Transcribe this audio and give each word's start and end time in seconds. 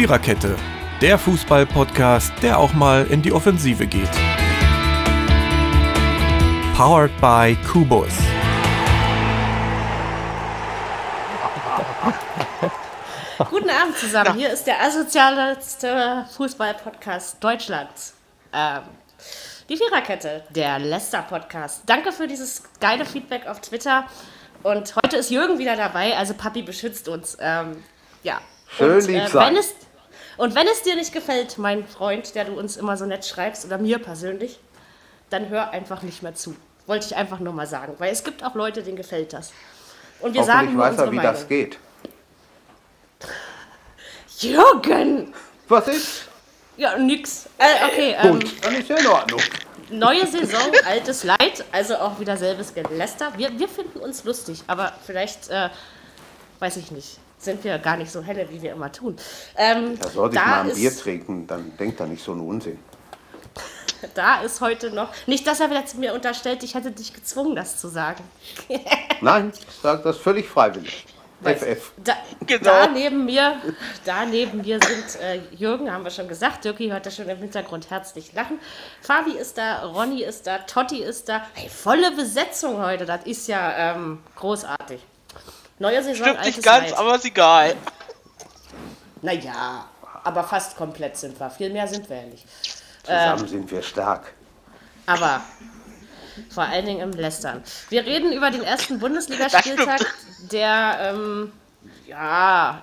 Viererkette, 0.00 0.56
der 1.02 1.18
Fußball-Podcast, 1.18 2.32
der 2.40 2.58
auch 2.58 2.72
mal 2.72 3.06
in 3.08 3.20
die 3.20 3.32
Offensive 3.32 3.86
geht. 3.86 4.08
Powered 6.74 7.10
by 7.20 7.54
Kubus. 7.70 8.08
Guten 13.50 13.68
Abend 13.68 13.98
zusammen. 13.98 14.36
Hier 14.36 14.50
ist 14.50 14.66
der 14.66 14.80
asozialste 14.82 16.24
Fußball-Podcast 16.34 17.36
Deutschlands. 17.44 18.14
Ähm, 18.54 18.84
die 19.68 19.76
Viererkette, 19.76 20.44
der 20.48 20.78
Leicester-Podcast. 20.78 21.82
Danke 21.84 22.12
für 22.12 22.26
dieses 22.26 22.62
geile 22.80 23.04
Feedback 23.04 23.46
auf 23.46 23.60
Twitter. 23.60 24.06
Und 24.62 24.96
heute 24.96 25.18
ist 25.18 25.30
Jürgen 25.30 25.58
wieder 25.58 25.76
dabei, 25.76 26.16
also 26.16 26.32
Papi 26.32 26.62
beschützt 26.62 27.06
uns. 27.06 27.36
Ähm, 27.38 27.84
ja. 28.22 28.40
Schön 28.78 28.96
und, 28.96 29.06
lieb 29.06 29.16
äh, 29.16 29.28
sein. 29.28 29.48
wenn 29.48 29.56
es, 29.58 29.74
Und 30.40 30.54
wenn 30.54 30.66
es 30.68 30.80
dir 30.80 30.96
nicht 30.96 31.12
gefällt, 31.12 31.58
mein 31.58 31.86
Freund, 31.86 32.34
der 32.34 32.46
du 32.46 32.58
uns 32.58 32.78
immer 32.78 32.96
so 32.96 33.04
nett 33.04 33.26
schreibst, 33.26 33.66
oder 33.66 33.76
mir 33.76 33.98
persönlich, 33.98 34.58
dann 35.28 35.50
hör 35.50 35.68
einfach 35.68 36.00
nicht 36.00 36.22
mehr 36.22 36.34
zu. 36.34 36.56
Wollte 36.86 37.04
ich 37.04 37.14
einfach 37.14 37.40
nur 37.40 37.52
mal 37.52 37.66
sagen. 37.66 37.94
Weil 37.98 38.10
es 38.10 38.24
gibt 38.24 38.42
auch 38.42 38.54
Leute, 38.54 38.82
denen 38.82 38.96
gefällt 38.96 39.34
das. 39.34 39.52
Und 40.18 40.32
wir 40.32 40.42
sagen 40.42 40.72
nur 40.72 40.82
weiß 40.82 40.92
unsere 40.92 41.08
er, 41.08 41.12
wie 41.12 41.16
Meinung. 41.16 41.32
das 41.34 41.46
geht. 41.46 41.78
Jürgen! 44.38 45.34
Was 45.68 45.88
ist? 45.88 46.22
Ja, 46.78 46.96
nix. 46.96 47.46
Äh, 47.58 47.84
okay, 47.84 48.16
ähm, 48.22 48.40
Gut, 48.40 48.64
dann 48.64 48.74
ist 48.76 48.88
ja 48.88 48.96
in 48.96 49.06
Ordnung. 49.08 49.40
neue 49.90 50.26
Saison, 50.26 50.72
altes 50.86 51.22
Leid, 51.22 51.66
also 51.70 51.96
auch 51.96 52.18
wieder 52.18 52.38
selbes 52.38 52.72
Geläster. 52.72 53.34
Wir, 53.36 53.58
wir 53.58 53.68
finden 53.68 53.98
uns 53.98 54.24
lustig, 54.24 54.62
aber 54.68 54.94
vielleicht, 55.04 55.50
äh, 55.50 55.68
weiß 56.60 56.78
ich 56.78 56.90
nicht, 56.92 57.18
sind 57.40 57.64
wir 57.64 57.78
gar 57.78 57.96
nicht 57.96 58.10
so 58.12 58.22
helle, 58.22 58.48
wie 58.50 58.62
wir 58.62 58.72
immer 58.72 58.92
tun. 58.92 59.16
Ähm, 59.56 59.98
Da 60.00 60.08
sollte 60.10 60.36
ich 60.36 60.44
mal 60.44 60.60
ein 60.60 60.68
ist, 60.68 60.76
Bier 60.76 60.96
trinken, 60.96 61.46
dann 61.46 61.76
denkt 61.78 61.98
er 62.00 62.06
nicht 62.06 62.22
so 62.22 62.32
einen 62.32 62.42
Unsinn. 62.42 62.78
Da 64.14 64.40
ist 64.42 64.62
heute 64.62 64.90
noch, 64.90 65.10
nicht, 65.26 65.46
dass 65.46 65.60
er 65.60 65.68
wieder 65.70 65.84
zu 65.84 65.98
mir 65.98 66.14
unterstellt, 66.14 66.62
ich 66.62 66.74
hätte 66.74 66.90
dich 66.90 67.12
gezwungen, 67.12 67.54
das 67.54 67.76
zu 67.78 67.88
sagen. 67.88 68.24
Nein, 69.20 69.52
ich 69.54 69.74
sage 69.82 70.02
das 70.02 70.16
völlig 70.16 70.48
freiwillig. 70.48 71.04
FF. 71.42 71.92
Da, 72.04 72.14
Genau. 72.46 72.62
da 72.64 72.86
neben 72.88 73.24
mir, 73.24 73.56
da 74.04 74.24
neben 74.26 74.58
mir 74.62 74.78
sind 74.82 75.20
äh, 75.22 75.40
Jürgen, 75.54 75.90
haben 75.90 76.04
wir 76.04 76.10
schon 76.10 76.28
gesagt. 76.28 76.64
Dirki 76.64 76.88
hört 76.88 77.06
das 77.06 77.16
schon 77.16 77.28
im 77.28 77.38
Hintergrund 77.38 77.88
herzlich 77.90 78.32
lachen. 78.34 78.58
Fabi 79.02 79.32
ist 79.32 79.56
da, 79.56 79.84
Ronny 79.84 80.22
ist 80.22 80.46
da, 80.46 80.58
Totti 80.58 81.02
ist 81.02 81.28
da. 81.28 81.42
Hey, 81.54 81.68
volle 81.68 82.10
Besetzung 82.12 82.78
heute, 82.82 83.06
das 83.06 83.24
ist 83.24 83.48
ja 83.48 83.94
ähm, 83.94 84.20
großartig. 84.36 85.00
Neue 85.80 86.02
Saison, 86.02 86.26
Stimmt 86.26 86.44
nicht 86.44 86.62
ganz, 86.62 86.90
Leid. 86.90 86.98
aber 86.98 87.14
ist 87.16 87.24
egal. 87.24 87.74
Naja, 89.22 89.86
aber 90.22 90.44
fast 90.44 90.76
komplett 90.76 91.16
sind 91.16 91.40
wir. 91.40 91.48
Viel 91.48 91.70
mehr 91.70 91.88
sind 91.88 92.08
wir 92.10 92.18
ja 92.18 92.26
nicht. 92.26 92.46
Zusammen 93.02 93.48
sind 93.48 93.70
wir 93.70 93.82
stark. 93.82 94.34
Aber 95.06 95.40
vor 96.50 96.64
allen 96.64 96.84
Dingen 96.84 97.00
im 97.00 97.12
Lästern. 97.12 97.64
Wir 97.88 98.04
reden 98.04 98.30
über 98.34 98.50
den 98.50 98.62
ersten 98.62 98.98
Bundesligaspieltag, 98.98 100.02
der 100.52 100.98
ähm, 101.00 101.52
ja 102.06 102.82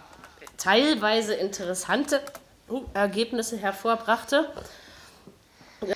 teilweise 0.58 1.36
interessante 1.36 2.20
uh, 2.68 2.82
Ergebnisse 2.96 3.58
hervorbrachte. 3.58 4.52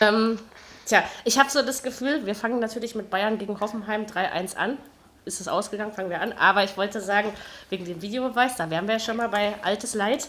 Ähm, 0.01 0.37
tja, 0.85 1.03
ich 1.25 1.39
habe 1.39 1.49
so 1.49 1.63
das 1.63 1.81
Gefühl, 1.81 2.27
wir 2.27 2.35
fangen 2.35 2.59
natürlich 2.59 2.93
mit 2.93 3.09
Bayern 3.09 3.39
gegen 3.39 3.59
Hoffenheim 3.59 4.05
3-1 4.05 4.55
an. 4.55 4.77
Ist 5.25 5.39
es 5.39 5.47
ausgegangen, 5.47 5.93
fangen 5.93 6.09
wir 6.09 6.21
an. 6.21 6.33
Aber 6.33 6.63
ich 6.63 6.77
wollte 6.77 6.99
sagen, 6.99 7.31
wegen 7.69 7.85
dem 7.85 8.01
Videobeweis, 8.01 8.55
da 8.55 8.69
wären 8.69 8.87
wir 8.87 8.95
ja 8.95 8.99
schon 8.99 9.17
mal 9.17 9.29
bei 9.29 9.53
altes 9.63 9.93
Leid. 9.93 10.27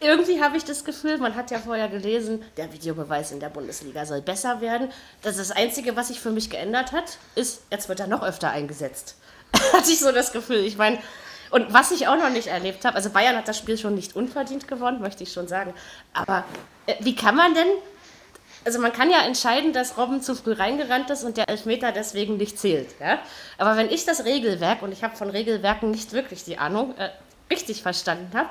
Irgendwie 0.00 0.42
habe 0.42 0.56
ich 0.56 0.64
das 0.64 0.84
Gefühl, 0.84 1.18
man 1.18 1.36
hat 1.36 1.50
ja 1.52 1.58
vorher 1.58 1.88
gelesen, 1.88 2.42
der 2.56 2.72
Videobeweis 2.72 3.30
in 3.30 3.38
der 3.38 3.50
Bundesliga 3.50 4.04
soll 4.04 4.20
besser 4.20 4.60
werden. 4.60 4.90
Das 5.22 5.36
ist 5.36 5.50
das 5.50 5.56
Einzige, 5.56 5.94
was 5.94 6.08
sich 6.08 6.20
für 6.20 6.32
mich 6.32 6.50
geändert 6.50 6.92
hat, 6.92 7.18
ist, 7.36 7.62
jetzt 7.70 7.88
wird 7.88 8.00
er 8.00 8.08
noch 8.08 8.22
öfter 8.22 8.50
eingesetzt. 8.50 9.16
Hatte 9.72 9.90
ich 9.90 10.00
so 10.00 10.10
das 10.10 10.32
Gefühl. 10.32 10.64
Ich 10.64 10.76
meine, 10.76 10.98
und 11.50 11.72
was 11.72 11.92
ich 11.92 12.08
auch 12.08 12.16
noch 12.16 12.30
nicht 12.30 12.48
erlebt 12.48 12.84
habe, 12.84 12.96
also 12.96 13.10
Bayern 13.10 13.36
hat 13.36 13.46
das 13.46 13.58
Spiel 13.58 13.76
schon 13.76 13.94
nicht 13.94 14.16
unverdient 14.16 14.66
gewonnen, 14.66 15.00
möchte 15.00 15.22
ich 15.22 15.32
schon 15.32 15.46
sagen. 15.46 15.74
Aber 16.14 16.44
äh, 16.86 16.94
wie 17.00 17.14
kann 17.14 17.36
man 17.36 17.54
denn 17.54 17.68
also 18.64 18.80
man 18.80 18.92
kann 18.92 19.10
ja 19.10 19.22
entscheiden, 19.22 19.72
dass 19.72 19.96
Robben 19.98 20.22
zu 20.22 20.34
früh 20.34 20.52
reingerannt 20.52 21.10
ist 21.10 21.24
und 21.24 21.36
der 21.36 21.48
Elfmeter 21.48 21.92
deswegen 21.92 22.36
nicht 22.36 22.58
zählt. 22.58 22.88
Ja? 23.00 23.18
Aber 23.58 23.76
wenn 23.76 23.90
ich 23.90 24.04
das 24.04 24.24
Regelwerk, 24.24 24.82
und 24.82 24.92
ich 24.92 25.02
habe 25.02 25.16
von 25.16 25.30
Regelwerken 25.30 25.90
nicht 25.90 26.12
wirklich 26.12 26.44
die 26.44 26.58
Ahnung, 26.58 26.94
äh, 26.96 27.10
richtig 27.50 27.82
verstanden 27.82 28.30
habe, 28.36 28.48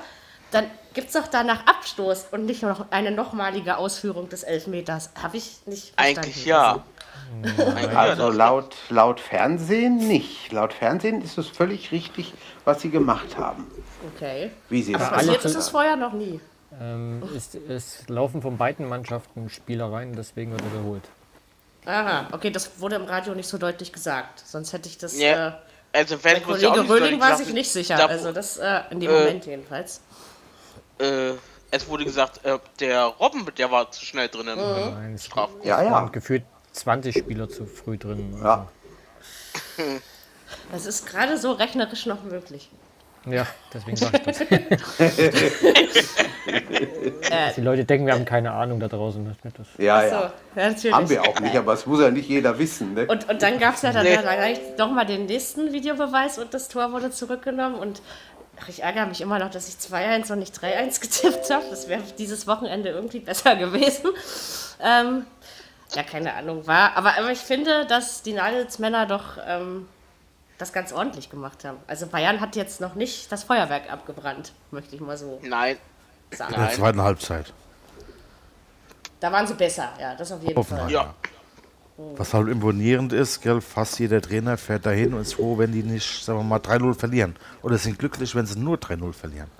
dann 0.50 0.66
gibt 0.92 1.08
es 1.08 1.14
doch 1.14 1.26
danach 1.26 1.66
Abstoß 1.66 2.26
und 2.30 2.44
nicht 2.44 2.62
noch 2.62 2.90
eine 2.90 3.10
nochmalige 3.10 3.78
Ausführung 3.78 4.28
des 4.28 4.42
Elfmeters. 4.42 5.10
Habe 5.20 5.38
ich 5.38 5.60
nicht 5.66 5.94
verstanden. 5.94 6.20
Eigentlich 6.20 6.44
ja. 6.44 6.84
Ja, 7.56 7.96
Also 7.96 8.28
laut, 8.28 8.76
laut 8.90 9.18
Fernsehen 9.18 9.96
nicht. 9.96 10.52
Laut 10.52 10.74
Fernsehen 10.74 11.22
ist 11.22 11.38
es 11.38 11.48
völlig 11.48 11.90
richtig, 11.90 12.34
was 12.66 12.82
sie 12.82 12.90
gemacht 12.90 13.38
haben. 13.38 13.66
Okay. 14.14 14.50
Wie 14.68 14.82
sie 14.82 14.92
es 14.92 14.98
Passiert 14.98 15.42
ist 15.42 15.56
es 15.56 15.70
vorher 15.70 15.96
noch 15.96 16.12
nie. 16.12 16.40
Ähm, 16.80 17.22
es, 17.36 17.54
es 17.54 18.08
laufen 18.08 18.40
von 18.42 18.56
beiden 18.56 18.88
Mannschaften 18.88 19.48
Spielereien, 19.50 20.14
deswegen 20.14 20.52
wird 20.52 20.62
er 20.62 20.80
geholt. 20.80 21.04
Aha, 21.84 22.28
okay, 22.32 22.50
das 22.50 22.78
wurde 22.80 22.96
im 22.96 23.04
Radio 23.04 23.34
nicht 23.34 23.48
so 23.48 23.58
deutlich 23.58 23.92
gesagt. 23.92 24.40
Sonst 24.46 24.72
hätte 24.72 24.88
ich 24.88 24.98
das. 24.98 25.18
Ja. 25.18 25.48
Äh, 25.48 25.52
Also 25.98 26.22
wenn 26.24 26.42
Kollege 26.42 26.88
Röhling 26.88 27.20
war 27.20 27.36
sich 27.36 27.52
nicht 27.52 27.70
sicher. 27.70 27.96
da- 27.96 28.06
Also 28.06 28.32
das 28.32 28.56
äh, 28.56 28.80
in 28.90 29.00
dem 29.00 29.10
Äh, 29.10 29.18
Moment 29.18 29.46
jedenfalls. 29.46 30.00
äh, 30.98 31.32
es 31.70 31.88
wurde 31.88 32.04
gesagt, 32.04 32.44
äh, 32.44 32.58
der 32.80 33.04
Robben, 33.04 33.46
der 33.58 33.70
war 33.70 33.90
zu 33.90 34.04
schnell 34.04 34.28
drin 34.28 34.46
im 34.48 34.58
Nein, 34.58 35.14
es 35.14 35.24
Straf. 35.26 35.50
Ja, 35.64 35.82
ja. 35.82 35.90
waren 35.90 36.12
gefühlt 36.12 36.44
20 36.72 37.16
Spieler 37.18 37.48
zu 37.48 37.66
früh 37.66 37.98
drin. 37.98 38.38
Ja. 38.42 38.68
Das 40.70 40.86
ist 40.86 41.06
gerade 41.06 41.38
so 41.38 41.52
rechnerisch 41.52 42.06
noch 42.06 42.22
möglich. 42.24 42.70
Ja, 43.26 43.46
deswegen 43.72 43.96
sag 43.96 44.14
ich 44.14 44.22
das. 44.22 44.40
Die 47.56 47.60
Leute 47.60 47.84
denken, 47.84 48.06
wir 48.06 48.14
haben 48.14 48.24
keine 48.24 48.52
Ahnung 48.52 48.80
da 48.80 48.88
draußen. 48.88 49.36
Das. 49.44 49.66
Ja, 49.78 50.08
So, 50.08 50.14
ja. 50.14 50.32
natürlich. 50.56 50.94
Haben 50.94 51.08
wir 51.08 51.22
auch 51.22 51.40
nicht, 51.40 51.56
aber 51.56 51.72
es 51.74 51.86
muss 51.86 52.00
ja 52.00 52.10
nicht 52.10 52.28
jeder 52.28 52.58
wissen. 52.58 52.94
Ne? 52.94 53.06
Und, 53.06 53.28
und 53.28 53.42
dann 53.42 53.58
gab 53.58 53.74
es 53.76 53.82
ja 53.82 53.92
dann 53.92 54.04
Nee. 54.04 54.14
ja 54.14 54.22
gleich 54.22 54.58
nochmal 54.76 55.06
den 55.06 55.26
nächsten 55.26 55.72
Videobeweis 55.72 56.38
und 56.38 56.52
das 56.52 56.68
Tor 56.68 56.92
wurde 56.92 57.10
zurückgenommen. 57.10 57.76
Und 57.76 58.02
ach, 58.60 58.68
ich 58.68 58.82
ärgere 58.82 59.06
mich 59.06 59.20
immer 59.20 59.38
noch, 59.38 59.50
dass 59.50 59.68
ich 59.68 59.74
2-1 59.76 60.32
und 60.32 60.40
nicht 60.40 60.54
3-1 60.56 61.00
getippt 61.00 61.50
habe. 61.50 61.64
Das 61.70 61.88
wäre 61.88 62.02
dieses 62.18 62.46
Wochenende 62.46 62.90
irgendwie 62.90 63.20
besser 63.20 63.56
gewesen. 63.56 64.10
Ähm, 64.82 65.26
ja, 65.94 66.02
keine 66.02 66.34
Ahnung, 66.34 66.66
war. 66.66 66.96
Aber, 66.96 67.16
aber 67.18 67.30
ich 67.30 67.38
finde, 67.38 67.86
dass 67.86 68.22
die 68.22 68.32
Nagelsmänner 68.32 69.06
doch 69.06 69.38
ähm, 69.46 69.86
das 70.62 70.72
ganz 70.72 70.92
ordentlich 70.92 71.28
gemacht 71.28 71.64
haben. 71.64 71.78
Also 71.88 72.06
Bayern 72.06 72.40
hat 72.40 72.54
jetzt 72.54 72.80
noch 72.80 72.94
nicht 72.94 73.32
das 73.32 73.42
Feuerwerk 73.42 73.92
abgebrannt, 73.92 74.52
möchte 74.70 74.94
ich 74.94 75.00
mal 75.00 75.16
so 75.16 75.40
Nein, 75.42 75.76
sagen. 76.30 76.54
In 76.54 76.60
der 76.60 76.70
zweiten 76.70 77.02
Halbzeit. 77.02 77.52
Da 79.18 79.32
waren 79.32 79.46
sie 79.46 79.54
besser, 79.54 79.90
ja, 80.00 80.14
das 80.14 80.30
auf 80.30 80.40
jeden 80.42 80.56
Hoffenheim. 80.56 80.84
Fall. 80.84 80.92
ja. 80.92 81.14
Was 82.16 82.32
halt 82.32 82.48
imponierend 82.48 83.12
ist, 83.12 83.42
gell, 83.42 83.60
fast 83.60 83.98
jeder 83.98 84.20
Trainer 84.20 84.56
fährt 84.56 84.86
dahin 84.86 85.14
und 85.14 85.20
ist 85.22 85.34
froh, 85.34 85.58
wenn 85.58 85.72
die 85.72 85.82
nicht, 85.82 86.24
sagen 86.24 86.38
wir 86.38 86.44
mal, 86.44 86.58
3-0 86.58 86.94
verlieren. 86.94 87.36
Oder 87.62 87.76
sind 87.76 87.98
glücklich, 87.98 88.34
wenn 88.34 88.46
sie 88.46 88.58
nur 88.58 88.76
3-0 88.76 89.12
verlieren. 89.12 89.50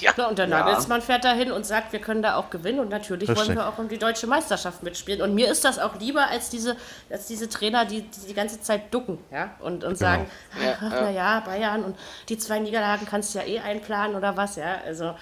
Ja, 0.00 0.28
und 0.28 0.38
der 0.38 0.46
Nagelsmann 0.46 1.02
fährt 1.02 1.24
dahin 1.24 1.52
und 1.52 1.66
sagt, 1.66 1.92
wir 1.92 2.00
können 2.00 2.22
da 2.22 2.36
auch 2.36 2.50
gewinnen 2.50 2.80
und 2.80 2.90
natürlich 2.90 3.28
wollen 3.28 3.38
Richtig. 3.38 3.56
wir 3.56 3.68
auch 3.68 3.78
um 3.78 3.88
die 3.88 3.98
deutsche 3.98 4.26
Meisterschaft 4.26 4.82
mitspielen. 4.82 5.22
Und 5.22 5.34
mir 5.34 5.50
ist 5.50 5.64
das 5.64 5.78
auch 5.78 5.98
lieber 5.98 6.28
als 6.28 6.50
diese, 6.50 6.76
als 7.10 7.26
diese 7.26 7.48
Trainer, 7.48 7.84
die 7.84 8.02
die, 8.02 8.26
die 8.28 8.34
ganze 8.34 8.60
Zeit 8.60 8.92
ducken 8.92 9.18
ja? 9.30 9.50
und, 9.60 9.84
und 9.84 9.96
sagen, 9.96 10.26
ach, 10.54 10.82
ach, 10.82 10.90
na 10.90 11.10
ja, 11.10 11.40
Bayern 11.40 11.84
und 11.84 11.96
die 12.28 12.38
zwei 12.38 12.58
Niederlagen 12.58 13.06
kannst 13.06 13.34
du 13.34 13.38
ja 13.38 13.44
eh 13.44 13.58
einplanen 13.60 14.16
oder 14.16 14.36
was. 14.36 14.56
Ja? 14.56 14.78
Also, 14.84 15.14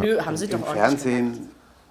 nö, 0.00 0.20
haben 0.24 0.36
sie 0.36 0.48
doch 0.48 0.58
Im 0.58 0.64
ordentlich 0.64 1.02
gemacht. 1.02 1.38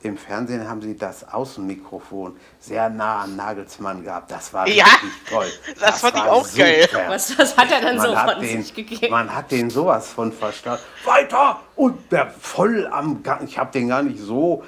Im 0.03 0.17
Fernsehen 0.17 0.67
haben 0.67 0.81
sie 0.81 0.97
das 0.97 1.27
Außenmikrofon 1.31 2.35
sehr 2.59 2.89
nah 2.89 3.21
an 3.21 3.35
Nagelsmann 3.35 4.03
gehabt. 4.03 4.31
Das 4.31 4.51
war 4.53 4.67
Ja, 4.67 4.85
richtig 4.85 5.11
toll. 5.29 5.45
das 5.79 6.01
fand 6.01 6.15
ich 6.15 6.21
war 6.23 6.31
auch 6.31 6.47
geil. 6.55 6.87
super. 6.89 7.03
Was, 7.09 7.37
was 7.37 7.55
hat 7.57 7.71
er 7.71 7.81
denn 7.81 7.99
so 7.99 8.07
Man 8.07 8.17
hat, 8.17 8.33
von 8.33 8.41
den, 8.41 8.63
sich 8.63 8.73
gegeben? 8.73 9.11
man 9.11 9.35
hat 9.35 9.51
den 9.51 9.69
sowas 9.69 10.09
von 10.09 10.31
verstanden. 10.31 10.83
Weiter! 11.05 11.59
Und 11.75 12.11
der 12.11 12.31
voll 12.31 12.87
am 12.87 13.21
Gang. 13.21 13.47
Ich 13.47 13.57
habe 13.59 13.71
den 13.71 13.89
gar 13.89 14.01
nicht 14.01 14.19
so 14.19 14.63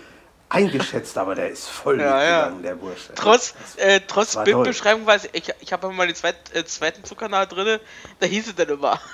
eingeschätzt, 0.50 1.18
aber 1.18 1.34
der 1.34 1.50
ist 1.50 1.68
voll 1.68 2.00
Ja, 2.00 2.06
ja. 2.24 2.36
mitgegangen, 2.52 2.64
der 2.64 2.76
Bursche. 2.76 3.14
Trotz, 3.16 3.56
äh, 3.78 4.02
trotz 4.08 4.36
Bildbeschreibung, 4.44 5.06
weiß 5.08 5.30
ich, 5.34 5.52
ich, 5.62 5.74
habe 5.74 5.88
immer 5.88 5.96
mal 5.96 6.06
den 6.08 6.16
zweit, 6.16 6.36
äh, 6.54 6.64
zweiten 6.64 7.04
Zukanal 7.04 7.48
drin, 7.48 7.80
da 8.20 8.28
hieß 8.28 8.48
es 8.50 8.56
dann 8.56 8.70
immer. 8.70 9.00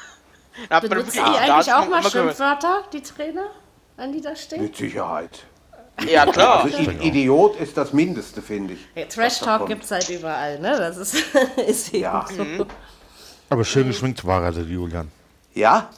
Da 0.68 0.82
wirklich- 0.82 1.16
da 1.16 1.24
eigentlich 1.36 1.74
auch 1.74 1.88
mal. 1.88 2.04
Schimpfwörter, 2.04 2.84
die 2.92 3.02
Trainer, 3.02 3.46
an 3.96 4.12
die 4.12 4.20
da 4.20 4.36
stehen? 4.36 4.62
Mit 4.64 4.76
Sicherheit. 4.76 5.46
Ja, 6.08 6.26
klar. 6.26 6.64
Also 6.64 6.78
I 6.78 7.08
Idiot 7.08 7.56
ist 7.60 7.76
das 7.78 7.94
Mindeste, 7.94 8.42
finde 8.42 8.74
ich. 8.76 8.80
Hey, 8.94 9.06
Trash 9.08 9.40
Talk 9.40 9.68
gibt 9.68 9.84
es 9.84 9.92
halt 9.92 10.10
überall, 10.10 10.60
ne? 10.60 10.78
Das 10.78 10.98
ist, 10.98 11.16
ist 11.68 11.94
eben 11.94 12.04
Ja. 12.04 12.26
so. 12.36 12.66
Aber 13.50 13.66
schön 13.66 13.88
geschminkt 13.88 14.26
war 14.26 14.44
er, 14.44 14.52
der 14.52 14.64
Julian. 14.64 15.12
Ja? 15.54 15.90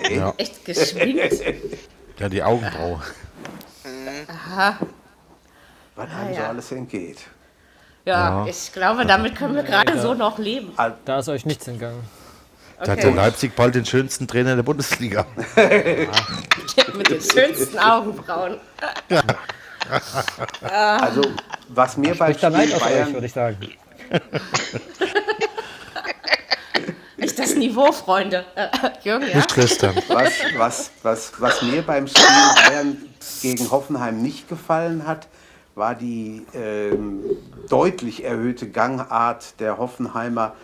Okay. 0.00 0.16
Ja. 0.16 0.34
Echt 0.36 0.64
geschminkt. 0.64 1.34
Ja, 2.18 2.28
die 2.28 2.42
Augenbraue. 2.42 3.00
Was 5.96 6.10
einem 6.10 6.34
so 6.34 6.40
ja. 6.40 6.48
alles 6.48 6.72
entgeht. 6.72 7.18
Ja, 8.04 8.44
Ja. 8.44 8.46
ich 8.46 8.72
glaube, 8.74 9.06
damit 9.06 9.36
können 9.36 9.54
wir 9.54 9.62
gerade 9.62 9.98
so 10.00 10.12
noch 10.12 10.36
leben. 10.38 10.72
Da 11.06 11.18
ist 11.18 11.28
euch 11.30 11.46
nichts 11.46 11.66
entgangen. 11.66 12.02
Da 12.84 12.92
hat 12.92 13.02
der 13.02 13.10
Leipzig 13.12 13.54
bald 13.54 13.74
den 13.74 13.84
schönsten 13.84 14.26
Trainer 14.26 14.56
der 14.56 14.62
Bundesliga. 14.62 15.26
Mit 16.96 17.10
den 17.10 17.20
schönsten 17.20 17.78
Augenbrauen. 17.78 18.56
Also, 20.62 21.22
was 21.68 21.96
mir 21.98 22.14
da 22.14 22.28
Neid 22.50 22.68
Spiel 22.68 22.80
Bayern, 22.80 23.12
würde 23.12 23.26
ich 23.26 23.32
sagen. 23.32 23.58
Echt 27.18 27.38
das 27.38 27.54
Niveau, 27.54 27.92
Freunde. 27.92 28.46
Äh, 28.54 28.68
Jürgen, 29.02 29.28
ja? 29.28 29.36
Nicht 29.36 29.52
Christian. 29.52 29.94
was, 30.08 30.32
was, 30.56 30.90
was, 31.02 31.32
was 31.38 31.60
mir 31.62 31.82
beim 31.82 32.08
Spiel 32.08 32.24
Bayern 32.64 32.96
gegen 33.42 33.70
Hoffenheim 33.70 34.22
nicht 34.22 34.48
gefallen 34.48 35.06
hat, 35.06 35.28
war 35.74 35.94
die 35.94 36.46
ähm, 36.54 37.20
deutlich 37.68 38.24
erhöhte 38.24 38.70
Gangart 38.70 39.60
der 39.60 39.76
Hoffenheimer 39.76 40.54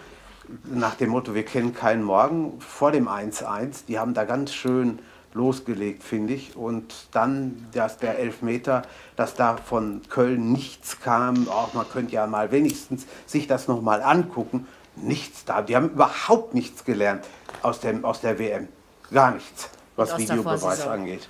nach 0.64 0.94
dem 0.94 1.10
Motto, 1.10 1.34
wir 1.34 1.44
kennen 1.44 1.74
keinen 1.74 2.02
Morgen 2.02 2.60
vor 2.60 2.92
dem 2.92 3.08
1-1. 3.08 3.86
Die 3.88 3.98
haben 3.98 4.14
da 4.14 4.24
ganz 4.24 4.52
schön 4.52 4.98
losgelegt, 5.34 6.02
finde 6.02 6.34
ich. 6.34 6.56
Und 6.56 7.08
dann 7.12 7.66
dass 7.72 7.98
der 7.98 8.18
Elfmeter, 8.18 8.82
dass 9.16 9.34
da 9.34 9.56
von 9.56 10.02
Köln 10.08 10.52
nichts 10.52 11.00
kam. 11.00 11.48
Auch 11.48 11.74
man 11.74 11.88
könnte 11.88 12.14
ja 12.14 12.26
mal 12.26 12.50
wenigstens 12.50 13.06
sich 13.26 13.46
das 13.46 13.68
nochmal 13.68 14.02
angucken. 14.02 14.66
Nichts 14.96 15.44
da. 15.44 15.62
Die 15.62 15.76
haben 15.76 15.90
überhaupt 15.90 16.54
nichts 16.54 16.84
gelernt 16.84 17.24
aus, 17.62 17.80
dem, 17.80 18.04
aus 18.04 18.20
der 18.20 18.38
WM. 18.38 18.68
Gar 19.12 19.32
nichts, 19.32 19.68
was 19.94 20.12
Aus 20.12 20.20
Videobeweis 20.20 20.86
angeht. 20.86 21.28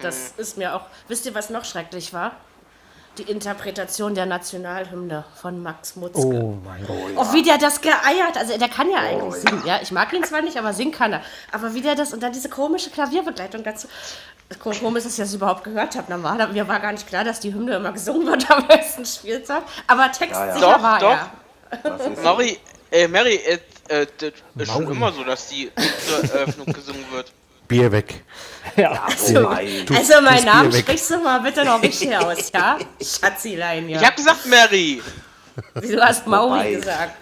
Das 0.00 0.34
ist 0.36 0.58
mir 0.58 0.74
auch. 0.74 0.82
Wisst 1.08 1.24
ihr, 1.26 1.34
was 1.34 1.50
noch 1.50 1.64
schrecklich 1.64 2.12
war? 2.12 2.32
Die 3.18 3.22
Interpretation 3.22 4.14
der 4.14 4.26
Nationalhymne 4.26 5.24
von 5.40 5.62
Max 5.62 5.96
Mutzke. 5.96 6.18
Oh 6.20 6.58
mein 6.64 6.86
Gott. 6.86 6.96
Oh, 7.16 7.32
wie 7.32 7.42
der 7.42 7.56
das 7.56 7.80
geeiert. 7.80 8.36
Also 8.36 8.58
der 8.58 8.68
kann 8.68 8.90
ja 8.90 8.98
eigentlich 8.98 9.42
singen. 9.42 9.62
Ja, 9.64 9.80
ich 9.82 9.90
mag 9.90 10.12
ihn 10.12 10.22
zwar 10.24 10.42
nicht, 10.42 10.58
aber 10.58 10.72
singen 10.74 10.92
kann 10.92 11.12
er. 11.14 11.22
Aber 11.50 11.72
wie 11.74 11.80
der 11.80 11.94
das 11.94 12.12
und 12.12 12.22
dann 12.22 12.32
diese 12.32 12.50
komische 12.50 12.90
Klavierbegleitung 12.90 13.64
dazu. 13.64 13.88
Komisch 14.60 14.98
ist, 14.98 15.06
dass 15.06 15.12
ich 15.14 15.24
das 15.24 15.34
überhaupt 15.34 15.64
gehört 15.64 15.96
habe. 15.96 16.10
Normal, 16.12 16.48
mir 16.52 16.68
war 16.68 16.78
gar 16.78 16.92
nicht 16.92 17.06
klar, 17.08 17.24
dass 17.24 17.40
die 17.40 17.52
Hymne 17.52 17.76
immer 17.76 17.92
gesungen 17.92 18.26
wird 18.26 18.50
am 18.50 18.68
ersten 18.68 19.04
Spieltag. 19.04 19.62
Aber 19.86 20.12
textsicher 20.12 20.58
Ja, 20.58 20.76
ja. 20.76 20.82
war 20.82 20.98
Doch, 21.00 21.18
er. 21.82 22.22
Mary, 22.22 22.58
äh, 22.90 23.08
Mary, 23.08 23.36
äh, 23.36 23.58
äh, 23.88 24.06
das 24.18 24.32
ist 24.56 24.72
schon 24.72 24.90
immer 24.90 25.12
so, 25.12 25.24
dass 25.24 25.48
die 25.48 25.70
zur 26.06 26.30
Eröffnung 26.32 26.66
gesungen 26.72 27.04
wird. 27.10 27.32
Bier 27.68 27.90
weg. 27.92 28.24
Ja. 28.76 29.06
Wobei, 29.18 29.84
Also 29.96 30.14
mein 30.22 30.36
das 30.36 30.44
Namen 30.44 30.70
Bier 30.70 30.78
weg. 30.78 30.84
sprichst 30.84 31.10
du 31.10 31.18
mal 31.18 31.40
bitte 31.40 31.64
noch 31.64 31.82
richtig 31.82 32.16
aus, 32.18 32.50
ja? 32.52 32.78
Schatzilein, 33.02 33.88
ja. 33.88 34.00
Ich 34.00 34.06
hab 34.06 34.16
gesagt 34.16 34.46
Mary. 34.46 35.02
Du 35.74 36.00
hast 36.00 36.26
Mauri 36.26 36.74
gesagt. 36.76 37.16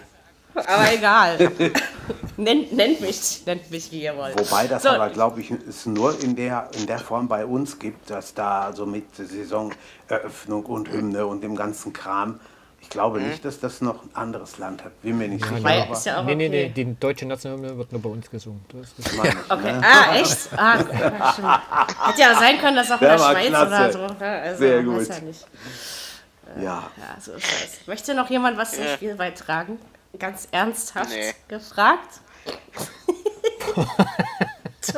Aber 0.55 0.93
egal. 0.93 1.37
nennt, 2.37 2.71
nennt 2.73 3.01
mich, 3.01 3.41
nennt 3.45 3.69
mich 3.71 3.91
wie 3.91 4.03
ihr 4.03 4.15
wollt. 4.15 4.37
Wobei 4.39 4.67
das 4.67 4.83
So, 4.83 4.89
aber, 4.89 5.09
glaube 5.09 5.41
ich, 5.41 5.51
es 5.51 5.85
nur 5.85 6.17
in 6.21 6.35
der, 6.35 6.69
in 6.77 6.87
der 6.87 6.99
Form 6.99 7.27
bei 7.27 7.45
uns 7.45 7.77
gibt, 7.77 8.09
dass 8.09 8.33
da 8.33 8.71
so 8.73 8.85
mit 8.85 9.03
Saisoneröffnung 9.15 10.65
und 10.65 10.89
Hymne 10.89 11.25
und 11.25 11.43
dem 11.43 11.55
ganzen 11.55 11.91
Kram, 11.93 12.39
ich 12.85 12.89
glaube 12.91 13.19
nicht, 13.19 13.43
dass 13.43 13.59
das 13.59 13.81
noch 13.81 14.03
ein 14.03 14.09
anderes 14.15 14.57
Land 14.59 14.83
hat. 14.83 15.01
Bin 15.01 15.17
mir 15.17 15.27
nicht 15.27 15.43
sicher. 15.43 15.63
Weil 15.63 15.89
ist 15.91 16.05
ja 16.05 16.19
auch 16.19 16.23
Nee, 16.25 16.35
nee, 16.35 16.47
nee, 16.49 16.65
okay. 16.65 16.73
die 16.83 16.95
deutsche 16.99 17.25
Nationalhymne 17.25 17.77
wird 17.77 17.91
nur 17.91 18.01
bei 18.01 18.09
uns 18.09 18.29
gesungen. 18.29 18.63
Okay. 19.49 19.71
ne? 19.73 19.81
Ah, 19.83 20.15
echt? 20.15 20.49
Ah, 20.55 20.79
stimmt. 21.33 21.47
Hätte 22.07 22.21
ja 22.21 22.39
sein 22.39 22.59
können, 22.59 22.75
dass 22.77 22.91
auch 22.91 23.01
in 23.01 23.07
Der 23.07 23.17
Schweiz 23.17 23.47
klasse. 23.47 23.99
oder 23.99 24.09
so. 24.09 24.13
ne? 24.19 24.41
Also, 24.43 24.59
Sehr 24.59 24.77
weiß 24.87 25.07
gut. 25.07 25.09
Ja, 25.17 25.21
nicht. 25.21 25.47
Ja. 26.57 26.63
ja, 26.95 27.21
so 27.21 27.31
ist 27.33 27.45
das. 27.51 27.87
Möchte 27.87 28.13
noch 28.13 28.29
jemand 28.29 28.57
was 28.57 28.71
zum. 28.73 28.85
Spiel 28.95 29.15
beitragen? 29.15 29.79
Ganz 30.19 30.47
ernsthaft 30.51 31.09
Nee. 31.09 31.33
gefragt? 31.47 32.21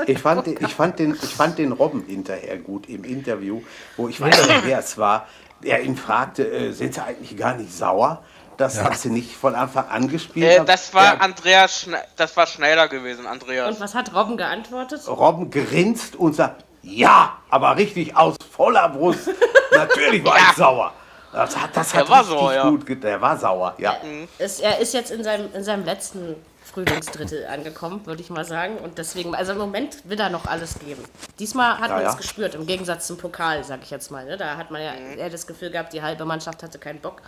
Ich 0.05 0.19
fand, 0.19 0.45
den, 0.45 0.57
ich, 0.59 0.73
fand 0.73 0.99
den, 0.99 1.13
ich 1.15 1.33
fand 1.33 1.57
den 1.57 1.71
Robben 1.71 2.03
hinterher 2.05 2.57
gut 2.57 2.89
im 2.89 3.05
Interview, 3.05 3.61
wo 3.95 4.09
ich 4.09 4.19
weiß 4.19 4.45
nicht, 4.47 4.65
wer 4.65 4.79
es 4.79 4.97
war. 4.97 5.27
Er 5.63 5.81
ihn 5.81 5.95
fragte, 5.97 6.47
äh, 6.49 6.71
sind 6.71 6.93
Sie 6.93 7.01
eigentlich 7.03 7.35
gar 7.37 7.55
nicht 7.55 7.73
sauer, 7.75 8.23
dass 8.57 8.75
dass 8.81 9.01
Sie 9.03 9.09
nicht 9.09 9.35
von 9.35 9.55
Anfang 9.55 9.87
an 9.89 10.07
gespielt 10.07 10.49
Äh, 10.61 10.65
das 10.65 10.93
war 10.93 11.13
Der 11.15 11.21
Andreas, 11.21 11.81
Schne 11.81 11.97
das 12.15 12.35
war 12.37 12.47
Schneider 12.47 12.87
gewesen, 12.87 13.25
Andreas. 13.27 13.75
Und 13.75 13.81
was 13.81 13.93
hat 13.95 14.13
Robben 14.15 14.37
geantwortet? 14.37 15.01
Robben 15.07 15.49
grinst 15.51 16.15
und 16.15 16.35
sagt, 16.35 16.63
ja, 16.83 17.37
aber 17.49 17.75
richtig 17.77 18.15
aus 18.15 18.35
voller 18.55 18.89
Brust. 18.89 19.29
Natürlich 19.71 20.23
war 20.23 20.37
ich 20.37 20.55
sauer. 20.57 20.93
Das 21.33 21.55
hat, 21.57 21.75
das 21.75 21.93
Er 21.93 21.99
hat 22.01 22.09
war 22.09 22.19
richtig 22.21 22.37
sauer, 22.39 22.53
ja. 22.53 22.69
gut 22.69 22.85
ge- 22.85 22.95
Der 22.95 23.21
war 23.21 23.37
sauer, 23.37 23.73
ja. 23.77 23.95
Ist, 24.39 24.61
er 24.61 24.79
ist 24.79 24.93
jetzt 24.93 25.11
in 25.11 25.23
seinem, 25.23 25.53
in 25.53 25.63
seinem 25.63 25.83
letzten 25.85 26.35
Frühlingsdrittel 26.77 27.47
angekommen, 27.47 28.05
würde 28.05 28.21
ich 28.21 28.29
mal 28.29 28.45
sagen. 28.45 28.77
Und 28.77 28.99
deswegen, 28.99 29.33
also 29.33 29.53
im 29.53 29.57
Moment 29.57 30.07
will 30.07 30.19
er 30.19 30.29
noch 30.29 30.45
alles 30.45 30.77
geben. 30.77 31.03
Diesmal 31.39 31.79
hat 31.79 31.89
Ja, 31.89 31.95
man 31.95 32.05
es 32.05 32.11
ja. 32.13 32.17
gespürt, 32.19 32.53
im 32.53 32.67
Gegensatz 32.67 33.07
zum 33.07 33.17
Pokal, 33.17 33.63
sag 33.63 33.81
ich 33.81 33.89
jetzt 33.89 34.11
mal. 34.11 34.25
Ne? 34.25 34.37
Da 34.37 34.57
hat 34.57 34.69
man 34.69 34.83
ja 34.83 34.93
eher 34.93 35.31
das 35.31 35.47
Gefühl 35.47 35.71
gehabt, 35.71 35.91
die 35.93 36.03
halbe 36.03 36.23
Mannschaft 36.25 36.61
hatte 36.61 36.77
keinen 36.77 36.99
Bock. 36.99 37.23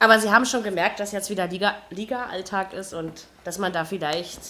Aber 0.00 0.18
sie 0.18 0.32
haben 0.32 0.44
schon 0.46 0.64
gemerkt, 0.64 0.98
dass 0.98 1.12
jetzt 1.12 1.30
wieder 1.30 1.46
Liga- 1.46 1.76
Liga-Alltag 1.90 2.72
ist 2.72 2.92
und 2.92 3.12
dass 3.44 3.58
man 3.58 3.72
da 3.72 3.84
vielleicht. 3.84 4.40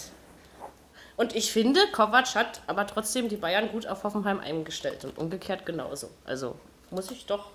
Und 1.15 1.35
ich 1.35 1.51
finde, 1.53 1.79
Kovac 1.93 2.33
hat 2.33 2.61
aber 2.65 2.87
trotzdem 2.87 3.29
die 3.29 3.37
Bayern 3.37 3.69
gut 3.71 3.85
auf 3.85 4.03
Hoffenheim 4.03 4.39
eingestellt 4.39 5.05
und 5.05 5.15
umgekehrt 5.19 5.63
genauso. 5.63 6.09
Also 6.25 6.55
muss 6.89 7.11
ich 7.11 7.27
doch. 7.27 7.51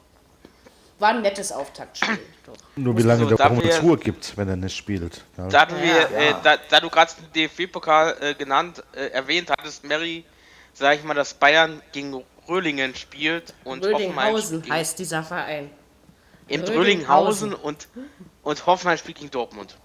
War 1.01 1.09
ein 1.11 1.23
nettes 1.23 1.51
Auftaktspiel. 1.51 2.19
Doch. 2.47 2.55
Nur 2.77 2.97
wie 2.97 3.03
lange 3.03 3.23
So, 3.23 3.29
der 3.31 3.39
da 3.39 3.49
Hummels 3.49 3.65
wir- 3.77 3.81
Ruhe 3.81 3.97
gibt, 3.97 4.37
wenn 4.37 4.49
er 4.49 4.57
nicht 4.57 4.77
spielt. 4.77 5.25
Ja. 5.37 5.49
Da, 5.49 5.67
du, 5.67 5.75
wir, 5.77 5.87
Ja. 5.87 6.07
äh, 6.31 6.35
da, 6.43 6.57
da 6.69 6.81
du 6.81 6.91
gerade 6.91 7.11
den 7.35 7.49
DFB-Pokal 7.49 8.17
äh, 8.21 8.35
genannt, 8.35 8.83
äh, 8.93 9.07
erwähnt 9.09 9.51
hattest, 9.51 9.83
Mary, 9.85 10.25
sag 10.75 10.97
ich 10.99 11.05
mal, 11.05 11.15
dass 11.15 11.35
Bayern 11.35 11.81
gegen 11.93 12.23
Röhlingen 12.49 12.95
spielt 12.95 13.55
und 13.65 13.85
spielt 13.85 14.71
heißt 14.71 14.99
dieser 14.99 15.23
Verein. 15.23 15.71
in. 16.49 16.63
Röhlinghausen 16.63 17.55
und, 17.55 17.89
und 18.43 18.67
Hoffenheim 18.67 18.99
spielt 18.99 19.19
gegen 19.19 19.31
Dortmund. 19.31 19.77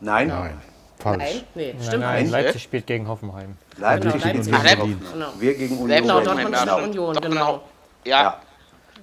Nein, 0.00 0.28
Nein, 0.28 0.60
falsch. 0.98 1.18
Nein? 1.18 1.42
Nee, 1.54 1.72
Nein, 1.74 1.82
stimmt 1.84 2.00
nein, 2.02 2.22
nicht. 2.22 2.32
Leipzig 2.32 2.62
spielt 2.62 2.86
gegen 2.86 3.08
Hoffenheim. 3.08 3.56
Leipzig 3.76 4.12
Genau, 4.12 4.24
gegen 4.24 4.36
Leipzig. 4.52 4.54
Ach, 4.78 4.82
Union. 4.82 5.02
Genau. 5.12 5.26
Wir 5.38 5.54
gegen 5.54 5.78
Union. 5.78 6.02
Genau, 6.02 6.20
Berlin. 6.20 6.24
Dortmund 6.52 6.54
ja, 6.54 6.64
gegen 6.76 6.98
Union, 6.98 7.20
genau. 7.20 7.46
auch. 7.46 7.60
Ja, 8.04 8.22
Ja. 8.22 8.40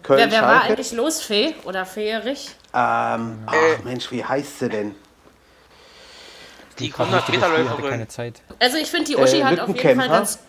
Köln, 0.03 0.19
Wer, 0.19 0.31
wer 0.31 0.41
war 0.41 0.61
eigentlich 0.63 0.91
los, 0.93 1.21
Fee 1.21 1.53
oder 1.63 1.85
Feerich? 1.85 2.49
Ähm, 2.73 3.43
ach 3.45 3.83
Mensch, 3.83 4.11
wie 4.11 4.23
heißt 4.23 4.59
sie 4.59 4.69
denn? 4.69 4.95
die 6.79 6.89
Spiel, 6.91 7.05
hatte 7.05 7.31
100-Meter-Läuferin. 7.31 7.89
keine 7.91 8.07
Zeit. 8.07 8.41
Also 8.59 8.77
ich 8.77 8.89
finde, 8.89 9.05
die 9.11 9.15
Uschi 9.17 9.39
Äh, 9.39 9.43
hat 9.43 9.59
auf 9.59 9.67
jeden 9.75 9.99
Fall 9.99 10.09
ganz... 10.09 10.39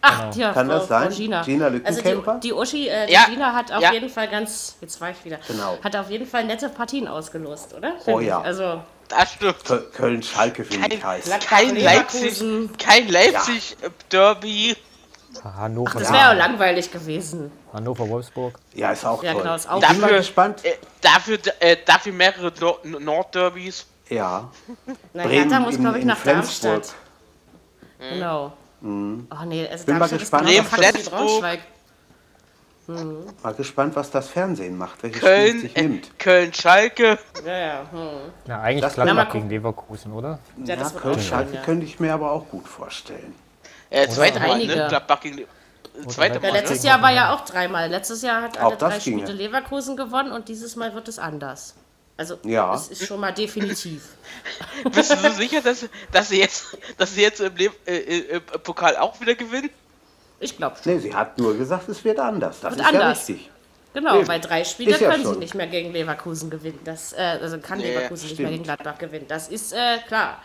Ach, 0.00 0.34
ja, 0.34 0.52
Kann 0.54 0.68
Frau, 0.68 0.78
das 0.78 0.88
sein? 0.88 1.10
Frau 1.10 1.16
Gina. 1.16 1.42
Gina 1.42 1.70
also 1.84 2.00
die, 2.00 2.40
die 2.42 2.52
Uschi, 2.54 2.88
äh, 2.88 3.06
die 3.06 3.12
Ja, 3.12 3.26
Gina 3.26 3.52
hat 3.52 3.70
auf 3.70 3.82
ja. 3.82 3.92
jeden 3.92 4.08
Fall 4.08 4.28
ganz... 4.28 4.76
Jetzt 4.80 4.98
war 5.02 5.10
ich 5.10 5.22
wieder. 5.24 5.38
Genau. 5.46 5.76
Hat 5.84 5.94
auf 5.96 6.08
jeden 6.08 6.26
Fall 6.26 6.44
nette 6.44 6.70
Partien 6.70 7.06
ausgelost, 7.06 7.74
oder? 7.74 7.92
Oh 7.98 8.04
Finde 8.04 8.22
ich. 8.22 8.28
ja. 8.28 8.40
Also, 8.40 8.80
Das 9.08 9.32
stimmt. 9.34 9.56
Kö- 9.66 9.90
Köln-Schalke, 9.90 10.64
finde 10.64 10.94
ich 10.96 11.04
heißt. 11.04 11.40
Kein. 11.46 11.76
Leipzig, 11.76 12.42
kein 12.78 13.08
Leipzig-Derby. 13.08 14.76
Hannover, 15.44 15.98
das 15.98 16.10
wäre 16.12 16.30
auch 16.30 16.34
langweilig 16.34 16.90
gewesen. 16.90 17.52
Hannover, 17.72 18.08
Wolfsburg. 18.08 18.58
Ja, 18.74 18.92
ist 18.92 19.04
auch 19.04 19.22
Ja, 19.22 19.32
toll. 19.32 19.42
genau, 19.42 19.54
ist 19.54 19.68
auch 19.68 19.80
ich 19.82 19.88
bin 19.88 20.00
mal 20.00 20.06
Dafür- 20.08 20.18
gespannt. 20.18 20.64
Äh, 20.64 20.74
dafür, 21.00 21.38
äh, 21.60 21.76
dafür 21.84 22.12
mehrere 22.12 22.52
Nord- 22.60 22.84
Nordderbys. 22.84 23.86
Ja, 24.08 24.50
Na, 25.12 25.22
Bremen 25.22 25.30
Hertha 25.50 25.60
muss, 25.60 25.78
glaube 25.78 25.98
ich, 26.00 26.04
nach 26.04 26.16
Flensburg. 26.18 26.72
Darmstadt. 26.82 26.94
Genau. 28.12 28.52
Oh 28.82 29.44
nee, 29.46 29.68
also 29.68 29.84
Bin 29.86 29.98
mal 29.98 30.08
Darmstadt 30.08 30.12
ist 30.12 30.18
gespannt. 30.30 30.48
genauso 30.48 30.70
Bremen. 30.76 31.04
Braunschweig. 31.28 31.60
mal 33.42 33.54
gespannt, 33.54 33.94
was 33.94 34.10
das 34.10 34.28
Fernsehen 34.28 34.76
macht, 34.76 35.00
welches 35.04 35.20
Köln, 35.20 35.46
Spiel 35.48 35.56
es 35.56 35.62
sich 35.62 35.76
äh, 35.76 35.82
nimmt. 35.82 36.18
Köln, 36.18 36.52
Schalke. 36.52 37.18
Ja, 37.46 37.56
ja. 37.58 37.80
Hm. 37.92 37.98
Na, 38.46 38.60
eigentlich 38.62 38.80
Das- 38.82 38.94
Gladbach 38.94 39.30
gegen 39.32 39.48
Leverkusen, 39.48 40.12
oder? 40.12 40.40
Ja, 40.64 40.74
Ja, 40.74 40.90
Köln-Schalke 40.90 41.46
schön, 41.50 41.54
ja. 41.56 41.62
könnte 41.62 41.86
ich 41.86 42.00
mir 42.00 42.12
aber 42.14 42.32
auch 42.32 42.48
gut 42.48 42.66
vorstellen. 42.66 43.34
Äh, 43.90 44.08
zweite 44.08 44.40
Mal, 44.40 44.52
einige. 44.52 44.74
ne? 44.74 44.86
Gladbach 44.88 45.20
gegen. 45.20 45.38
Äh, 45.38 45.46
zweite 46.08 46.36
Ja, 46.36 46.42
Ja, 46.42 46.50
Mal. 46.52 46.58
letztes 46.60 46.82
ne? 46.82 46.88
Jahr 46.88 47.02
war 47.02 47.12
ja 47.12 47.34
auch 47.34 47.44
dreimal. 47.44 47.88
Letztes 47.90 48.22
Jahr 48.22 48.42
hat 48.42 48.58
alle 48.58 48.76
drei 48.76 49.00
Spiele 49.00 49.26
ja. 49.26 49.32
Leverkusen 49.32 49.96
gewonnen 49.96 50.32
und 50.32 50.48
dieses 50.48 50.76
Mal 50.76 50.94
wird 50.94 51.08
es 51.08 51.18
anders. 51.18 51.74
Also, 52.16 52.38
Ja. 52.44 52.74
es 52.74 52.88
ist 52.88 53.06
schon 53.06 53.18
mal 53.20 53.32
definitiv. 53.32 54.02
Bist 54.92 55.10
du 55.12 55.16
so 55.16 55.30
sicher, 55.30 55.62
dass, 55.62 55.88
dass 56.12 56.28
sie 56.28 56.38
jetzt, 56.38 56.76
dass 56.98 57.14
sie 57.14 57.22
jetzt 57.22 57.40
im, 57.40 57.56
Le 57.56 57.70
äh, 57.86 57.96
äh, 57.96 58.36
im 58.36 58.42
Pokal 58.62 58.96
auch 58.96 59.18
wieder 59.20 59.34
gewinnen? 59.34 59.70
Ich 60.38 60.56
glaube. 60.56 60.76
Nee, 60.84 60.98
sie 60.98 61.14
hat 61.14 61.38
nur 61.38 61.56
gesagt, 61.56 61.88
es 61.88 62.02
wird 62.04 62.18
anders. 62.18 62.60
Das 62.60 62.72
Wird 62.76 62.80
ist 62.82 62.86
anders. 62.86 63.28
ja 63.28 63.34
richtig. 63.34 63.50
Genau, 63.92 64.18
Eben. 64.18 64.28
weil 64.28 64.40
drei 64.40 64.64
Spiele 64.64 64.92
ja 64.92 65.10
können 65.10 65.24
sie 65.24 65.30
schon. 65.30 65.38
nicht 65.40 65.54
mehr 65.54 65.66
gegen 65.66 65.92
Leverkusen 65.92 66.48
gewinnen. 66.50 66.78
Das, 66.84 67.12
äh, 67.12 67.38
also 67.40 67.58
kann 67.58 67.78
Nee, 67.78 67.88
Leverkusen 67.94 68.28
nicht 68.28 68.38
mehr 68.38 68.48
stimmt. 68.48 68.50
gegen 68.50 68.62
Gladbach 68.64 68.98
gewinnen. 68.98 69.26
Das 69.26 69.48
ist 69.48 69.72
äh, 69.72 69.98
klar. 70.06 70.40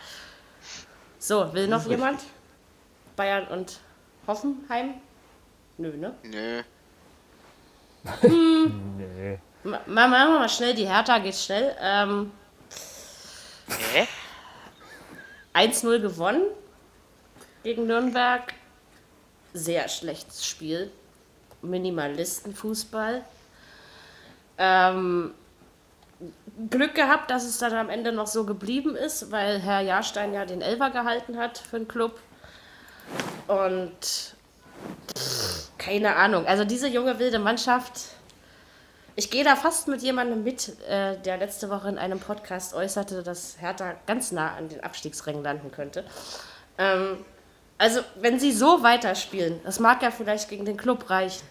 So, 1.18 1.52
will 1.54 1.68
noch 1.68 1.86
jemand? 1.86 2.20
Bayern 3.16 3.46
und 3.48 3.78
Hoffenheim? 4.26 4.94
Nö, 5.78 5.92
ne? 5.96 6.14
Nö. 6.22 6.62
Nee. 8.98 9.38
Ma- 9.64 9.80
Machen 9.86 10.10
wir 10.12 10.38
mal 10.38 10.48
schnell, 10.48 10.74
die 10.74 10.86
Hertha 10.86 11.18
geht 11.18 11.34
schnell. 11.34 11.74
Ähm, 11.80 12.30
Hä? 13.92 14.06
1-0 15.54 15.98
gewonnen 16.00 16.42
gegen 17.64 17.86
Nürnberg. 17.86 18.54
Sehr 19.54 19.88
schlechtes 19.88 20.46
Spiel. 20.46 20.90
Minimalistenfußball. 21.62 23.24
Ähm, 24.58 25.34
Glück 26.70 26.94
gehabt, 26.94 27.30
dass 27.30 27.44
es 27.44 27.58
dann 27.58 27.72
am 27.74 27.90
Ende 27.90 28.12
noch 28.12 28.26
so 28.28 28.46
geblieben 28.46 28.94
ist, 28.94 29.30
weil 29.32 29.58
Herr 29.60 29.80
Jahrstein 29.80 30.32
ja 30.32 30.44
den 30.46 30.62
Elfer 30.62 30.90
gehalten 30.90 31.36
hat 31.38 31.58
für 31.58 31.78
den 31.78 31.88
Club. 31.88 32.20
Und 33.48 34.35
keine 35.86 36.16
Ahnung. 36.16 36.46
Also 36.46 36.64
diese 36.64 36.88
junge 36.88 37.18
wilde 37.18 37.38
Mannschaft. 37.38 37.92
Ich 39.14 39.30
gehe 39.30 39.44
da 39.44 39.56
fast 39.56 39.88
mit 39.88 40.02
jemandem 40.02 40.42
mit, 40.42 40.72
äh, 40.88 41.16
der 41.18 41.38
letzte 41.38 41.70
Woche 41.70 41.88
in 41.88 41.96
einem 41.96 42.18
Podcast 42.18 42.74
äußerte, 42.74 43.22
dass 43.22 43.56
Hertha 43.60 43.94
ganz 44.06 44.32
nah 44.32 44.54
an 44.56 44.68
den 44.68 44.82
Abstiegsrängen 44.82 45.42
landen 45.42 45.70
könnte. 45.70 46.04
Ähm, 46.76 47.24
also, 47.78 48.00
wenn 48.16 48.40
sie 48.40 48.52
so 48.52 48.82
weiterspielen, 48.82 49.60
das 49.64 49.78
mag 49.80 50.02
ja 50.02 50.10
vielleicht 50.10 50.48
gegen 50.48 50.64
den 50.64 50.76
Club 50.76 51.08
reichen. 51.08 51.46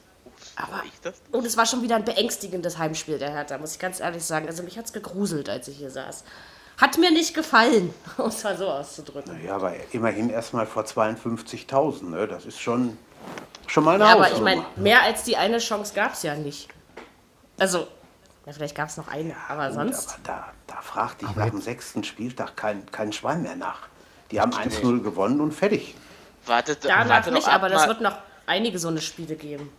Aber, 0.57 0.73
War 0.73 0.83
ich 0.85 0.99
das? 1.01 1.15
und 1.31 1.45
es 1.45 1.55
war 1.55 1.65
schon 1.65 1.81
wieder 1.81 1.95
ein 1.95 2.05
beängstigendes 2.05 2.77
Heimspiel 2.77 3.17
der 3.17 3.31
Hertha, 3.31 3.57
muss 3.57 3.73
ich 3.73 3.79
ganz 3.79 3.99
ehrlich 3.99 4.23
sagen. 4.23 4.47
Also, 4.47 4.61
mich 4.63 4.77
hat 4.77 4.85
es 4.85 4.93
gegruselt, 4.93 5.49
als 5.49 5.67
ich 5.67 5.77
hier 5.77 5.89
saß. 5.89 6.23
Hat 6.77 6.97
mir 6.97 7.11
nicht 7.11 7.33
gefallen, 7.33 7.93
um 8.17 8.27
es 8.27 8.43
mal 8.43 8.57
so 8.57 8.67
auszudrücken. 8.67 9.43
Ja, 9.43 9.55
aber 9.55 9.73
immerhin 9.91 10.29
erstmal 10.29 10.65
vor 10.67 10.83
52.000. 10.83 12.09
Ne? 12.09 12.27
Das 12.27 12.45
ist 12.45 12.59
schon, 12.59 12.97
schon 13.67 13.83
mal 13.83 13.95
eine 13.95 14.05
Ja, 14.05 14.13
aber 14.13 14.31
ich 14.31 14.41
meine, 14.41 14.65
mehr 14.75 15.01
als 15.03 15.23
die 15.23 15.37
eine 15.37 15.59
Chance 15.59 15.93
gab 15.93 16.13
es 16.13 16.23
ja 16.23 16.35
nicht. 16.35 16.69
Also, 17.57 17.87
ja, 18.45 18.53
vielleicht 18.53 18.75
gab 18.75 18.89
es 18.89 18.97
noch 18.97 19.07
eine, 19.07 19.35
aber 19.47 19.67
Gut, 19.67 19.75
sonst. 19.75 20.09
aber 20.09 20.19
da, 20.23 20.53
da 20.67 20.81
fragt 20.81 21.21
dich 21.21 21.35
nach 21.35 21.49
dem 21.49 21.61
sechsten 21.61 22.03
Spieltag 22.03 22.55
kein, 22.55 22.85
kein 22.91 23.13
Schwein 23.13 23.41
mehr 23.41 23.55
nach. 23.55 23.87
Die 24.31 24.41
haben 24.41 24.51
1-0 24.51 25.01
gewonnen 25.01 25.39
und 25.39 25.53
fertig. 25.53 25.95
Wartet, 26.45 26.83
Danach 26.83 27.09
warte 27.09 27.31
nicht, 27.31 27.47
aber 27.47 27.69
das 27.69 27.87
wird 27.87 28.01
noch 28.01 28.17
einige 28.45 28.77
so 28.77 28.87
eine 28.87 29.01
Spiele 29.01 29.35
geben. 29.35 29.71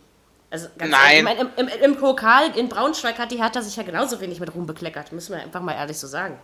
Also 0.49 0.67
ganz 0.77 0.91
Nein. 0.91 1.01
ehrlich, 1.01 1.17
ich 1.17 1.23
meine, 1.23 1.51
im, 1.57 1.67
im, 1.67 1.91
im 1.91 1.97
Pokal 1.97 2.57
in 2.57 2.69
Braunschweig 2.69 3.17
hat 3.19 3.31
die 3.31 3.41
Hertha 3.41 3.61
sich 3.61 3.75
ja 3.75 3.83
genauso 3.83 4.21
wenig 4.21 4.39
mit 4.39 4.53
Ruhm 4.55 4.65
bekleckert, 4.65 5.11
müssen 5.11 5.35
wir 5.35 5.43
einfach 5.43 5.61
mal 5.61 5.73
ehrlich 5.73 5.99
so 5.99 6.07
sagen. 6.07 6.39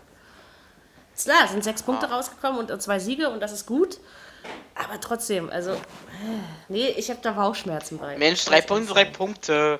Ist 1.15 1.25
klar, 1.25 1.45
es 1.45 1.51
sind 1.51 1.63
sechs 1.63 1.83
Punkte 1.83 2.07
rausgekommen 2.07 2.69
und 2.69 2.81
zwei 2.81 2.99
Siege 2.99 3.29
und 3.29 3.39
das 3.39 3.51
ist 3.51 3.65
gut. 3.65 3.99
Aber 4.75 4.99
trotzdem, 4.99 5.49
also, 5.49 5.71
äh, 5.71 5.77
nee, 6.67 6.87
ich 6.97 7.09
habe 7.09 7.19
da 7.21 7.31
Bauchschmerzen 7.31 7.97
bei. 7.97 8.17
Mensch, 8.17 8.45
drei 8.45 8.61
Punkte, 8.61 8.93
drei 8.93 9.05
Punkte. 9.05 9.79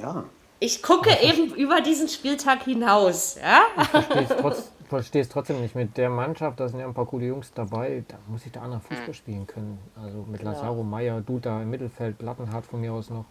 Ja. 0.00 0.24
Ich 0.60 0.82
gucke 0.82 1.10
eben 1.22 1.54
über 1.54 1.80
diesen 1.80 2.08
Spieltag 2.08 2.64
hinaus, 2.64 3.36
ja? 3.36 3.62
Versteh's 3.84 4.28
trotz, 4.40 4.70
versteh's 4.88 5.28
trotzdem 5.28 5.60
nicht. 5.60 5.74
Mit 5.74 5.96
der 5.96 6.10
Mannschaft, 6.10 6.60
da 6.60 6.68
sind 6.68 6.80
ja 6.80 6.86
ein 6.86 6.94
paar 6.94 7.06
gute 7.06 7.24
Jungs 7.26 7.52
dabei, 7.54 8.04
da 8.08 8.16
muss 8.28 8.44
ich 8.46 8.52
da 8.52 8.62
anderen 8.62 8.82
Fußball 8.82 9.14
spielen 9.14 9.46
können. 9.46 9.78
Also 10.00 10.24
mit 10.30 10.42
Lazaro, 10.42 10.82
Meier, 10.82 11.20
Duda 11.20 11.62
im 11.62 11.70
Mittelfeld, 11.70 12.18
Plattenhardt 12.18 12.66
von 12.66 12.80
mir 12.80 12.92
aus 12.92 13.10
noch. 13.10 13.24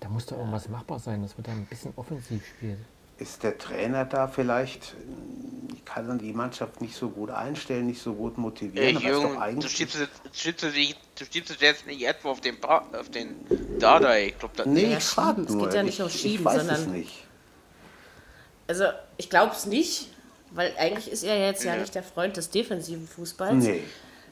Da 0.00 0.08
muss 0.08 0.26
doch 0.26 0.36
irgendwas 0.36 0.68
machbar 0.68 0.98
sein, 0.98 1.22
dass 1.22 1.36
wir 1.38 1.44
da 1.44 1.52
ein 1.52 1.64
bisschen 1.66 1.92
offensiv 1.96 2.46
spielen. 2.46 2.84
Ist 3.18 3.42
der 3.42 3.56
Trainer 3.58 4.04
da 4.04 4.26
vielleicht, 4.26 4.94
äh, 4.94 5.76
kann 5.84 6.08
dann 6.08 6.18
die 6.18 6.32
Mannschaft 6.32 6.80
nicht 6.80 6.96
so 6.96 7.08
gut 7.10 7.30
einstellen, 7.30 7.86
nicht 7.86 8.02
so 8.02 8.14
gut 8.14 8.34
Ey, 8.36 8.40
motivieren? 8.40 9.00
Junge, 9.00 9.34
doch 9.54 9.60
du 9.62 9.68
schiebst, 9.68 9.98
schiebst, 10.32 10.64
du 10.64 11.24
schiebst 11.30 11.50
dich 11.52 11.60
jetzt 11.60 11.86
nicht 11.86 12.02
etwa 12.06 12.30
auf 12.30 12.40
den, 12.40 12.58
Bra 12.58 12.84
auf 12.98 13.10
den 13.10 13.36
Dada, 13.78 14.16
ich 14.16 14.36
glaub 14.38 14.54
das 14.54 14.66
Nee, 14.66 14.90
Ja, 14.90 14.98
ich 14.98 15.04
schieben. 15.04 15.44
Es 15.44 15.52
nur. 15.52 15.64
geht 15.66 15.74
ja 15.74 15.82
nicht 15.82 15.94
ich, 15.94 16.02
um 16.02 16.08
ich 16.08 16.20
Schieben, 16.20 16.44
weiß 16.44 16.62
es 16.62 16.66
sondern- 16.78 16.92
nicht. 16.92 17.24
Also, 18.66 18.84
ich 19.18 19.28
glaube 19.30 19.52
es 19.54 19.66
nicht, 19.66 20.08
weil 20.50 20.72
eigentlich 20.78 21.10
ist 21.10 21.22
er 21.22 21.38
jetzt 21.38 21.62
ja 21.64 21.76
nicht 21.76 21.94
der 21.94 22.02
Freund 22.02 22.36
des 22.36 22.50
defensiven 22.50 23.06
Fußballs. 23.06 23.62
Nee. 23.62 23.82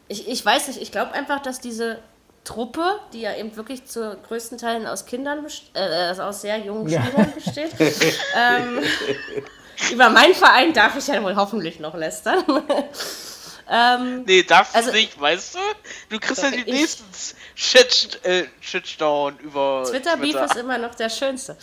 Ich, 0.08 0.26
ich 0.28 0.44
weiß 0.44 0.68
nicht, 0.68 0.80
ich 0.80 0.90
glaube 0.90 1.12
einfach, 1.12 1.40
dass 1.42 1.60
diese 1.60 1.98
Truppe, 2.44 2.82
die 3.12 3.20
ja 3.20 3.34
eben 3.36 3.54
wirklich 3.56 3.86
zu 3.86 4.16
größten 4.28 4.58
Teilen 4.58 4.86
aus 4.86 5.06
Kindern, 5.06 5.42
best- 5.44 5.70
äh, 5.74 5.80
also 5.80 6.22
aus 6.22 6.40
sehr 6.42 6.58
jungen 6.58 6.88
Spielern 6.88 7.32
besteht, 7.34 7.70
ähm, 8.36 8.80
über 9.92 10.10
meinen 10.10 10.34
Verein 10.34 10.72
darf 10.72 10.96
ich 10.96 11.06
ja 11.06 11.22
wohl 11.22 11.36
hoffentlich 11.36 11.78
noch 11.80 11.94
lästern. 11.94 12.42
Ähm, 13.70 14.24
Nee, 14.24 14.42
darfst 14.42 14.74
Also- 14.74 14.90
du 14.90 14.96
nicht, 14.96 15.18
weißt 15.20 15.54
du? 15.54 15.58
Du 16.10 16.18
kriegst 16.18 16.42
ja 16.42 16.50
die 16.50 16.64
nächsten 16.70 17.04
Shit, 17.54 18.18
äh, 18.24 18.44
Shitdown 18.60 19.38
über 19.38 19.84
Twitter-Beef 19.88 20.34
ist 20.36 20.56
immer 20.56 20.78
noch 20.78 20.94
der 20.94 21.10
schönste. 21.10 21.56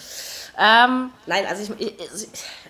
Ähm, 0.58 1.12
nein, 1.26 1.46
also 1.48 1.74
ich, 1.74 1.82
ich, 1.88 1.94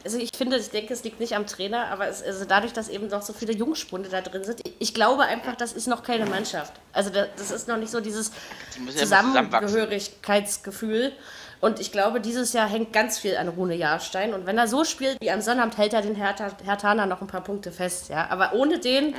also 0.03 0.17
ich 0.17 0.29
finde, 0.37 0.57
ich 0.57 0.69
denke, 0.69 0.93
es 0.93 1.03
liegt 1.03 1.19
nicht 1.19 1.33
am 1.35 1.47
Trainer, 1.47 1.87
aber 1.87 2.07
es, 2.07 2.21
also 2.21 2.45
dadurch, 2.45 2.71
dass 2.71 2.87
eben 2.87 3.09
doch 3.09 3.23
so 3.23 3.33
viele 3.33 3.51
Jungspunde 3.53 4.09
da 4.09 4.21
drin 4.21 4.43
sind, 4.43 4.61
ich, 4.79 4.93
glaube 4.93 5.23
einfach, 5.23 5.55
das 5.55 5.73
ist 5.73 5.87
noch 5.87 6.03
keine 6.03 6.25
Mannschaft. 6.27 6.73
Also 6.93 7.09
da, 7.09 7.25
das 7.35 7.49
ist 7.51 7.67
noch 7.67 7.77
nicht 7.77 7.91
so 7.91 7.99
dieses 7.99 8.31
Die 8.75 8.79
müssen 8.81 8.97
ja. 8.97 9.03
Zusammengehörigkeitsgefühl. 9.03 11.13
Und 11.61 11.79
ich 11.79 11.91
glaube, 11.91 12.21
dieses 12.21 12.53
Jahr 12.53 12.69
hängt 12.69 12.93
ganz 12.93 13.19
viel 13.19 13.35
an 13.35 13.49
Rune 13.49 13.75
Jahrstein. 13.75 14.33
Und 14.33 14.45
wenn 14.45 14.57
er 14.57 14.67
so 14.67 14.85
spielt 14.85 15.19
wie 15.19 15.29
am 15.31 15.41
Sonnabend, 15.41 15.77
hält 15.77 15.93
er 15.93 16.01
den 16.01 16.15
Hertha, 16.15 16.51
Hertaner 16.63 17.05
noch 17.05 17.21
ein 17.21 17.27
paar 17.27 17.41
Punkte 17.43 17.71
fest. 17.71 18.09
Ja? 18.09 18.27
Aber 18.29 18.53
ohne 18.53 18.79
den 18.79 19.13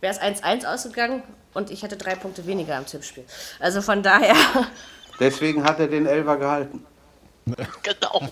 wäre 0.00 0.14
es 0.14 0.20
1-1 0.20 0.64
ausgegangen 0.66 1.22
und 1.54 1.70
ich 1.70 1.82
hätte 1.82 1.96
drei 1.96 2.14
Punkte 2.14 2.46
weniger 2.46 2.76
im 2.78 2.86
Tippspiel. 2.86 3.24
Also 3.60 3.82
von 3.82 4.02
daher... 4.02 4.34
Deswegen 5.20 5.64
hat 5.64 5.80
er 5.80 5.88
den 5.88 6.06
Elfer 6.06 6.36
gehalten. 6.36 6.86
Genau. 7.82 8.28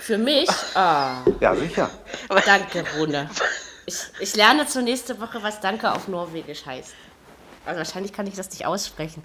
Für 0.00 0.18
mich? 0.18 0.48
Ah, 0.74 1.22
Ja, 1.40 1.54
sicher. 1.54 1.90
danke, 2.44 2.84
Rune. 2.98 3.30
Ich, 3.86 3.96
ich 4.18 4.36
lerne 4.36 4.66
zur 4.66 4.82
nächste 4.82 5.20
Woche, 5.20 5.42
was 5.42 5.60
Danke 5.60 5.92
auf 5.92 6.08
Norwegisch 6.08 6.66
heißt. 6.66 6.94
Also 7.66 7.78
wahrscheinlich 7.78 8.12
kann 8.12 8.26
ich 8.26 8.34
das 8.34 8.50
nicht 8.50 8.66
aussprechen. 8.66 9.22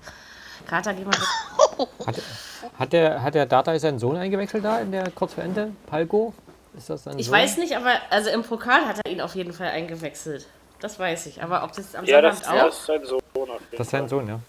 Kater, 0.65 0.93
geh 0.93 1.03
mal 1.05 1.13
weg. 1.13 1.88
Hat, 2.07 2.15
hat, 2.79 2.93
der, 2.93 3.22
hat 3.22 3.36
der 3.36 3.45
Data 3.45 3.77
seinen 3.79 4.00
Sohn 4.00 4.15
eingewechselt 4.17 4.63
da 4.63 4.79
in 4.79 4.91
der 4.91 5.10
kurz 5.12 5.34
vor 5.34 5.43
Ende? 5.43 5.72
Palko? 5.88 6.34
Ist 6.77 6.89
das 6.89 7.03
sein 7.03 7.17
Ich 7.19 7.27
Sohn? 7.27 7.36
weiß 7.36 7.57
nicht, 7.57 7.75
aber 7.75 7.91
also 8.10 8.29
im 8.29 8.43
Pokal 8.43 8.86
hat 8.88 9.00
er 9.05 9.12
ihn 9.12 9.22
auf 9.22 9.36
jeden 9.36 9.53
Fall 9.53 9.67
eingewechselt. 9.67 10.45
Das 10.79 11.00
weiß 11.00 11.25
ich. 11.27 11.41
Aber 11.41 11.63
ob 11.63 11.72
das 11.74 11.95
am 11.95 12.05
Ja, 12.05 12.22
das, 12.22 12.39
Sonnabend 12.39 12.62
das 12.62 12.63
auch? 12.63 12.79
ist 12.79 12.86
sein 12.86 13.05
Sohn 13.05 13.22
auf 13.50 13.60
jeden 13.62 13.77
Das 13.77 13.88
ist 13.88 13.91
sein. 13.91 14.10
Sohn, 14.10 14.27
ja. 14.27 14.39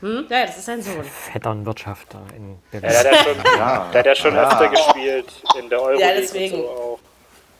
Hm? 0.00 0.26
Ja, 0.28 0.46
das 0.46 0.58
ist 0.58 0.66
sein 0.66 0.82
Sohn. 0.82 1.04
Vetternwirtschaft 1.04 2.08
da 2.12 2.18
in 2.36 2.58
Ja, 2.72 2.80
Berlin. 2.80 2.90
der 2.90 2.98
hat 2.98 3.04
ja 3.06 3.22
schon, 3.24 3.36
Ja. 3.58 3.88
der 3.92 3.98
hat 4.00 4.06
ja 4.06 4.14
schon 4.14 4.34
Ja. 4.34 4.48
öfter 4.50 4.68
gespielt 4.68 5.32
in 5.58 5.68
der 5.70 5.80
Euroleague 5.80 6.14
deswegen. 6.20 6.54
und 6.56 6.62
so 6.62 6.68
auch. 6.68 6.98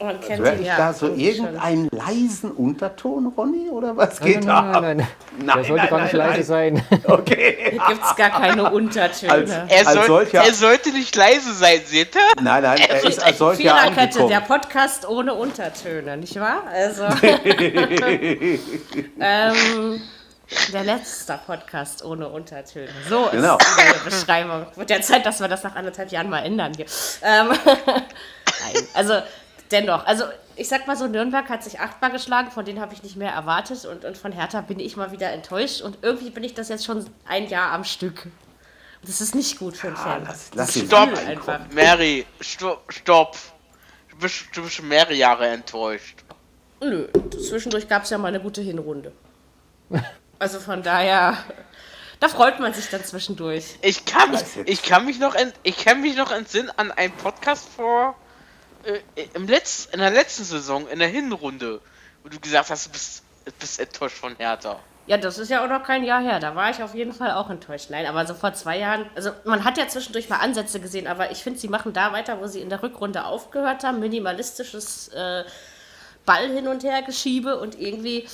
Man 0.01 0.21
kennt 0.21 0.43
Hör 0.45 0.53
ihn 0.55 0.61
ich 0.63 0.67
ja. 0.67 0.77
da 0.77 0.93
so 0.93 1.07
schon. 1.07 1.19
irgendeinen 1.19 1.89
leisen 1.93 2.51
Unterton, 2.51 3.33
Ronny? 3.37 3.69
Oder 3.71 3.97
was 3.97 4.19
Nein, 4.21 4.29
geht 4.33 4.45
nein, 4.45 4.47
da 4.47 4.63
nein, 4.63 4.75
ab? 4.75 4.83
nein, 4.83 4.97
nein. 4.97 5.07
Nein, 5.39 5.47
Der 5.57 5.65
sollte 5.65 5.75
nein, 5.83 5.91
gar 5.91 6.01
nicht 6.03 6.13
nein, 6.15 6.29
leise 6.29 6.43
sein. 6.43 6.83
Okay. 7.05 7.57
Hier 7.71 7.81
gibt 7.89 8.05
es 8.05 8.17
gar 8.17 8.31
keine 8.31 8.73
Untertöne. 8.73 9.33
Als- 9.33 9.51
Er, 9.51 9.87
Als 9.87 9.93
soll, 9.93 10.07
solcher- 10.07 10.43
er 10.45 10.55
sollte 10.55 10.91
nicht 10.91 11.15
leise 11.15 11.53
sein, 11.55 11.81
seht 11.85 12.15
ihr? 12.17 12.21
Nein, 12.43 12.63
nein, 12.65 12.81
er 12.81 13.05
ist 13.05 13.23
als 13.23 13.39
solcher 13.39 13.61
Viererkette, 13.61 14.27
der 14.27 14.39
angekommen. 14.39 14.47
Podcast 14.61 15.09
ohne 15.09 15.35
Untertöne, 15.35 16.17
nicht 16.17 16.35
wahr? 16.41 16.63
Also. 16.73 17.05
ähm, 19.21 20.03
der 20.73 20.85
letzte 20.85 21.39
Podcast 21.47 22.05
ohne 22.05 22.29
Untertöne. 22.29 22.89
So 23.09 23.29
Genau. 23.31 23.57
ist 23.57 23.67
die 24.05 24.11
Beschreibung. 24.11 24.67
Wird 24.75 24.91
ja 24.91 25.01
Zeit, 25.01 25.25
dass 25.25 25.41
wir 25.41 25.49
das 25.49 25.63
nach 25.63 25.77
anderthalb 25.77 26.11
Jahren 26.13 26.29
mal 26.29 26.41
ändern 26.45 26.73
hier. 26.77 26.87
Ähm, 27.23 27.49
Nein, 27.87 28.85
also 28.95 29.15
dennoch, 29.73 30.05
also 30.07 30.25
ich 30.57 30.69
sag 30.69 30.87
mal 30.87 30.97
so, 30.97 31.07
Nürnberg 31.07 31.49
hat 31.49 31.65
sich 31.65 31.81
achtmal 31.81 32.11
geschlagen, 32.13 32.51
von 32.51 32.65
denen 32.65 32.81
habe 32.81 32.93
ich 32.95 33.03
nicht 33.03 33.17
mehr 33.17 33.33
erwartet 33.33 33.85
und, 33.87 34.05
und 34.05 34.19
von 34.19 34.33
Hertha 34.33 34.61
bin 34.61 34.79
ich 34.79 34.97
mal 34.97 35.11
wieder 35.13 35.31
enttäuscht 35.33 35.81
und 35.81 35.99
irgendwie 36.03 36.31
bin 36.31 36.45
ich 36.45 36.55
das 36.55 36.69
jetzt 36.69 36.85
schon 36.85 37.07
ein 37.27 37.49
Jahr 37.49 37.73
am 37.73 37.85
Stück. 37.85 38.27
Und 38.27 39.09
Das 39.09 39.21
ist 39.21 39.35
nicht 39.35 39.59
gut 39.59 39.77
für 39.77 39.89
einen 39.89 39.97
Fan. 39.97 40.25
lass- 40.25 40.51
lass 40.55 40.79
Stopp. 40.79 41.17
einfach. 41.27 41.61
Mary, 41.73 42.27
stopp, 42.41 42.93
stopp. 42.93 43.37
Du 44.11 44.17
bist, 44.19 44.45
du 44.55 44.63
bist 44.63 44.75
schon 44.75 44.89
mehrere 44.89 45.15
Jahre 45.15 45.49
enttäuscht. 45.49 46.19
Nö, 46.81 47.09
zwischendurch 47.31 47.89
gab 47.89 48.03
es 48.05 48.11
ja 48.11 48.19
mal 48.19 48.29
eine 48.29 48.41
gute 48.41 48.61
Hinrunde. 48.61 49.13
Also 50.39 50.59
von 50.61 50.83
daher, 50.83 51.37
da 52.21 52.29
freut 52.29 52.59
man 52.61 52.75
sich 52.75 52.89
dann 52.91 53.05
zwischendurch. 53.05 53.77
Ich 53.83 54.05
kann 54.05 54.37
ich 54.67 54.83
kann 54.83 55.05
mich 55.07 55.19
noch, 55.19 55.35
ent, 55.35 55.55
ich 55.63 55.77
kann 55.77 56.01
mich 56.01 56.17
noch 56.17 56.31
entsinnen 56.33 56.71
an 56.77 56.91
einen 56.93 57.13
Podcast 57.15 57.69
vor 57.69 58.17
äh, 58.85 59.27
im 59.35 59.47
Letz, 59.47 59.89
in 59.93 60.01
der 60.01 60.11
letzten 60.11 60.45
Saison 60.45 60.89
in 60.89 60.99
der 60.99 61.09
Hinrunde, 61.09 61.81
wo 62.23 62.29
du 62.29 62.39
gesagt 62.39 62.71
hast, 62.71 62.87
du 62.87 62.91
bist, 62.91 63.23
bist 63.59 63.81
enttäuscht 63.81 64.17
von 64.17 64.37
Hertha. 64.37 64.79
Ja, 65.07 65.17
das 65.17 65.39
ist 65.39 65.51
ja 65.51 65.65
auch 65.65 65.69
noch 65.69 65.83
kein 65.83 66.05
Jahr 66.05 66.23
her. 66.23 66.39
Da 66.39 66.55
war 66.55 66.71
ich 66.71 66.81
auf 66.83 66.95
jeden 66.95 67.13
Fall 67.13 67.33
auch 67.33 67.51
enttäuscht. 67.51 67.91
Nein, 67.91 68.07
aber 68.07 68.25
so 68.25 68.35
vor 68.35 68.55
zwei 68.55 68.79
Jahren, 68.79 69.07
also 69.17 69.31
man 69.45 69.65
hat 69.65 69.77
ja 69.77 69.89
zwischendurch 69.89 70.29
mal 70.29 70.37
Ansätze 70.37 70.79
gesehen, 70.79 71.09
aber 71.09 71.33
ich 71.33 71.43
finde, 71.43 71.59
sie 71.59 71.69
machen 71.69 71.93
da 71.93 72.13
weiter, 72.13 72.41
wo 72.41 72.47
sie 72.47 72.61
in 72.61 72.69
der 72.69 72.83
Rückrunde 72.83 73.25
aufgehört 73.25 73.83
haben. 73.83 73.99
Minimalistisches 73.99 75.09
äh, 75.09 75.43
Ball 76.25 76.49
hin 76.51 76.69
und 76.69 76.85
her 76.85 77.03
geschiebe 77.03 77.59
und 77.59 77.81
irgendwie 77.81 78.29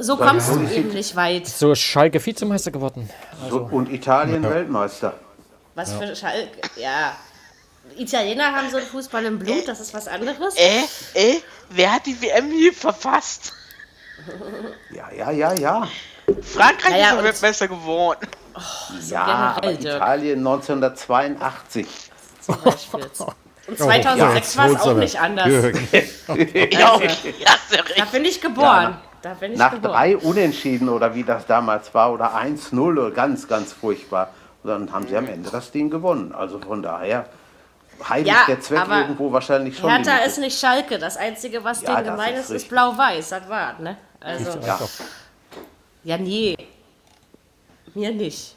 so 0.00 0.16
kommst 0.16 0.50
du 0.50 0.68
eben 0.68 0.88
nicht 0.88 1.14
weit. 1.14 1.46
So 1.46 1.72
ist 1.72 1.80
Schalke 1.80 2.24
Vizemeister 2.24 2.72
geworden. 2.72 3.08
So, 3.48 3.60
und 3.70 3.88
Italien 3.88 4.42
Weltmeister. 4.42 5.14
Was 5.76 5.92
für 5.92 6.14
Schalke, 6.16 6.48
ja. 6.74 7.16
Italiener 7.96 8.52
haben 8.54 8.70
so 8.70 8.76
einen 8.78 8.86
Fußball 8.86 9.24
im 9.24 9.38
Blut, 9.38 9.66
das 9.68 9.80
ist 9.80 9.92
was 9.94 10.08
anderes. 10.08 10.54
Äh, 10.56 10.80
äh, 11.14 11.40
wer 11.70 11.92
hat 11.94 12.06
die 12.06 12.20
WM 12.20 12.50
hier 12.50 12.72
verfasst? 12.72 13.52
Ja, 14.94 15.10
ja, 15.16 15.30
ja, 15.30 15.52
ja. 15.54 15.88
Frankreich 16.42 16.92
Naja, 16.92 17.04
ist 17.06 17.12
und- 17.12 17.18
doch 17.18 17.24
Weltmeister 17.24 17.68
geworden. 17.68 18.28
Ja, 19.08 19.56
generell. 19.60 19.80
Italien 19.84 20.38
1982. 20.38 21.86
Zum 22.40 22.60
Beispiel. 22.62 23.00
Und 23.68 23.78
2006 23.78 24.56
war 24.56 24.66
es 24.70 24.80
auch 24.80 24.94
nicht 24.94 25.20
anders. 25.20 25.48
Ja, 26.72 26.94
okay, 26.96 27.34
hast 27.46 27.72
du 27.72 27.76
Da 27.96 28.04
bin 28.06 28.24
ich 28.24 28.40
geboren. 28.40 28.98
Da 29.22 29.34
bin 29.34 29.52
ich 29.52 29.58
Nach 29.58 29.70
geboren. 29.72 29.92
drei 29.92 30.16
Unentschieden 30.16 30.88
oder 30.88 31.14
wie 31.14 31.22
das 31.22 31.46
damals 31.46 31.94
war 31.94 32.12
oder 32.12 32.34
1-0 32.34 32.76
oder 32.76 33.12
ganz, 33.12 33.46
ganz 33.46 33.72
furchtbar. 33.72 34.30
Und 34.64 34.70
dann 34.70 34.92
haben 34.92 35.06
sie 35.06 35.16
am 35.16 35.28
Ende 35.28 35.48
das 35.50 35.70
Ding 35.70 35.90
gewonnen. 35.90 36.34
Also 36.34 36.58
von 36.58 36.82
daher 36.82 37.26
heiligt 38.08 38.28
Ja, 38.28 38.44
der 38.46 38.60
Zweck 38.60 38.80
aber 38.80 39.00
irgendwo 39.00 39.32
wahrscheinlich 39.32 39.76
schon. 39.76 39.90
Hertha 39.90 40.18
ist 40.18 40.38
nicht 40.38 40.58
Schalke. 40.58 40.98
Das 40.98 41.16
Einzige, 41.16 41.64
was 41.64 41.82
Ja, 41.82 41.96
denen 41.96 42.12
gemein 42.12 42.34
ist 42.34 42.50
ist, 42.50 42.68
blau-weiß. 42.68 43.30
Das 43.30 43.48
war, 43.48 43.78
ne? 43.78 43.96
Also, 44.20 44.58
Ja. 44.60 44.78
ja, 46.04 46.18
nee. 46.18 46.56
Mir 47.94 48.12
nicht. 48.12 48.56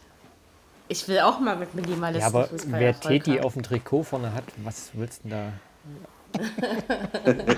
Ich 0.87 1.07
will 1.07 1.19
auch 1.19 1.39
mal 1.39 1.55
mit 1.55 1.73
Minimalisten 1.73 2.21
Ja, 2.21 2.27
aber 2.27 2.47
Fußball 2.47 2.79
wer 2.79 2.99
Teti 2.99 3.39
auf 3.39 3.53
dem 3.53 3.63
Trikot 3.63 4.03
vorne 4.03 4.33
hat, 4.33 4.43
was 4.57 4.91
willst 4.93 5.23
du 5.23 5.29
denn 5.29 5.37
da? 5.37 5.53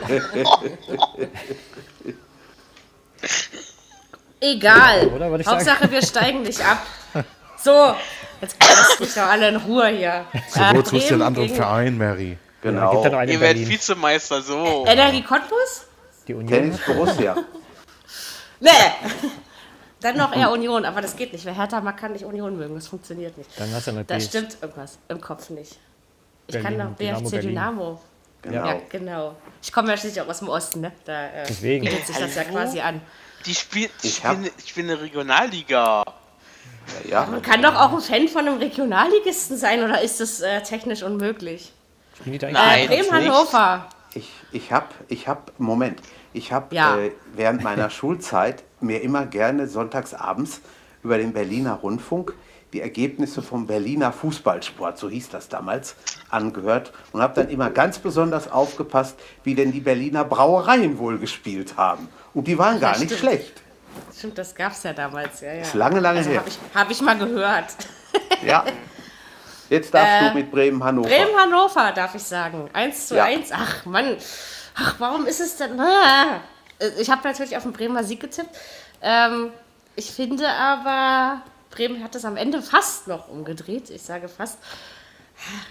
Egal. 4.39 5.39
Ich 5.39 5.47
Hauptsache, 5.47 5.91
wir 5.91 6.01
steigen 6.01 6.43
nicht 6.43 6.61
ab. 6.61 6.85
So, 7.67 7.93
jetzt 8.39 8.55
lasst 8.61 8.99
mich 9.01 9.13
doch 9.13 9.23
alle 9.23 9.49
in 9.49 9.57
Ruhe 9.57 9.89
hier. 9.89 10.23
So, 10.47 10.61
Äh, 10.61 10.73
wozu 10.73 10.95
ist 10.95 11.09
den 11.09 11.21
anderen 11.21 11.47
gegen 11.47 11.57
Verein, 11.57 11.97
Mary? 11.97 12.37
Genau. 12.61 13.03
ja 13.03 13.23
in 13.23 13.29
Ihr 13.29 13.41
werdet. 13.41 13.67
Vizemeister, 13.67 14.41
so. 14.41 14.85
Energie 14.87 15.21
Cottbus? 15.21 15.85
Die 16.29 16.33
Union 16.33 16.47
Tennis. 16.47 16.79
Borussia. 16.85 17.35
Nee. 18.59 18.69
Dann 19.99 20.17
noch 20.17 20.33
eher 20.35 20.49
Union, 20.49 20.83
aber 20.85 21.01
das 21.01 21.15
geht 21.15 21.31
nicht. 21.33 21.43
Wer 21.45 21.55
Hertha 21.55 21.79
mag, 21.81 21.97
kann 21.97 22.13
nicht 22.13 22.23
Union 22.25 22.57
mögen. 22.57 22.73
Das 22.73 22.87
funktioniert 22.87 23.37
nicht. 23.37 23.49
Dann 23.59 23.71
hast 23.73 23.85
du 23.85 23.91
eine 23.91 24.03
Da 24.05 24.19
stimmt 24.19 24.57
irgendwas 24.61 24.97
im 25.09 25.19
Kopf 25.21 25.49
nicht. 25.51 25.77
Ich 26.47 26.53
Berlin, 26.53 26.77
kann 26.79 26.89
noch 26.89 26.95
BFC 26.95 27.29
Berlin. 27.31 27.49
Dynamo. 27.49 28.01
Genau. 28.41 28.65
Ja, 28.65 28.79
genau. 28.89 29.35
Ich 29.61 29.71
komme 29.73 29.89
ja 29.91 29.97
schließlich 29.97 30.21
auch 30.23 30.27
aus 30.29 30.39
dem 30.39 30.49
Osten, 30.49 30.81
ne? 30.81 30.91
Da 31.05 31.25
äh, 31.27 31.43
Deswegen. 31.47 31.85
bietet 31.85 32.07
sich 32.07 32.17
das 32.17 32.33
ja 32.33 32.45
quasi 32.45 32.79
an. 32.79 33.01
Die 33.45 33.53
spielt, 33.53 33.91
Ich 34.01 34.23
hab- 34.23 34.37
spielen, 34.37 34.51
ich 34.57 34.73
bin 34.73 34.89
eine 34.89 34.99
Regionalliga. 35.01 36.03
Ja, 37.09 37.25
Man 37.29 37.41
kann 37.41 37.61
doch 37.61 37.75
auch 37.75 37.93
ein 37.93 38.01
Fan 38.01 38.27
von 38.27 38.47
einem 38.47 38.57
Regionalligisten 38.57 39.57
sein, 39.57 39.83
oder 39.83 40.01
ist 40.01 40.19
das 40.19 40.41
äh, 40.41 40.61
technisch 40.61 41.03
unmöglich? 41.03 41.71
Spielen 42.19 42.39
die 42.39 42.45
Nein. 42.45 42.55
eigentlich? 42.55 42.99
Äh, 42.99 43.03
Bremen, 43.03 43.23
nicht. 43.23 43.31
Hannover. 43.33 43.87
Ich, 44.13 44.29
ich 44.51 44.71
habe, 44.71 44.87
ich 45.07 45.27
hab, 45.27 45.51
Moment, 45.59 46.01
ich 46.33 46.51
habe 46.51 46.75
Ja. 46.75 46.97
äh, 46.97 47.11
während 47.35 47.63
meiner 47.63 47.89
Schulzeit 47.91 48.63
mir 48.79 49.01
immer 49.01 49.25
gerne 49.25 49.67
sonntagsabends 49.67 50.61
über 51.03 51.17
den 51.17 51.33
Berliner 51.33 51.73
Rundfunk 51.73 52.33
die 52.73 52.81
Ergebnisse 52.81 53.41
vom 53.41 53.65
Berliner 53.65 54.11
Fußballsport, 54.11 54.97
so 54.97 55.09
hieß 55.09 55.29
das 55.29 55.47
damals, 55.47 55.95
angehört 56.29 56.91
und 57.13 57.21
habe 57.21 57.33
dann 57.33 57.49
immer 57.49 57.69
ganz 57.69 57.99
besonders 57.99 58.51
aufgepasst, 58.51 59.17
wie 59.43 59.55
denn 59.55 59.71
die 59.71 59.79
Berliner 59.79 60.25
Brauereien 60.25 60.97
wohl 60.97 61.17
gespielt 61.17 61.77
haben. 61.77 62.09
Und 62.33 62.47
die 62.47 62.57
waren 62.57 62.79
gar 62.79 62.97
nicht 62.97 63.05
stimmt. 63.05 63.19
schlecht. 63.21 63.61
Stimmt, 64.17 64.37
das 64.37 64.53
gab's 64.55 64.83
ja 64.83 64.93
damals. 64.93 65.41
Ja, 65.41 65.53
ja. 65.53 65.61
Ist 65.61 65.73
lange, 65.73 65.99
lange 65.99 66.19
also 66.19 66.29
her. 66.31 66.39
habe 66.39 66.49
ich, 66.49 66.57
hab 66.75 66.91
ich 66.91 67.01
mal 67.01 67.17
gehört. 67.17 67.65
Ja. 68.45 68.65
Jetzt 69.69 69.93
darfst 69.93 70.07
Äh, 70.21 70.29
du 70.29 70.35
mit 70.35 70.51
Bremen 70.51 70.83
Hannover. 70.83 71.09
Bremen, 71.09 71.35
Hannover, 71.37 71.91
darf 71.91 72.15
ich 72.15 72.23
sagen. 72.23 72.69
1 72.73 73.07
zu 73.07 73.15
Ja. 73.15 73.25
1. 73.25 73.51
Ach, 73.51 73.85
Mann. 73.85 74.17
Ach, 74.75 74.95
warum 74.99 75.25
ist 75.25 75.39
es 75.41 75.57
denn? 75.57 75.79
Ah. 75.79 76.39
Ich 76.99 77.09
habe 77.09 77.27
natürlich 77.27 77.57
auf 77.57 77.63
den 77.63 77.73
Bremer 77.73 78.03
Sieg 78.03 78.19
getippt. 78.19 78.55
Ähm, 79.01 79.51
ich 79.95 80.11
finde 80.11 80.47
aber, 80.47 81.41
Bremen 81.71 82.03
hat 82.03 82.15
es 82.15 82.23
am 82.23 82.37
Ende 82.37 82.61
fast 82.61 83.07
noch 83.07 83.27
umgedreht. 83.27 83.89
Ich 83.89 84.03
sage 84.03 84.29
fast. 84.29 84.57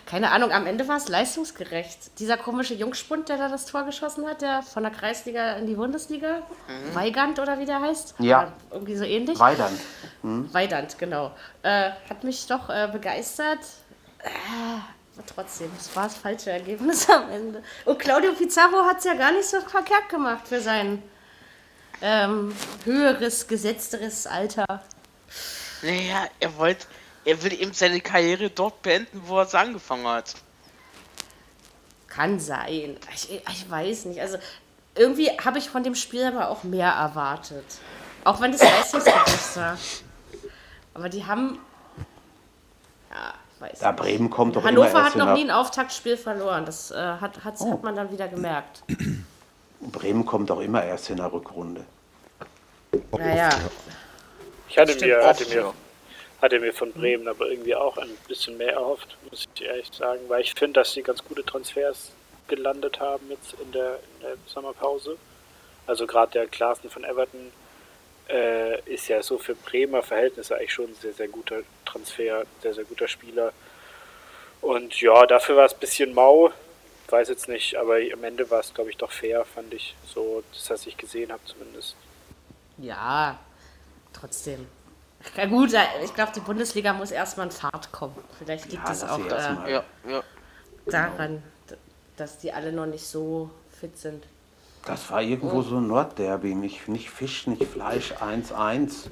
Keine 0.07 0.31
Ahnung, 0.31 0.53
am 0.53 0.67
Ende 0.67 0.87
war 0.87 0.97
es 0.97 1.09
leistungsgerecht. 1.09 2.19
Dieser 2.19 2.37
komische 2.37 2.75
Jungspund, 2.75 3.29
der 3.29 3.37
da 3.37 3.49
das 3.49 3.67
Tor 3.67 3.85
geschossen 3.85 4.27
hat, 4.27 4.41
der 4.41 4.63
von 4.63 4.85
der 4.85 4.93
Kreisliga 4.93 5.55
in 5.55 5.67
die 5.67 5.75
Bundesliga, 5.75 6.43
Weigand 6.95 7.39
oder 7.39 7.59
wie 7.59 7.67
der 7.67 7.81
heißt? 7.81 8.15
Ja. 8.19 8.43
Oder 8.43 8.53
irgendwie 8.71 8.97
so 8.97 9.05
ähnlich. 9.05 9.39
Weidand. 9.39 9.81
Weidand, 10.23 10.99
genau. 10.99 11.33
Äh, 11.63 11.91
hat 12.09 12.23
mich 12.23 12.47
doch 12.47 12.71
äh, 12.71 12.89
begeistert. 12.93 13.59
Äh, 14.21 14.31
trotzdem, 15.27 15.71
es 15.79 15.95
war 15.97 16.05
das 16.05 16.17
falsche 16.17 16.51
Ergebnis 16.51 17.09
am 17.11 17.31
Ende. 17.31 17.63
Und 17.85 17.99
Claudio 17.99 18.33
Pizarro 18.33 18.85
hat 18.85 18.99
es 18.99 19.05
ja 19.05 19.15
gar 19.15 19.33
nicht 19.33 19.49
so 19.49 19.61
verkehrt 19.61 20.09
gemacht 20.09 20.47
für 20.47 20.61
sein 20.61 21.03
ähm, 22.03 22.55
höheres, 22.85 23.47
gesetzteres 23.49 24.27
Alter. 24.27 24.65
Naja, 25.83 26.27
er 26.41 26.57
wollte, 26.57 26.87
er 27.27 27.43
will 27.43 27.53
eben 27.53 27.73
seine 27.75 28.01
Karriere 28.01 28.49
dort 28.49 28.81
beenden, 28.83 29.21
wo 29.27 29.39
er 29.39 29.45
es 29.47 29.55
angefangen 29.55 30.07
hat. 30.07 30.35
Kann 32.09 32.41
sein. 32.41 32.97
Ich, 33.15 33.31
ich 33.31 33.71
weiß 33.71 34.07
nicht. 34.07 34.21
Also 34.21 34.39
irgendwie 34.95 35.29
habe 35.45 35.59
ich 35.59 35.69
von 35.69 35.83
dem 35.83 35.95
Spiel 35.95 36.25
aber 36.25 36.49
auch 36.49 36.63
mehr 36.65 36.89
erwartet. 36.91 37.65
Auch 38.25 38.41
wenn 38.41 38.53
das 38.53 38.63
leistungsgerecht 38.63 39.57
war. 39.57 39.77
Aber 40.95 41.09
die 41.11 41.27
haben. 41.27 41.59
Ja, 43.11 43.35
ich 43.55 43.61
weiß 43.61 43.81
Ja, 43.81 43.93
nicht. 43.93 44.01
Bremen 44.01 44.31
kommt 44.31 44.57
doch 44.57 44.63
immer 44.63 44.69
Hannover 44.71 44.87
erst 45.03 45.15
hat 45.15 45.17
noch 45.17 45.35
nie 45.35 45.45
ein 45.45 45.51
Auftaktspiel 45.51 46.17
verloren. 46.17 46.65
Das 46.65 46.91
äh, 46.91 46.95
hat, 46.97 47.45
hat, 47.45 47.57
Oh. 47.59 47.73
hat 47.73 47.83
man 47.83 47.97
dann 47.97 48.11
wieder 48.11 48.29
gemerkt. 48.29 48.83
Bremen 49.81 50.25
kommt 50.25 50.49
doch 50.49 50.61
immer 50.61 50.83
erst 50.85 51.11
in 51.11 51.17
der 51.19 51.31
Rückrunde. 51.33 51.85
Naja, 53.13 53.51
Ich 54.69 54.79
hatte 54.79 54.93
Stimmt. 54.93 55.11
mir, 55.11 55.27
hatte, 55.27 55.45
mir, 55.47 55.55
ja. 55.55 55.73
Hatte 56.41 56.61
mir 56.61 56.73
von 56.73 56.93
Bremen 56.93 57.29
aber 57.29 57.49
irgendwie 57.49 57.75
auch 57.75 57.97
ein 57.97 58.17
bisschen 58.29 58.57
mehr 58.57 58.75
erhofft, 58.75 59.17
muss 59.31 59.47
ich 59.55 59.63
ehrlich 59.63 59.89
sagen, 59.93 60.21
weil 60.29 60.43
ich 60.43 60.55
finde, 60.55 60.81
dass 60.81 60.93
sie 60.93 61.03
ganz 61.03 61.25
gute 61.25 61.45
Transfers 61.45 62.13
gelandet 62.49 63.01
haben 63.01 63.31
jetzt 63.31 63.55
in 63.61 63.73
der, 63.73 63.99
in 64.15 64.21
der 64.23 64.37
Sommerpause. 64.47 65.17
Also 65.87 66.07
gerade 66.07 66.33
der 66.33 66.47
Klaassen 66.47 66.91
von 66.91 67.05
Everton 67.05 67.53
äh, 68.29 68.81
ist 68.93 69.09
ja 69.09 69.23
so 69.23 69.39
für 69.39 69.55
Bremer 69.55 70.03
Verhältnisse 70.03 70.57
eigentlich 70.57 70.73
schon 70.73 70.87
ein 70.87 70.97
sehr, 71.01 71.13
sehr 71.13 71.29
guter 71.29 71.63
Transfer, 71.85 72.45
sehr, 72.61 72.75
sehr 72.75 72.85
guter 72.85 73.09
Spieler. 73.09 73.53
Und 74.61 75.01
ja, 75.01 75.27
dafür 75.27 75.57
war 75.57 75.67
es 75.67 75.75
ein 75.75 75.81
bisschen 75.81 76.15
mau, 76.15 76.51
weiß 77.09 77.29
jetzt 77.29 77.49
nicht, 77.49 77.77
aber 77.77 77.99
am 78.13 78.25
Ende 78.25 78.51
war 78.51 78.61
es, 78.61 78.75
glaube 78.75 78.91
ich, 78.91 78.97
doch 78.97 79.13
fair, 79.13 79.45
fand 79.45 79.73
ich, 79.73 79.95
so, 80.07 80.43
das, 80.53 80.71
was 80.71 80.87
ich 80.87 80.97
gesehen 80.97 81.31
habe 81.31 81.43
zumindest. 81.45 81.95
ja, 82.79 83.39
trotzdem. 84.13 84.67
Ja 85.37 85.47
gut, 85.47 85.73
ich 86.05 86.15
glaube, 86.15 86.33
die 86.35 86.41
Bundesliga 86.41 86.93
muss 86.93 87.11
erstmal 87.11 87.47
in 87.47 87.53
Fahrt 87.53 87.93
kommen. 87.93 88.17
Vielleicht 88.39 88.71
liegt 88.71 88.85
Ja, 88.85 88.93
es 88.93 89.03
lass 89.03 89.11
auch 89.11 89.19
äh. 89.19 89.73
Ja, 89.73 89.85
ja. 90.09 90.23
daran, 90.87 91.43
dass 92.17 92.39
die 92.39 92.53
alle 92.53 92.73
noch 92.73 92.87
nicht 92.87 93.07
so 93.07 93.51
fit 93.79 93.99
sind. 93.99 94.25
Das 94.85 95.11
war 95.11 95.21
irgendwo 95.21 95.63
so 95.63 95.79
ein 95.79 95.89
Nordderby, 95.89 96.55
nicht, 96.55 96.87
nicht 96.89 97.11
Fisch, 97.11 97.47
nicht 97.49 97.65
Fleisch, 97.65 98.13
1-1. 98.13 99.09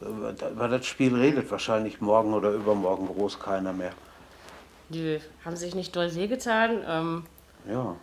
Über 0.00 0.34
über 0.50 0.68
das 0.68 0.86
Spiel 0.86 1.14
redet 1.14 1.50
wahrscheinlich 1.50 2.00
morgen 2.00 2.34
oder 2.34 2.50
übermorgen 2.50 3.06
groß 3.06 3.38
keiner 3.38 3.72
mehr. 3.72 3.92
Die 4.88 5.20
haben 5.44 5.56
sich 5.56 5.74
nicht 5.74 5.94
doll 5.94 6.14
wehgetan. 6.14 6.82
Ähm, 6.86 7.26
Ja. 7.68 7.96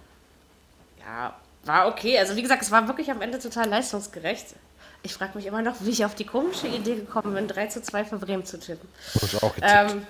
ja, 0.99 1.36
war 1.65 1.88
okay. 1.88 2.17
Also 2.17 2.36
wie 2.36 2.41
gesagt, 2.41 2.62
es 2.62 2.71
war 2.71 2.88
wirklich 2.88 3.12
am 3.12 3.21
Ende 3.21 3.39
total 3.39 3.67
leistungsgerecht. 3.69 4.56
Ich 5.04 5.14
frage 5.16 5.32
mich 5.36 5.46
immer 5.48 5.62
noch, 5.62 5.76
wie 5.80 5.90
ich 5.90 6.06
auf 6.06 6.14
die 6.16 6.26
komische 6.26 6.68
Idee 6.68 6.96
gekommen 6.96 7.34
bin, 7.34 7.48
3 7.48 7.68
zu 7.68 7.82
2 7.82 8.06
für 8.06 8.18
Bremen 8.18 8.46
zu 8.46 8.60
tippen. 8.60 8.88
Hab 9.16 9.24
ich 9.24 9.36
auch 9.44 9.56
getippt. 9.56 9.74
Ähm, 9.92 10.06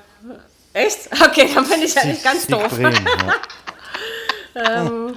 echt? 0.73 1.09
Okay, 1.13 1.49
dann 1.53 1.67
bin 1.67 1.81
ich 1.81 1.95
ja 1.95 2.05
nicht 2.05 2.23
ganz 2.23 2.41
Sieg 2.45 2.51
doof. 2.51 2.67
Bremen, 2.69 3.05
ja. 4.55 4.85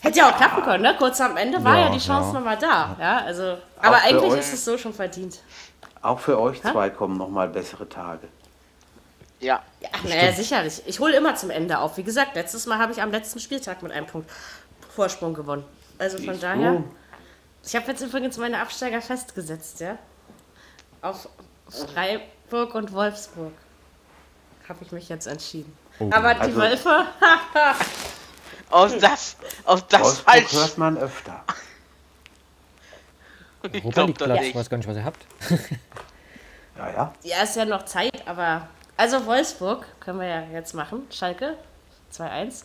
Hätte 0.00 0.18
ja 0.18 0.30
auch 0.30 0.36
klappen 0.36 0.62
können, 0.62 0.82
ne? 0.82 0.94
Kurz 0.96 1.20
am 1.20 1.36
Ende 1.36 1.62
war 1.62 1.76
ja, 1.76 1.84
Ja, 1.86 1.90
die 1.92 1.98
Chance 1.98 2.28
ja. 2.28 2.34
nochmal 2.34 2.56
da. 2.58 2.96
Ja, 3.00 3.18
also, 3.24 3.58
aber 3.80 3.96
eigentlich 4.02 4.32
euch- 4.32 4.38
ist 4.40 4.52
es 4.54 4.64
so 4.64 4.78
schon 4.78 4.92
verdient. 4.94 5.38
Auch 6.02 6.20
für 6.20 6.38
euch 6.40 6.62
zwei 6.62 6.90
kommen 6.90 7.16
noch 7.16 7.28
mal 7.28 7.48
bessere 7.48 7.88
Tage. 7.88 8.28
Ja. 9.40 9.62
Ja, 9.80 9.88
naja, 10.08 10.32
sicherlich. 10.32 10.82
Ich 10.86 11.00
hole 11.00 11.16
immer 11.16 11.34
zum 11.34 11.50
Ende 11.50 11.78
auf. 11.78 11.96
Wie 11.96 12.04
gesagt, 12.04 12.34
letztes 12.36 12.66
Mal 12.66 12.78
habe 12.78 12.92
ich 12.92 13.02
am 13.02 13.10
letzten 13.10 13.40
Spieltag 13.40 13.82
mit 13.82 13.90
einem 13.92 14.06
Punkt 14.06 14.30
Vorsprung 14.94 15.34
gewonnen. 15.34 15.64
Also 15.98 16.18
von 16.18 16.26
Siehst 16.34 16.42
daher. 16.42 16.72
du? 16.72 16.84
Ich 17.68 17.76
habe 17.76 17.86
jetzt 17.88 18.00
übrigens 18.00 18.38
meine 18.38 18.60
Absteiger 18.60 19.02
festgesetzt, 19.02 19.80
ja. 19.80 19.98
Auf 21.02 21.28
Freiburg 21.68 22.74
und 22.74 22.94
Wolfsburg. 22.94 23.52
Habe 24.66 24.78
ich 24.84 24.90
mich 24.90 25.10
jetzt 25.10 25.26
entschieden. 25.26 25.76
Oh, 25.98 26.08
Aber 26.10 26.32
die 26.32 26.40
also- 26.40 26.56
Wölfe, 26.56 27.04
Auch 28.70 28.90
das, 28.98 29.36
auch 29.66 29.80
das 29.80 30.00
Wolfsburg 30.00 30.24
falsch. 30.34 30.52
hört 30.54 30.78
man 30.78 30.96
öfter. 30.98 31.44
Ich 33.72 33.84
Europa 33.84 33.90
glaub 34.04 34.14
Platz, 34.16 34.44
ich 34.44 34.54
weiß 34.54 34.70
gar 34.70 34.76
nicht, 34.78 34.88
was 34.88 34.96
ihr 34.96 35.04
habt. 35.04 35.26
Ja, 36.78 36.90
ja. 36.90 37.12
Ja, 37.24 37.42
ist 37.42 37.56
ja 37.56 37.64
noch 37.66 37.84
Zeit, 37.86 38.26
aber. 38.26 38.68
Also 38.96 39.26
Wolfsburg 39.26 39.84
können 40.00 40.20
wir 40.20 40.28
ja 40.28 40.42
jetzt 40.52 40.74
machen. 40.74 41.06
Schalke 41.10 41.58
2-1. 42.14 42.62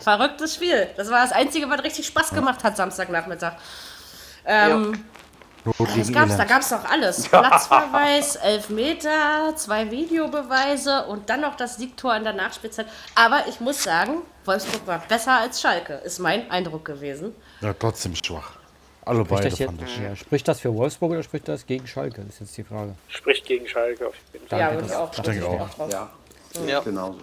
Verrücktes 0.00 0.56
Spiel. 0.56 0.90
Das 0.96 1.10
war 1.10 1.22
das 1.22 1.30
Einzige, 1.32 1.70
was 1.70 1.82
richtig 1.84 2.06
Spaß 2.08 2.30
gemacht 2.30 2.64
hat 2.64 2.76
Samstagnachmittag. 2.76 3.52
Ähm, 4.44 5.04
Not 5.64 5.76
was 5.78 5.88
gab's? 6.12 6.12
Da 6.12 6.22
Irland. 6.42 6.48
gab's 6.48 6.68
doch 6.70 6.84
alles. 6.84 7.28
Platzverweis, 7.28 8.36
Elfmeter, 8.36 9.54
zwei 9.56 9.90
Videobeweise 9.90 11.04
und 11.06 11.30
dann 11.30 11.40
noch 11.42 11.54
das 11.56 11.76
Siegtor 11.76 12.16
in 12.16 12.24
der 12.24 12.32
Nachspielzeit. 12.32 12.86
Aber 13.14 13.44
ich 13.48 13.60
muss 13.60 13.82
sagen, 13.82 14.22
Wolfsburg 14.44 14.86
war 14.86 14.98
besser 15.08 15.38
als 15.38 15.60
Schalke, 15.60 15.94
ist 16.04 16.18
mein 16.18 16.50
Eindruck 16.50 16.84
gewesen. 16.84 17.34
Ja, 17.60 17.72
trotzdem 17.72 18.14
schwach. 18.16 18.54
Alle 19.04 19.24
Spricht 19.24 19.42
beide 19.42 19.56
fand 19.66 19.82
ich. 19.82 19.98
ja, 19.98 20.14
spricht 20.16 20.46
das 20.48 20.60
für 20.60 20.72
Wolfsburg 20.74 21.10
oder 21.12 21.22
spricht 21.22 21.48
das 21.48 21.66
gegen 21.66 21.86
Schalke? 21.86 22.22
Das 22.22 22.34
ist 22.34 22.40
jetzt 22.40 22.56
die 22.56 22.64
Frage. 22.64 22.94
Spricht 23.08 23.44
gegen 23.46 23.66
Schalke 23.68 24.06
auf 24.08 24.14
jeden 24.32 24.46
Fall. 24.48 24.58
Ja, 24.60 24.70
würde 24.72 24.84
ich 24.84 24.88
das- 24.90 24.96
auch, 24.96 25.10
denke 25.10 25.30
ich 25.30 25.36
ich 25.38 25.44
auch 25.44 25.70
drauf. 25.74 25.90
Ja, 25.92 26.10
Ja. 26.66 26.80
genauso. 26.80 27.18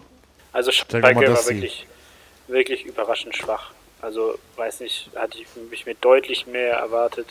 Also 0.52 0.72
denke 0.72 1.08
Schalke 1.08 1.16
mal, 1.22 1.28
war 1.38 1.46
wirklich, 1.48 1.88
wirklich 2.48 2.86
überraschend 2.86 3.36
schwach. 3.36 3.72
Also 4.02 4.38
weiß 4.56 4.80
nicht, 4.82 5.10
hatte 5.16 5.38
ich 5.40 5.48
mich 5.70 5.86
mir 5.86 5.96
deutlich 5.96 6.48
mehr 6.48 6.74
erwartet. 6.76 7.28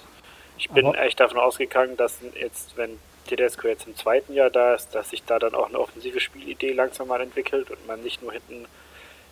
Ich 0.58 0.68
bin 0.70 0.86
Aber- 0.86 0.98
echt 1.00 1.18
davon 1.20 1.38
ausgegangen, 1.38 1.96
dass 1.96 2.18
jetzt, 2.34 2.76
wenn 2.76 2.98
Tedesco 3.26 3.68
jetzt 3.68 3.86
im 3.86 3.96
zweiten 3.96 4.34
Jahr 4.34 4.50
da 4.50 4.74
ist, 4.74 4.94
dass 4.94 5.10
sich 5.10 5.22
da 5.24 5.38
dann 5.38 5.54
auch 5.54 5.68
eine 5.68 5.78
offensive 5.78 6.20
Spielidee 6.20 6.72
langsam 6.72 7.08
mal 7.08 7.20
entwickelt 7.20 7.70
und 7.70 7.86
man 7.86 8.02
nicht 8.02 8.22
nur 8.22 8.32
hinten, 8.32 8.66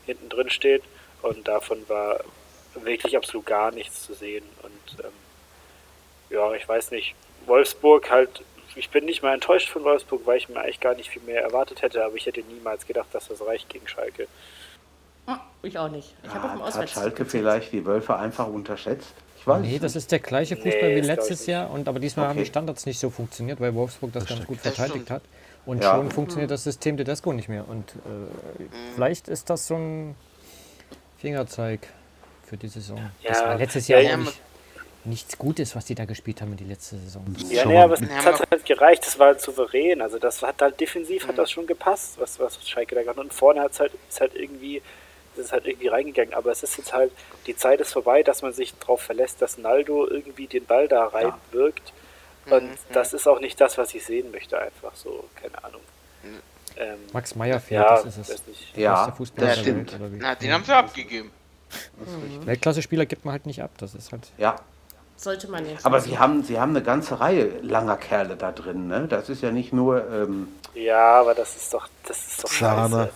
hinten 0.06 0.28
drin 0.28 0.50
steht. 0.50 0.82
Und 1.22 1.48
davon 1.48 1.86
war 1.88 2.20
wirklich 2.74 3.16
absolut 3.16 3.46
gar 3.46 3.70
nichts 3.70 4.02
zu 4.04 4.14
sehen. 4.14 4.44
Und 4.62 5.04
ähm, 5.04 5.12
ja, 6.30 6.52
ich 6.54 6.68
weiß 6.68 6.90
nicht, 6.90 7.14
Wolfsburg 7.46 8.10
halt, 8.10 8.42
ich 8.74 8.90
bin 8.90 9.04
nicht 9.06 9.22
mal 9.22 9.32
enttäuscht 9.34 9.68
von 9.68 9.84
Wolfsburg, 9.84 10.22
weil 10.26 10.38
ich 10.38 10.48
mir 10.48 10.60
eigentlich 10.60 10.80
gar 10.80 10.94
nicht 10.94 11.08
viel 11.10 11.22
mehr 11.22 11.42
erwartet 11.42 11.80
hätte, 11.82 12.04
aber 12.04 12.16
ich 12.16 12.26
hätte 12.26 12.42
niemals 12.42 12.86
gedacht, 12.86 13.08
dass 13.12 13.28
das 13.28 13.44
reicht 13.46 13.68
gegen 13.70 13.88
Schalke. 13.88 14.28
Ich 15.62 15.78
auch 15.78 15.88
nicht. 15.88 16.14
Ich 16.22 16.32
habe 16.34 16.44
auf 16.44 16.52
dem 16.52 16.60
Ja, 16.60 16.80
hat. 16.80 16.88
Schalke 16.88 17.24
vielleicht 17.24 17.72
die 17.72 17.84
Wölfe 17.84 18.16
einfach 18.16 18.46
unterschätzt? 18.46 19.14
Ich 19.36 19.46
weiß 19.46 19.62
Nee, 19.62 19.74
es 19.74 19.80
das 19.80 19.96
ist 19.96 20.12
der 20.12 20.20
gleiche 20.20 20.56
Fußball 20.56 20.90
Nee, 20.90 20.96
wie 20.96 21.00
das 21.00 21.06
letztes. 21.06 21.46
Jahr, 21.46 21.70
und 21.70 21.88
aber 21.88 21.98
diesmal 21.98 22.28
haben 22.28 22.36
Okay. 22.36 22.44
die 22.44 22.46
Standards 22.50 22.86
nicht 22.86 22.98
so 23.00 23.10
funktioniert, 23.10 23.60
weil 23.60 23.74
Wolfsburg 23.74 24.12
das 24.12 24.26
ganz 24.26 24.46
gut 24.46 24.60
Das 24.62 24.76
verteidigt 24.76 25.10
hat. 25.10 25.22
Und 25.64 25.82
Ja. 25.82 25.90
schon 25.90 26.10
funktioniert 26.10 26.50
das 26.50 26.62
System 26.64 26.96
Tedesco 26.96 27.32
nicht 27.32 27.48
mehr. 27.48 27.66
Und 27.68 27.96
äh, 27.96 28.68
vielleicht 28.94 29.28
ist 29.28 29.50
das 29.50 29.66
so 29.66 29.74
ein 29.76 30.14
Fingerzeig 31.16 31.88
für 32.42 32.56
die 32.56 32.68
Saison. 32.68 33.10
das 33.26 33.38
Ja, 33.38 33.48
war 33.50 33.56
letztes 33.56 33.88
ja, 33.88 33.98
Jahr 33.98 34.02
ja, 34.02 34.14
auch 34.14 34.16
nicht, 34.18 34.42
nichts 35.04 35.38
Gutes, 35.38 35.74
was 35.76 35.84
die 35.86 35.94
da 35.94 36.04
gespielt 36.04 36.40
haben 36.40 36.52
in 36.52 36.58
die 36.58 36.64
letzte 36.64 36.96
Saison. 36.98 37.24
Ja, 37.50 37.64
nee, 37.66 37.78
aber 37.78 37.94
es 37.94 38.00
Ja, 38.02 38.24
hat 38.24 38.40
halt 38.50 38.64
gereicht, 38.64 39.06
das 39.06 39.18
war 39.18 39.28
halt 39.28 39.40
souverän. 39.40 40.00
Also 40.00 40.18
das 40.18 40.42
hat 40.42 40.60
halt 40.62 40.80
defensiv 40.80 41.28
hat 41.28 41.38
das 41.38 41.50
schon 41.50 41.66
gepasst, 41.66 42.18
was, 42.18 42.38
was 42.38 42.66
Schalke 42.68 42.94
da 42.94 43.02
gemacht 43.02 43.16
hat. 43.18 43.24
Und 43.24 43.34
vorne 43.34 43.60
hat's 43.60 43.80
halt, 43.80 43.92
ist 44.08 44.20
halt 44.20 44.34
irgendwie, 44.34 44.82
ist 45.38 45.52
halt 45.52 45.66
irgendwie 45.66 45.88
reingegangen. 45.88 46.34
Aber 46.34 46.50
es 46.52 46.62
ist 46.62 46.76
jetzt 46.78 46.92
halt, 46.92 47.12
die 47.46 47.56
Zeit 47.56 47.80
ist 47.80 47.92
vorbei, 47.92 48.22
dass 48.22 48.42
man 48.42 48.52
sich 48.52 48.74
darauf 48.78 49.00
verlässt, 49.02 49.40
dass 49.42 49.58
Naldo 49.58 50.06
irgendwie 50.08 50.46
den 50.46 50.64
Ball 50.64 50.88
da 50.88 51.06
reinwirkt. 51.06 51.92
Und 52.48 52.70
das 52.92 53.12
ist 53.12 53.26
auch 53.26 53.40
nicht 53.40 53.60
das, 53.60 53.76
was 53.76 53.92
ich 53.94 54.04
sehen 54.04 54.30
möchte, 54.30 54.56
einfach 54.58 54.94
so, 54.94 55.24
keine 55.40 55.62
Ahnung. 55.64 55.80
Ähm, 56.78 56.98
Max 57.12 57.34
Meyer 57.34 57.58
fehlt, 57.58 57.80
ja, 57.82 58.02
das 58.02 58.16
ist 58.18 58.28
es. 58.28 58.42
Der 58.74 58.82
Ja, 58.82 59.10
Fußballer 59.12 59.46
das 59.48 59.56
der 59.56 59.62
stimmt. 59.62 59.96
Na, 60.18 60.34
den 60.34 60.52
haben 60.52 60.62
sie 60.64 60.72
abgegeben. 60.74 61.30
Weltklasse-Spieler 62.44 63.06
gibt 63.06 63.24
man 63.24 63.32
halt 63.32 63.46
nicht 63.46 63.62
ab. 63.62 63.70
Das 63.78 63.94
ist 63.94 64.12
halt. 64.12 64.30
Ja, 64.38 64.56
Sollte 65.16 65.48
man 65.50 65.66
jetzt. 65.68 65.86
aber 65.86 66.00
sie 66.00 66.18
haben, 66.18 66.44
sie 66.44 66.60
haben 66.60 66.70
eine 66.70 66.82
ganze 66.82 67.18
Reihe 67.20 67.58
langer 67.62 67.96
Kerle 67.96 68.36
da 68.36 68.52
drin. 68.52 68.86
Ne? 68.88 69.06
Das 69.08 69.28
ist 69.30 69.42
ja 69.42 69.50
nicht 69.50 69.72
nur 69.72 70.06
ähm, 70.10 70.48
Ja, 70.74 71.20
aber 71.20 71.34
das 71.34 71.56
ist 71.56 71.72
doch, 71.72 71.88
das 72.06 72.18
ist 72.18 72.44
doch 72.44 72.50
Sahne. 72.50 72.96
scheiße. 73.06 73.10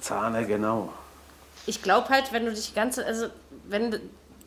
Zahne, 0.00 0.46
genau. 0.46 0.92
Ich 1.66 1.82
glaube 1.82 2.08
halt, 2.08 2.32
wenn 2.32 2.44
du 2.44 2.52
dich 2.52 2.74
ganze, 2.74 3.04
also 3.04 3.28
wenn, 3.68 3.98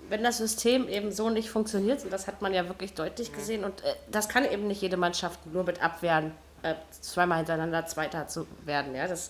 wenn 0.10 0.24
das 0.24 0.38
System 0.38 0.90
eben 0.90 1.12
so 1.12 1.30
nicht 1.30 1.50
funktioniert, 1.50 2.04
und 2.04 2.12
das 2.12 2.28
hat 2.28 2.42
man 2.42 2.54
ja 2.54 2.68
wirklich 2.68 2.94
deutlich 2.94 3.34
gesehen, 3.34 3.64
und 3.64 3.84
äh, 3.84 3.94
das 4.12 4.30
kann 4.30 4.46
eben 4.46 4.68
nicht 4.68 4.82
jede 4.82 4.98
Mannschaft 4.98 5.40
nur 5.48 5.64
mit 5.64 5.82
Abwehren 5.82 6.32
äh, 6.64 6.76
zweimal 7.02 7.38
hintereinander 7.38 7.86
Zweiter 7.86 8.28
zu 8.28 8.48
werden. 8.66 8.96
Ja, 8.96 9.08
das, 9.08 9.30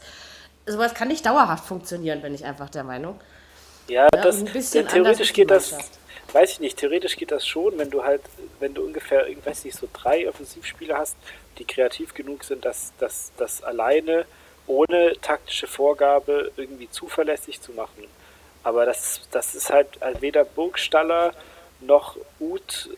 sowas 0.66 0.94
kann 0.94 1.10
nicht 1.10 1.26
dauerhaft 1.26 1.66
funktionieren, 1.66 2.22
bin 2.22 2.34
ich 2.34 2.46
einfach 2.46 2.70
der 2.70 2.84
Meinung. 2.84 3.20
Ja, 3.88 4.08
Ja, 4.14 4.24
das, 4.24 4.38
und 4.38 4.48
ein 4.48 4.54
bisschen 4.54 4.88
theoretisch 4.88 5.34
geht 5.34 5.52
das, 5.52 5.76
weiß 6.34 6.54
ich 6.54 6.60
nicht, 6.60 6.78
theoretisch 6.78 7.16
geht 7.16 7.32
das 7.32 7.46
schon, 7.46 7.78
wenn 7.78 7.92
du 7.92 8.04
halt, 8.04 8.22
wenn 8.60 8.74
du 8.74 8.84
ungefähr, 8.84 9.28
ich 9.28 9.46
weiß 9.46 9.64
nicht, 9.66 9.78
so 9.78 9.88
drei 9.94 10.28
Offensivspieler 10.28 10.98
hast, 10.98 11.16
die 11.60 11.66
kreativ 11.66 12.14
genug 12.14 12.44
sind, 12.44 12.66
dass 12.66 12.92
das 12.98 13.64
alleine 13.64 14.26
ohne 14.68 15.14
taktische 15.22 15.68
Vorgabe 15.68 16.52
irgendwie 16.58 16.90
zuverlässig 16.90 17.62
zu 17.62 17.72
machen. 17.74 18.06
Aber 18.64 18.86
das, 18.86 19.22
das 19.32 19.54
ist 19.54 19.70
halt 19.70 20.02
also 20.02 20.22
weder 20.22 20.44
Burgstaller 20.44 21.34
noch 21.82 22.18
Uth 22.40 22.90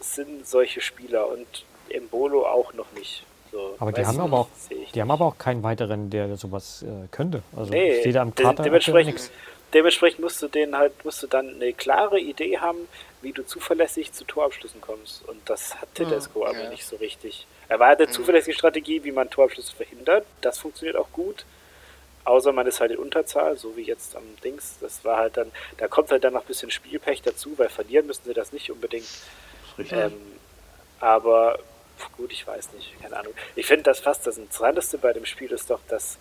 sind 0.00 0.46
solche 0.46 0.80
Spieler 0.80 1.28
und 1.28 1.64
Embolo 1.88 2.46
auch 2.46 2.72
noch 2.74 2.90
nicht. 2.92 3.24
So, 3.50 3.76
Aber 3.78 3.92
die 3.92 4.04
haben 4.04 4.20
aber 4.20 4.40
auch, 4.40 4.48
die 4.94 5.00
haben 5.00 5.10
aber 5.10 5.26
auch 5.26 5.38
keinen 5.38 5.62
weiteren, 5.62 6.10
der 6.10 6.36
sowas 6.36 6.82
äh, 6.82 7.06
könnte. 7.10 7.42
Also 7.56 7.70
Nee, 7.70 8.02
sehe 8.02 8.12
da 8.12 8.22
am 8.22 8.34
de 8.34 8.44
Kater 8.44 8.64
dementsprechend, 8.64 9.14
nichts. 9.14 9.30
Dementsprechend 9.74 10.20
musst 10.20 10.40
du 10.40 10.48
den 10.48 10.76
halt, 10.76 11.04
musst 11.04 11.22
du 11.22 11.26
dann 11.26 11.48
eine 11.48 11.72
klare 11.72 12.18
Idee 12.20 12.58
haben, 12.58 12.88
wie 13.22 13.32
du 13.32 13.44
zuverlässig 13.44 14.12
zu 14.12 14.24
Torabschlüssen 14.24 14.80
kommst. 14.80 15.26
Und 15.28 15.48
das 15.48 15.80
hat 15.80 15.94
Tedesco 15.94 16.46
aber 16.46 16.64
ja. 16.64 16.70
nicht 16.70 16.86
so 16.86 16.96
richtig. 16.96 17.46
Er 17.68 17.80
war 17.80 17.88
eine 17.88 18.08
zuverlässige 18.08 18.56
Strategie, 18.56 19.02
wie 19.04 19.12
man 19.12 19.30
Torabschlüsse 19.30 19.74
verhindert. 19.74 20.26
Das 20.40 20.58
funktioniert 20.58 20.96
auch 20.96 21.10
gut. 21.12 21.44
Außer 22.24 22.52
man 22.52 22.66
ist 22.66 22.80
halt 22.80 22.92
in 22.92 22.98
Unterzahl, 22.98 23.56
so 23.58 23.76
wie 23.76 23.82
jetzt 23.82 24.16
am 24.16 24.22
Dings. 24.42 24.76
Das 24.80 25.04
war 25.04 25.18
halt 25.18 25.36
dann, 25.36 25.50
da 25.76 25.88
kommt 25.88 26.10
halt 26.10 26.24
dann 26.24 26.32
noch 26.32 26.42
ein 26.42 26.46
bisschen 26.46 26.70
Spielpech 26.70 27.20
dazu, 27.22 27.58
weil 27.58 27.68
verlieren 27.68 28.06
müssen 28.06 28.24
sie 28.24 28.34
das 28.34 28.52
nicht 28.52 28.70
unbedingt. 28.70 29.06
Richtig. 29.76 29.98
Ähm, 29.98 30.12
aber 31.00 31.58
gut, 32.16 32.32
ich 32.32 32.46
weiß 32.46 32.72
nicht, 32.72 33.00
keine 33.02 33.16
Ahnung. 33.16 33.34
Ich 33.56 33.66
finde 33.66 33.84
das 33.84 34.00
fast 34.00 34.26
das 34.26 34.38
Interessanteste 34.38 34.98
bei 34.98 35.12
dem 35.12 35.26
Spiel 35.26 35.52
ist 35.52 35.68
doch, 35.68 35.80
dass 35.88 36.18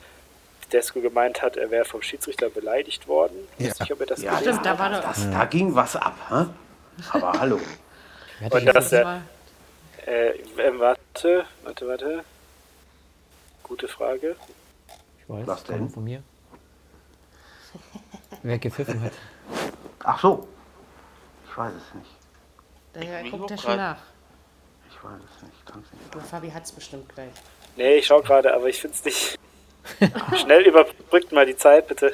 Tedesco 0.74 1.02
gemeint 1.02 1.42
hat, 1.44 1.56
er 1.56 1.70
wäre 1.70 1.86
vom 1.86 2.02
Schiedsrichter 2.02 2.50
beleidigt 2.50 3.08
worden. 3.08 3.36
Ich 3.60 3.68
weiß 3.70 3.80
nicht, 3.82 3.92
ob 3.94 4.00
er 4.02 4.06
das 4.08 4.22
Ja, 4.24 4.38
Stimmt, 4.40 4.66
da 4.66 4.78
war 4.80 4.90
das, 4.90 5.02
doch- 5.02 5.08
das, 5.14 5.30
da 5.32 5.46
ging 5.46 5.76
was 5.76 5.96
ab. 5.96 6.16
Hä? 6.30 6.46
Aber 7.12 7.32
hallo. 7.40 7.60
Und 8.50 8.60
die 8.62 8.66
das, 8.66 8.90
jetzt- 8.92 9.06
äh, 10.08 10.30
Äh, 10.32 10.80
warte, 10.80 11.46
warte, 11.64 11.88
warte. 11.88 12.26
Gute 13.62 13.88
Frage. 13.88 14.36
ich 15.20 15.30
weiß, 15.30 15.46
Was 15.48 15.64
denn? 15.66 15.90
von 15.90 16.04
mir. 16.04 16.24
Wer 18.42 18.58
gepfiffen 18.58 19.02
hat. 19.02 19.14
Ach 20.04 20.20
so. 20.20 20.48
Ich 21.50 21.58
weiß 21.58 21.72
es 21.74 21.94
nicht. 21.96 23.24
Ich 23.26 23.32
guckt 23.32 23.42
guck 23.44 23.50
ja 23.52 23.58
schon 23.58 23.78
nach. 23.78 23.98
Ich 24.90 25.04
weiß 25.04 25.14
es 25.38 25.44
nicht. 25.44 25.66
Kann's 25.66 25.88
nicht. 25.94 26.04
Aber 26.16 26.22
Fabi 26.24 26.50
hat 26.52 26.64
es 26.64 26.72
bestimmt 26.72 27.08
gleich. 27.14 27.32
Nee, 27.78 27.96
ich 27.96 28.06
schau 28.08 28.22
gerade, 28.22 28.54
aber 28.54 28.68
ich 28.70 28.82
finde 28.82 28.96
es 28.98 29.06
nicht. 29.06 29.40
Schnell 30.42 30.62
überbrückt 30.68 31.32
mal 31.32 31.46
die 31.46 31.56
Zeit, 31.58 31.88
bitte. 31.88 32.14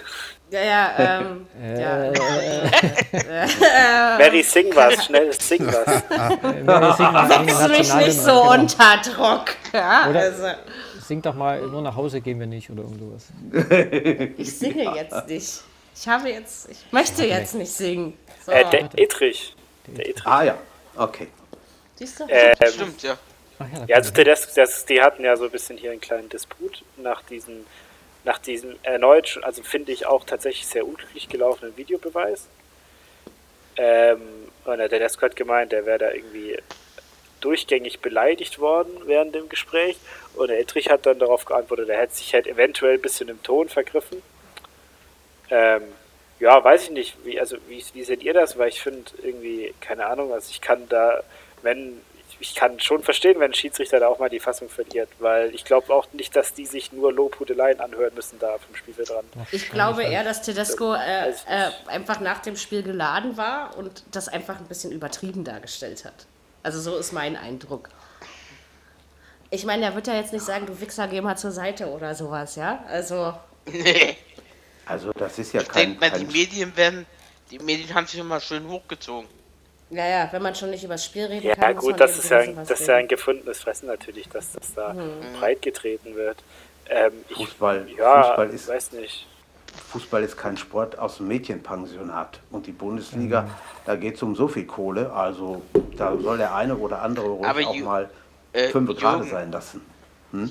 Ja, 0.51 0.61
ja, 0.61 1.19
ähm, 1.21 1.45
ja. 1.77 2.11
Mary, 4.17 4.41
sing 4.41 4.73
was, 4.75 5.05
schnell, 5.05 5.31
sing 5.33 5.67
was. 5.67 6.03
Mary, 6.65 6.93
sing, 6.93 7.27
Setz 7.27 7.67
mich 7.69 7.93
nicht 8.07 8.19
so 8.19 8.31
Nationalhymne, 8.55 8.61
unter 8.61 8.97
Druck. 9.03 9.45
Ja, 9.73 10.07
Oder- 10.09 10.19
also, 10.21 10.41
genau. 10.43 10.55
Sing 11.01 11.21
doch 11.23 11.33
mal, 11.35 11.59
nur 11.61 11.81
nach 11.81 11.95
Hause 11.95 12.21
gehen 12.21 12.39
wir 12.39 12.45
nicht 12.47 12.69
oder 12.69 12.83
irgend 12.83 12.99
sowas. 12.99 13.27
ich 14.37 14.57
singe 14.57 14.95
jetzt 14.95 15.27
nicht. 15.27 15.61
Ich 15.95 16.07
habe 16.07 16.29
jetzt, 16.29 16.69
ich 16.69 16.77
möchte 16.91 17.25
jetzt 17.25 17.55
nicht 17.55 17.71
singen. 17.71 18.15
So, 18.45 18.51
Äh, 18.51 18.69
der 18.69 18.89
Etrich. 18.95 19.55
Der 19.87 20.07
Etrich. 20.07 20.25
Ah 20.27 20.43
ja. 20.43 20.55
Okay. 20.95 21.27
siehst 21.95 22.19
du? 22.19 22.25
Ähm, 22.29 22.53
Stimmt, 22.71 23.01
ja. 23.03 23.17
Ja, 23.59 23.85
Ja, 23.87 23.95
also 23.97 24.13
kommt- 24.13 24.27
das, 24.27 24.85
die 24.85 25.01
hatten 25.01 25.23
ja 25.23 25.35
so 25.35 25.45
ein 25.45 25.51
bisschen 25.51 25.77
hier 25.77 25.91
einen 25.91 26.01
kleinen 26.01 26.29
Disput 26.29 26.83
nach 26.97 27.21
diesem, 27.23 27.65
nach 28.23 28.37
diesem 28.39 28.75
erneut, 28.83 29.27
schon- 29.29 29.43
also 29.43 29.63
finde 29.63 29.91
ich 29.91 30.05
auch 30.05 30.23
tatsächlich 30.25 30.67
sehr 30.67 30.85
unglücklich 30.85 31.29
gelaufenen 31.29 31.75
Videobeweis. 31.77 32.47
Ähm, 33.77 34.21
und 34.65 34.77
der 34.77 34.89
Tedesco 34.89 35.21
hat 35.23 35.35
gemeint, 35.35 35.71
der 35.71 35.85
wäre 35.85 35.97
da 35.99 36.11
irgendwie 36.11 36.57
durchgängig 37.41 37.99
beleidigt 38.01 38.59
worden 38.59 38.91
während 39.05 39.33
dem 39.33 39.47
Gespräch. 39.47 39.97
Und 40.35 40.49
der 40.49 40.59
Ettrich 40.59 40.89
hat 40.89 41.05
dann 41.05 41.19
darauf 41.19 41.45
geantwortet, 41.45 41.87
er 41.89 41.99
hätte 41.99 42.15
sich 42.15 42.33
halt 42.33 42.47
eventuell 42.47 42.95
ein 42.95 43.01
bisschen 43.01 43.29
im 43.29 43.41
Ton 43.43 43.69
vergriffen. 43.69 44.21
Ähm, 45.49 45.83
ja, 46.39 46.61
weiß 46.63 46.83
ich 46.83 46.89
nicht. 46.91 47.17
Wie, 47.25 47.39
also, 47.39 47.57
wie, 47.67 47.83
wie 47.93 48.03
seht 48.03 48.23
ihr 48.23 48.33
das? 48.33 48.57
Weil 48.57 48.69
ich 48.69 48.81
finde 48.81 49.09
irgendwie, 49.23 49.73
keine 49.81 50.05
Ahnung, 50.05 50.31
also 50.33 50.49
ich 50.51 50.61
kann 50.61 50.87
da, 50.89 51.23
wenn, 51.61 52.01
ich 52.39 52.49
ich 52.49 52.55
kann 52.55 52.79
schon 52.79 53.03
verstehen, 53.03 53.39
wenn 53.39 53.51
ein 53.51 53.53
Schiedsrichter 53.53 53.99
da 53.99 54.07
auch 54.07 54.19
mal 54.19 54.29
die 54.29 54.39
Fassung 54.39 54.69
verliert, 54.69 55.09
weil 55.19 55.53
ich 55.53 55.65
glaube 55.65 55.93
auch 55.93 56.07
nicht, 56.13 56.35
dass 56.35 56.53
die 56.53 56.65
sich 56.65 56.91
nur 56.91 57.13
Lobhudeleien 57.13 57.79
anhören 57.79 58.13
müssen 58.15 58.39
da 58.39 58.57
vom 58.57 58.75
Spielfeldrand. 58.75 59.25
Ich 59.51 59.69
glaube 59.69 60.03
eher, 60.03 60.23
dass 60.23 60.41
Tedesco 60.41 60.93
äh, 60.93 60.97
Weiß 60.97 61.43
ich 61.43 61.51
äh, 61.51 61.91
einfach 61.91 62.19
nach 62.19 62.39
dem 62.39 62.55
Spiel 62.55 62.83
geladen 62.83 63.37
war 63.37 63.77
und 63.77 64.03
das 64.11 64.27
einfach 64.27 64.57
ein 64.57 64.65
bisschen 64.65 64.91
übertrieben 64.91 65.43
dargestellt 65.43 66.05
hat. 66.05 66.25
Also 66.63 66.79
so 66.81 66.97
ist 66.97 67.13
mein 67.13 67.35
Eindruck. 67.35 67.89
Ich 69.51 69.65
meine, 69.65 69.85
er 69.85 69.95
wird 69.95 70.07
ja 70.07 70.15
jetzt 70.15 70.33
nicht 70.33 70.45
sagen, 70.45 70.65
du 70.67 70.79
Wichser, 70.79 71.07
geh 71.07 71.21
mal 71.21 71.37
zur 71.37 71.51
Seite 71.51 71.87
oder 71.87 72.13
sowas, 72.13 72.55
ja? 72.55 72.83
Also, 72.87 73.33
Nee. 73.65 74.17
Also 74.85 75.11
das 75.13 75.37
ist 75.37 75.53
ja 75.53 75.61
Ich 75.61 75.67
kein, 75.67 75.99
denke 75.99 75.99
mal, 75.99 76.11
die 76.11 76.25
kein 76.25 76.33
Medien 76.33 76.75
werden. 76.75 77.05
Die 77.51 77.59
Medien 77.59 77.93
haben 77.93 78.07
sich 78.07 78.19
immer 78.19 78.39
schön 78.39 78.67
hochgezogen. 78.67 79.29
Naja, 79.89 80.27
wenn 80.31 80.41
man 80.41 80.55
schon 80.55 80.69
nicht 80.69 80.83
über 80.83 80.93
das 80.95 81.05
Spiel 81.05 81.25
reden 81.25 81.47
Ja, 81.47 81.55
kann, 81.55 81.75
muss 81.75 81.83
gut, 81.83 81.91
man 81.91 81.99
das 81.99 82.17
ist 82.17 82.29
ja, 82.29 82.37
ein, 82.39 82.53
sowas 82.53 82.67
das 82.67 82.79
ist 82.81 82.87
ja 82.87 82.95
ein 82.95 83.07
gefundenes 83.07 83.59
Fressen 83.59 83.87
natürlich, 83.87 84.27
dass 84.29 84.51
das 84.51 84.73
da 84.73 84.93
Mhm. 84.93 85.39
breit 85.39 85.61
getreten 85.61 86.15
wird. 86.15 86.37
Ähm, 86.89 87.13
ich, 87.29 87.35
Fußball, 87.37 87.87
ja, 87.97 88.23
Fußball 88.23 88.49
ist 88.49 88.67
weiß 88.67 88.91
nicht. 88.93 89.27
Fußball 89.91 90.23
ist 90.23 90.37
kein 90.37 90.57
Sport 90.57 90.97
aus 90.99 91.17
dem 91.17 91.27
Mädchenpensionat. 91.27 92.39
Und 92.51 92.67
die 92.67 92.71
Bundesliga, 92.71 93.49
da 93.85 93.95
geht 93.95 94.15
es 94.15 94.23
um 94.23 94.35
so 94.35 94.47
viel 94.47 94.65
Kohle. 94.65 95.11
Also 95.13 95.61
da 95.95 96.17
soll 96.17 96.37
der 96.37 96.53
eine 96.55 96.75
oder 96.75 97.01
andere 97.01 97.27
ruhig 97.27 97.47
Aber 97.47 97.67
auch 97.67 97.75
Ju- 97.75 97.85
mal 97.85 98.09
Äh, 98.51 98.69
fünf 98.69 98.89
gerade 98.97 99.17
Jürgen, 99.19 99.29
sein 99.29 99.51
lassen. 99.51 99.81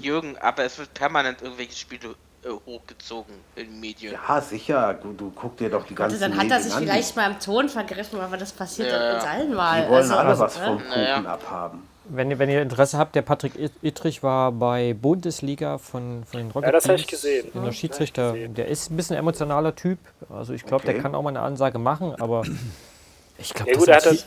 Jürgen, 0.01 0.39
aber 0.39 0.65
es 0.65 0.79
wird 0.79 0.95
permanent 0.95 1.43
irgendwelche 1.43 1.75
Spiele 1.77 2.15
äh, 2.45 2.49
hochgezogen 2.67 3.35
in 3.57 3.67
den 3.71 3.81
Medien. 3.81 4.13
Ja, 4.29 4.41
sicher. 4.41 4.95
Du, 4.95 5.13
du 5.13 5.33
guck 5.35 5.57
dir 5.57 5.69
doch 5.71 5.85
die 5.87 5.97
Also 5.97 6.19
ganzen 6.19 6.21
dann 6.21 6.37
hat 6.39 6.51
er 6.51 6.61
sich 6.61 6.73
an. 6.75 6.83
vielleicht 6.85 7.17
mal 7.17 7.31
im 7.33 7.41
Ton 7.41 7.69
vergriffen, 7.69 8.21
aber 8.21 8.37
das 8.37 8.53
passiert 8.53 8.91
Ja, 8.93 9.15
uns 9.17 9.25
allen 9.25 9.55
mal. 9.55 9.83
Die 9.83 9.89
wollen 9.89 10.03
also, 10.03 10.15
alle 10.15 10.39
was 10.39 10.59
ne? 10.59 10.65
vom 10.67 10.77
Kuchen 10.79 10.89
Naja. 10.91 11.17
abhaben. 11.25 11.83
Wenn, 12.11 12.31
ihr- 12.31 12.39
wenn 12.39 12.49
ihr 12.49 12.63
Interesse 12.63 12.97
habt, 12.97 13.15
der 13.17 13.23
Patrick 13.23 13.55
It- 13.59 13.73
Ittrich 13.83 14.23
war 14.23 14.51
bei 14.53 14.95
Bundesliga 14.95 15.77
von, 15.77 16.25
von 16.25 16.39
den 16.41 16.51
Rocket 16.51 16.67
Ja, 16.69 16.73
das 16.73 16.89
hab 16.89 16.95
ich 16.97 17.07
gesehen. 17.07 17.51
Der 17.55 17.73
Schiedsrichter, 17.73 18.33
gesehen. 18.33 18.55
der 18.55 18.69
ist 18.69 18.91
ein 18.91 18.97
bisschen 18.97 19.17
emotionaler 19.17 19.75
Typ. 19.77 19.99
Also 20.31 20.55
ich 20.55 20.65
glaube, 20.65 20.85
Okay. 20.85 20.95
der 20.95 21.03
kann 21.03 21.15
auch 21.15 21.23
mal 21.23 21.31
eine 21.31 21.41
Ansage 21.41 21.79
machen, 21.79 22.15
aber 22.19 22.45
ich 23.39 23.53
glaube, 23.53 23.73
Ja 23.73 23.77
das 23.77 23.79
gut, 23.85 23.89
er 23.89 23.97
hat 23.97 24.07
ist 24.07 24.27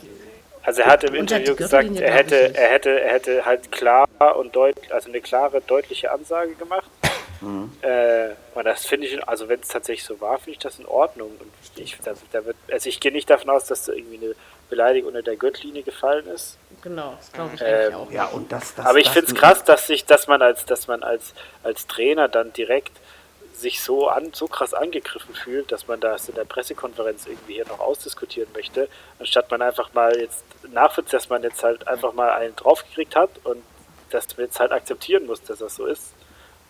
also 0.64 0.82
er 0.82 0.86
hat 0.92 1.02
im 1.02 1.14
Interview 1.16 1.56
gesagt, 1.56 1.90
er 1.96 2.12
hätte, 2.14 2.54
er 2.54 2.70
hätte, 2.70 3.00
er 3.00 3.12
hätte 3.14 3.44
halt 3.44 3.72
klar 3.72 4.06
und 4.38 4.54
deutlich, 4.54 4.94
also 4.94 5.08
eine 5.08 5.20
klare, 5.20 5.60
deutliche 5.60 6.12
Ansage 6.12 6.54
gemacht. 6.54 6.88
Mhm. 7.42 7.72
Äh, 7.82 8.30
und 8.54 8.64
das 8.64 8.86
finde 8.86 9.06
ich, 9.06 9.28
also 9.28 9.48
wenn 9.48 9.60
es 9.60 9.68
tatsächlich 9.68 10.04
so 10.04 10.20
war, 10.20 10.38
finde 10.38 10.52
ich 10.52 10.58
das 10.58 10.78
in 10.78 10.86
Ordnung. 10.86 11.30
Und 11.38 11.50
ich, 11.76 11.98
da, 12.04 12.12
da 12.32 12.44
wird, 12.44 12.56
also 12.70 12.88
ich 12.88 13.00
gehe 13.00 13.12
nicht 13.12 13.28
davon 13.28 13.50
aus, 13.50 13.66
dass 13.66 13.84
da 13.84 13.92
irgendwie 13.92 14.24
eine 14.24 14.34
Beleidigung 14.70 15.08
unter 15.08 15.22
der 15.22 15.36
Gürtellinie 15.36 15.82
gefallen 15.82 16.26
ist. 16.28 16.56
Genau, 16.82 17.14
das 17.18 17.32
glaube 17.32 17.54
ich 17.54 17.60
Ähm, 17.60 17.66
eigentlich 17.66 17.94
auch. 17.94 18.10
Ja, 18.10 18.26
und 18.26 18.50
das, 18.50 18.74
das 18.74 18.86
Aber 18.86 18.98
ich 18.98 19.10
finde 19.10 19.32
es 19.32 19.34
krass, 19.34 19.64
dass 19.64 19.86
sich, 19.86 20.04
dass 20.06 20.26
man 20.28 20.40
als, 20.40 20.64
dass 20.64 20.86
man 20.86 21.02
als, 21.02 21.34
als 21.62 21.86
Trainer 21.86 22.28
dann 22.28 22.52
direkt 22.52 22.92
sich 23.54 23.80
so 23.80 24.08
an, 24.08 24.32
so 24.32 24.48
krass 24.48 24.74
angegriffen 24.74 25.34
fühlt, 25.34 25.72
dass 25.72 25.86
man 25.86 26.00
das 26.00 26.28
in 26.28 26.34
der 26.34 26.44
Pressekonferenz 26.44 27.26
irgendwie 27.26 27.54
hier 27.54 27.66
noch 27.66 27.80
ausdiskutieren 27.80 28.48
möchte, 28.54 28.88
anstatt 29.18 29.50
man 29.50 29.62
einfach 29.62 29.92
mal 29.92 30.18
jetzt 30.18 30.44
nachvollzieht, 30.72 31.14
dass 31.14 31.28
man 31.28 31.42
jetzt 31.42 31.62
halt 31.62 31.86
einfach 31.86 32.12
mal 32.12 32.30
einen 32.32 32.56
draufgekriegt 32.56 33.14
hat 33.14 33.30
und 33.44 33.62
dass 34.10 34.36
man 34.36 34.46
jetzt 34.46 34.58
halt 34.58 34.72
akzeptieren 34.72 35.26
muss, 35.26 35.42
dass 35.42 35.58
das 35.58 35.76
so 35.76 35.86
ist. 35.86 36.12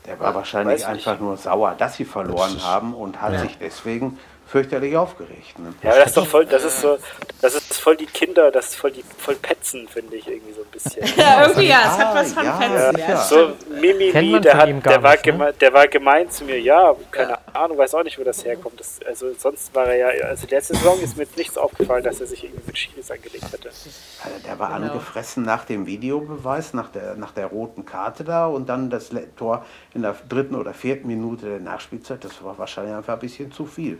Der 0.06 0.18
war 0.18 0.34
wahrscheinlich 0.34 0.78
nicht. 0.78 0.88
einfach 0.88 1.20
nur 1.20 1.36
sauer, 1.36 1.74
dass 1.78 1.96
sie 1.96 2.04
verloren 2.04 2.62
haben 2.62 2.94
und 2.94 3.20
hat 3.20 3.38
sich 3.38 3.56
deswegen 3.58 4.18
fürchterlich 4.52 4.94
aufgeregt. 4.94 5.58
Ne? 5.58 5.72
Ja, 5.82 5.90
aber 5.90 6.00
das 6.00 6.08
ist 6.08 6.16
doch 6.18 6.26
voll, 6.26 6.44
das 6.44 6.62
ist 6.62 6.82
so, 6.82 6.98
das 7.40 7.54
ist 7.54 7.80
voll 7.80 7.96
die 7.96 8.04
Kinder, 8.04 8.50
das 8.50 8.66
ist 8.66 8.74
voll 8.76 8.90
die, 8.90 9.02
voll 9.16 9.34
Petzen, 9.36 9.88
finde 9.88 10.14
ich 10.16 10.28
irgendwie 10.28 10.52
so 10.52 10.60
ein 10.60 10.68
bisschen. 10.70 11.02
Ja, 11.16 11.42
irgendwie 11.46 11.68
ja, 11.68 11.80
es 11.86 11.98
hat 11.98 12.14
was 12.14 12.32
von 12.34 12.44
ja, 12.44 12.58
Fetzen. 12.58 12.98
ja. 12.98 13.08
Ja, 13.08 13.16
So 13.16 13.36
man 13.46 14.42
der, 14.42 14.56
hat, 14.58 14.84
der, 14.84 15.02
war 15.02 15.12
nicht, 15.12 15.26
ne? 15.26 15.54
der 15.58 15.72
war 15.72 15.88
gemein 15.88 16.30
zu 16.30 16.44
mir, 16.44 16.60
ja, 16.60 16.94
keine 17.10 17.38
Ahnung, 17.54 17.78
weiß 17.78 17.94
auch 17.94 18.02
nicht, 18.02 18.18
wo 18.18 18.24
das 18.24 18.44
herkommt. 18.44 18.78
Das, 18.78 19.00
also 19.06 19.32
sonst 19.32 19.74
war 19.74 19.86
er 19.86 20.16
ja, 20.16 20.26
also 20.26 20.46
letzte 20.50 20.74
Saison 20.74 21.00
ist 21.00 21.16
mir 21.16 21.22
jetzt 21.22 21.38
nichts 21.38 21.56
aufgefallen, 21.56 22.04
dass 22.04 22.20
er 22.20 22.26
sich 22.26 22.44
irgendwie 22.44 22.66
mit 22.66 22.78
Schiris 22.78 23.10
angelegt 23.10 23.50
hätte. 23.50 23.68
Also 23.68 24.38
der 24.46 24.58
war 24.58 24.70
angefressen 24.70 25.44
nach 25.44 25.64
dem 25.64 25.86
Videobeweis, 25.86 26.74
nach 26.74 26.90
der, 26.90 27.14
nach 27.14 27.32
der 27.32 27.46
roten 27.46 27.86
Karte 27.86 28.22
da 28.22 28.46
und 28.46 28.68
dann 28.68 28.90
das 28.90 29.10
Tor 29.36 29.64
in 29.94 30.02
der 30.02 30.14
dritten 30.28 30.56
oder 30.56 30.74
vierten 30.74 31.06
Minute 31.06 31.46
der 31.46 31.60
Nachspielzeit. 31.60 32.22
Das 32.22 32.44
war 32.44 32.58
wahrscheinlich 32.58 32.94
einfach 32.94 33.14
ein 33.14 33.20
bisschen 33.20 33.50
zu 33.50 33.64
viel. 33.64 33.98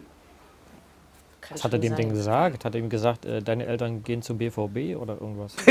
Kann 1.42 1.57
Was 1.57 1.64
hat 1.64 1.72
er 1.72 1.81
dem 1.81 1.96
denn 1.96 2.07
sein. 2.09 2.16
gesagt? 2.16 2.64
Hat 2.64 2.72
er 2.74 2.81
ihm 2.81 2.88
gesagt, 2.88 3.26
äh, 3.26 3.42
deine 3.42 3.66
Eltern 3.66 4.05
gehen 4.05 4.22
zum 4.22 4.38
BVB 4.38 4.96
oder 4.96 5.20
irgendwas? 5.20 5.55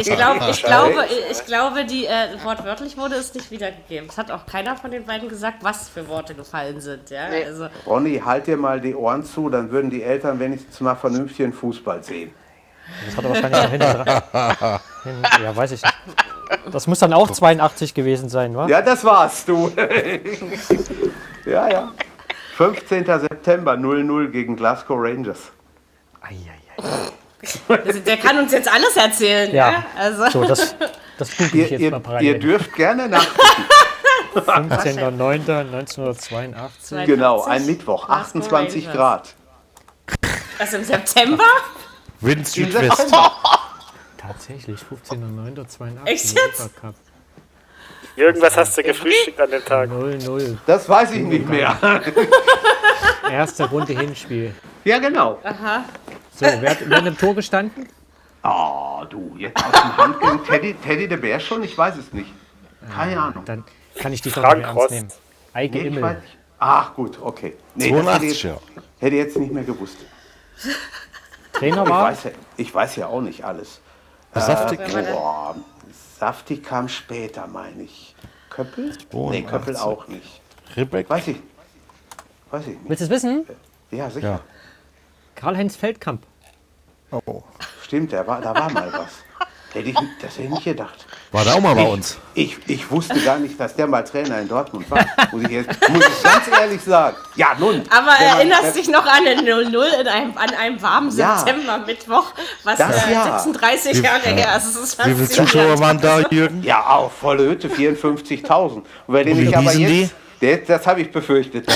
Ich 0.00 0.06
glaube, 0.06 0.50
ich 0.50 0.62
glaube, 0.62 1.04
ich 1.30 1.44
glaube, 1.44 1.84
die 1.84 2.06
äh, 2.06 2.42
wortwörtlich 2.42 2.96
wurde 2.96 3.16
es 3.16 3.34
nicht 3.34 3.50
wiedergegeben. 3.50 4.08
Es 4.08 4.16
hat 4.16 4.30
auch 4.30 4.46
keiner 4.46 4.76
von 4.76 4.90
den 4.90 5.04
beiden 5.04 5.28
gesagt, 5.28 5.58
was 5.62 5.90
für 5.90 6.08
Worte 6.08 6.34
gefallen 6.34 6.80
sind. 6.80 7.10
Ja? 7.10 7.28
Nee. 7.28 7.44
Also, 7.44 7.68
Ronny, 7.86 8.22
halt 8.24 8.46
dir 8.46 8.56
mal 8.56 8.80
die 8.80 8.94
Ohren 8.94 9.22
zu, 9.22 9.50
dann 9.50 9.70
würden 9.70 9.90
die 9.90 10.02
Eltern 10.02 10.40
wenigstens 10.40 10.80
mal 10.80 10.94
vernünftigen 10.94 11.52
Fußball 11.52 12.02
sehen. 12.02 12.32
Das 13.06 13.16
hat 13.16 13.24
er 13.24 13.30
wahrscheinlich 13.30 13.62
noch 13.62 13.70
hinten 13.70 14.58
dran. 14.58 14.80
Hin, 15.04 15.44
ja, 15.44 15.56
weiß 15.56 15.72
ich 15.72 15.82
nicht. 15.82 15.94
Das 16.72 16.86
muss 16.86 16.98
dann 16.98 17.12
auch 17.12 17.30
82 17.30 17.92
gewesen 17.94 18.28
sein, 18.28 18.56
wa? 18.56 18.66
Ja, 18.66 18.80
das 18.80 19.04
war's, 19.04 19.44
du. 19.44 19.70
ja, 21.46 21.68
ja. 21.70 21.92
15. 22.60 23.06
September 23.06 23.72
0-0 23.72 24.28
gegen 24.28 24.54
Glasgow 24.54 24.98
Rangers. 25.00 25.50
Ei, 26.20 26.34
ei, 26.34 26.60
ei. 26.76 26.82
der 28.02 28.18
kann 28.18 28.36
uns 28.38 28.52
jetzt 28.52 28.70
alles 28.70 28.94
erzählen. 28.96 29.50
Ja. 29.54 29.70
Ja. 29.70 29.82
Also, 29.96 30.28
So, 30.28 30.44
das, 30.44 30.76
das 31.16 31.34
google 31.38 31.62
ich 31.62 31.72
Ihr, 31.72 31.78
jetzt 31.78 31.80
mal 31.80 31.80
ihr, 31.80 31.84
ihr 31.84 31.98
parallel. 32.00 32.38
dürft 32.38 32.74
gerne 32.74 33.08
nach. 33.08 33.26
15.09.1982. 34.34 37.04
Genau, 37.06 37.44
ein 37.44 37.64
Mittwoch, 37.64 38.04
Glasgow 38.06 38.42
28 38.42 38.88
Rangers. 38.88 38.94
Grad. 38.96 39.34
also 40.58 40.76
im 40.76 40.84
September? 40.84 41.44
Wind 42.20 42.40
Im 42.40 42.44
Südwest. 42.44 42.94
September. 42.98 43.32
Tatsächlich, 44.18 44.80
15.09.82. 44.82 46.04
Echt 46.04 46.36
jetzt? 46.36 46.70
Jürgen, 48.16 48.40
was 48.42 48.56
hast 48.56 48.76
du 48.76 48.82
gefrühstückt 48.82 49.40
an 49.40 49.50
dem 49.50 49.64
Tag? 49.64 49.90
0-0. 49.90 50.56
Das 50.66 50.88
weiß 50.88 51.12
ich 51.12 51.22
nicht 51.22 51.48
mehr. 51.48 51.76
Erste 53.30 53.68
Runde 53.68 53.92
Hinspiel. 53.92 54.54
Ja, 54.84 54.98
genau. 54.98 55.38
So, 56.34 56.46
wer 56.46 56.70
hat, 56.70 56.78
wer 56.86 56.96
hat 56.98 57.06
im 57.06 57.16
Tor 57.16 57.34
gestanden? 57.34 57.88
Oh, 58.42 59.04
du, 59.08 59.34
jetzt 59.38 59.62
aus 59.64 59.72
dem 59.72 59.96
Handgelenk. 59.96 60.44
Teddy, 60.46 60.74
Teddy 60.74 61.08
de 61.08 61.18
Bär 61.18 61.38
schon? 61.38 61.62
Ich 61.62 61.76
weiß 61.76 61.96
es 61.98 62.12
nicht. 62.12 62.32
Keine 62.94 63.20
Ahnung. 63.20 63.44
Dann 63.44 63.64
kann 63.98 64.12
ich 64.12 64.22
doch 64.22 64.30
Frank 64.32 64.56
nicht 64.58 64.58
mehr 64.58 64.66
ernst 64.68 64.76
Rost. 64.82 64.90
nehmen. 64.90 65.08
Eike 65.52 65.72
Nee, 65.78 65.80
ich 65.88 65.96
Immel. 65.96 66.14
nicht. 66.14 66.36
Ach, 66.58 66.94
gut, 66.94 67.18
okay. 67.20 67.56
Nee, 67.74 67.90
das 67.90 67.98
hätte 67.98 68.04
82, 68.04 68.30
ich, 68.30 68.42
ja. 68.44 68.56
hätte 68.98 69.16
ich 69.16 69.22
jetzt 69.22 69.36
nicht 69.36 69.52
mehr 69.52 69.64
gewusst. 69.64 69.96
Trainer 71.52 71.82
Ich 71.84 71.88
war? 71.90 72.04
weiß, 72.04 72.24
ja, 72.24 72.30
ich 72.56 72.74
weiß 72.74 72.96
ja 72.96 73.06
auch 73.06 73.20
nicht 73.20 73.44
alles. 73.44 73.80
Saftig. 74.34 74.78
Der? 74.86 75.02
Boah, 75.12 75.56
Saftig 76.20 76.62
kam 76.62 76.86
später, 76.90 77.46
meine 77.46 77.84
ich. 77.84 78.14
Köppel? 78.50 78.92
Nee, 79.10 79.42
82. 79.42 79.46
Köppel 79.46 79.76
auch 79.76 80.06
nicht. 80.06 80.42
Ribbeck. 80.76 81.08
Weiß 81.08 81.28
ich. 81.28 81.38
Weiß 82.50 82.66
ich 82.66 82.78
nicht. 82.78 82.88
Willst 82.88 83.00
du 83.00 83.04
es 83.06 83.10
wissen? 83.10 83.46
Ja, 83.90 84.10
sicher. 84.10 84.28
Ja. 84.28 84.40
Karl-Heinz 85.34 85.76
Feldkamp. 85.76 86.22
Oh. 87.10 87.42
Stimmt, 87.82 88.12
da 88.12 88.26
war, 88.26 88.42
da 88.42 88.54
war 88.54 88.70
mal 88.70 88.92
was. 88.92 89.24
Hätte 89.72 89.88
ich, 89.88 89.96
das 90.20 90.34
hätte 90.34 90.42
ich 90.42 90.50
nicht 90.50 90.64
gedacht. 90.64 91.06
War 91.32 91.44
da 91.44 91.54
auch 91.54 91.60
mal 91.60 91.76
bei 91.76 91.84
uns. 91.86 92.18
Ich, 92.34 92.56
ich 92.66 92.90
wusste 92.90 93.20
gar 93.20 93.38
nicht, 93.38 93.58
dass 93.60 93.76
der 93.76 93.86
mal 93.86 94.02
Trainer 94.02 94.40
in 94.40 94.48
Dortmund 94.48 94.90
war. 94.90 95.04
Muss 95.30 95.42
ich, 95.44 95.50
jetzt, 95.50 95.88
muss 95.88 96.04
ich 96.04 96.22
ganz 96.24 96.48
ehrlich 96.60 96.80
sagen. 96.82 97.16
Ja, 97.36 97.54
nun. 97.56 97.82
Aber 97.88 98.06
wenn 98.18 98.26
man- 98.26 98.36
erinnerst 98.38 98.76
dich 98.76 98.88
noch 98.88 99.06
an 99.06 99.24
den 99.24 99.40
0-0 99.40 100.00
in 100.00 100.08
einem, 100.08 100.36
an 100.36 100.50
einem 100.60 100.82
warmen 100.82 101.16
Ja. 101.16 101.38
September-Mittwoch, 101.38 102.32
was 102.64 102.78
Das 102.78 103.06
äh, 103.06 103.12
ja. 103.12 103.38
36 103.38 104.02
Jahre 104.02 104.28
her 104.28 104.56
ist. 104.56 104.74
Das 104.74 104.82
ist 104.82 104.98
Wie 105.06 105.14
viele. 105.14 105.28
Zuschauer 105.28 105.78
waren 105.78 106.00
da, 106.00 106.20
Jürgen? 106.30 106.64
Ja, 106.64 106.84
auch 106.84 107.12
volle 107.12 107.44
Hütte, 107.44 107.68
54.000. 107.68 108.48
Und 108.74 108.84
wenn 109.06 109.28
ich 109.28 109.38
wie 109.50 109.54
aber 109.54 109.72
jetzt, 109.72 110.14
der, 110.40 110.56
das 110.58 110.84
habe 110.86 111.02
ich 111.02 111.12
befürchtet. 111.12 111.66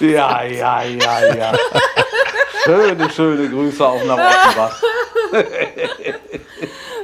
Ja, 0.00 0.42
ja, 0.42 0.82
ja, 0.82 1.34
ja. 1.34 1.52
Schöne, 2.64 3.10
schöne 3.10 3.48
Grüße 3.48 3.86
auch 3.86 4.04
nach 4.04 4.18
Offenbach. 4.18 4.82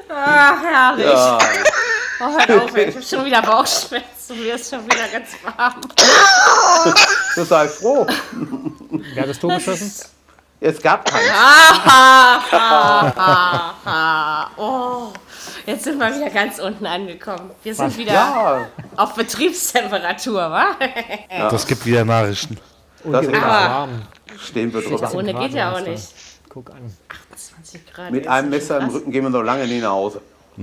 Ach, 0.08 0.62
herrlich. 0.62 1.06
Ja. 1.06 1.38
Oh, 2.20 2.36
hör 2.36 2.64
auf, 2.64 2.76
ich 2.76 2.94
habe 2.94 3.04
schon 3.04 3.24
wieder 3.24 3.42
Bauchschmerzen. 3.42 4.40
Mir 4.40 4.54
ist 4.56 4.70
schon 4.70 4.84
wieder 4.84 5.06
ganz 5.12 5.30
warm. 5.44 5.80
Das 7.36 7.48
sei 7.48 7.68
froh. 7.68 8.06
Wer 8.90 9.22
hat 9.22 9.30
das 9.30 9.38
Tor 9.38 9.54
geschossen? 9.54 9.92
Es 10.60 10.82
gab 10.82 11.08
keinen. 11.08 11.30
Oh, 14.56 15.12
jetzt 15.66 15.84
sind 15.84 15.98
wir 15.98 16.14
wieder 16.14 16.30
ganz 16.30 16.58
unten 16.58 16.86
angekommen. 16.86 17.50
Wir 17.62 17.74
sind 17.74 17.96
wieder 17.96 18.12
Ja, 18.12 18.66
auf 18.96 19.14
Betriebstemperatur, 19.14 20.34
wa? 20.34 20.76
Das 21.50 21.66
gibt 21.66 21.84
wieder 21.86 22.04
Nachrichten. 22.04 22.58
Das 23.04 23.26
ist 23.26 23.32
warm. 23.32 24.02
stehen 24.38 24.72
wir 24.72 24.82
drüber. 24.82 25.14
Ohne 25.14 25.34
geht 25.34 25.52
ja 25.54 25.72
auch 25.72 25.80
nicht. 25.80 26.08
Guck 26.48 26.70
an. 26.70 26.92
20 27.36 27.92
Grad. 27.92 28.10
Mit 28.10 28.26
einem 28.26 28.50
Messer 28.50 28.80
im. 28.80 28.88
Rücken 28.88 29.10
gehen 29.12 29.22
wir 29.24 29.30
noch 29.30 29.42
lange 29.42 29.66
nicht 29.66 29.82
nach 29.82 29.90
Hause. 29.90 30.20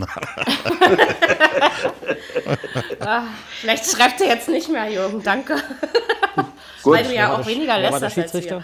Vielleicht 3.62 3.90
schreibt 3.90 4.20
er 4.20 4.28
jetzt 4.28 4.50
nicht 4.50 4.68
mehr, 4.70 4.90
Jürgen, 4.90 5.24
danke. 5.24 5.56
Gut. 6.84 6.98
Weil 6.98 7.06
du 7.06 7.16
ja 7.16 7.34
auch 7.34 7.46
weniger 7.46 7.80
lässt 7.80 8.04
als 8.04 8.34
wir. 8.34 8.62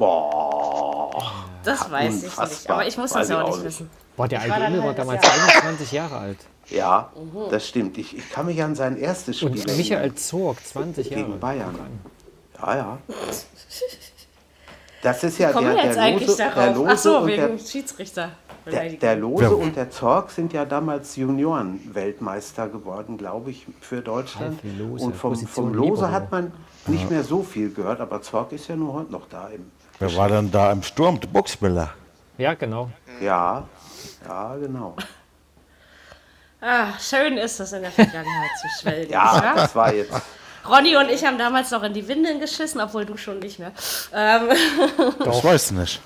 Boah. 0.00 1.44
Das 1.62 1.90
weiß 1.90 2.22
ich 2.24 2.38
nicht. 2.38 2.70
Aber 2.70 2.86
ich 2.86 2.96
muss 2.96 3.10
Weiß 3.14 3.20
das 3.20 3.28
ja 3.28 3.42
auch 3.42 3.48
auch 3.50 3.56
nicht 3.56 3.66
wissen. 3.66 3.90
Boah, 4.16 4.26
der 4.26 4.40
alte 4.40 4.64
Immel 4.66 4.82
war 4.82 4.94
damals 4.94 5.22
Jahr. 5.22 5.34
21 5.34 5.92
Jahre 5.92 6.16
alt. 6.16 6.38
Ja, 6.70 7.10
das 7.50 7.68
stimmt. 7.68 7.98
Ich, 7.98 8.16
ich 8.16 8.30
kann 8.30 8.46
mich 8.46 8.62
an 8.62 8.74
sein 8.74 8.96
erstes 8.96 9.36
Spiel 9.38 9.50
Und 9.50 9.58
erinnern. 9.58 9.76
Michael 9.76 10.14
Zorg, 10.14 10.64
20 10.64 11.10
Jahre. 11.10 11.24
gegen 11.24 11.38
Bayern. 11.38 11.74
Ja, 12.62 12.76
ja. 12.76 12.98
Das 15.02 15.22
ist 15.24 15.38
ja 15.38 15.52
der, 15.52 15.74
der 15.74 16.02
eigentlich 16.02 16.28
Lose, 16.28 16.36
der? 16.54 16.74
Lose 16.74 16.90
Ach 16.92 16.98
so, 16.98 17.18
und 17.18 17.28
der, 17.28 17.48
wegen 17.48 17.58
Schiedsrichter. 17.58 18.30
der, 18.70 18.90
der 18.90 19.16
Lose 19.16 19.44
Ja. 19.44 19.50
und 19.50 19.76
der 19.76 19.90
Zorg 19.90 20.30
sind 20.30 20.52
ja 20.52 20.64
damals 20.64 21.16
Junioren-Weltmeister 21.16 22.68
geworden, 22.68 23.16
glaube 23.18 23.50
ich, 23.50 23.66
für 23.80 24.00
Deutschland. 24.02 24.60
Und 24.98 25.14
vom, 25.16 25.34
vom 25.36 25.74
Lose 25.74 26.10
hat 26.10 26.30
man 26.30 26.52
nicht 26.86 27.10
mehr 27.10 27.24
so 27.24 27.42
viel 27.42 27.72
gehört, 27.72 28.00
aber 28.00 28.22
Zorg 28.22 28.52
ist 28.52 28.68
ja 28.68 28.76
nur 28.76 28.92
heute 28.94 29.12
noch 29.12 29.26
da. 29.28 29.48
Im, 29.48 29.70
Wer 30.00 30.16
war 30.16 30.28
denn 30.28 30.50
da 30.50 30.72
im 30.72 30.82
Sturm? 30.82 31.20
Der 31.20 31.28
Boxmiller. 31.28 31.90
Ja, 32.38 32.54
genau. 32.54 32.90
ja, 33.20 33.68
ja, 34.26 34.56
genau. 34.56 34.96
Ah, 36.62 36.88
schön 37.00 37.38
ist 37.38 37.58
es 37.58 37.72
in 37.72 37.80
der 37.80 37.90
Vergangenheit 37.90 38.50
zu 38.60 38.68
schwelgen. 38.82 39.10
Ja, 39.10 39.32
wahr? 39.42 39.54
das 39.54 39.74
war 39.74 39.94
jetzt. 39.94 40.12
Ronny 40.68 40.94
und 40.94 41.08
ich 41.08 41.24
haben 41.24 41.38
damals 41.38 41.70
noch 41.70 41.82
in 41.84 41.94
die 41.94 42.06
Windeln 42.06 42.38
geschissen, 42.38 42.82
obwohl 42.82 43.06
du 43.06 43.16
schon 43.16 43.38
nicht 43.38 43.58
mehr. 43.58 43.72
Ähm, 44.12 44.50
Das 45.24 45.42
weiß 45.42 45.70
ich 45.70 45.76
nicht. 45.78 46.02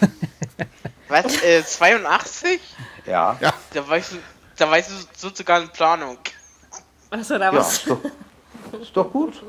Was? 1.08 1.42
Äh, 1.42 1.64
82? 1.64 2.60
Ja, 3.06 3.36
ja, 3.40 3.52
Da 3.74 3.88
war 3.88 3.96
ich, 3.96 4.06
so- 4.06 4.18
da 4.56 4.70
war 4.70 4.78
ich 4.78 4.86
so, 4.86 4.94
so 5.16 5.34
sogar 5.34 5.62
in 5.62 5.68
Planung. 5.70 6.18
achso, 7.10 7.36
da 7.36 7.46
ja 7.46 7.56
was. 7.56 7.78
ist, 7.78 7.88
doch, 7.90 7.98
ist 8.80 8.96
doch 8.96 9.10
gut. 9.10 9.42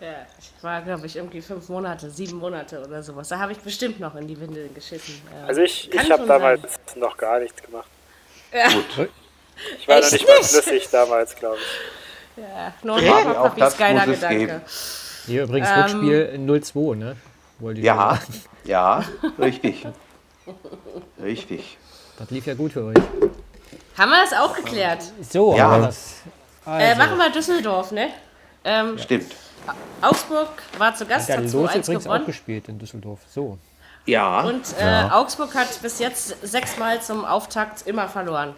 Ja, 0.00 0.26
ich 0.38 0.50
war, 0.62 0.80
glaube 0.82 1.06
ich, 1.06 1.16
irgendwie 1.16 1.42
fünf 1.42 1.68
Monate, 1.68 2.10
sieben 2.10 2.38
Monate 2.38 2.80
oder 2.86 3.02
sowas. 3.02 3.28
Da 3.28 3.38
habe 3.38 3.52
ich 3.52 3.58
bestimmt 3.58 4.00
noch 4.00 4.14
in 4.14 4.26
die 4.26 4.40
Windeln 4.40 4.72
geschissen. 4.74 5.20
Ja. 5.34 5.46
Also 5.46 5.60
ich, 5.60 5.90
Kann 5.90 6.04
ich 6.06 6.10
habe 6.10 6.26
damals 6.26 6.62
sein. 6.62 6.70
noch 7.00 7.16
gar 7.16 7.38
nichts 7.40 7.62
gemacht. 7.62 7.88
Ja. 8.52 8.68
Ich 9.78 9.86
war 9.86 9.96
noch 9.96 10.04
Echt 10.04 10.12
nicht 10.12 10.26
mal 10.26 10.38
nicht? 10.38 10.48
flüssig 10.48 10.88
damals, 10.90 11.36
glaube 11.36 11.58
ich. 11.58 12.42
Ja, 12.42 12.72
nur 12.82 12.98
Ja, 13.02 13.24
noch 13.24 13.36
auch 13.36 13.42
Papis 13.48 13.58
das 13.64 13.76
geiler 13.76 14.06
muss 14.06 14.14
es 14.14 14.20
Gedanke. 14.22 14.46
geben. 14.46 14.60
Hier 15.26 15.42
übrigens 15.42 15.68
Ähm, 15.68 15.82
Rückspiel 15.82 16.40
0-2, 16.46 16.94
ne? 16.96 17.16
Ja, 17.82 18.18
ja, 18.64 19.04
richtig. 19.38 19.86
Richtig. 21.22 21.76
Das 22.18 22.30
lief 22.30 22.46
ja 22.46 22.54
gut 22.54 22.72
für 22.72 22.84
euch. 22.84 22.96
Haben 23.98 24.10
wir 24.10 24.22
das 24.22 24.32
auch 24.32 24.54
geklärt? 24.56 25.02
So, 25.30 25.54
Ja. 25.54 25.68
aber 25.68 25.86
das. 25.88 26.22
Äh, 26.66 26.70
Also, 26.70 26.98
machen 27.02 27.18
wir 27.18 27.30
Düsseldorf, 27.30 27.92
ne? 27.92 28.08
Ähm, 28.64 28.98
Stimmt. 28.98 29.32
Augsburg 30.02 30.48
war 30.78 30.94
zu 30.94 31.06
Gast, 31.06 31.28
der 31.28 31.38
hat 31.38 31.44
Los 31.44 31.52
2-1 31.52 31.78
übrigens 31.78 31.88
auch 31.88 32.02
gewonnen. 32.04 32.26
gespielt 32.26 32.68
in 32.68 32.78
Düsseldorf. 32.78 33.20
So. 33.32 33.58
Ja, 34.06 34.42
Und 34.42 34.62
äh, 34.78 35.08
Augsburg 35.10 35.54
hat 35.54 35.80
bis 35.82 35.98
jetzt 35.98 36.34
sechsmal 36.42 37.02
zum 37.02 37.24
Auftakt 37.24 37.86
immer 37.86 38.08
verloren. 38.08 38.54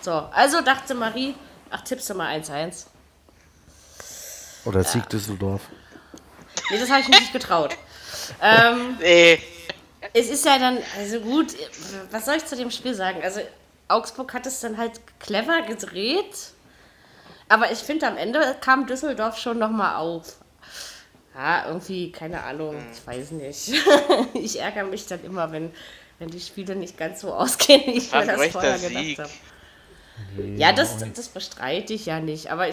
So, 0.00 0.12
also 0.12 0.60
dachte 0.60 0.94
Marie, 0.94 1.34
ach, 1.70 1.80
tippst 1.82 2.08
du 2.10 2.14
mal 2.14 2.32
1-1. 2.38 2.86
Oder 4.64 4.84
Sieg 4.84 5.08
Düsseldorf. 5.08 5.62
Nee, 6.70 6.78
das 6.78 6.90
habe 6.90 7.00
ich 7.00 7.08
nicht 7.08 7.32
getraut. 7.32 7.76
ähm, 8.42 8.96
Nee. 9.00 9.40
es 10.14 10.28
ist 10.28 10.44
ja 10.44 10.58
dann, 10.58 10.78
also 10.98 11.20
gut, 11.20 11.54
was 12.10 12.26
soll 12.26 12.36
ich 12.36 12.44
zu 12.46 12.56
dem 12.56 12.70
Spiel 12.70 12.94
sagen? 12.94 13.20
Also 13.22 13.40
Augsburg 13.88 14.32
hat 14.34 14.46
es 14.46 14.60
dann 14.60 14.76
halt 14.76 15.00
clever 15.18 15.62
gedreht, 15.62 16.52
aber 17.48 17.72
ich 17.72 17.78
finde, 17.78 18.06
am 18.06 18.16
Ende 18.16 18.56
kam 18.60 18.86
Düsseldorf 18.86 19.38
schon 19.38 19.58
nochmal 19.58 19.96
auf. 19.96 20.36
Ja, 21.34 21.66
irgendwie, 21.68 22.10
keine 22.10 22.42
Ahnung, 22.42 22.76
ich 22.92 23.06
weiß 23.06 23.30
nicht. 23.32 23.72
ich 24.34 24.60
ärgere 24.60 24.84
mich 24.84 25.06
dann 25.06 25.22
immer, 25.24 25.52
wenn, 25.52 25.72
wenn 26.18 26.28
die 26.30 26.40
Spiele 26.40 26.74
nicht 26.74 26.98
ganz 26.98 27.20
so 27.20 27.32
ausgehen, 27.34 27.82
wie 27.86 27.98
ich 27.98 28.12
mir 28.12 28.26
das 28.26 28.46
vorher 28.48 28.78
Sieg. 28.78 29.16
gedacht 29.16 29.30
habe. 29.30 29.30
Ja, 30.56 30.72
das, 30.72 30.96
das 31.14 31.28
bestreite 31.28 31.92
ich 31.92 32.06
ja 32.06 32.18
nicht. 32.18 32.50
Aber 32.50 32.66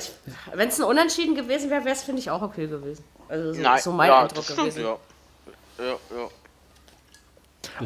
wenn 0.54 0.70
es 0.70 0.80
ein 0.80 0.84
Unentschieden 0.84 1.36
gewesen 1.36 1.70
wäre, 1.70 1.86
wäre 1.86 1.96
es, 1.96 2.02
finde 2.02 2.20
ich, 2.22 2.32
auch 2.32 2.42
okay 2.42 2.66
gewesen. 2.66 3.04
Also 3.30 3.54
so, 3.54 3.62
Nein, 3.62 3.82
so 3.82 3.92
mein 3.92 4.08
ja, 4.08 4.22
Eindruck 4.22 4.36
das 4.38 4.46
stimmt, 4.46 4.60
gewesen. 4.62 4.82
ja. 4.82 4.98
Ja, 5.78 5.92
ja. 5.92 6.30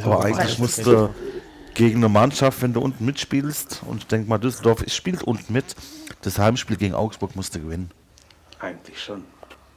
Aber 0.04 0.24
eigentlich 0.26 0.60
musst 0.60 0.86
du 0.86 1.10
gegen 1.80 2.00
eine 2.00 2.10
Mannschaft, 2.10 2.62
wenn 2.62 2.74
du 2.74 2.82
unten 2.82 3.06
mitspielst, 3.06 3.84
und 3.88 4.00
ich 4.00 4.08
denke 4.08 4.28
mal, 4.30 4.38
Düsseldorf 4.38 4.84
spielt 4.88 5.24
unten 5.24 5.54
mit, 5.54 5.64
das 6.22 6.38
Heimspiel 6.38 6.76
gegen 6.76 6.94
Augsburg 6.94 7.36
musst 7.38 7.56
du 7.56 7.60
gewinnen. 7.62 7.90
eigentlich 8.60 9.02
schon. 9.02 9.24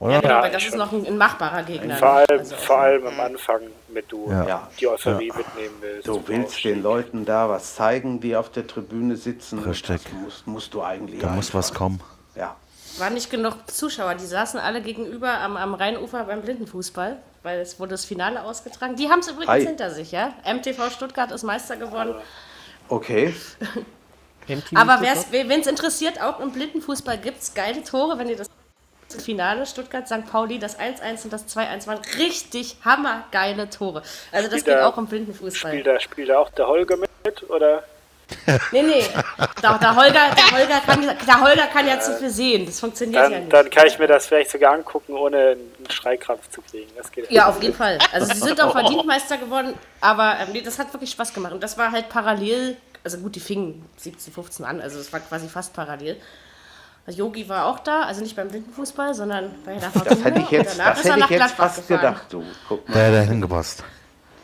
Oder? 0.00 0.20
Genau, 0.20 0.34
Ja, 0.34 0.42
weil 0.42 0.50
das 0.50 0.64
ist 0.64 0.70
schon. 0.70 0.78
noch 0.80 0.90
ein, 0.92 1.06
ein 1.06 1.16
machbarer 1.16 1.62
Gegner. 1.62 1.96
Vor 1.96 2.08
allem, 2.08 2.26
Also, 2.40 2.56
vor 2.56 2.78
allem 2.80 3.06
am 3.06 3.20
Anfang, 3.20 3.60
wenn 3.92 4.02
du 4.08 4.28
Ja. 4.28 4.44
Ja. 4.48 4.68
die 4.80 4.88
Euphorie 4.88 5.28
mitnehmen 5.36 5.74
willst. 5.80 6.08
Du 6.08 6.20
willst 6.26 6.64
den 6.64 6.82
Leuten 6.82 7.24
da 7.24 7.48
was 7.48 7.76
zeigen, 7.76 8.20
die 8.20 8.34
auf 8.34 8.50
der 8.50 8.66
Tribüne 8.66 9.14
sitzen. 9.16 9.60
Richtig. 9.60 10.02
Das 10.02 10.12
musst, 10.12 10.46
musst 10.48 10.74
du 10.74 10.82
eigentlich. 10.82 11.20
Da 11.20 11.28
muss 11.30 11.54
was 11.54 11.72
kommen. 11.72 12.00
Ja. 12.34 12.56
War 12.98 13.10
nicht 13.10 13.30
genug 13.30 13.54
Zuschauer. 13.70 14.14
Die 14.14 14.26
saßen 14.26 14.58
alle 14.60 14.80
gegenüber 14.82 15.30
am, 15.40 15.56
am 15.56 15.74
Rheinufer 15.74 16.24
beim 16.24 16.42
Blindenfußball, 16.42 17.16
weil 17.42 17.60
es 17.60 17.78
wurde 17.80 17.90
das 17.92 18.04
Finale 18.04 18.42
ausgetragen. 18.42 18.96
Die 18.96 19.08
haben 19.08 19.20
es 19.20 19.28
übrigens 19.28 19.48
Ei. 19.50 19.60
hinter 19.64 19.90
sich, 19.90 20.12
ja. 20.12 20.34
MTV 20.44 20.90
Stuttgart 20.90 21.30
ist 21.32 21.42
Meister 21.42 21.76
geworden. 21.76 22.14
Okay. 22.88 23.34
Aber 24.74 24.98
Stuttgart? 24.98 25.26
wen 25.30 25.60
es 25.60 25.66
interessiert, 25.66 26.20
auch 26.20 26.40
im 26.40 26.50
Blindenfußball 26.52 27.18
gibt 27.18 27.40
es 27.42 27.54
geile 27.54 27.82
Tore, 27.84 28.18
wenn 28.18 28.28
ihr 28.28 28.36
das 28.36 28.48
Finale 29.22 29.66
Stuttgart 29.66 30.06
St. 30.08 30.26
Pauli, 30.30 30.58
das 30.58 30.78
1-1 30.80 31.24
und 31.24 31.32
das 31.32 31.46
2-1 31.46 31.86
waren 31.86 32.00
richtig 32.18 32.76
hammergeile 32.84 33.68
Tore. 33.68 34.02
Also 34.32 34.48
das 34.48 34.60
Spielt 34.60 34.64
geht 34.64 34.74
da- 34.74 34.88
auch 34.88 34.96
im 34.98 35.06
Blindenfußball. 35.06 35.70
Spielt 35.72 35.86
da, 35.86 36.00
spielt 36.00 36.28
da 36.30 36.38
auch 36.38 36.48
der 36.50 36.66
Holger 36.66 36.96
mit? 36.96 37.10
Oder? 37.50 37.84
Nee, 38.72 38.82
nee. 38.82 39.04
Der, 39.62 39.78
der, 39.78 39.96
Holger, 39.96 40.34
der, 40.36 40.58
Holger 40.58 40.80
kann, 40.84 41.00
der 41.02 41.40
Holger 41.40 41.66
kann 41.66 41.86
ja 41.86 42.00
zu 42.00 42.16
viel 42.18 42.30
sehen. 42.30 42.66
Das 42.66 42.80
funktioniert 42.80 43.22
ja 43.22 43.28
Dann, 43.28 43.40
nicht. 43.40 43.52
dann 43.52 43.70
kann 43.70 43.86
ich 43.86 43.98
mir 43.98 44.06
das 44.06 44.26
vielleicht 44.26 44.50
sogar 44.50 44.72
angucken, 44.74 45.14
ohne 45.14 45.56
einen 45.56 45.90
Schreikrampf 45.90 46.48
zu 46.50 46.62
kriegen. 46.62 46.90
Das 46.96 47.10
geht 47.10 47.30
Ja, 47.30 47.46
auf 47.46 47.62
jeden 47.62 47.74
Fall. 47.74 47.98
Also 48.12 48.32
sie 48.32 48.40
sind 48.40 48.60
auch 48.60 48.72
verdient 48.78 49.06
Meister 49.06 49.36
geworden, 49.38 49.74
aber 50.00 50.36
ähm, 50.40 50.48
nee, 50.52 50.62
das 50.62 50.78
hat 50.78 50.92
wirklich 50.92 51.10
Spaß 51.10 51.32
gemacht. 51.34 51.52
Und 51.52 51.62
das 51.62 51.78
war 51.78 51.92
halt 51.92 52.08
parallel, 52.08 52.76
also 53.04 53.18
gut, 53.18 53.34
die 53.34 53.40
fingen 53.40 53.84
17, 53.96 54.32
15 54.32 54.64
an, 54.64 54.80
also 54.80 54.98
das 54.98 55.12
war 55.12 55.20
quasi 55.20 55.48
fast 55.48 55.72
parallel. 55.72 56.16
Yogi 57.08 57.48
war 57.48 57.66
auch 57.66 57.80
da, 57.80 58.02
also 58.02 58.20
nicht 58.22 58.36
beim 58.36 58.48
Blindenfußball, 58.48 59.12
sondern 59.14 59.54
bei 59.64 59.74
der 59.74 59.90
Fortuna. 59.90 60.14
Das 60.14 60.24
hätte 60.24 60.40
ich 60.40 60.50
jetzt, 60.50 60.78
das 60.78 60.98
ist 61.00 61.04
er 61.06 61.14
hätte 61.14 61.24
ich 61.24 61.30
nach 61.30 61.30
jetzt 61.30 61.54
fast 61.56 61.88
gedacht, 61.88 62.26
du. 62.30 62.44
Guck 62.68 62.88
mal. 62.88 62.94
Der 62.94 63.04
hätte 63.06 63.30
hingepasst. 63.30 63.82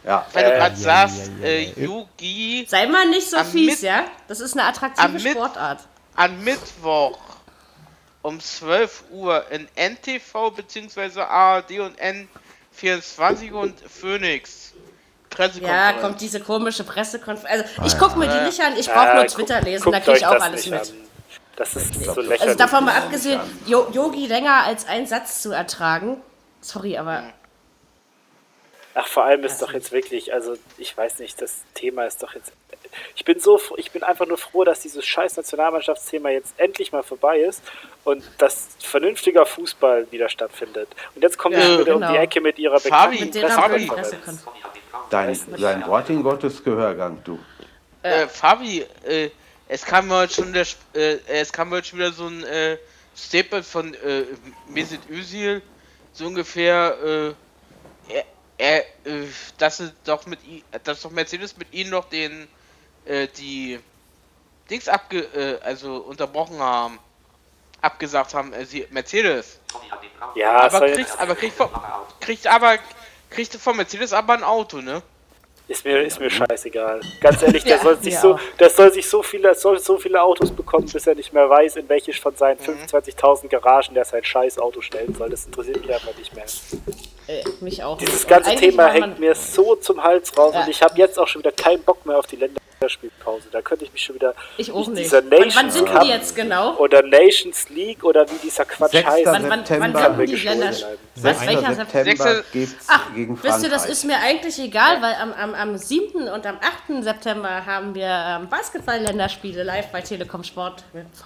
Ja. 0.08 0.26
Weil 0.32 0.44
du 0.44 0.50
Äh, 0.52 0.56
gerade 0.58 0.74
ja, 0.76 0.80
sagst, 0.80 1.30
ja, 1.40 1.46
ja, 1.46 1.52
äh, 1.52 1.64
ja. 1.76 1.82
Yugi 1.84 2.66
Sei 2.68 2.86
mal 2.86 3.06
nicht 3.10 3.28
so 3.30 3.36
Am 3.36 3.46
fies, 3.46 3.66
Mit- 3.72 3.82
ja? 3.82 4.04
Das 4.26 4.40
ist 4.40 4.54
eine 4.56 4.66
attraktive 4.66 5.04
Am 5.06 5.18
Sportart. 5.18 5.80
an 6.16 6.42
Mittwoch 6.44 7.18
um 8.22 8.40
12 8.40 9.04
Uhr 9.10 9.44
in 9.50 9.68
NTV 9.76 10.50
bzw. 10.50 11.20
ARD 11.20 11.80
und 11.80 11.96
N24 12.00 13.52
und 13.52 13.78
Phoenix. 13.88 14.72
Pressekonferenz. 15.30 15.94
Ja, 15.96 16.00
kommt 16.00 16.20
diese 16.22 16.40
komische 16.40 16.84
Pressekonferenz. 16.84 17.66
Also 17.76 17.86
ich 17.86 17.98
gucke 17.98 18.18
mir 18.18 18.28
die 18.28 18.44
nicht 18.46 18.60
an, 18.62 18.76
ich 18.78 18.86
brauche 18.88 19.14
nur 19.14 19.26
Twitter 19.26 19.60
lesen, 19.60 19.92
da 19.92 20.00
kriege 20.00 20.16
ich 20.16 20.26
auch 20.26 20.40
alles 20.40 20.66
mit. 20.66 20.80
an. 20.80 20.86
Das 21.56 21.76
ist 21.76 21.92
so 21.94 22.14
lächerlich. 22.20 22.40
Also 22.40 22.54
davon 22.54 22.84
mal 22.86 22.96
abgesehen, 22.96 23.40
Yogi 23.66 24.26
länger 24.26 24.64
als 24.64 24.86
einen 24.88 25.06
Satz 25.06 25.42
zu 25.42 25.52
ertragen. 25.52 26.16
Sorry, 26.62 26.96
aber 26.96 27.24
Ach, 29.00 29.06
vor 29.06 29.22
allem 29.24 29.44
ist 29.44 29.62
doch 29.62 29.72
jetzt 29.72 29.92
wirklich, 29.92 30.32
also 30.32 30.56
ich 30.76 30.96
weiß 30.96 31.20
nicht, 31.20 31.40
das 31.40 31.62
Thema 31.74 32.04
ist 32.06 32.20
doch 32.20 32.34
jetzt. 32.34 32.50
Ich 33.14 33.24
bin 33.24 33.38
so, 33.38 33.60
ich 33.76 33.92
bin 33.92 34.02
einfach 34.02 34.26
nur 34.26 34.38
froh, 34.38 34.64
dass 34.64 34.80
dieses 34.80 35.06
scheiß 35.06 35.36
Nationalmannschaftsthema 35.36 36.30
jetzt 36.30 36.54
endlich 36.56 36.90
mal 36.90 37.04
vorbei 37.04 37.38
ist 37.38 37.62
und 38.02 38.24
dass 38.38 38.70
vernünftiger 38.80 39.46
Fußball 39.46 40.10
wieder 40.10 40.28
stattfindet. 40.28 40.88
Und 41.14 41.22
jetzt 41.22 41.38
kommt 41.38 41.54
Ja, 41.54 41.78
wieder 41.78 41.94
um 41.94 42.00
genau. 42.00 42.12
die 42.12 42.18
Ecke 42.18 42.40
mit 42.40 42.58
ihrer 42.58 42.80
Fabi, 42.80 43.20
mit 43.20 43.36
Fabi. 43.36 43.86
Pressekonferenz. 43.86 44.44
Dein, 45.10 45.38
dein 45.60 45.86
Wort 45.86 46.10
in 46.10 46.24
Gottes 46.24 46.64
Gehörgang, 46.64 47.22
du. 47.22 47.38
Äh, 48.02 48.26
Fabi, 48.26 48.84
äh, 49.06 49.30
es 49.68 49.84
kam 49.84 50.10
heute 50.12 50.34
schon 50.34 50.52
der, 50.52 50.66
äh, 50.94 51.18
es 51.28 51.52
kam 51.52 51.70
heute 51.70 51.86
schon 51.86 52.00
wieder 52.00 52.10
so 52.10 52.26
ein 52.26 52.42
äh, 52.42 52.78
Statement 53.16 53.64
von 53.64 53.94
äh, 53.94 54.24
Mesut 54.68 55.08
Özil, 55.08 55.62
so 56.12 56.26
ungefähr, 56.26 57.34
äh, 58.08 58.22
er, 58.58 58.80
äh, 59.06 59.26
dass 59.58 59.78
sie 59.78 59.92
doch 60.04 60.26
mit 60.26 60.42
i- 60.44 60.64
dass 60.84 61.02
doch 61.02 61.10
Mercedes 61.10 61.56
mit 61.56 61.72
ihnen 61.72 61.90
noch 61.90 62.08
den, 62.10 62.48
äh, 63.06 63.28
die 63.28 63.80
Dings 64.70 64.88
abge, 64.88 65.20
äh, 65.34 65.60
also 65.62 65.98
unterbrochen 65.98 66.58
haben, 66.60 66.98
abgesagt 67.80 68.34
haben, 68.34 68.52
äh, 68.52 68.66
sie, 68.66 68.86
Mercedes. 68.90 69.60
Ja, 70.34 70.52
aber 70.74 70.80
kriegt, 70.94 71.18
aber 71.20 71.34
kriegt, 71.36 71.56
kriegt 72.20 72.46
aber, 72.46 72.78
kriegt 73.30 73.54
von 73.56 73.76
Mercedes 73.76 74.12
aber 74.12 74.34
ein 74.34 74.44
Auto, 74.44 74.78
ne? 74.80 75.02
Ist 75.68 75.84
mir, 75.84 76.00
ist 76.02 76.18
mir 76.18 76.30
scheißegal. 76.30 77.00
Ganz 77.20 77.42
ehrlich, 77.42 77.62
der 77.62 77.76
Ja, 77.76 77.82
soll 77.82 77.96
sich 78.02 78.18
so, 78.18 78.38
der 78.58 78.70
soll 78.70 78.90
sich 78.92 79.06
so 79.06 79.22
viele, 79.22 79.54
soll 79.54 79.78
so 79.78 79.98
viele 79.98 80.22
Autos 80.22 80.50
bekommen, 80.50 80.88
bis 80.90 81.06
er 81.06 81.14
nicht 81.14 81.32
mehr 81.34 81.48
weiß, 81.48 81.76
in 81.76 81.88
welche 81.90 82.12
von 82.14 82.34
seinen 82.34 82.58
25.000 82.58 83.48
Garagen 83.48 83.92
der 83.94 84.04
sein 84.06 84.24
scheiß 84.24 84.58
Auto 84.58 84.80
stellen 84.80 85.14
soll. 85.14 85.28
Das 85.28 85.44
interessiert 85.44 85.80
mich 85.82 85.92
einfach 85.94 86.16
nicht 86.16 86.34
mehr. 86.34 86.44
Äh, 87.26 87.44
mich 87.60 87.82
auch. 87.84 87.98
Dieses 87.98 88.26
ganze 88.26 88.50
Eigentlich 88.50 88.70
Thema 88.70 88.88
hängt 88.88 89.18
mir 89.20 89.34
so 89.34 89.76
zum 89.76 90.02
Hals 90.02 90.36
raus 90.38 90.54
Ja. 90.54 90.62
und 90.62 90.68
ich 90.70 90.82
habe 90.82 90.94
jetzt 90.96 91.18
auch 91.18 91.28
schon 91.28 91.40
wieder 91.42 91.52
keinen 91.52 91.82
Bock 91.82 92.06
mehr 92.06 92.18
auf 92.18 92.26
die 92.26 92.36
Länderspielpause. 92.80 93.48
Da 93.50 93.60
könnte 93.60 93.84
ich 93.84 93.92
mich 93.92 94.02
schon 94.02 94.14
wieder 94.14 94.34
Ich 94.56 94.70
auch 94.72 94.86
nicht. 94.88 95.04
dieser 95.04 95.22
Wann, 95.22 95.30
wann 95.30 95.40
Nations 95.48 95.74
sind 95.74 95.86
Cup 95.88 96.02
die 96.02 96.08
jetzt 96.08 96.36
genau? 96.36 96.76
oder 96.76 97.02
Nations 97.02 97.68
League 97.70 98.04
oder 98.04 98.28
wie 98.30 98.36
dieser 98.42 98.64
Quatsch 98.64 98.92
Sechster 98.92 99.12
heißt. 99.12 99.26
Wann, 99.26 99.42
wann, 99.42 99.50
wann 99.50 99.58
September. 99.66 99.98
sind 100.00 100.12
die 100.12 100.18
Wirklich 100.18 100.44
Länder? 100.44 100.66
Was, 100.68 101.40
6. 101.40 101.46
welcher 101.46 101.74
September 101.74 102.42
Ach, 102.88 103.14
gegen 103.14 103.42
wisst 103.42 103.62
ihr, 103.64 103.68
das 103.70 103.86
ist 103.86 104.04
mir 104.04 104.16
eigentlich 104.18 104.58
egal, 104.60 105.02
weil 105.02 105.14
am, 105.14 105.32
am, 105.32 105.54
am 105.54 105.76
7. 105.76 106.28
und 106.28 106.46
am 106.46 106.56
8. 106.88 107.02
September 107.02 107.66
haben 107.66 107.94
wir 107.94 108.06
ähm, 108.06 108.48
Basketball-Länderspiele 108.48 109.62
live 109.64 109.88
bei 109.90 110.00
Telekom 110.00 110.44
Sport, 110.44 110.84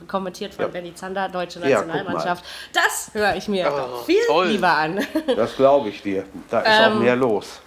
kommentiert 0.09 0.55
von 0.55 0.65
Ja. 0.67 0.69
Benny 0.71 0.95
Zander, 0.95 1.29
deutsche 1.29 1.61
Ja. 1.61 1.83
Nationalmannschaft. 1.83 2.45
das 2.73 3.11
höre 3.13 3.37
ich 3.37 3.49
mir 3.49 3.71
Oh, 3.73 4.03
viel 4.05 4.25
toll. 4.27 4.47
lieber 4.49 4.69
an. 4.71 5.07
Das 5.37 5.57
glaube 5.57 5.91
ich 5.91 6.03
dir. 6.03 6.25
Da 6.51 6.61
ist 6.61 6.69
Ähm, 6.69 6.93
auch 6.93 6.99
mehr 7.01 7.17
los. 7.17 7.61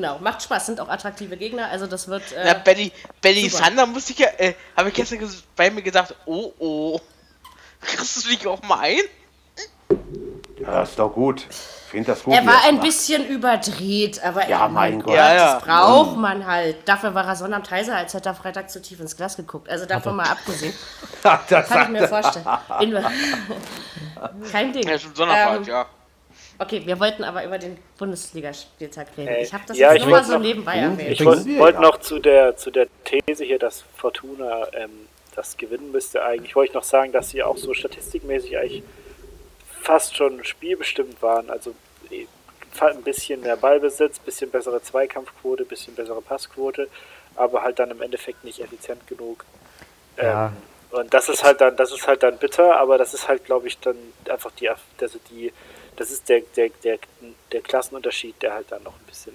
Genau, 0.00 0.18
macht 0.20 0.42
Spaß, 0.42 0.66
sind 0.66 0.80
auch 0.80 0.88
attraktive 0.88 1.36
Gegner, 1.36 1.68
also 1.70 1.86
das 1.86 2.06
wird... 2.08 2.22
Na, 2.34 2.52
Äh, 2.52 2.60
Benny, 2.64 2.92
Benny 3.20 3.48
super. 3.48 3.64
Sander 3.64 3.86
muss 3.86 4.08
ich 4.10 4.18
ja, 4.18 4.28
äh, 4.38 4.54
habe 4.76 4.88
ich 4.90 4.94
gestern 4.94 5.18
ges- 5.18 5.42
bei 5.56 5.70
mir 5.70 5.82
gedacht, 5.82 6.14
oh 6.26 6.52
oh. 6.58 7.00
Kriegst 7.80 8.24
du 8.24 8.28
dich 8.28 8.46
auch 8.46 8.62
mal 8.62 8.78
ein? 8.80 9.00
Ja, 10.60 10.82
ist 10.82 10.98
doch 10.98 11.12
gut. 11.12 11.46
Ich 11.48 11.90
finde 11.90 12.12
das 12.12 12.22
gut. 12.22 12.34
er 12.34 12.44
war 12.46 12.64
ein 12.66 12.74
macht. 12.76 12.84
bisschen 12.86 13.26
überdreht, 13.26 14.22
aber 14.22 14.42
Ja, 14.42 14.48
ja, 14.48 14.68
mein 14.68 15.00
Gott. 15.00 15.14
Ja, 15.14 15.34
ja. 15.34 15.54
das 15.54 15.62
braucht 15.64 16.16
man 16.18 16.44
halt. 16.46 16.76
Dafür 16.86 17.14
war 17.14 17.24
er 17.26 17.34
Sonnabend 17.36 17.70
heiser, 17.70 17.96
als 17.96 18.12
hätte 18.12 18.28
er 18.28 18.34
Freitag 18.34 18.68
zu 18.70 18.82
tief 18.82 19.00
ins 19.00 19.16
Glas 19.16 19.36
geguckt. 19.36 19.70
Also 19.70 19.86
davon 19.86 20.16
mal 20.16 20.28
abgesehen. 20.28 20.74
das 21.22 21.68
Kann 21.68 21.82
ich 21.84 22.00
mir 22.00 22.08
vorstellen. 22.08 22.44
In, 22.80 22.92
kein 24.52 24.72
Ding. 24.72 24.86
Ja, 24.86 24.98
schon 24.98 25.14
Sonderfahrt, 25.14 25.58
Ähm, 25.58 25.64
ja. 25.64 25.86
Okay, 26.60 26.82
wir 26.84 26.98
wollten 26.98 27.22
aber 27.22 27.44
über 27.44 27.58
den 27.58 27.78
Bundesligaspieltag 27.98 29.08
reden. 29.16 29.28
Äh, 29.28 29.42
Ich 29.42 29.52
habe 29.54 29.64
das 29.66 29.78
ja, 29.78 29.92
jetzt 29.92 30.00
ich 30.02 30.06
nur 30.08 30.16
mal 30.18 30.24
so 30.24 30.32
noch- 30.34 30.40
nebenbei 30.40 30.74
erwähnt. 30.76 31.10
Ich 31.10 31.24
wollte 31.24 31.58
wollt 31.58 31.74
ja. 31.76 31.80
noch 31.80 31.98
zu 32.00 32.18
der, 32.18 32.56
zu 32.56 32.70
der 32.70 32.88
These 33.04 33.44
hier, 33.44 33.58
dass 33.58 33.84
Fortuna 33.96 34.66
ähm, 34.72 34.90
das 35.36 35.56
gewinnen 35.56 35.92
müsste. 35.92 36.24
Eigentlich 36.24 36.56
wollte 36.56 36.70
ich 36.70 36.74
noch 36.74 36.82
sagen, 36.82 37.12
dass 37.12 37.30
sie 37.30 37.42
auch 37.44 37.56
so 37.56 37.74
statistikmäßig 37.74 38.58
eigentlich 38.58 38.82
fast 39.80 40.16
schon 40.16 40.44
spielbestimmt 40.44 41.22
waren. 41.22 41.48
Also 41.48 41.74
eh, 42.10 42.26
ein 42.80 43.02
bisschen 43.02 43.40
mehr 43.40 43.56
Ballbesitz, 43.56 44.18
bisschen 44.18 44.50
bessere 44.50 44.82
Zweikampfquote, 44.82 45.64
bisschen 45.64 45.94
bessere 45.94 46.20
Passquote, 46.22 46.88
aber 47.36 47.62
halt 47.62 47.78
dann 47.78 47.90
im 47.92 48.02
Endeffekt 48.02 48.42
nicht 48.42 48.60
effizient 48.60 49.06
genug. 49.06 49.44
Ja. 50.16 50.46
Ähm, 50.46 50.52
und 50.90 51.14
das 51.14 51.28
ist 51.28 51.44
halt 51.44 51.60
dann, 51.60 51.76
das 51.76 51.92
ist 51.92 52.08
halt 52.08 52.22
dann 52.22 52.38
bitter, 52.38 52.78
aber 52.78 52.98
das 52.98 53.14
ist 53.14 53.28
halt, 53.28 53.44
glaube 53.44 53.68
ich, 53.68 53.78
dann 53.78 53.96
einfach 54.28 54.50
die, 54.52 54.68
also 54.70 55.18
die, 55.30 55.52
das 55.98 56.10
ist 56.10 56.28
der, 56.28 56.40
der, 56.56 56.70
der, 56.84 56.98
der 57.52 57.60
Klassenunterschied, 57.60 58.40
der 58.42 58.54
halt 58.54 58.66
dann 58.70 58.82
noch 58.82 58.94
ein 58.94 59.04
bisschen 59.06 59.32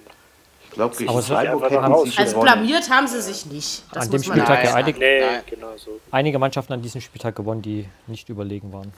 Ich 0.64 0.70
glaube, 0.72 0.96
gegen 0.96 1.10
Aber 1.10 1.18
es- 1.20 1.26
Freiburg 1.28 1.70
raus. 1.72 2.08
sie 2.10 2.18
Also 2.18 2.32
gewonnen. 2.32 2.52
blamiert 2.52 2.90
haben 2.90 3.06
sie 3.06 3.20
sich 3.22 3.46
nicht. 3.46 3.84
Das 3.92 4.06
An 4.06 4.12
muss 4.12 4.22
dem 4.22 4.28
man 4.30 4.38
Spieltag 4.46 4.64
ja 4.64 4.74
einig, 4.74 4.98
Nee, 4.98 5.22
genau 5.48 5.76
so. 5.76 6.00
einige 6.10 6.38
Mannschaften 6.38 6.72
an 6.72 6.82
diesem 6.82 7.00
Spieltag 7.00 7.36
gewonnen, 7.36 7.62
die 7.62 7.88
nicht 8.06 8.28
überlegen 8.28 8.72
waren. 8.72 8.92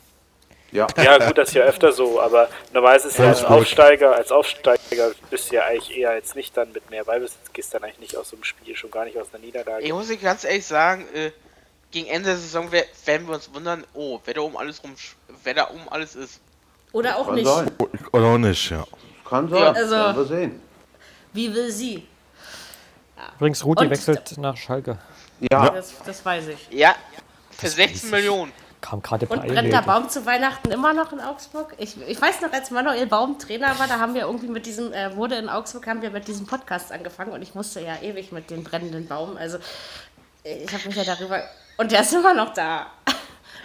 Ja. 0.72 0.86
Ja, 0.96 1.24
gut, 1.24 1.38
das 1.38 1.48
ist 1.50 1.54
ja 1.54 1.62
öfter 1.62 1.92
so, 1.92 2.20
aber 2.20 2.48
normal 2.72 2.96
ist 2.96 3.04
es 3.06 3.16
ja 3.18 3.28
als. 3.28 3.44
Aufsteiger, 3.44 4.16
als 4.16 4.32
Aufsteiger 4.32 5.12
bist 5.30 5.50
du 5.50 5.54
ja 5.56 5.64
eigentlich 5.64 5.96
eher 5.96 6.14
jetzt 6.16 6.34
nicht 6.34 6.56
dann 6.56 6.72
mit 6.72 6.90
mehr 6.90 7.04
Ballbesitz, 7.04 7.52
gehst 7.52 7.72
dann 7.72 7.84
eigentlich 7.84 8.00
nicht 8.00 8.16
aus 8.16 8.30
so 8.30 8.36
einem 8.36 8.42
Spiel, 8.44 8.74
schon 8.76 8.90
gar 8.90 9.04
nicht 9.04 9.16
aus 9.16 9.28
einer 9.32 9.44
Niederlage. 9.44 9.84
Ich 9.84 9.92
muss 9.92 10.08
dir 10.08 10.16
ganz 10.16 10.42
ehrlich 10.44 10.66
sagen, 10.66 11.06
äh, 11.14 11.30
gegen 11.92 12.08
Ende 12.08 12.30
der 12.30 12.36
Saison 12.38 12.66
wer- 12.70 12.84
werden 13.04 13.28
wir 13.28 13.34
uns 13.36 13.52
wundern, 13.54 13.84
oh, 13.94 14.18
wer 14.24 14.34
da 14.34 14.40
um 14.40 14.56
alles 14.56 14.82
rum, 14.82 14.94
wer 15.44 15.54
da 15.54 15.64
um 15.64 15.88
alles 15.88 16.16
ist. 16.16 16.40
Oder 16.97 17.16
auch 17.18 17.26
Kann 17.26 17.34
nicht. 17.34 17.47
sein. 17.47 17.70
Oder 18.12 18.24
auch 18.24 18.38
nicht, 18.38 18.70
ja. 18.70 18.84
Kann 19.28 19.49
sein. 19.51 19.59
Ja, 19.62 19.72
also- 19.72 19.94
Werden 19.97 20.16
wir 20.16 20.24
sehen. 20.24 20.61
Wie 21.34 21.55
will 21.55 21.70
sie? 21.70 22.07
Übrigens, 23.36 23.62
Rudi 23.64 23.84
Und- 23.84 23.90
wechselt 23.90 24.38
nach 24.38 24.57
Schalke. 24.57 24.97
Ja, 25.53 25.68
Das, 25.68 25.92
das 26.07 26.24
weiß 26.24 26.49
ich. 26.49 26.68
Ja, 26.70 26.94
für 27.51 27.68
16 27.68 28.11
Millionen. 28.11 28.51
Kam 28.80 29.03
gerade 29.03 29.26
bei 29.26 29.34
Und 29.36 29.47
brennt 29.47 29.70
der 29.72 29.82
Baum 29.82 30.09
zu 30.09 30.24
Weihnachten 30.24 30.70
immer 30.70 30.94
noch 30.94 31.12
in 31.12 31.20
Augsburg? 31.20 31.74
Ich, 31.76 32.01
ich 32.09 32.18
weiß 32.22 32.40
noch, 32.40 32.53
als 32.53 32.70
Manuel 32.70 33.07
Baum 33.07 33.38
Trainer 33.38 33.78
war, 33.78 33.86
da 33.88 33.99
haben 33.99 34.14
wir 34.14 34.22
irgendwie 34.22 34.49
mit 34.49 34.64
diesem, 34.64 34.92
äh, 34.94 35.14
wurde 35.16 35.34
in 35.34 35.51
Augsburg, 35.51 35.86
haben 35.88 36.01
wir 36.01 36.11
mit 36.11 36.26
diesem 36.28 36.47
Podcast 36.47 36.92
angefangen 36.92 37.32
und 37.32 37.42
ich 37.42 37.55
musste 37.55 37.80
ja 37.80 37.97
ewig 38.01 38.32
mit 38.32 38.49
dem 38.51 38.64
brennenden 38.64 39.07
Baum. 39.07 39.36
Also 39.36 39.59
ich 40.44 40.72
habe 40.72 40.86
mich 40.86 40.97
ja 40.97 41.05
darüber. 41.05 41.42
Und 41.76 41.92
der 41.92 42.01
ist 42.01 42.14
immer 42.14 42.32
noch 42.32 42.55
da. 42.55 42.86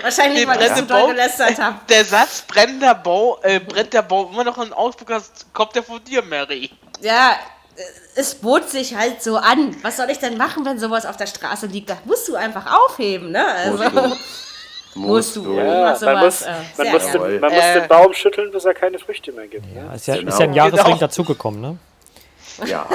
Wahrscheinlich, 0.03 0.47
weil 0.47 0.61
ich 0.61 0.67
so 0.69 0.85
doll 0.85 1.01
Baum? 1.01 1.09
gelästert 1.11 1.59
habe. 1.61 1.75
Der 1.89 2.05
Satz 2.05 2.41
brennender 2.47 2.95
Bau, 2.95 3.39
äh, 3.43 3.59
brennt 3.59 3.93
der 3.93 4.01
Bau 4.01 4.29
immer 4.31 4.43
noch 4.43 4.57
in 4.57 4.73
Augsburg, 4.73 5.09
das 5.09 5.31
kommt 5.53 5.75
der 5.75 5.83
von 5.83 6.03
dir, 6.03 6.21
Mary. 6.23 6.69
Ja, 7.01 7.31
äh, 7.75 7.81
es 8.15 8.35
bot 8.35 8.69
sich 8.69 8.95
halt 8.95 9.21
so 9.23 9.37
an. 9.37 9.75
Was 9.83 9.97
soll 9.97 10.09
ich 10.09 10.19
denn 10.19 10.37
machen, 10.37 10.65
wenn 10.65 10.79
sowas 10.79 11.05
auf 11.05 11.17
der 11.17 11.27
Straße 11.27 11.67
liegt? 11.67 11.89
Da 11.89 11.97
musst 12.05 12.27
du 12.27 12.35
einfach 12.35 12.65
aufheben, 12.71 13.31
ne? 13.31 13.45
Also, 13.45 14.15
musst 14.95 15.35
du. 15.37 15.53
Ja, 15.57 15.97
man 16.01 16.19
muss, 16.19 16.41
äh, 16.41 16.53
man 16.77 16.87
muss, 16.91 17.11
den, 17.11 17.39
man 17.39 17.53
muss 17.53 17.63
Äh. 17.63 17.79
den 17.79 17.87
Baum 17.87 18.13
schütteln, 18.13 18.51
bis 18.51 18.65
er 18.65 18.73
keine 18.73 18.99
Früchte 18.99 19.31
mehr 19.31 19.47
gibt. 19.47 19.65
Ja, 19.75 19.83
Ne? 19.83 19.95
ist 19.95 20.07
ja, 20.07 20.15
Genau. 20.17 20.29
ist 20.29 20.39
ja 20.39 20.45
ein 20.45 20.53
Jahresring 20.53 20.85
Genau. 20.85 20.97
dazugekommen, 20.99 21.61
ne? 21.61 21.77
Ja, 22.65 22.85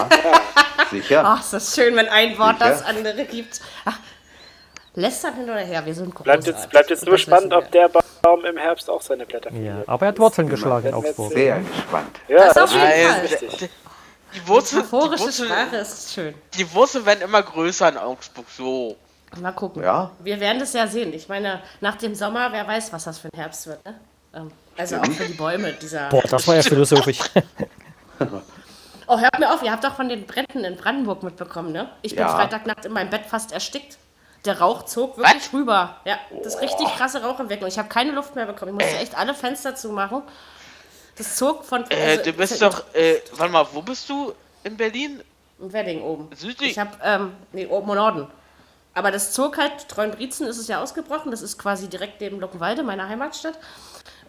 sicher. 0.91 1.23
Ach, 1.25 1.41
ist 1.41 1.53
das 1.53 1.75
schön, 1.75 1.97
wenn 1.97 2.09
ein 2.09 2.39
Wort 2.39 2.59
Sicher? 2.59 2.71
das 2.71 2.83
andere 2.85 3.25
gibt. 3.25 3.61
Ach, 3.87 3.99
lästern 4.97 5.35
hin 5.35 5.45
oder 5.45 5.61
her, 5.61 5.87
wir 5.87 5.95
sind 5.95 6.07
Bleibt 6.15 6.43
großartig. 6.45 6.47
jetzt, 6.63 6.71
bleibt 6.71 6.91
jetzt 6.91 7.07
nur 7.07 7.17
spannend, 7.19 7.53
ob 7.55 7.71
der 7.71 7.89
Baum 8.23 8.45
im 8.45 8.57
Herbst 8.57 8.91
auch 8.91 9.01
seine 9.03 9.25
Blätter 9.27 9.51
Ja. 9.53 9.57
verliert. 9.57 9.89
Aber 9.89 10.07
er 10.07 10.09
hat 10.09 10.19
Wurzeln 10.19 10.49
geschlagen 10.49 10.89
in 10.89 10.95
Augsburg. 10.95 11.33
Sehr 11.33 11.61
gespannt. 11.61 12.17
Ja, 12.29 12.47
Das 12.53 12.57
auf 12.59 12.73
jeden 12.73 12.91
ist 12.91 13.07
Fall. 13.07 13.21
richtig. 13.49 13.71
Die 14.35 14.49
Wurzeln, 14.49 14.81
die, 14.83 14.85
Metaphorische 14.87 15.25
Wurzeln, 15.25 15.49
Sprache 15.49 15.77
ist 15.77 16.13
schön. 16.13 16.35
die 16.59 16.75
Wurzeln 16.75 17.07
werden 17.07 17.23
immer 17.23 17.43
größer 17.43 17.89
in 17.89 17.97
Augsburg, 17.97 18.47
so. 18.51 18.97
Mal 19.41 19.53
gucken. 19.53 19.83
Ja. 19.83 20.11
Wir 20.21 20.41
werden 20.41 20.59
das 20.61 20.73
ja 20.73 20.87
sehen. 20.87 21.13
Ich 21.15 21.29
meine, 21.29 21.61
nach 21.81 21.97
dem 21.97 22.15
Sommer, 22.15 22.51
wer 22.53 22.67
weiß, 22.67 22.93
was 22.93 23.05
das 23.05 23.19
für 23.19 23.29
ein 23.33 23.39
Herbst 23.39 23.67
wird. 23.67 23.85
Ne? 23.85 23.95
Ähm, 24.35 24.51
Also 24.77 24.97
auch 24.97 25.07
für 25.07 25.25
die 25.25 25.33
Bäume 25.35 25.73
dieser. 25.75 26.09
Boah, 26.11 26.23
das 26.23 26.47
war 26.49 26.57
ja 26.57 26.63
philosophisch. 26.63 27.19
Oh, 29.09 29.21
hört 29.21 29.39
mir 29.39 29.53
auf, 29.55 29.63
ihr 29.63 29.71
habt 29.71 29.85
doch 29.85 29.95
von 29.95 30.09
den 30.09 30.27
Bränden 30.27 30.65
in 30.65 30.77
Brandenburg 30.77 31.23
mitbekommen, 31.23 31.71
ne? 31.71 31.89
Ich 32.03 32.17
bin 32.17 32.25
Ja. 32.25 32.35
Freitagnacht 32.35 32.85
in 32.87 32.93
meinem 32.93 33.09
Bett 33.09 33.25
fast 33.27 33.53
erstickt. 33.53 33.99
Der 34.47 34.61
Rauch 34.61 34.85
zog 34.85 35.19
wirklich 35.19 35.53
rüber. 35.53 35.97
Ja, 36.05 36.19
das 36.43 36.55
ist 36.55 36.61
richtig 36.63 36.87
krasse 36.97 37.23
Rauchentwicklung. 37.23 37.69
Ich 37.69 37.79
habe 37.79 37.89
keine 37.89 38.13
Luft 38.13 38.37
mehr 38.37 38.47
bekommen. 38.47 38.79
Ich 38.79 38.87
musste 38.87 39.03
echt 39.03 39.19
alle 39.19 39.35
Fenster 39.35 39.75
zumachen. 39.75 40.23
Das 41.17 41.37
zog 41.37 41.65
von. 41.65 41.85
Äh, 41.91 41.95
also, 41.95 42.23
du 42.23 42.33
bist 42.33 42.63
doch, 42.63 42.85
äh, 42.95 43.21
warte 43.33 43.53
mal, 43.53 43.67
wo 43.73 43.83
bist 43.83 44.09
du 44.09 44.33
in 44.63 44.77
Berlin? 44.77 45.23
Im 45.59 45.73
Wedding 45.73 46.03
oben. 46.03 46.29
Südlich? 46.37 46.73
Ich 46.73 46.79
habe, 46.79 46.97
ähm, 47.03 47.33
nee, 47.53 47.67
oben 47.67 47.89
im 47.91 47.97
Norden. 47.97 48.29
Aber 48.95 49.11
das 49.11 49.33
zog 49.33 49.59
halt, 49.59 49.89
Treuenbrietzen 49.89 50.47
ist 50.47 50.59
es 50.59 50.69
ja 50.69 50.83
ausgebrochen. 50.83 51.31
Das 51.31 51.43
ist 51.43 51.59
quasi 51.59 51.89
direkt 51.89 52.21
neben 52.21 52.41
Luckenwalde, 52.41 52.83
meiner 52.83 53.09
Heimatstadt. 53.09 53.59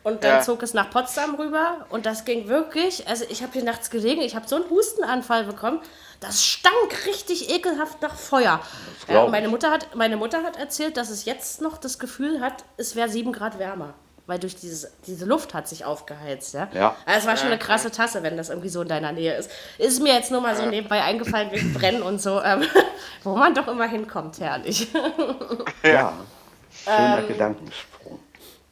Und 0.08 0.24
dann 0.24 0.36
Ja. 0.38 0.42
zog 0.42 0.64
es 0.64 0.74
nach 0.74 0.90
Potsdam 0.90 1.36
rüber 1.36 1.86
und 1.90 2.06
das 2.06 2.24
ging 2.24 2.48
wirklich, 2.48 3.06
also 3.10 3.26
ich 3.28 3.44
habe 3.44 3.52
hier 3.52 3.64
nachts 3.66 3.90
gelegen, 3.90 4.22
ich 4.22 4.38
habe 4.38 4.48
so 4.48 4.56
einen 4.56 4.70
Hustenanfall 4.70 5.44
bekommen. 5.44 5.82
Das 6.22 6.46
stank 6.46 7.06
richtig 7.06 7.50
ekelhaft 7.54 8.02
nach 8.02 8.16
Feuer. 8.16 8.62
Ja, 9.10 9.28
meine. 9.28 9.50
Mutter 9.50 9.70
hat, 9.70 9.96
meine 9.96 10.16
Mutter 10.16 10.44
hat 10.44 10.56
erzählt, 10.56 10.96
dass 10.96 11.10
es 11.10 11.26
jetzt 11.26 11.60
noch 11.62 11.78
das 11.78 12.00
Gefühl 12.00 12.40
hat, 12.40 12.64
es 12.78 12.96
wäre 12.96 13.10
sieben 13.10 13.34
Grad 13.34 13.60
wärmer. 13.60 13.96
Weil 14.28 14.40
durch 14.40 14.56
dieses, 14.56 14.90
diese 15.06 15.26
Luft 15.26 15.54
hat 15.54 15.68
sich 15.68 15.84
aufgeheizt. 15.84 16.54
Ja? 16.54 16.70
Ja. 16.74 16.96
Also 17.06 17.20
es 17.20 17.28
war 17.28 17.36
schon 17.36 17.48
eine 17.48 17.60
krasse 17.60 17.92
Tasse, 17.92 18.24
wenn 18.24 18.38
das 18.38 18.48
irgendwie 18.50 18.70
so 18.70 18.82
in 18.84 18.88
deiner 18.88 19.12
Nähe 19.12 19.36
ist. 19.36 19.52
Ist 19.78 20.02
mir 20.02 20.14
jetzt 20.14 20.32
nur 20.32 20.40
mal 20.40 20.56
so 20.56 20.66
nebenbei 20.66 21.02
eingefallen 21.04 21.52
wegen 21.52 21.74
Brennen 21.74 22.02
und 22.02 22.22
so, 22.22 22.42
ähm, 22.42 22.64
wo 23.24 23.36
man 23.36 23.54
doch 23.54 23.68
immer 23.68 23.88
hinkommt, 23.88 24.40
herrlich. 24.40 24.88
Ja. 25.84 26.14
Schöner 26.86 27.20
Ähm, 27.20 27.28
Gedankensprung. 27.28 27.97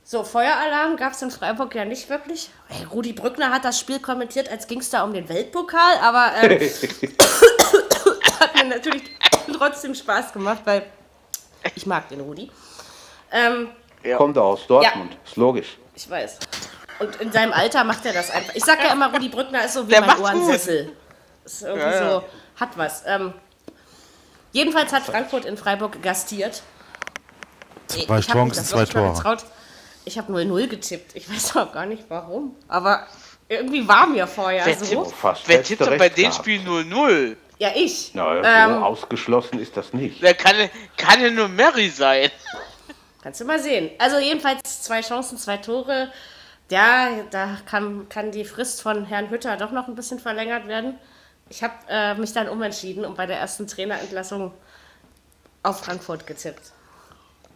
So, 0.07 0.23
Feueralarm 0.23 0.97
gab 0.97 1.13
es 1.13 1.21
in 1.23 1.31
Freiburg 1.31 1.73
ja 1.73 1.83
nicht 1.83 2.09
wirklich. 2.09 2.51
Ey, 2.69 2.83
Rudi 2.83 3.11
Brückner 3.11 3.49
hat 3.49 3.65
das 3.65 3.79
Spiel 3.79 3.99
kommentiert, 3.99 4.47
als 4.49 4.67
ging 4.67 4.79
es 4.79 4.91
da 4.91 5.03
um 5.03 5.11
den 5.13 5.27
Weltpokal, 5.27 5.97
aber 5.99 6.31
ähm, 6.43 6.59
hat 8.39 8.53
mir 8.53 8.65
natürlich 8.65 9.01
trotzdem 9.51 9.95
Spaß 9.95 10.31
gemacht, 10.31 10.61
weil 10.65 10.85
ich 11.73 11.87
mag 11.87 12.07
den 12.09 12.19
Rudi. 12.19 12.51
Ähm, 13.31 13.69
Kommt 14.15 14.37
aus 14.37 14.67
Dortmund. 14.67 15.17
Ist 15.25 15.37
logisch. 15.37 15.79
ich 15.95 16.07
weiß. 16.07 16.37
Und 16.99 17.15
in 17.15 17.31
seinem 17.31 17.51
Alter 17.51 17.83
macht 17.83 18.05
er 18.05 18.13
das 18.13 18.29
einfach. 18.29 18.53
Ich 18.53 18.63
sag 18.63 18.83
ja 18.83 18.93
immer, 18.93 19.11
Rudi 19.11 19.29
Brückner 19.29 19.65
ist 19.65 19.73
so 19.73 19.87
wie 19.87 19.91
Der 19.91 20.01
mein 20.01 20.19
Ohrensessel. 20.19 20.95
Ist 21.43 21.63
irgendwie 21.63 21.81
Ja, 21.81 21.91
ja. 21.91 22.11
so, 22.11 22.23
hat 22.59 22.77
was. 22.77 23.01
Ähm, 23.07 23.33
jedenfalls 24.51 24.93
hat 24.93 25.01
Frankfurt 25.01 25.45
in 25.45 25.57
Freiburg 25.57 25.99
gastiert. 26.03 26.61
Zwei 27.87 28.19
Chancen, 28.21 28.63
zwei 28.63 28.85
Tore. 28.85 29.37
Ich 30.05 30.17
habe 30.17 30.31
0-0 30.31 30.67
getippt. 30.67 31.15
Ich 31.15 31.29
weiß 31.29 31.55
auch 31.57 31.71
gar 31.71 31.85
nicht 31.85 32.05
warum. 32.09 32.55
Aber 32.67 33.05
irgendwie 33.49 33.87
war 33.87 34.07
mir 34.07 34.27
vorher 34.27 34.65
Wer 34.65 34.75
so. 34.77 35.03
tippt, 35.03 35.15
fast 35.15 35.47
wer 35.47 35.63
tippt 35.63 35.81
doch 35.81 35.97
bei 35.97 36.09
dem. 36.09 36.31
Spiel 36.31 36.61
0-0? 36.61 37.35
Ja, 37.57 37.69
ich. 37.75 38.11
Na, 38.13 38.35
Ähm, 38.43 38.79
so 38.79 38.85
ausgeschlossen 38.85 39.59
ist 39.59 39.77
das 39.77 39.93
nicht. 39.93 40.23
Da 40.23 40.33
kann, 40.33 40.55
kann 40.97 41.21
ja 41.21 41.29
nur 41.29 41.47
Mary 41.47 41.89
sein. 41.89 42.29
Kannst 43.23 43.41
du 43.41 43.45
mal 43.45 43.59
sehen. 43.59 43.89
Also 43.97 44.17
jedenfalls 44.19 44.83
zwei 44.83 45.01
Chancen, 45.01 45.37
zwei 45.37 45.57
Tore. 45.57 46.11
Ja, 46.69 47.09
da 47.31 47.57
kann, 47.65 48.07
kann 48.09 48.31
die 48.31 48.45
Frist 48.45 48.81
von 48.81 49.05
Herrn 49.05 49.29
Hütter 49.29 49.57
doch 49.57 49.71
noch 49.71 49.87
ein 49.87 49.95
bisschen 49.95 50.19
verlängert 50.19 50.67
werden. 50.67 50.99
Ich 51.49 51.63
habe 51.63 51.73
äh, 51.89 52.15
mich 52.15 52.33
dann 52.33 52.49
umentschieden 52.49 53.05
und 53.05 53.15
bei 53.15 53.25
der 53.25 53.37
ersten 53.37 53.67
Trainerentlassung 53.67 54.51
auf 55.63 55.79
Frankfurt 55.79 56.25
getippt. 56.27 56.71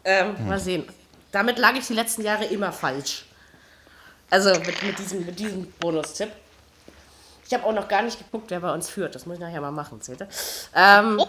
Ähm, 0.03 0.35
Mal 0.47 0.59
sehen. 0.59 0.87
Damit 1.32 1.59
lag 1.59 1.73
ich 1.75 1.88
die 1.88 1.93
letzten 1.93 2.23
Jahre 2.23 2.45
immer 2.45 2.71
falsch. 2.71 3.25
Also 4.30 4.51
mit, 4.51 4.84
mit 4.84 4.99
diesem, 4.99 5.25
mit 5.25 5.39
diesem 5.39 5.71
Bonustipp. 5.73 6.32
Ich 7.45 7.53
habe 7.53 7.65
auch 7.65 7.73
noch 7.73 7.88
gar 7.88 8.03
nicht 8.03 8.17
geguckt, 8.17 8.51
wer 8.51 8.59
bei 8.59 8.73
uns 8.73 8.89
führt. 8.89 9.15
Das 9.15 9.25
muss 9.25 9.36
ich 9.36 9.41
nachher 9.41 9.61
mal 9.61 9.71
machen, 9.71 10.01
seht 10.01 10.21
ihr? 10.21 10.27
Ähm, 10.75 11.21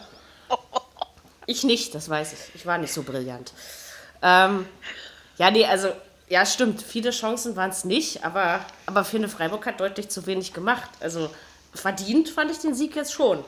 ich 1.46 1.64
nicht, 1.64 1.94
das 1.94 2.08
weiß 2.08 2.34
ich. 2.34 2.54
Ich 2.54 2.66
war 2.66 2.76
nicht 2.76 2.92
so 2.92 3.02
brillant. 3.02 3.52
Ähm, 4.22 4.66
ja, 5.38 5.50
nee, 5.50 5.64
also, 5.64 5.92
ja, 6.28 6.44
stimmt. 6.44 6.82
Viele 6.82 7.10
Chancen 7.10 7.56
waren 7.56 7.70
es 7.70 7.84
nicht, 7.84 8.22
aber, 8.22 8.60
aber 8.84 9.04
für 9.04 9.16
eine 9.16 9.28
Freiburg 9.28 9.64
hat 9.64 9.80
deutlich 9.80 10.10
zu 10.10 10.26
wenig 10.26 10.52
gemacht. 10.52 10.90
Also, 11.00 11.30
verdient 11.72 12.28
fand 12.28 12.50
ich 12.50 12.58
den 12.58 12.74
Sieg 12.74 12.96
jetzt 12.96 13.14
schon. 13.14 13.42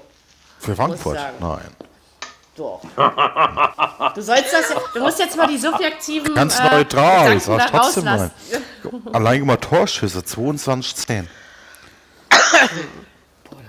Für 0.59 0.75
Frankfurt? 0.75 1.19
Nein. 1.41 1.61
Doch. 2.57 2.83
Du 4.15 4.21
sollst 4.21 4.53
das, 4.53 4.75
du 4.93 5.01
musst 5.01 5.19
jetzt 5.19 5.37
mal 5.37 5.47
die 5.47 5.57
subjektiven. 5.57 6.35
Ganz 6.35 6.59
äh, 6.59 6.65
neutral, 6.71 7.39
Gedanken 7.39 7.41
sag 7.41 7.59
da 7.59 7.79
trotzdem 7.79 8.09
rauslassen. 8.09 8.33
Allein 9.13 9.47
mal 9.47 9.57
Torschüsse, 9.57 10.23
22, 10.25 10.97
10. 10.97 11.29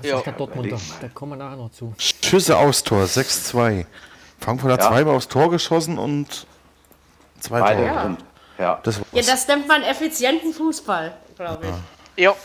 Ja. 0.01 0.19
Der 0.21 0.33
Dortmunder, 0.33 0.77
da 0.99 1.07
kommen 1.09 1.33
wir 1.33 1.35
nachher 1.37 1.55
noch 1.55 1.71
zu. 1.71 1.93
Schüsse 1.97 2.57
aufs 2.57 2.83
Tor, 2.83 3.03
6-2. 3.05 3.85
Frankfurt 4.39 4.71
hat 4.73 4.81
Ja. 4.81 4.89
zweimal 4.89 5.15
aufs 5.15 5.29
Tor 5.29 5.49
geschossen 5.49 5.97
und 5.97 6.45
zwei 7.39 7.61
Beide 7.61 7.87
Tore. 7.87 8.01
drin. 8.01 8.17
Ja. 8.57 8.79
Das 8.83 8.99
Ja, 9.13 9.21
das 9.21 9.47
nennt 9.47 9.67
man 9.67 9.83
effizienten 9.83 10.53
Fußball, 10.53 11.15
glaube 11.37 11.67
ich. 11.67 12.23
Ja. 12.23 12.31
Dennoch, 12.31 12.37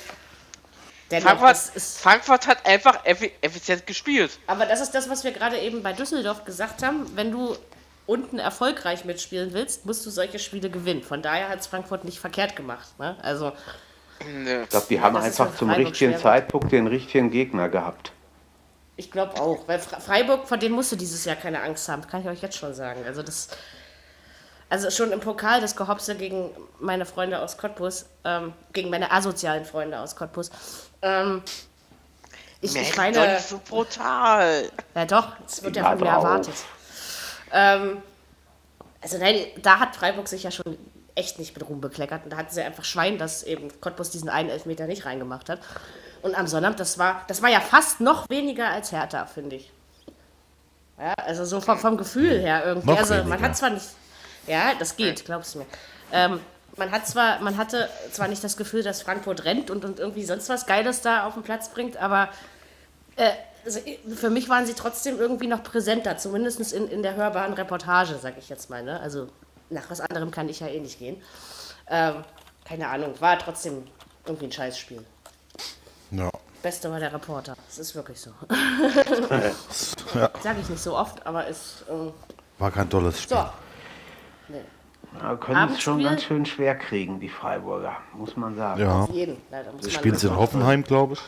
Frankfurt, 1.10 1.50
das 1.50 1.70
ist, 1.70 1.98
Frankfurt 2.00 2.46
hat 2.46 2.66
einfach 2.66 3.04
effi 3.04 3.32
effizient 3.40 3.86
gespielt. 3.86 4.38
aber 4.46 4.66
das 4.66 4.80
ist 4.80 4.94
das, 4.94 5.08
was 5.08 5.24
wir 5.24 5.32
gerade 5.32 5.58
eben 5.58 5.82
bei 5.82 5.92
Düsseldorf 5.92 6.44
gesagt 6.44 6.82
haben. 6.82 7.06
Wenn 7.16 7.32
du 7.32 7.56
unten 8.06 8.38
erfolgreich 8.38 9.04
mitspielen 9.04 9.52
willst, 9.52 9.86
musst 9.86 10.04
du 10.04 10.10
solche 10.10 10.38
Spiele 10.38 10.68
gewinnen. 10.70 11.02
Von 11.02 11.22
daher 11.22 11.48
hat 11.48 11.60
es 11.60 11.66
Frankfurt 11.66 12.04
nicht 12.04 12.18
verkehrt 12.18 12.56
gemacht. 12.56 12.88
Ne? 12.98 13.16
Also. 13.22 13.52
Ich 14.20 14.68
glaube, 14.68 14.86
die 14.90 15.00
haben 15.00 15.16
einfach 15.16 15.54
zum 15.56 15.70
richtigen 15.70 16.12
schwer. 16.12 16.20
Zeitpunkt 16.20 16.72
den 16.72 16.86
richtigen 16.88 17.30
Gegner 17.30 17.68
gehabt. 17.68 18.12
ich 18.96 19.10
glaube 19.12 19.40
auch. 19.40 19.66
Weil 19.68 19.78
Fre- 19.78 20.00
Freiburg, 20.00 20.48
vor 20.48 20.56
denen 20.58 20.74
musst 20.74 20.90
du 20.90 20.96
dieses 20.96 21.24
Jahr 21.24 21.36
keine 21.36 21.62
Angst 21.62 21.88
haben. 21.88 22.06
Kann 22.06 22.22
ich 22.22 22.26
euch 22.28 22.42
jetzt 22.42 22.56
schon 22.56 22.74
sagen. 22.74 23.04
Also, 23.06 23.22
das. 23.22 23.48
Also 24.70 24.90
schon 24.90 25.12
im 25.12 25.20
Pokal 25.20 25.62
das 25.62 25.76
Gehopse 25.76 26.14
gegen 26.14 26.50
meine 26.78 27.06
Freunde 27.06 27.38
aus 27.38 27.56
Cottbus, 27.56 28.04
ähm, 28.24 28.52
gegen 28.74 28.90
meine 28.90 29.10
asozialen 29.10 29.64
Freunde 29.64 29.98
aus 29.98 30.14
Cottbus. 30.14 30.50
Ähm, 31.02 31.42
ich, 32.60 32.74
ich 32.74 32.96
meine, 32.96 33.16
doch 33.16 33.26
nicht 33.26 33.48
so 33.48 33.60
brutal. 33.68 34.70
Ja, 34.94 35.04
doch, 35.04 35.36
das 35.42 35.62
wird 35.62 35.76
ja 35.76 35.90
von 35.90 36.00
mir 36.00 36.08
erwartet. 36.08 36.54
Ähm, 37.52 38.02
also, 39.00 39.18
nein, 39.18 39.46
da 39.62 39.78
hat 39.78 39.94
Freiburg 39.94 40.28
sich 40.28 40.42
ja 40.42 40.50
schon 40.50 40.76
echt 41.14 41.38
nicht 41.38 41.56
mit 41.56 41.68
Ruhm 41.68 41.80
bekleckert. 41.80 42.24
Und 42.24 42.30
da 42.30 42.36
hatten 42.36 42.52
sie 42.52 42.62
einfach 42.62 42.84
Schwein, 42.84 43.18
dass 43.18 43.42
eben 43.42 43.68
Cottbus 43.80 44.10
diesen 44.10 44.28
einen 44.28 44.50
Elfmeter 44.50 44.86
nicht 44.86 45.04
reingemacht 45.04 45.48
hat. 45.48 45.60
Und 46.22 46.36
am 46.36 46.46
Sonnabend, 46.46 46.80
das 46.80 46.98
war, 46.98 47.24
das 47.28 47.42
war 47.42 47.48
ja 47.48 47.60
fast 47.60 48.00
noch 48.00 48.28
weniger 48.28 48.68
als 48.68 48.92
Hertha, 48.92 49.26
finde 49.26 49.56
ich. 49.56 49.70
Ja, 50.98 51.14
also 51.14 51.44
so 51.44 51.60
vom, 51.60 51.78
vom 51.78 51.96
Gefühl 51.96 52.40
her 52.40 52.64
irgendwie. 52.64 52.90
Noch 52.90 52.98
also 52.98 53.22
man 53.24 53.40
hat 53.40 53.56
zwar 53.56 53.70
nicht. 53.70 53.86
Ja, 54.48 54.74
das 54.78 54.96
geht, 54.96 55.24
glaubst 55.24 55.54
du 55.54 55.60
mir. 55.60 55.66
Ähm, 56.12 56.40
man 56.78 56.90
hat 56.90 57.06
zwar, 57.06 57.40
man 57.40 57.56
hatte 57.56 57.88
zwar 58.12 58.28
nicht 58.28 58.42
das 58.42 58.56
Gefühl, 58.56 58.82
dass 58.82 59.02
Frankfurt 59.02 59.44
rennt 59.44 59.70
und, 59.70 59.84
und 59.84 59.98
irgendwie 59.98 60.24
sonst 60.24 60.48
was 60.48 60.66
Geiles 60.66 61.00
da 61.00 61.26
auf 61.26 61.34
den 61.34 61.42
Platz 61.42 61.68
bringt, 61.70 61.96
aber 61.96 62.28
äh, 63.16 63.30
also 63.64 63.80
für 64.14 64.30
mich 64.30 64.48
waren 64.48 64.66
sie 64.66 64.74
trotzdem 64.74 65.18
irgendwie 65.18 65.46
noch 65.46 65.62
präsenter, 65.62 66.16
zumindest 66.16 66.72
in, 66.72 66.88
in 66.88 67.02
der 67.02 67.16
hörbaren 67.16 67.52
Reportage, 67.52 68.18
sag 68.20 68.38
ich 68.38 68.48
jetzt 68.48 68.70
mal. 68.70 68.82
Ne? 68.82 68.98
Also 69.00 69.28
nach 69.70 69.90
was 69.90 70.00
anderem 70.00 70.30
kann 70.30 70.48
ich 70.48 70.60
ja 70.60 70.68
eh 70.68 70.80
nicht 70.80 70.98
gehen. 70.98 71.20
Ähm, 71.88 72.24
keine 72.64 72.88
Ahnung, 72.88 73.14
war 73.20 73.38
trotzdem 73.38 73.86
irgendwie 74.26 74.46
ein 74.46 74.52
Scheißspiel. 74.52 75.04
Ja. 76.12 76.30
Beste 76.62 76.90
war 76.90 76.98
der 76.98 77.12
Reporter. 77.12 77.54
Das 77.66 77.78
ist 77.78 77.94
wirklich 77.94 78.20
so. 78.20 78.30
Ja. 80.14 80.30
Sag 80.42 80.58
ich 80.58 80.68
nicht 80.70 80.82
so 80.82 80.96
oft, 80.96 81.26
aber 81.26 81.46
ist. 81.46 81.84
Ähm, 81.90 82.12
War 82.58 82.70
kein 82.70 82.88
tolles 82.88 83.20
Spiel. 83.20 83.36
so. 83.36 83.67
Ja, 85.20 85.36
können 85.36 85.70
es 85.72 85.80
schon 85.80 86.02
ganz 86.02 86.22
schön 86.22 86.44
schwer 86.46 86.76
kriegen, 86.76 87.18
die 87.18 87.28
Freiburger, 87.28 87.96
muss 88.14 88.36
man 88.36 88.54
sagen. 88.56 88.80
Ja. 88.80 89.02
Auf 89.02 89.10
jeden. 89.10 89.36
Leider 89.50 89.72
muss 89.72 89.82
Das 89.82 89.92
spielen 89.92 90.14
sie 90.16 90.26
in 90.28 90.36
Hoffenheim, 90.36 90.84
glaube 90.84 91.14
ich. 91.14 91.20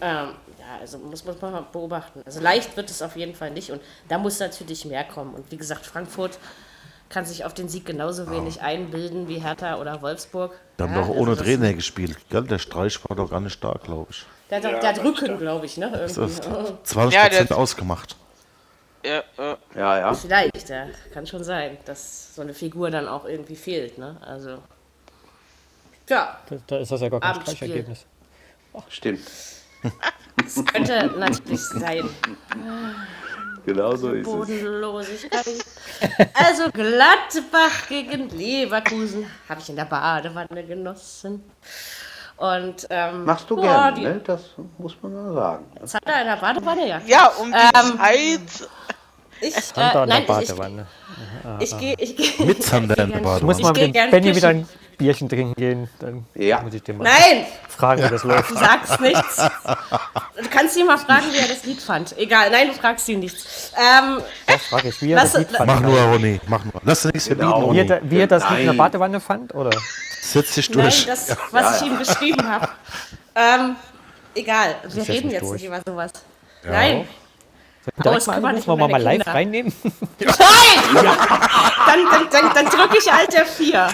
Ähm, 0.00 0.28
ja, 0.58 0.78
also 0.80 0.98
muss, 0.98 1.24
muss 1.24 1.40
man 1.40 1.52
mal 1.52 1.64
beobachten. 1.72 2.22
Also 2.24 2.40
leicht 2.40 2.76
wird 2.76 2.90
es 2.90 3.02
auf 3.02 3.16
jeden 3.16 3.34
Fall 3.34 3.50
nicht 3.50 3.70
und 3.70 3.80
da 4.08 4.18
muss 4.18 4.38
natürlich 4.38 4.84
mehr 4.84 5.04
kommen. 5.04 5.34
Und 5.34 5.50
wie 5.50 5.56
gesagt, 5.56 5.84
Frankfurt 5.84 6.38
kann 7.08 7.24
sich 7.24 7.44
auf 7.44 7.54
den 7.54 7.68
Sieg 7.68 7.84
genauso 7.86 8.30
wenig 8.30 8.62
einbilden 8.62 9.26
wie 9.26 9.38
Hertha 9.40 9.80
oder 9.80 10.00
Wolfsburg. 10.00 10.52
Die 10.78 10.82
haben 10.84 10.92
Ja, 10.94 11.00
doch 11.00 11.08
also 11.08 11.20
ohne 11.20 11.34
das- 11.34 11.40
Trainer 11.44 11.72
gespielt. 11.74 12.16
Gell? 12.30 12.44
Der 12.44 12.58
Streich 12.58 13.00
war 13.08 13.16
doch 13.16 13.30
gar 13.30 13.40
nicht 13.40 13.54
stark, 13.54 13.82
glaube 13.82 14.06
ich. 14.10 14.24
Der 14.48 14.58
hat, 14.58 14.64
doch- 14.64 14.80
der 14.80 14.88
hat 14.90 15.04
Rücken, 15.04 15.38
glaube 15.38 15.66
ich, 15.66 15.76
ne? 15.76 15.90
Das 15.90 16.16
Irgendwie. 16.16 16.38
ist 16.40 16.44
20 16.84 17.14
Ja, 17.16 17.26
Prozent 17.28 17.50
der- 17.50 17.58
ausgemacht. 17.58 18.16
Ja, 19.04 19.18
äh, 19.38 19.56
Ja, 19.74 19.98
ja. 19.98 20.14
Vielleicht, 20.14 20.68
ja. 20.68 20.86
Kann 21.12 21.26
schon 21.26 21.42
sein, 21.44 21.78
dass 21.84 22.34
so 22.34 22.42
eine 22.42 22.54
Figur 22.54 22.90
dann 22.90 23.08
auch 23.08 23.24
irgendwie 23.24 23.56
fehlt, 23.56 23.98
ne? 23.98 24.16
Also. 24.20 24.58
Tja, 26.06 26.38
Da, 26.48 26.56
da 26.66 26.78
ist 26.78 26.90
das 26.90 27.00
ja 27.00 27.08
gar 27.08 27.20
kein 27.20 27.30
Abendspiel. 27.30 27.56
Streichergebnis. 27.56 28.06
Stimmt. 28.88 29.20
es 30.46 30.64
könnte 30.66 31.06
natürlich 31.18 31.60
sein. 31.64 32.08
Genau 33.64 33.94
so 33.96 34.12
ist 34.12 34.26
es. 34.26 34.32
Bodenlosigkeit. 34.32 35.46
Also 36.34 36.70
Gladbach 36.70 37.88
gegen 37.88 38.28
Leverkusen 38.30 39.26
habe 39.48 39.60
ich 39.60 39.68
in 39.70 39.76
der 39.76 39.84
Badewanne 39.84 40.64
genossen. 40.64 41.44
Und 42.36 42.86
ähm, 42.88 43.24
Machst 43.26 43.50
du 43.50 43.56
boah, 43.56 43.62
gerne, 43.62 43.94
die- 43.96 44.02
ne? 44.04 44.20
Das 44.24 44.42
muss 44.78 44.96
man 45.02 45.12
mal 45.12 45.34
sagen. 45.34 45.86
Zahlt 45.86 46.06
er 46.06 46.20
in 46.22 46.26
der 46.26 46.36
Badewanne, 46.36 46.88
ja. 46.88 47.00
ja, 47.06 47.26
um 47.38 47.52
die 47.52 47.58
Ähm, 47.58 47.98
Zeit. 47.98 48.68
Ich, 49.40 49.56
äh, 49.56 49.60
Zander 49.62 50.02
in 50.04 50.08
nein, 50.08 50.26
der 50.26 50.34
Badewanne. 50.34 50.86
ich, 51.60 51.72
ich 51.72 51.78
gehe, 51.78 51.94
ich 51.98 52.16
gehe. 52.16 52.46
Mit 52.46 52.62
Zander 52.62 52.98
in 52.98 53.10
der 53.10 53.18
Badewanne. 53.20 53.44
Muss 53.60 53.72
gehe 53.74 53.88
mit 53.88 54.10
Benny 54.10 54.36
wieder 54.36 54.48
ein 54.48 54.68
Bierchen 54.98 55.28
trinken 55.30 55.54
gehen. 55.54 55.88
Dann 55.98 56.26
Ja. 56.34 56.60
muss 56.60 56.74
ich 56.74 56.82
den 56.82 56.98
mal 56.98 57.04
Nein, 57.04 57.46
fragen, 57.68 58.02
wie 58.04 58.08
das 58.08 58.22
läuft. 58.24 58.50
du 58.50 58.54
sagst 58.56 59.00
nichts. 59.00 59.36
Du 60.42 60.48
kannst 60.48 60.76
ihn 60.76 60.86
mal 60.86 60.96
fragen, 60.98 61.26
wie 61.32 61.36
er 61.38 61.48
das 61.48 61.64
Lied 61.64 61.80
fand. 61.82 62.16
Egal, 62.18 62.50
nein, 62.50 62.68
du 62.68 62.74
fragst 62.74 63.06
ihn 63.10 63.20
nichts. 63.20 63.72
Ähm, 63.76 64.18
Das 64.46 64.62
frage 64.66 64.88
ich, 64.88 65.02
wie 65.02 65.12
er 65.12 65.20
das 65.20 65.36
Lied 65.36 65.50
fand. 65.50 65.66
Mach 65.66 65.80
nur, 65.80 66.00
Ronny, 66.00 66.40
mach 66.46 66.64
nur. 66.64 66.74
Lass 66.82 67.02
dir 67.02 67.08
nichts 67.08 67.28
Genau. 67.28 67.60
verbieten, 67.72 67.88
Wie 67.88 67.92
er, 67.92 68.10
wie 68.10 68.18
er 68.20 68.26
das 68.26 68.42
Lied 68.44 68.58
in 68.60 68.64
der 68.64 68.66
Nein. 68.72 68.76
Badewanne 68.78 69.20
fand? 69.20 69.54
Oder? 69.54 69.70
Setz 70.22 70.54
dich 70.54 70.70
nein, 70.70 70.80
durch. 70.82 71.06
das, 71.06 71.36
was 71.50 71.80
ich 71.82 71.86
ihm 71.88 71.98
geschrieben 71.98 72.46
habe. 72.48 72.68
Ähm, 73.36 73.76
egal, 74.34 74.74
wir 74.92 75.08
reden 75.08 75.30
jetzt 75.30 75.42
durch. 75.42 75.52
nicht 75.52 75.66
über 75.66 75.80
sowas. 75.86 76.10
Nein, 76.64 77.06
Direkt 78.04 78.20
es 78.20 78.26
mal 78.26 78.36
anrufen, 78.36 78.54
nicht 78.56 78.68
wollen 78.68 78.78
wir 78.78 78.88
mal 78.88 78.92
meine 78.92 79.04
live 79.04 79.18
Kinder. 79.18 79.34
reinnehmen? 79.34 79.72
dann, 80.18 80.28
dann, 81.86 82.30
dann, 82.30 82.54
dann 82.54 82.66
drücke 82.66 82.98
ich 82.98 83.10
Alter 83.10 83.46
4. 83.46 83.88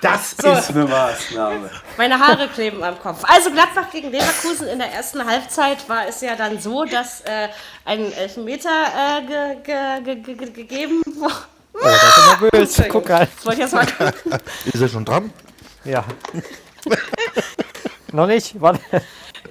Das 0.00 0.32
ist 0.32 0.70
eine 0.70 0.84
Maßnahme. 0.84 1.70
Meine 1.96 2.18
Haare 2.18 2.48
kleben 2.48 2.82
am 2.82 2.98
Kopf. 2.98 3.22
Also 3.24 3.50
Gladbach 3.50 3.90
gegen 3.92 4.10
Leverkusen 4.10 4.68
in 4.68 4.78
der 4.78 4.90
ersten 4.92 5.24
Halbzeit 5.24 5.88
war 5.88 6.08
es 6.08 6.20
ja 6.22 6.34
dann 6.34 6.58
so, 6.58 6.84
dass 6.84 7.20
äh, 7.20 7.48
ein 7.84 8.12
Elfmeter 8.12 8.68
äh, 8.68 9.26
ge, 9.26 9.56
ge, 9.62 10.02
ge, 10.02 10.16
ge, 10.16 10.34
ge, 10.34 10.50
gegeben 10.50 11.02
wurde. 11.06 11.34
Oh, 11.74 11.78
da 11.82 11.90
ist 11.90 12.18
er 12.18 12.40
nervös. 12.50 12.82
Guck. 12.88 13.06
Das 13.06 13.72
mal 13.72 13.86
gucken. 13.86 14.38
Ist 14.64 14.80
er 14.80 14.88
schon 14.88 15.04
dran? 15.04 15.32
Ja. 15.84 16.04
Noch 18.12 18.26
nicht? 18.26 18.60
Warte. 18.60 18.80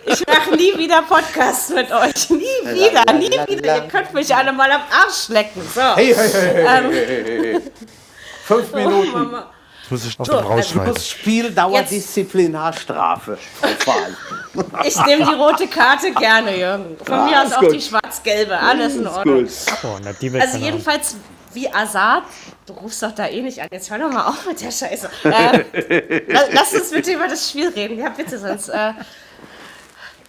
Ich 0.05 0.25
mache 0.27 0.55
nie 0.55 0.77
wieder 0.77 1.01
Podcasts 1.03 1.69
mit 1.69 1.91
euch. 1.91 2.29
Nie 2.29 2.39
wieder, 2.39 3.13
nie 3.13 3.29
wieder. 3.47 3.75
Ihr 3.75 3.81
könnt 3.87 4.13
mich 4.13 4.33
alle 4.35 4.51
mal 4.51 4.71
am 4.71 4.81
Arsch 4.91 5.29
lecken. 5.29 5.61
So. 5.73 5.81
Hey, 5.95 6.13
hey, 6.15 6.29
hey, 6.29 6.53
hey, 6.53 6.65
hey, 6.65 6.91
hey, 6.91 7.23
hey, 7.23 7.53
hey. 7.53 7.61
Fünf 8.45 8.67
Oh, 8.73 8.75
Minuten. 8.75 9.31
Das 9.33 9.91
muss 9.91 10.05
ich 10.05 10.19
noch 10.19 10.25
So, 10.25 10.33
also 10.37 10.49
rausschneiden. 10.49 10.93
Das 10.93 11.07
Spiel 11.07 11.51
dauert 11.51 11.89
Disziplinarstrafe. 11.91 13.37
Ich 14.83 14.97
nehme 15.05 15.23
die 15.25 15.33
rote 15.33 15.65
Karte 15.67 16.11
gerne, 16.11 16.57
Jürgen. 16.57 16.97
Von 17.05 17.25
mir 17.25 17.39
aus 17.41 17.47
ist 17.47 17.55
auch 17.57 17.61
gut. 17.61 17.73
die 17.73 17.81
schwarz-gelbe. 17.81 18.57
Alles 18.59 18.95
in 18.95 19.07
Ordnung. 19.07 19.43
Gut. 19.43 19.51
Oh, 19.83 19.97
na, 20.03 20.39
Also 20.41 20.57
jedenfalls 20.57 21.15
wie 21.53 21.71
Azad. 21.73 22.23
Du 22.65 22.73
rufst 22.73 23.01
doch 23.01 23.13
da 23.13 23.27
eh 23.27 23.41
nicht 23.41 23.61
an. 23.61 23.69
Jetzt 23.71 23.89
hör 23.89 23.97
doch 23.97 24.11
mal 24.11 24.27
auf 24.27 24.45
mit 24.45 24.59
der 24.61 24.71
Scheiße. 24.71 25.09
Äh, 25.23 26.23
la- 26.33 26.41
lass 26.51 26.73
uns 26.73 26.91
bitte 26.91 27.13
über 27.13 27.27
das 27.29 27.49
Spiel 27.49 27.69
reden. 27.69 27.97
Ja, 27.97 28.09
bitte, 28.09 28.37
sonst. 28.37 28.67
Äh, 28.69 28.91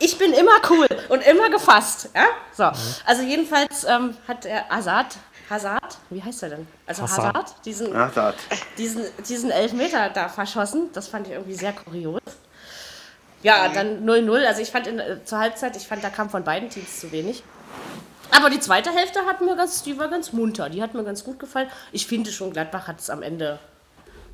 ich 0.02 0.18
bin 0.18 0.32
immer 0.32 0.60
cool 0.68 0.86
und 1.08 1.22
immer 1.22 1.48
gefasst. 1.48 2.10
Ja? 2.14 2.26
So. 2.52 2.64
Also 3.06 3.22
jedenfalls 3.22 3.84
ähm, 3.84 4.16
hat 4.26 4.44
der 4.44 4.68
Hazard, 4.68 5.16
Hazard, 5.48 5.98
wie 6.10 6.22
heißt 6.22 6.42
er 6.42 6.50
denn? 6.50 6.66
Also 6.86 7.02
Hazard. 7.02 7.36
Hazard, 7.36 7.54
diesen, 7.64 7.92
das. 7.92 8.34
diesen, 8.76 9.04
diesen 9.28 9.50
Elfmeter 9.50 10.10
da 10.10 10.28
verschossen. 10.28 10.90
Das 10.92 11.06
fand 11.06 11.28
ich 11.28 11.34
irgendwie 11.34 11.54
sehr 11.54 11.72
kurios. 11.72 12.20
Ja, 13.42 13.68
dann 13.68 14.04
0-0. 14.04 14.44
Also 14.44 14.60
ich 14.60 14.70
fand 14.70 14.86
in, 14.88 14.98
äh, 14.98 15.24
zur 15.24 15.38
Halbzeit, 15.38 15.76
ich 15.76 15.86
fand, 15.86 16.02
da 16.02 16.10
kam 16.10 16.30
von 16.30 16.42
beiden 16.42 16.68
Teams 16.68 17.00
zu 17.00 17.12
wenig. 17.12 17.44
Aber 18.30 18.50
die 18.50 18.60
zweite 18.60 18.90
Hälfte 18.90 19.24
hat 19.26 19.40
mir 19.40 19.54
ganz, 19.56 19.82
die 19.82 19.98
war 19.98 20.08
ganz 20.08 20.32
munter. 20.32 20.68
Die 20.68 20.82
hat 20.82 20.94
mir 20.94 21.04
ganz 21.04 21.22
gut 21.22 21.38
gefallen. 21.38 21.68
Ich 21.92 22.06
finde 22.06 22.32
schon, 22.32 22.52
Gladbach 22.52 22.88
hat 22.88 22.98
es 22.98 23.10
am 23.10 23.22
Ende 23.22 23.58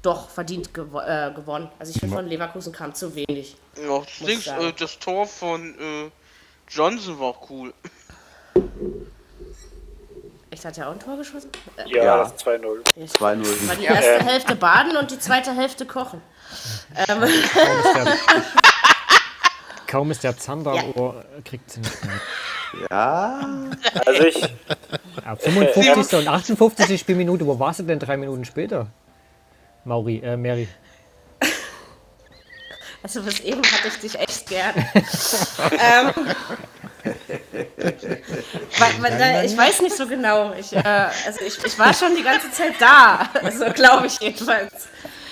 doch 0.03 0.31
verdient 0.31 0.73
gewo 0.73 1.01
äh, 1.01 1.33
gewonnen. 1.35 1.69
Also 1.79 1.93
ich 1.95 2.01
finde, 2.01 2.15
von 2.17 2.27
Leverkusen 2.27 2.73
kam 2.73 2.95
zu 2.95 3.15
wenig. 3.15 3.57
Ja, 3.77 4.03
links, 4.27 4.45
sagen. 4.47 4.65
äh, 4.67 4.73
das 4.79 4.99
Tor 4.99 5.27
von 5.27 5.75
äh, 5.79 6.11
Johnson 6.69 7.19
war 7.19 7.29
auch 7.29 7.51
cool. 7.51 7.73
Echt, 10.51 10.65
hat 10.65 10.79
er 10.79 10.89
auch 10.89 10.93
ein 10.93 11.01
Tor 11.01 11.17
geschossen? 11.17 11.51
Äh, 11.77 11.91
Ja, 11.95 12.05
Ja. 12.05 12.17
das 12.19 12.33
ist 12.33 12.47
2-0. 12.47 12.83
2-0. 12.97 13.69
war 13.69 13.77
die 13.77 13.85
erste 13.85 14.25
Hälfte 14.25 14.57
baden 14.57 14.97
und 14.97 15.11
die 15.11 15.19
zweite 15.19 15.55
Hälfte 15.55 15.85
kochen. 15.85 16.23
Ähm, 17.09 17.23
Kaum 19.87 20.11
ist 20.11 20.23
der, 20.25 20.37
Zander, 20.39 20.75
Ja. 20.75 20.83
oh, 20.95 21.15
kriegt 21.45 21.71
sie 21.71 21.81
nicht 21.81 22.05
mehr. 22.05 22.21
Ja, 22.91 23.41
Also 24.07 24.23
ich, 24.25 24.43
Ab 25.25 25.43
55. 25.43 26.19
und 26.19 26.29
58. 26.29 27.01
Spielminute, 27.01 27.47
wo 27.47 27.59
warst 27.59 27.81
du 27.81 27.85
denn 27.85 27.99
drei 27.99 28.17
Minuten 28.17 28.45
später? 28.45 28.87
Mauri, 29.89 30.19
äh, 30.23 30.37
Mary. 30.37 30.69
also 33.03 33.23
bis 33.23 33.41
eben 33.41 33.63
hatte 33.63 33.89
ich 33.89 33.99
dich 33.99 34.19
echt 34.19 34.47
gern. 34.47 34.75
ähm, 35.73 36.13
weil, 38.79 39.03
weil, 39.03 39.19
da- 39.19 39.43
ich 39.43 39.57
weiß 39.57 39.81
nicht 39.81 39.97
so 39.97 40.07
genau. 40.07 40.53
Ich, 40.53 40.75
äh, 40.75 40.83
also 41.27 41.41
ich, 41.41 41.65
ich 41.65 41.79
war 41.79 41.95
schon 41.95 42.15
die 42.15 42.23
ganze 42.23 42.51
Zeit 42.51 42.75
da. 42.79 43.29
Also 43.43 43.65
glaube 43.73 44.07
ich 44.09 44.21
jedenfalls. 44.21 44.89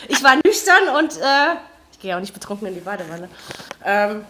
Ich 0.09 0.23
war 0.25 0.37
nüchtern 0.45 0.89
und 0.97 1.17
äh, 1.19 1.57
ich 1.93 2.01
gehe 2.01 2.17
auch 2.17 2.21
nicht 2.21 2.33
betrunken 2.33 2.69
in 2.69 2.75
die 2.75 2.81
Badewanne. 2.81 3.29
Ähm, 3.85 4.25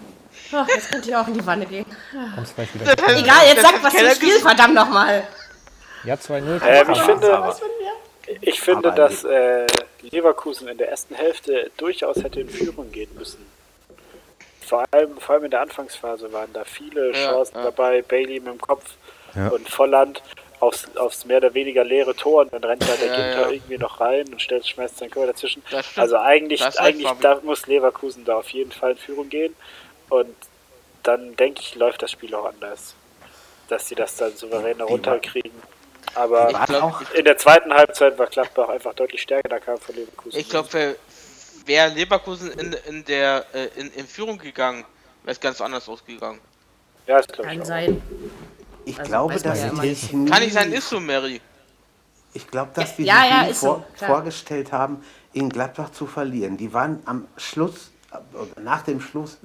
oh, 0.53 0.65
jetzt 0.69 0.91
könnte 0.91 1.09
ich 1.09 1.17
auch 1.17 1.29
in 1.29 1.35
die 1.35 1.47
Wanne 1.47 1.67
gehen. 1.67 1.87
Egal, 3.09 3.47
jetzt 3.47 3.63
sag 3.63 3.83
was 3.83 3.93
zum 3.93 4.01
keiner 4.01 4.15
Spiel, 4.15 4.41
verdammt 4.41 4.75
nochmal. 4.75 5.23
Ja, 6.05 6.15
2-0. 6.15 6.61
ähm, 6.65 6.91
ich 6.91 7.01
finde, 7.03 7.55
ich 8.41 8.61
finde 8.61 8.89
Aber- 8.89 8.97
dass 8.97 9.25
äh, 9.25 9.67
Leverkusen 10.03 10.69
in 10.69 10.79
der 10.79 10.89
ersten 10.91 11.15
Hälfte 11.15 11.71
durchaus 11.77 12.17
hätte 12.23 12.41
in 12.41 12.49
Führung 12.49 12.91
gehen 12.93 13.11
müssen. 13.17 13.45
Vor 14.67 14.85
allem, 14.91 15.17
vor 15.19 15.37
allem 15.37 15.45
in 15.45 15.51
der 15.53 15.61
Anfangsphase 15.61 16.33
waren 16.33 16.53
da 16.53 16.65
viele 16.65 17.13
Ja, 17.13 17.31
Chancen 17.33 17.57
ja. 17.57 17.65
dabei. 17.65 18.03
Bailey 18.03 18.41
mit 18.41 18.49
dem 18.55 18.61
Kopf 18.61 18.95
Ja. 19.35 19.49
und 19.49 19.69
Volland 19.69 20.23
aufs, 20.59 20.87
aufs 20.97 21.25
mehr 21.25 21.37
oder 21.37 21.55
weniger 21.55 21.85
leere 21.85 22.17
Tor 22.17 22.43
und 22.43 22.53
dann 22.53 22.65
rennt 22.65 22.83
da 22.83 22.95
der 22.97 23.07
Ja, 23.09 23.15
Ginter 23.17 23.41
ja. 23.43 23.51
irgendwie 23.51 23.79
noch 23.79 24.01
rein 24.01 24.27
und 24.33 24.41
stellt, 24.43 24.67
schmeißt 24.67 24.99
seinen 24.99 25.11
Körper 25.11 25.29
dazwischen. 25.33 25.63
Also 25.97 26.17
eigentlich, 26.19 26.63
eigentlich 26.81 27.11
da 27.21 27.41
muss 27.45 27.67
Leverkusen 27.67 28.25
da 28.25 28.39
auf 28.39 28.49
jeden 28.51 28.73
Fall 28.73 28.93
in 28.93 28.97
Führung 28.97 29.29
gehen 29.29 29.55
und 30.09 30.35
dann 31.03 31.37
denke 31.37 31.61
ich, 31.61 31.75
läuft 31.77 32.03
das 32.03 32.11
Spiel 32.11 32.35
auch 32.35 32.47
anders. 32.47 32.95
Dass 33.69 33.87
sie 33.89 33.95
das 33.95 34.17
dann 34.17 34.35
souverän 34.37 34.81
runterkriegen. 34.81 35.53
Aber 36.17 36.51
Ich 36.51 36.65
glaub, 36.67 36.83
auch- 36.83 37.11
in 37.13 37.25
der 37.25 37.37
zweiten 37.37 37.73
Halbzeit 37.73 38.19
war 38.19 38.27
Gladbach 38.27 38.69
einfach 38.71 38.95
deutlich 38.95 39.21
stärker, 39.23 39.49
da 39.51 39.59
kam 39.59 39.79
von 39.79 39.95
Leverkusen. 39.95 40.39
Ich 40.39 40.49
glaube, 40.49 40.97
wäre 41.67 41.89
Leverkusen 41.93 42.51
in, 42.53 42.73
in 42.89 43.05
der 43.05 43.45
äh, 43.53 43.67
in, 43.79 43.91
in 43.93 44.07
Führung 44.07 44.39
gegangen, 44.39 44.85
wäre 45.23 45.33
es 45.33 45.41
ganz 45.41 45.61
anders 45.61 45.89
ausgegangen. 45.89 46.41
ja, 47.07 47.19
das 47.19 47.27
glaube 47.29 47.51
ich 47.51 47.59
Kann 47.59 47.63
auch. 47.63 47.67
sein. 47.67 48.03
ich 48.87 48.99
Also 48.99 49.11
glaube, 49.11 49.35
dass 49.41 49.59
ja 49.61 49.73
nicht. 49.73 50.11
Kann 50.11 50.43
nicht 50.43 50.53
sein, 50.55 50.73
ist 50.73 50.89
so, 50.89 51.01
Mary. 51.01 51.41
Ich 52.33 52.47
glaube, 52.49 52.71
dass 52.75 52.97
die 52.97 53.05
Ja, 53.05 53.21
sich 53.23 53.31
ja, 53.31 53.43
ist 53.47 53.61
so, 53.61 53.67
vor, 53.67 53.85
klar. 53.97 54.11
vorgestellt 54.11 54.73
haben, 54.73 55.05
in 55.35 55.49
Gladbach 55.51 55.91
zu 55.93 56.07
verlieren. 56.07 56.57
Die 56.57 56.73
waren 56.73 57.03
am 57.07 57.29
Schluss, 57.37 57.91
äh, 58.13 58.61
nach 58.61 58.83
dem 58.83 59.01
Schluss, 59.01 59.37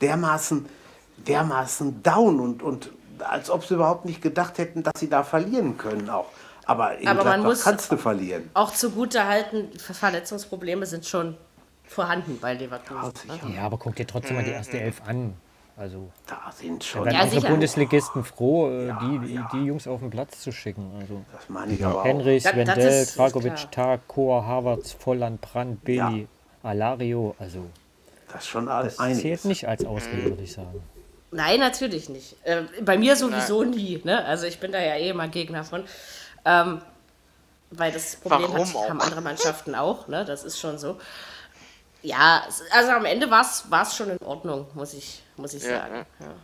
dermaßen, 0.00 0.68
dermaßen 1.16 2.02
down 2.02 2.38
und, 2.40 2.62
und 2.62 2.90
als 3.28 3.50
ob 3.50 3.64
sie 3.64 3.74
überhaupt 3.74 4.04
nicht 4.04 4.20
gedacht 4.22 4.58
hätten, 4.58 4.82
dass 4.82 4.94
sie 4.98 5.08
da 5.08 5.22
verlieren 5.22 5.78
können 5.78 6.08
auch. 6.10 6.26
Aber 6.64 6.96
in 6.98 7.08
Aber 7.08 7.24
man 7.24 7.42
muss- 7.42 7.64
kannst 7.64 7.90
du 7.90 7.96
verlieren. 7.96 8.48
Auch 8.54 8.72
zugute 8.72 9.26
halten, 9.26 9.68
Verletzungsprobleme 9.78 10.86
sind 10.86 11.04
schon 11.06 11.36
vorhanden 11.84 12.38
bei 12.40 12.54
Leverkusen. 12.54 13.12
Ja, 13.28 13.48
ne? 13.48 13.54
Ja, 13.56 13.62
aber 13.62 13.78
guck 13.78 13.96
dir 13.96 14.06
trotzdem 14.06 14.36
mal 14.36 14.44
die 14.44 14.50
erste 14.52 14.78
Elf 14.80 15.02
an. 15.06 15.34
Also, 15.76 16.10
Da 16.26 16.52
sind 16.54 16.84
schon, 16.84 17.06
werden 17.06 17.14
Ja, 17.16 17.22
unsere. 17.24 17.48
Bundesligisten 17.48 18.24
froh, 18.24 18.68
äh, 18.68 18.88
Ja, 18.88 19.00
die, 19.02 19.18
die, 19.26 19.34
ja. 19.34 19.48
die 19.52 19.64
Jungs 19.64 19.88
auf 19.88 20.00
den 20.00 20.10
Platz 20.10 20.40
zu 20.40 20.52
schicken. 20.52 20.92
Also, 21.00 21.22
das 21.32 21.48
meine 21.48 21.72
ich 21.72 21.84
aber 21.84 22.00
auch. 22.00 22.04
Henrich, 22.04 22.42
Das- 22.42 22.52
das 22.52 22.66
Wendell, 22.68 23.02
ist 23.02 23.14
klar. 23.14 23.70
Tag, 23.70 24.06
Koa, 24.06 24.44
Havertz, 24.44 24.92
Volland, 24.92 25.40
Brandt, 25.40 25.82
Bailey, 25.82 26.28
Alario. 26.62 27.34
Also, 27.38 27.64
Das 28.30 28.42
ist 28.42 28.48
schon 28.48 28.66
das 28.66 28.74
alles 28.74 28.96
zählt 28.98 29.08
einiges. 29.24 29.44
nicht 29.44 29.66
als 29.66 29.84
Ausrede, 29.84 30.24
würde 30.24 30.42
ich 30.42 30.52
sagen. 30.52 30.82
Nein, 31.32 31.60
natürlich 31.60 32.10
nicht. 32.10 32.36
Äh, 32.44 32.62
bei 32.82 32.98
mir 32.98 33.16
sowieso 33.16 33.64
nie. 33.64 34.00
Ne? 34.04 34.24
Also 34.24 34.46
ich 34.46 34.60
bin 34.60 34.70
da 34.70 34.78
ja 34.78 34.96
eh 34.96 35.08
immer 35.08 35.28
Gegner 35.28 35.64
von. 35.64 35.84
Ähm, 36.44 36.82
weil 37.70 37.90
das 37.90 38.16
Problem 38.16 38.52
hat, 38.52 38.74
haben 38.74 39.00
andere 39.00 39.22
Mannschaften 39.22 39.74
auch. 39.74 40.08
Ne? 40.08 40.26
Das 40.26 40.44
ist 40.44 40.60
schon 40.60 40.78
so. 40.78 41.00
Ja, 42.02 42.46
also 42.72 42.90
am 42.90 43.06
Ende 43.06 43.30
war 43.30 43.42
es 43.42 43.96
schon 43.96 44.10
in 44.10 44.18
Ordnung, 44.18 44.66
muss 44.74 44.92
ich, 44.92 45.22
muss 45.36 45.54
ich 45.54 45.62
Ja, 45.62 45.78
sagen. 45.78 46.06
Ja. 46.20 46.34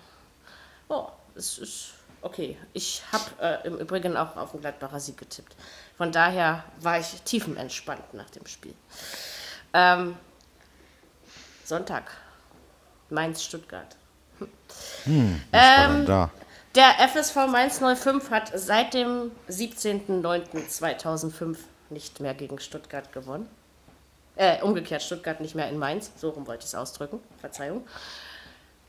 Oh, 0.89 1.09
es 1.34 1.59
ist 1.59 1.91
okay. 2.22 2.57
Ich 2.72 3.03
habe 3.12 3.24
äh, 3.43 3.66
im 3.66 3.76
Übrigen 3.76 4.16
auch 4.16 4.36
auf 4.36 4.53
den 4.53 4.61
Gladbacher 4.62 5.01
Sieg 5.01 5.18
getippt. 5.18 5.55
Von 5.99 6.12
daher 6.12 6.64
war 6.80 6.99
ich 6.99 7.20
tiefenentspannt 7.22 8.14
nach 8.14 8.30
dem 8.30 8.47
Spiel. 8.47 8.74
Ähm, 9.74 10.16
Sonntag. 11.64 12.05
Mainz-Stuttgart. 13.11 13.97
War 14.41 15.89
denn 15.89 16.07
da? 16.07 16.30
Der 16.74 17.09
FSV 17.09 17.47
Mainz 17.49 17.80
05 17.80 18.30
hat 18.30 18.53
seit 18.55 18.95
dem 18.95 19.30
17.09.2005 19.49 21.57
nicht 21.91 22.20
mehr 22.20 22.34
gegen 22.34 22.59
Stuttgart 22.59 23.12
gewonnen. 23.12 23.49
Äh, 24.36 24.62
umgekehrt, 24.62 25.03
Stuttgart 25.03 25.41
nicht 25.41 25.55
mehr 25.55 25.68
in 25.68 25.78
Mainz. 25.78 26.12
So 26.16 26.30
rum 26.30 26.47
wollte 26.47 26.61
ich 26.61 26.68
es 26.68 26.74
ausdrücken. 26.74 27.20
Verzeihung. 27.41 27.86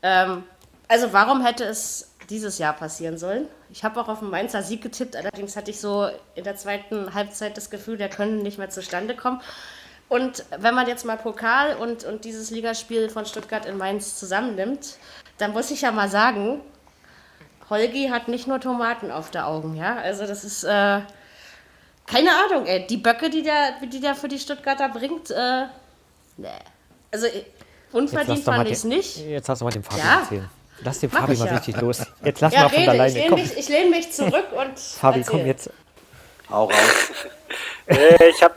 Ähm, 0.02 0.44
also 0.86 1.12
warum 1.12 1.44
hätte 1.44 1.64
es 1.64 2.12
dieses 2.28 2.58
Jahr 2.58 2.74
passieren 2.74 3.18
sollen? 3.18 3.46
Ich 3.70 3.82
habe 3.82 4.00
auch 4.00 4.08
auf 4.08 4.20
den 4.20 4.30
Mainzer 4.30 4.62
Sieg 4.62 4.82
getippt, 4.82 5.16
allerdings 5.16 5.56
hatte 5.56 5.70
ich 5.70 5.80
so 5.80 6.08
in 6.34 6.44
der 6.44 6.56
zweiten 6.56 7.14
Halbzeit 7.14 7.56
das 7.56 7.70
Gefühl, 7.70 7.96
der 7.96 8.08
können 8.08 8.42
nicht 8.42 8.58
mehr 8.58 8.70
zustande 8.70 9.16
kommen. 9.16 9.40
Und 10.08 10.44
wenn 10.58 10.74
man 10.74 10.88
jetzt 10.88 11.04
mal 11.04 11.16
Pokal 11.16 11.76
und, 11.76 12.04
und 12.04 12.24
dieses 12.24 12.50
Ligaspiel 12.50 13.08
von 13.08 13.24
Stuttgart 13.24 13.66
in 13.66 13.76
Mainz 13.76 14.18
zusammennimmt, 14.18 14.96
dann 15.40 15.52
muss 15.52 15.70
ich 15.70 15.82
ja 15.82 15.92
mal 15.92 16.08
sagen, 16.08 16.60
Holgi 17.68 18.08
hat 18.08 18.28
nicht 18.28 18.46
nur 18.46 18.60
Tomaten 18.60 19.10
auf 19.10 19.30
der 19.30 19.46
Augen, 19.46 19.76
ja. 19.76 19.96
Also 19.96 20.26
das 20.26 20.44
ist 20.44 20.64
äh, 20.64 21.00
keine 22.06 22.30
Ahnung, 22.48 22.66
ey. 22.66 22.86
Die 22.86 22.96
Böcke, 22.96 23.30
die 23.30 23.42
der, 23.42 23.74
die 23.90 24.00
der 24.00 24.14
für 24.14 24.28
die 24.28 24.38
Stuttgarter 24.38 24.88
bringt, 24.88 25.30
äh, 25.30 25.66
nee. 26.36 26.48
Also 27.12 27.26
äh, 27.26 27.44
unverdient 27.92 28.42
fand 28.44 28.66
ich 28.66 28.72
es 28.74 28.82
den- 28.82 28.90
nicht. 28.90 29.16
Jetzt 29.18 29.48
lass 29.48 29.58
doch 29.60 29.66
mal 29.66 29.70
dem 29.72 29.82
Fabi 29.84 30.00
Ja. 30.00 30.20
erzählen. 30.20 30.50
Lass 30.82 30.98
den 31.00 31.10
Mach 31.12 31.20
Fabi 31.20 31.32
ich 31.34 31.38
mal 31.38 31.46
ja. 31.46 31.52
richtig 31.56 31.80
los. 31.80 32.06
Jetzt 32.24 32.40
lass 32.40 32.54
Ja, 32.54 32.62
mal 32.62 32.68
von 32.70 32.78
rede, 32.78 32.82
ich 32.84 32.88
alleine. 33.00 33.14
lehne 33.14 33.28
Komm, 33.28 33.40
mich, 33.40 33.56
ich 33.56 33.68
lehn 33.68 33.90
mich 33.90 34.12
zurück 34.12 34.46
und. 34.56 34.78
Fabi, 34.78 35.22
komm 35.24 35.40
erzähl. 35.40 35.46
jetzt. 35.46 35.70
Hau 36.50 36.64
raus. 36.64 36.72
Ich 38.28 38.40
habe 38.44 38.54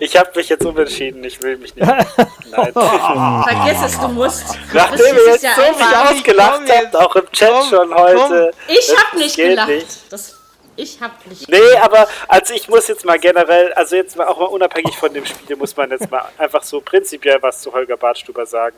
ich 0.00 0.16
hab 0.16 0.34
mich 0.34 0.48
jetzt 0.48 0.64
umentschieden, 0.66 1.22
ich 1.22 1.40
will 1.40 1.56
mich 1.56 1.72
nicht. 1.76 1.86
Nein. 1.86 2.04
Vergiss 2.72 3.78
es, 3.86 4.00
du 4.00 4.08
musst. 4.08 4.54
Du 4.72 4.76
Nachdem 4.76 5.16
ihr 5.16 5.26
jetzt 5.26 5.44
ja 5.44 5.54
so 5.54 5.60
mich 5.60 5.80
einfach- 5.80 6.10
ausgelacht 6.10 6.62
komm 6.66 6.76
habt, 6.76 6.96
auch 6.96 7.14
im 7.14 7.30
Chat 7.30 7.50
Komm, 7.52 7.68
schon 7.70 7.94
heute. 7.94 8.50
Ich 8.66 8.86
das 8.88 8.96
hab 8.96 9.14
nicht 9.14 9.36
gelacht. 9.36 9.68
nicht. 9.68 10.12
Das, 10.12 10.36
ich 10.74 11.00
hab 11.00 11.24
nicht 11.28 11.48
Nee, 11.48 11.76
aber 11.80 12.08
also 12.26 12.54
ich 12.54 12.68
muss 12.68 12.88
jetzt 12.88 13.04
mal 13.04 13.20
generell, 13.20 13.72
also 13.74 13.94
jetzt 13.94 14.16
mal 14.16 14.26
auch 14.26 14.38
mal 14.40 14.46
unabhängig 14.46 14.96
von 14.96 15.14
dem 15.14 15.26
Spiel, 15.26 15.54
muss 15.54 15.76
man 15.76 15.88
jetzt 15.92 16.10
mal 16.10 16.24
einfach 16.36 16.64
so 16.64 16.80
prinzipiell 16.80 17.38
was 17.40 17.60
zu 17.60 17.72
Holger 17.72 17.96
Bartstuber 17.96 18.46
sagen, 18.46 18.74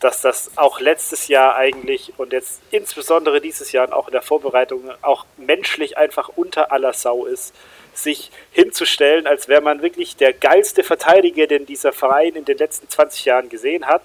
dass 0.00 0.20
das 0.20 0.50
auch 0.56 0.80
letztes 0.80 1.28
Jahr 1.28 1.54
eigentlich 1.56 2.12
und 2.18 2.34
jetzt 2.34 2.60
insbesondere 2.72 3.40
dieses 3.40 3.72
Jahr 3.72 3.86
und 3.86 3.94
auch 3.94 4.08
in 4.08 4.12
der 4.12 4.22
Vorbereitung 4.22 4.90
auch 5.00 5.24
menschlich 5.38 5.96
einfach 5.96 6.28
unter 6.36 6.72
aller 6.72 6.92
Sau 6.92 7.24
ist, 7.24 7.54
sich 7.96 8.30
hinzustellen, 8.52 9.26
als 9.26 9.48
wäre 9.48 9.60
man 9.60 9.82
wirklich 9.82 10.16
der 10.16 10.32
geilste 10.32 10.82
Verteidiger, 10.82 11.46
den 11.46 11.66
dieser 11.66 11.92
Verein 11.92 12.34
in 12.34 12.44
den 12.44 12.58
letzten 12.58 12.88
20 12.88 13.24
Jahren 13.24 13.48
gesehen 13.48 13.86
hat 13.86 14.02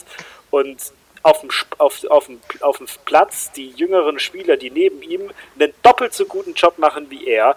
und 0.49 0.79
auf 1.23 1.41
dem, 1.41 1.49
auf, 1.77 2.03
auf, 2.05 2.25
dem, 2.25 2.41
auf 2.61 2.77
dem 2.77 2.87
Platz 3.05 3.51
die 3.51 3.69
jüngeren 3.69 4.19
Spieler, 4.19 4.57
die 4.57 4.71
neben 4.71 5.01
ihm 5.03 5.31
einen 5.59 5.73
doppelt 5.83 6.13
so 6.13 6.25
guten 6.25 6.53
Job 6.53 6.77
machen 6.77 7.09
wie 7.09 7.27
er, 7.27 7.55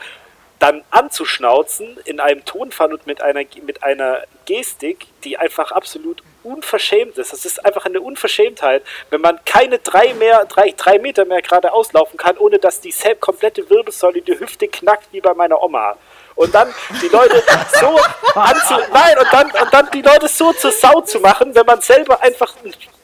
dann 0.59 0.85
anzuschnauzen 0.91 1.99
in 2.05 2.21
einem 2.21 2.45
Tonfall 2.45 2.93
und 2.93 3.07
mit 3.07 3.21
einer, 3.21 3.43
mit 3.67 3.83
einer 3.83 4.23
Gestik, 4.47 5.07
die 5.25 5.37
einfach 5.37 5.73
absolut 5.73 6.23
unverschämt 6.43 7.19
ist. 7.19 7.33
Das 7.33 7.45
ist 7.45 7.65
einfach 7.65 7.87
eine 7.87 8.01
Unverschämtheit, 8.01 8.83
wenn 9.11 9.21
man 9.21 9.41
keine 9.45 9.79
drei, 9.79 10.15
mehr, 10.15 10.45
drei, 10.47 10.73
drei 10.77 10.99
Meter 10.99 11.25
mehr 11.25 11.43
gerade 11.43 11.73
auslaufen 11.73 12.17
kann, 12.17 12.39
ohne 12.39 12.59
dass 12.59 12.81
die 12.81 12.95
komplette 13.21 13.69
Wirbelsäule 13.69 14.23
die 14.23 14.39
Hüfte 14.39 14.69
knackt 14.69 15.09
wie 15.13 15.21
bei 15.21 15.35
meiner 15.35 15.63
Oma 15.63 15.97
und 16.35 16.55
dann 16.55 16.73
die 17.03 17.09
Leute 17.09 17.43
so 17.81 17.99
anzu 18.35 18.75
nein 18.93 19.19
und 19.19 19.33
dann 19.33 19.51
und 19.51 19.73
dann 19.73 19.91
die 19.93 20.03
Leute 20.03 20.29
so 20.29 20.53
zur 20.53 20.73
Sau 20.73 21.01
zu 21.03 21.21
machen, 21.21 21.55
wenn 21.55 21.67
man 21.67 21.81
selber 21.81 22.23
einfach 22.23 22.55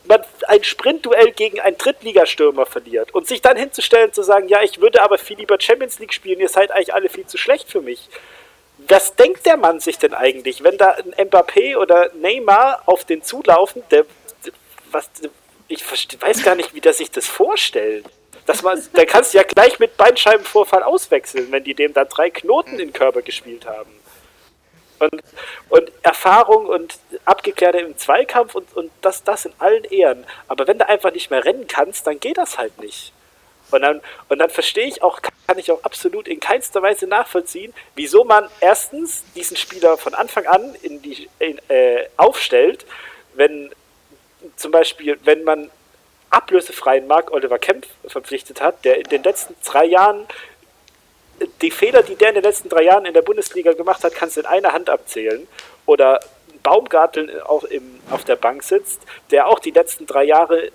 man 0.05 0.23
ein 0.49 0.65
Sprintduell 0.65 1.31
gegen 1.33 1.61
einen 1.61 1.79
Drittligastürmer 1.79 2.67
verliert 2.67 3.15
und 3.15 3.29
sich 3.29 3.41
dann 3.41 3.57
hinzustellen 3.57 4.13
zu 4.13 4.23
sagen, 4.23 4.49
ja, 4.49 4.63
ich 4.63 4.81
würde 4.81 5.03
aber 5.03 5.19
viel 5.19 5.39
lieber 5.39 5.57
Champions 5.61 5.99
League 6.01 6.13
spielen, 6.13 6.41
ihr 6.41 6.49
seid 6.49 6.73
eigentlich 6.73 6.95
alle 6.95 7.09
viel 7.09 7.27
zu 7.27 7.39
schlecht 7.39 7.71
für 7.71 7.81
mich. 7.81 8.09
Was 8.89 9.15
denkt 9.15 9.47
der 9.47 9.57
Mann 9.57 9.79
sich 9.79 9.99
denn 9.99 10.15
eigentlich, 10.15 10.65
wenn 10.65 10.79
da 10.79 10.93
ein 10.93 11.29
Mbappé 11.29 11.77
oder 11.77 12.11
Neymar 12.15 12.83
auf 12.87 13.05
den 13.05 13.23
zulaufen, 13.23 13.83
der 13.91 14.05
was 14.91 15.09
ich 15.69 15.85
weiß 16.21 16.43
gar 16.43 16.57
nicht, 16.57 16.75
wie 16.75 16.81
der 16.81 16.93
sich 16.93 17.13
das 17.13 17.27
vorstellt. 17.27 18.05
Dass 18.51 18.63
man, 18.65 18.83
da 18.95 19.05
kannst 19.05 19.33
du 19.33 19.39
ja 19.39 19.45
gleich 19.45 19.79
mit 19.79 19.97
Beinscheibenvorfall 19.97 20.83
auswechseln, 20.83 21.53
wenn 21.53 21.63
die 21.63 21.73
dem 21.73 21.93
dann 21.93 22.09
drei 22.09 22.31
Knoten 22.31 22.73
in 22.73 22.79
den 22.79 22.93
Körper 22.93 23.23
gespielt 23.23 23.65
haben. 23.65 23.93
Und, 24.99 25.23
und 25.69 25.93
Erfahrung 26.03 26.67
und 26.67 26.99
Abgeklärte 27.25 27.79
im 27.79 27.97
Zweikampf 27.97 28.57
und, 28.57 28.77
und 28.77 28.91
das, 29.03 29.23
das 29.23 29.45
in 29.45 29.53
allen 29.61 29.85
Ehren. 29.85 30.27
Aber 30.49 30.67
wenn 30.67 30.79
du 30.79 30.89
einfach 30.89 31.13
nicht 31.13 31.31
mehr 31.31 31.45
rennen 31.45 31.69
kannst, 31.69 32.09
dann 32.09 32.19
geht 32.19 32.39
das 32.39 32.59
halt 32.59 32.77
nicht. 32.81 33.13
Und 33.71 33.83
dann, 33.83 34.01
und 34.29 34.41
dann 34.41 34.51
verstehe 34.51 34.89
ich 34.89 35.01
auch, 35.01 35.21
kann 35.47 35.57
ich 35.57 35.71
auch 35.71 35.85
absolut 35.85 36.27
in 36.27 36.41
keinster 36.41 36.83
Weise 36.83 37.07
nachvollziehen, 37.07 37.73
wieso 37.95 38.25
man 38.25 38.49
erstens 38.61 39.23
diesen 39.37 39.57
Spieler 39.57 39.97
von 39.97 40.13
Anfang 40.13 40.47
an 40.47 40.75
in 40.83 41.01
die, 41.01 41.31
in, 41.39 41.61
äh, 41.69 42.09
aufstellt, 42.17 42.85
wenn 43.35 43.71
zum 44.57 44.73
Beispiel, 44.73 45.21
wenn 45.23 45.45
man 45.45 45.71
ablösefreien 46.31 47.07
Mark 47.07 47.33
Oliver 47.33 47.59
Kempf 47.59 47.89
verpflichtet 48.07 48.61
hat, 48.61 48.85
der 48.85 48.99
in 48.99 49.05
den 49.05 49.23
letzten 49.23 49.55
drei 49.65 49.85
Jahren 49.85 50.27
die 51.63 51.71
Fehler, 51.71 52.03
die 52.03 52.17
der 52.17 52.29
in 52.29 52.35
den 52.35 52.45
letzten 52.45 52.69
drei 52.69 52.83
Jahren 52.83 53.07
in 53.07 53.15
der 53.15 53.23
Bundesliga 53.23 53.73
gemacht 53.73 54.05
hat, 54.05 54.15
kannst 54.15 54.37
du 54.37 54.41
in 54.41 54.47
einer 54.47 54.73
Hand 54.73 54.91
abzählen. 54.91 55.47
Oder 55.87 56.21
Baumgartel 56.63 57.41
auch 57.43 57.65
im, 57.65 58.01
auf 58.11 58.25
der 58.25 58.37
Bank 58.37 58.63
sitzt, 58.63 59.01
der 59.31 59.47
auch 59.47 59.59
die 59.59 59.71
letzten 59.71 60.07
drei 60.07 60.25
Jahre 60.25 60.71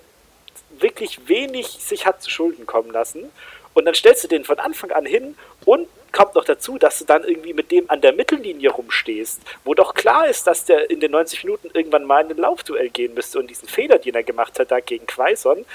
wirklich 0.72 1.28
wenig 1.28 1.68
sich 1.68 2.06
hat 2.06 2.22
zu 2.22 2.30
Schulden 2.30 2.66
kommen 2.66 2.92
lassen. 2.92 3.32
Und 3.74 3.86
dann 3.86 3.96
stellst 3.96 4.24
du 4.24 4.28
den 4.28 4.44
von 4.44 4.60
Anfang 4.60 4.92
an 4.92 5.06
hin 5.06 5.38
und 5.66 5.88
kommt 6.16 6.34
noch 6.36 6.46
dazu, 6.46 6.78
dass 6.78 6.98
du 7.00 7.06
dann 7.06 7.24
irgendwie 7.24 7.54
mit 7.54 7.70
dem 7.72 7.90
an 7.90 8.02
der 8.02 8.14
Mittellinie 8.14 8.72
rumstehst, 8.72 9.42
wo 9.64 9.74
doch 9.74 9.94
klar 9.94 10.28
ist, 10.28 10.48
dass 10.48 10.66
der 10.66 10.90
in 10.90 11.00
den 11.00 11.12
90 11.12 11.44
Minuten 11.44 11.70
irgendwann 11.74 12.06
mal 12.06 12.24
in 12.24 12.32
ein 12.32 12.38
Laufduell 12.38 12.90
gehen 12.90 13.14
müsste 13.14 13.38
und 13.40 13.48
diesen 13.50 13.68
Fehler, 13.68 14.00
den 14.00 14.16
er 14.16 14.24
gemacht 14.24 14.58
hat, 14.60 14.72
da 14.72 14.80
gegen 14.80 15.06
Quaison, 15.06 15.66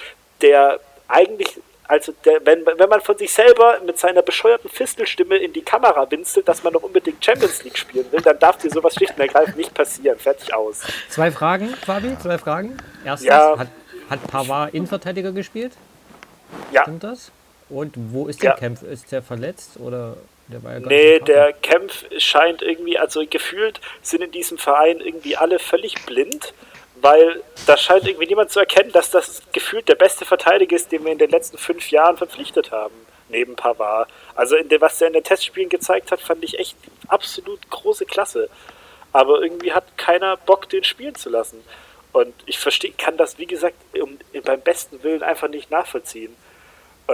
der 0.40 0.80
eigentlich, 1.08 1.60
also 1.86 2.12
der, 2.24 2.44
wenn, 2.46 2.64
wenn 2.64 2.88
man 2.88 3.00
von 3.00 3.18
sich 3.18 3.32
selber 3.32 3.78
mit 3.84 3.98
seiner 3.98 4.22
bescheuerten 4.22 4.70
Fistelstimme 4.70 5.36
in 5.36 5.52
die 5.52 5.62
Kamera 5.62 6.10
winselt, 6.10 6.48
dass 6.48 6.62
man 6.62 6.72
noch 6.72 6.82
unbedingt 6.82 7.24
Champions 7.24 7.62
League 7.64 7.76
spielen 7.76 8.06
will, 8.10 8.20
dann 8.22 8.38
darf 8.38 8.56
dir 8.58 8.70
sowas 8.70 8.94
schlicht 8.94 9.12
und 9.14 9.20
ergreifend 9.20 9.56
nicht 9.56 9.74
passieren. 9.74 10.18
Fertig 10.18 10.54
aus. 10.54 10.80
Zwei 11.10 11.30
Fragen, 11.30 11.68
Fabi, 11.84 12.16
zwei 12.22 12.38
Fragen. 12.38 12.76
Erstens, 13.04 13.28
Ja. 13.28 13.58
hat, 13.58 13.68
hat 14.08 14.26
Pavard 14.28 14.72
Innenverteidiger 14.72 15.32
gespielt? 15.32 15.72
Ja. 16.72 16.82
Stimmt 16.82 17.04
das? 17.04 17.30
Und 17.70 17.94
wo 17.96 18.26
ist 18.26 18.42
der 18.42 18.50
Ja. 18.50 18.56
Kämpf? 18.56 18.82
Ist 18.82 19.10
der 19.12 19.22
verletzt 19.22 19.78
oder 19.78 20.16
der 20.48 20.62
war 20.62 20.72
ja 20.72 20.80
Nee, 20.80 21.20
der? 21.20 21.52
Kempf 21.52 22.04
scheint 22.18 22.62
irgendwie, 22.62 22.98
also 22.98 23.22
gefühlt 23.28 23.80
sind 24.02 24.22
in 24.22 24.32
diesem 24.32 24.58
Verein 24.58 25.00
irgendwie 25.00 25.36
alle 25.36 25.58
völlig 25.58 25.94
blind, 26.06 26.52
weil 27.00 27.42
da 27.66 27.76
scheint 27.76 28.06
irgendwie 28.06 28.26
niemand 28.26 28.50
zu 28.50 28.58
erkennen, 28.60 28.90
dass 28.92 29.10
das 29.10 29.42
gefühlt 29.52 29.88
der 29.88 29.94
beste 29.94 30.24
Verteidiger 30.24 30.74
ist, 30.76 30.90
den 30.92 31.04
wir 31.04 31.12
in 31.12 31.18
den 31.18 31.30
letzten 31.30 31.56
fünf 31.58 31.90
Jahren 31.90 32.16
verpflichtet 32.16 32.72
haben, 32.72 32.94
neben 33.28 33.54
Pavard. 33.56 34.08
Also 34.34 34.56
in 34.56 34.68
dem, 34.68 34.80
was 34.80 35.00
er 35.00 35.06
in 35.06 35.12
den 35.14 35.24
Testspielen 35.24 35.70
gezeigt 35.70 36.10
hat, 36.10 36.20
fand 36.20 36.42
ich 36.44 36.58
echt 36.58 36.76
absolut 37.08 37.70
große 37.70 38.04
Klasse. 38.04 38.48
Aber 39.12 39.42
irgendwie 39.42 39.72
hat 39.72 39.96
keiner 39.96 40.36
Bock, 40.36 40.68
den 40.68 40.84
spielen 40.84 41.14
zu 41.14 41.30
lassen. 41.30 41.62
Und 42.12 42.34
ich 42.46 42.58
verstehe, 42.58 42.92
kann 42.98 43.16
das, 43.16 43.38
wie 43.38 43.46
gesagt, 43.46 43.76
um, 44.00 44.18
beim 44.44 44.60
besten 44.60 45.02
Willen 45.04 45.22
einfach 45.22 45.48
nicht 45.48 45.70
nachvollziehen. 45.70 46.34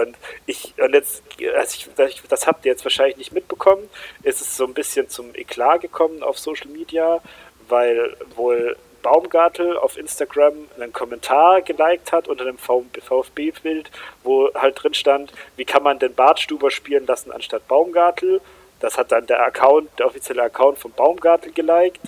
Und 0.01 0.15
ich, 0.45 0.73
und 0.77 0.93
jetzt, 0.93 1.23
also 1.55 1.75
ich, 2.07 2.21
das- 2.29 2.45
habt 2.47 2.65
ihr 2.65 2.71
jetzt 2.71 2.85
wahrscheinlich 2.85 3.17
nicht 3.17 3.31
mitbekommen, 3.31 3.89
ist 4.23 4.41
es 4.41 4.55
so 4.55 4.65
ein 4.65 4.73
bisschen 4.73 5.09
zum 5.09 5.33
Eklat 5.33 5.81
gekommen 5.81 6.21
auf 6.23 6.37
Social 6.37 6.67
Media, 6.69 7.19
weil 7.67 8.15
wohl 8.35 8.75
Baumgartel 9.01 9.77
auf 9.77 9.97
Instagram 9.97 10.53
einen 10.79 10.91
Kommentar 10.93 11.61
geliked 11.61 12.11
hat 12.11 12.27
unter 12.27 12.43
einem 12.45 12.57
VfB-Bild, 12.57 13.89
wo 14.23 14.49
halt 14.53 14.81
drin 14.83 14.93
stand, 14.93 15.31
wie 15.55 15.65
kann 15.65 15.83
man 15.83 15.99
denn 15.99 16.13
Bartstuber 16.13 16.71
spielen 16.71 17.05
lassen 17.05 17.31
anstatt 17.31 17.67
Baumgartel. 17.67 18.41
Das 18.79 18.97
hat 18.97 19.11
dann 19.11 19.25
der 19.25 19.41
Account, 19.43 19.89
der 19.97 20.07
offizielle 20.07 20.43
Account 20.43 20.77
von 20.77 20.91
Baumgartel 20.91 21.51
geliked. 21.51 22.01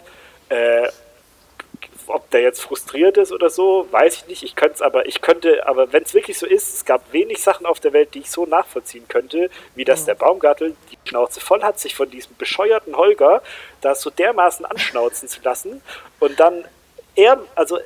Äh, 0.49 0.89
ob 2.09 2.29
der 2.31 2.41
jetzt 2.41 2.61
frustriert 2.61 3.17
ist 3.17 3.31
oder 3.31 3.49
so, 3.49 3.87
weiß 3.91 4.15
ich 4.15 4.27
nicht. 4.27 4.43
Ich 4.43 4.55
könnte 4.55 4.75
es 4.75 4.81
aber, 4.81 5.05
ich 5.05 5.21
könnte, 5.21 5.67
aber 5.67 5.93
wenn 5.93 6.03
es 6.03 6.13
wirklich 6.13 6.37
so 6.37 6.45
ist, 6.45 6.73
es 6.73 6.85
gab 6.85 7.13
wenig 7.13 7.41
Sachen 7.41 7.65
auf 7.65 7.79
der 7.79 7.93
Welt, 7.93 8.13
die 8.13 8.19
ich 8.19 8.31
so 8.31 8.45
nachvollziehen 8.45 9.07
könnte, 9.07 9.49
wie 9.75 9.85
dass 9.85 10.05
der 10.05 10.15
Baumgartel 10.15 10.75
die 10.91 10.97
Schnauze 11.07 11.39
voll 11.39 11.61
hat, 11.61 11.79
sich 11.79 11.95
von 11.95 12.09
diesem 12.09 12.35
bescheuerten 12.37 12.95
Holger 12.95 13.41
da 13.81 13.95
so 13.95 14.09
dermaßen 14.09 14.65
anschnauzen 14.65 15.29
zu 15.29 15.41
lassen 15.41 15.81
und 16.19 16.39
dann 16.39 16.65
er, 17.15 17.39
also 17.55 17.79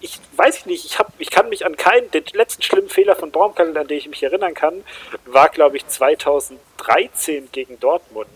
ich 0.00 0.20
weiß 0.36 0.66
nicht, 0.66 0.84
ich, 0.84 0.98
hab, 0.98 1.12
ich 1.18 1.30
kann 1.30 1.48
mich 1.48 1.66
an 1.66 1.76
keinen, 1.76 2.10
den 2.12 2.24
letzten 2.32 2.62
schlimmen 2.62 2.88
Fehler 2.88 3.16
von 3.16 3.32
Baumgartel, 3.32 3.76
an 3.76 3.88
den 3.88 3.98
ich 3.98 4.08
mich 4.08 4.22
erinnern 4.22 4.54
kann, 4.54 4.84
war 5.26 5.48
glaube 5.48 5.76
ich 5.76 5.86
2013 5.86 7.48
gegen 7.50 7.80
Dortmund. 7.80 8.28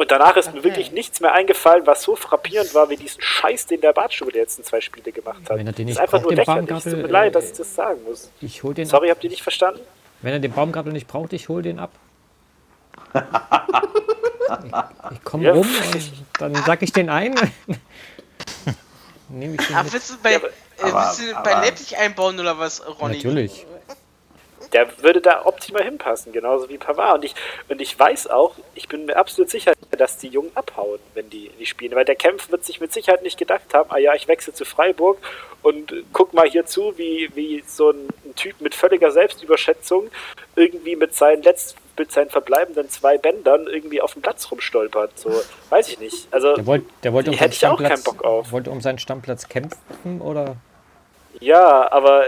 Und 0.00 0.10
danach 0.10 0.34
ist 0.38 0.46
mir 0.54 0.60
Okay. 0.60 0.64
wirklich 0.70 0.92
nichts 0.92 1.20
mehr 1.20 1.34
eingefallen, 1.34 1.86
was 1.86 2.00
so 2.02 2.16
frappierend 2.16 2.72
war, 2.74 2.88
wie 2.88 2.96
diesen 2.96 3.20
Scheiß, 3.20 3.66
den 3.66 3.82
der 3.82 3.92
Bartstube 3.92 4.32
die 4.32 4.38
letzten 4.38 4.64
zwei 4.64 4.80
Spiele 4.80 5.12
gemacht 5.12 5.42
hat. 5.46 5.58
Wenn 5.58 5.66
er 5.66 5.74
den 5.74 5.74
das 5.74 5.78
nicht 5.84 5.90
ist 5.96 6.00
einfach 6.00 6.12
braucht, 6.22 6.22
nur 6.22 6.30
den 6.30 6.38
lächerlich. 6.38 6.70
Es 6.70 6.84
tut 6.84 7.02
mir 7.02 7.06
leid, 7.08 7.34
dass 7.34 7.44
äh, 7.44 7.50
ich 7.50 7.56
das 7.58 7.74
sagen 7.74 8.00
muss. 8.08 8.30
Ich 8.40 8.62
hol 8.62 8.72
den 8.72 8.86
Sorry, 8.86 9.10
ab. 9.10 9.16
habt 9.16 9.24
ihr 9.24 9.28
nicht 9.30 9.42
verstanden? 9.42 9.80
Wenn 10.22 10.32
er 10.32 10.38
den 10.38 10.52
Baumgartel 10.52 10.90
nicht 10.94 11.06
braucht, 11.06 11.34
ich 11.34 11.50
hol 11.50 11.60
den 11.60 11.78
ab. 11.78 11.90
ich 13.12 13.20
ich 15.12 15.22
komme 15.24 15.44
Ja. 15.44 15.52
rum 15.52 15.66
und 15.92 16.10
dann 16.38 16.54
sack 16.54 16.80
ich 16.80 16.94
den 16.94 17.10
ein. 17.10 17.34
Nehme 19.28 19.56
ich 19.60 19.66
den 19.66 19.76
Ach, 19.76 19.84
mit. 19.84 19.92
willst 19.92 20.10
du 20.12 20.14
bei, 20.22 20.32
Ja, 20.32 20.38
äh, 20.38 20.42
aber- 20.80 20.94
willst 21.08 21.20
du 21.20 21.32
bei 21.34 21.38
aber- 21.56 21.60
Leipzig 21.66 21.98
einbauen 21.98 22.40
oder 22.40 22.58
was, 22.58 22.82
Ronny? 23.00 23.16
Natürlich. 23.16 23.66
Der 24.72 24.86
würde 25.02 25.20
da 25.20 25.44
optimal 25.46 25.82
hinpassen, 25.84 26.32
genauso 26.32 26.68
wie 26.68 26.78
Pavard. 26.78 27.16
Und 27.16 27.24
ich, 27.24 27.34
und 27.68 27.80
ich 27.80 27.98
weiß 27.98 28.28
auch, 28.28 28.54
ich 28.74 28.88
bin 28.88 29.06
mir 29.06 29.16
absolut 29.16 29.50
sicher, 29.50 29.72
dass 29.90 30.18
die 30.18 30.28
Jungen 30.28 30.52
abhauen, 30.54 31.00
wenn 31.14 31.28
die, 31.30 31.50
die 31.58 31.66
spielen. 31.66 31.94
Weil 31.94 32.04
der 32.04 32.16
Kempf 32.16 32.50
wird 32.50 32.64
sich 32.64 32.80
mit 32.80 32.92
Sicherheit 32.92 33.22
nicht 33.22 33.38
gedacht 33.38 33.74
haben, 33.74 33.90
ah 33.90 33.98
ja, 33.98 34.14
ich 34.14 34.28
wechsle 34.28 34.52
zu 34.52 34.64
Freiburg 34.64 35.18
und 35.62 35.92
guck 36.12 36.32
mal 36.32 36.48
hier 36.48 36.66
zu, 36.66 36.96
wie, 36.96 37.30
wie 37.34 37.62
so 37.66 37.90
ein, 37.90 38.08
ein 38.24 38.34
Typ 38.34 38.60
mit 38.60 38.74
völliger 38.74 39.10
Selbstüberschätzung 39.10 40.10
irgendwie 40.56 40.96
mit 40.96 41.14
seinen 41.14 41.42
letzten, 41.42 41.78
mit 41.98 42.12
seinen 42.12 42.30
verbleibenden 42.30 42.88
zwei 42.88 43.18
Bändern 43.18 43.66
irgendwie 43.66 44.00
auf 44.00 44.14
dem 44.14 44.22
Platz 44.22 44.50
rumstolpert. 44.50 45.18
So, 45.18 45.30
weiß 45.68 45.88
ich 45.88 45.98
nicht. 45.98 46.28
Also, 46.30 46.54
Der 46.54 46.66
wollte, 46.66 46.86
der 47.02 47.12
wollte 47.12 47.30
um 47.30 47.36
Hätte 47.36 47.54
seinen 47.54 47.72
ich 47.74 47.74
auch 47.74 47.76
keinen 47.78 47.98
Stammplatz, 47.98 48.04
Bock 48.04 48.24
auf. 48.24 48.52
wollte 48.52 48.70
um 48.70 48.80
seinen 48.80 48.98
Stammplatz 48.98 49.48
kämpfen 49.48 50.20
oder 50.20 50.56
ja, 51.38 51.90
aber 51.92 52.26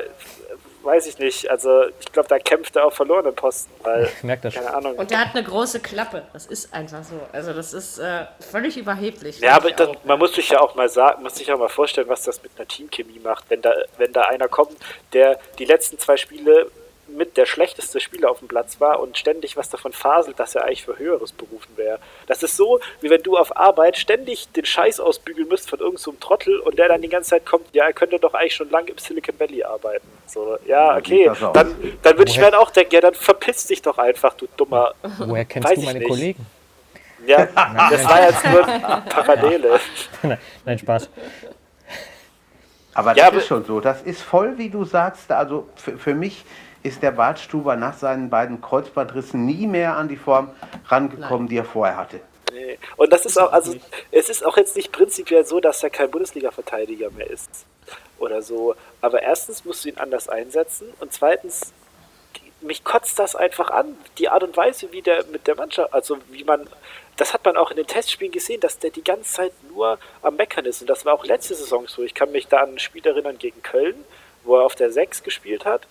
weiß 0.82 1.06
ich 1.06 1.18
nicht. 1.18 1.50
Also, 1.50 1.84
ich 2.00 2.12
glaube, 2.12 2.28
da 2.28 2.38
kämpft 2.38 2.76
er 2.76 2.86
auf 2.86 2.94
verlorenen 2.94 3.34
Posten, 3.34 3.72
weil, 3.82 4.04
Ich 4.16 4.22
merk 4.22 4.42
das 4.42 4.54
schon. 4.54 4.62
keine 4.64 4.76
Ahnung. 4.76 4.94
Und 4.96 5.10
der 5.10 5.20
hat 5.20 5.34
eine 5.34 5.44
große 5.44 5.80
Klappe. 5.80 6.22
Das 6.32 6.46
ist 6.46 6.72
einfach 6.74 7.02
so. 7.04 7.20
Also 7.32 7.52
das 7.52 7.72
ist 7.72 7.98
äh, 7.98 8.26
völlig 8.50 8.76
überheblich. 8.76 9.40
Ja, 9.40 9.56
aber 9.56 9.70
das, 9.70 9.90
man 10.04 10.18
muss 10.18 10.34
sich 10.34 10.50
ja 10.50 10.60
auch 10.60 10.74
mal 10.74 10.88
sagen, 10.88 11.22
muss 11.22 11.36
sich 11.36 11.52
auch 11.52 11.58
mal 11.58 11.68
vorstellen, 11.68 12.08
was 12.08 12.22
das 12.22 12.42
mit 12.42 12.52
einer 12.56 12.66
Teamchemie 12.68 13.20
macht, 13.20 13.44
wenn 13.48 13.62
da, 13.62 13.72
wenn 13.98 14.12
da 14.12 14.22
einer 14.22 14.48
kommt, 14.48 14.76
der 15.12 15.38
die 15.58 15.64
letzten 15.64 15.98
zwei 15.98 16.16
Spiele 16.16 16.70
mit 17.16 17.36
der 17.36 17.46
schlechteste 17.46 18.00
Spieler 18.00 18.30
auf 18.30 18.38
dem 18.40 18.48
Platz 18.48 18.80
war 18.80 19.00
und 19.00 19.16
ständig 19.18 19.56
was 19.56 19.68
davon 19.70 19.92
faselt, 19.92 20.38
dass 20.40 20.54
er 20.54 20.64
eigentlich 20.64 20.84
für 20.84 20.98
Höheres 20.98 21.32
berufen 21.32 21.76
wäre. 21.76 21.98
Das 22.26 22.42
ist 22.42 22.56
so, 22.56 22.80
wie 23.00 23.10
wenn 23.10 23.22
du 23.22 23.36
auf 23.36 23.56
Arbeit 23.56 23.96
ständig 23.98 24.50
den 24.52 24.64
Scheiß 24.64 25.00
ausbügeln 25.00 25.48
müsst 25.48 25.68
von 25.70 25.78
irgendeinem 25.78 26.02
so 26.02 26.10
einem 26.10 26.20
Trottel 26.20 26.58
und 26.60 26.78
der 26.78 26.88
dann 26.88 27.02
die 27.02 27.08
ganze 27.08 27.30
Zeit 27.30 27.46
kommt, 27.46 27.66
ja, 27.74 27.84
er 27.84 27.92
könnte 27.92 28.18
doch 28.18 28.34
eigentlich 28.34 28.54
schon 28.54 28.70
lange 28.70 28.90
im 28.90 28.98
Silicon 28.98 29.38
Valley 29.38 29.62
arbeiten. 29.62 30.06
So, 30.26 30.56
ja, 30.66 30.92
Ja, 30.92 30.96
okay, 30.98 31.30
dann, 31.52 31.74
dann 32.02 32.18
würde 32.18 32.30
ich 32.30 32.38
mir 32.38 32.50
dann 32.50 32.54
auch 32.60 32.70
denken, 32.70 32.94
ja, 32.94 33.00
dann 33.00 33.14
verpiss 33.14 33.66
dich 33.66 33.82
doch 33.82 33.98
einfach, 33.98 34.34
du 34.34 34.46
dummer. 34.56 34.92
woher 35.18 35.44
kennst 35.44 35.68
Weiß 35.68 35.78
du 35.78 35.84
meine 35.84 35.98
nicht. 35.98 36.08
Kollegen? 36.08 36.46
Ja, 37.26 37.46
das 37.90 38.04
war 38.08 38.22
jetzt 38.22 38.44
nur 38.44 38.62
Parallele. 38.62 39.78
Nein, 40.22 40.38
Nein, 40.64 40.78
Spaß. 40.78 41.08
Aber 42.94 43.10
Ja, 43.10 43.24
das 43.24 43.28
aber- 43.28 43.36
ist 43.38 43.46
schon 43.46 43.64
so. 43.64 43.80
Das 43.80 44.02
ist 44.02 44.22
voll, 44.22 44.58
wie 44.58 44.68
du 44.68 44.84
sagst. 44.84 45.30
Also 45.30 45.68
für, 45.76 45.96
für 45.98 46.14
mich 46.14 46.44
ist 46.82 47.02
der 47.02 47.12
Bartstuber 47.12 47.76
nach 47.76 47.96
seinen 47.96 48.30
beiden 48.30 48.60
Kreuzbandrissen 48.60 49.44
nie 49.44 49.66
mehr 49.66 49.96
an 49.96 50.08
die 50.08 50.16
Form 50.16 50.50
rangekommen, 50.88 51.48
die 51.48 51.56
er 51.56 51.64
vorher 51.64 51.96
hatte. 51.96 52.20
Nee. 52.52 52.78
Und 52.96 53.12
das 53.12 53.24
ist 53.24 53.38
auch, 53.40 53.52
also 53.52 53.74
es 54.10 54.28
ist 54.28 54.44
auch 54.44 54.56
jetzt 54.56 54.76
nicht 54.76 54.92
prinzipiell 54.92 55.44
so, 55.46 55.60
dass 55.60 55.82
er 55.82 55.90
kein 55.90 56.10
Bundesliga-Verteidiger 56.10 57.10
mehr 57.10 57.30
ist 57.30 57.64
oder 58.18 58.42
so. 58.42 58.74
Aber 59.00 59.22
erstens 59.22 59.64
musst 59.64 59.84
du 59.84 59.88
ihn 59.88 59.98
anders 59.98 60.28
einsetzen 60.28 60.92
und 61.00 61.12
zweitens 61.12 61.72
mich 62.60 62.84
kotzt 62.84 63.18
das 63.18 63.34
einfach 63.34 63.70
an, 63.70 63.96
die 64.18 64.28
Art 64.28 64.42
und 64.42 64.56
Weise, 64.56 64.92
wie 64.92 65.02
der 65.02 65.24
mit 65.26 65.46
der 65.46 65.56
Mannschaft, 65.56 65.92
also 65.92 66.18
wie 66.30 66.44
man, 66.44 66.68
das 67.16 67.34
hat 67.34 67.44
man 67.44 67.56
auch 67.56 67.70
in 67.70 67.76
den 67.76 67.86
Testspielen 67.86 68.32
gesehen, 68.32 68.60
dass 68.60 68.78
der 68.78 68.90
die 68.90 69.02
ganze 69.02 69.32
Zeit 69.32 69.52
nur 69.68 69.98
am 70.22 70.36
Meckern 70.36 70.64
ist. 70.64 70.80
Und 70.80 70.88
das 70.88 71.04
war 71.04 71.14
auch 71.14 71.24
letzte 71.24 71.54
Saison 71.54 71.88
so. 71.88 72.02
Ich 72.02 72.14
kann 72.14 72.30
mich 72.32 72.48
da 72.48 72.58
an 72.58 72.74
ein 72.74 72.78
Spiel 72.78 73.04
erinnern 73.04 73.38
gegen 73.38 73.62
Köln, 73.62 74.04
wo 74.44 74.56
er 74.56 74.64
auf 74.64 74.74
der 74.74 74.92
6 74.92 75.22
gespielt 75.22 75.64
hat, 75.64 75.86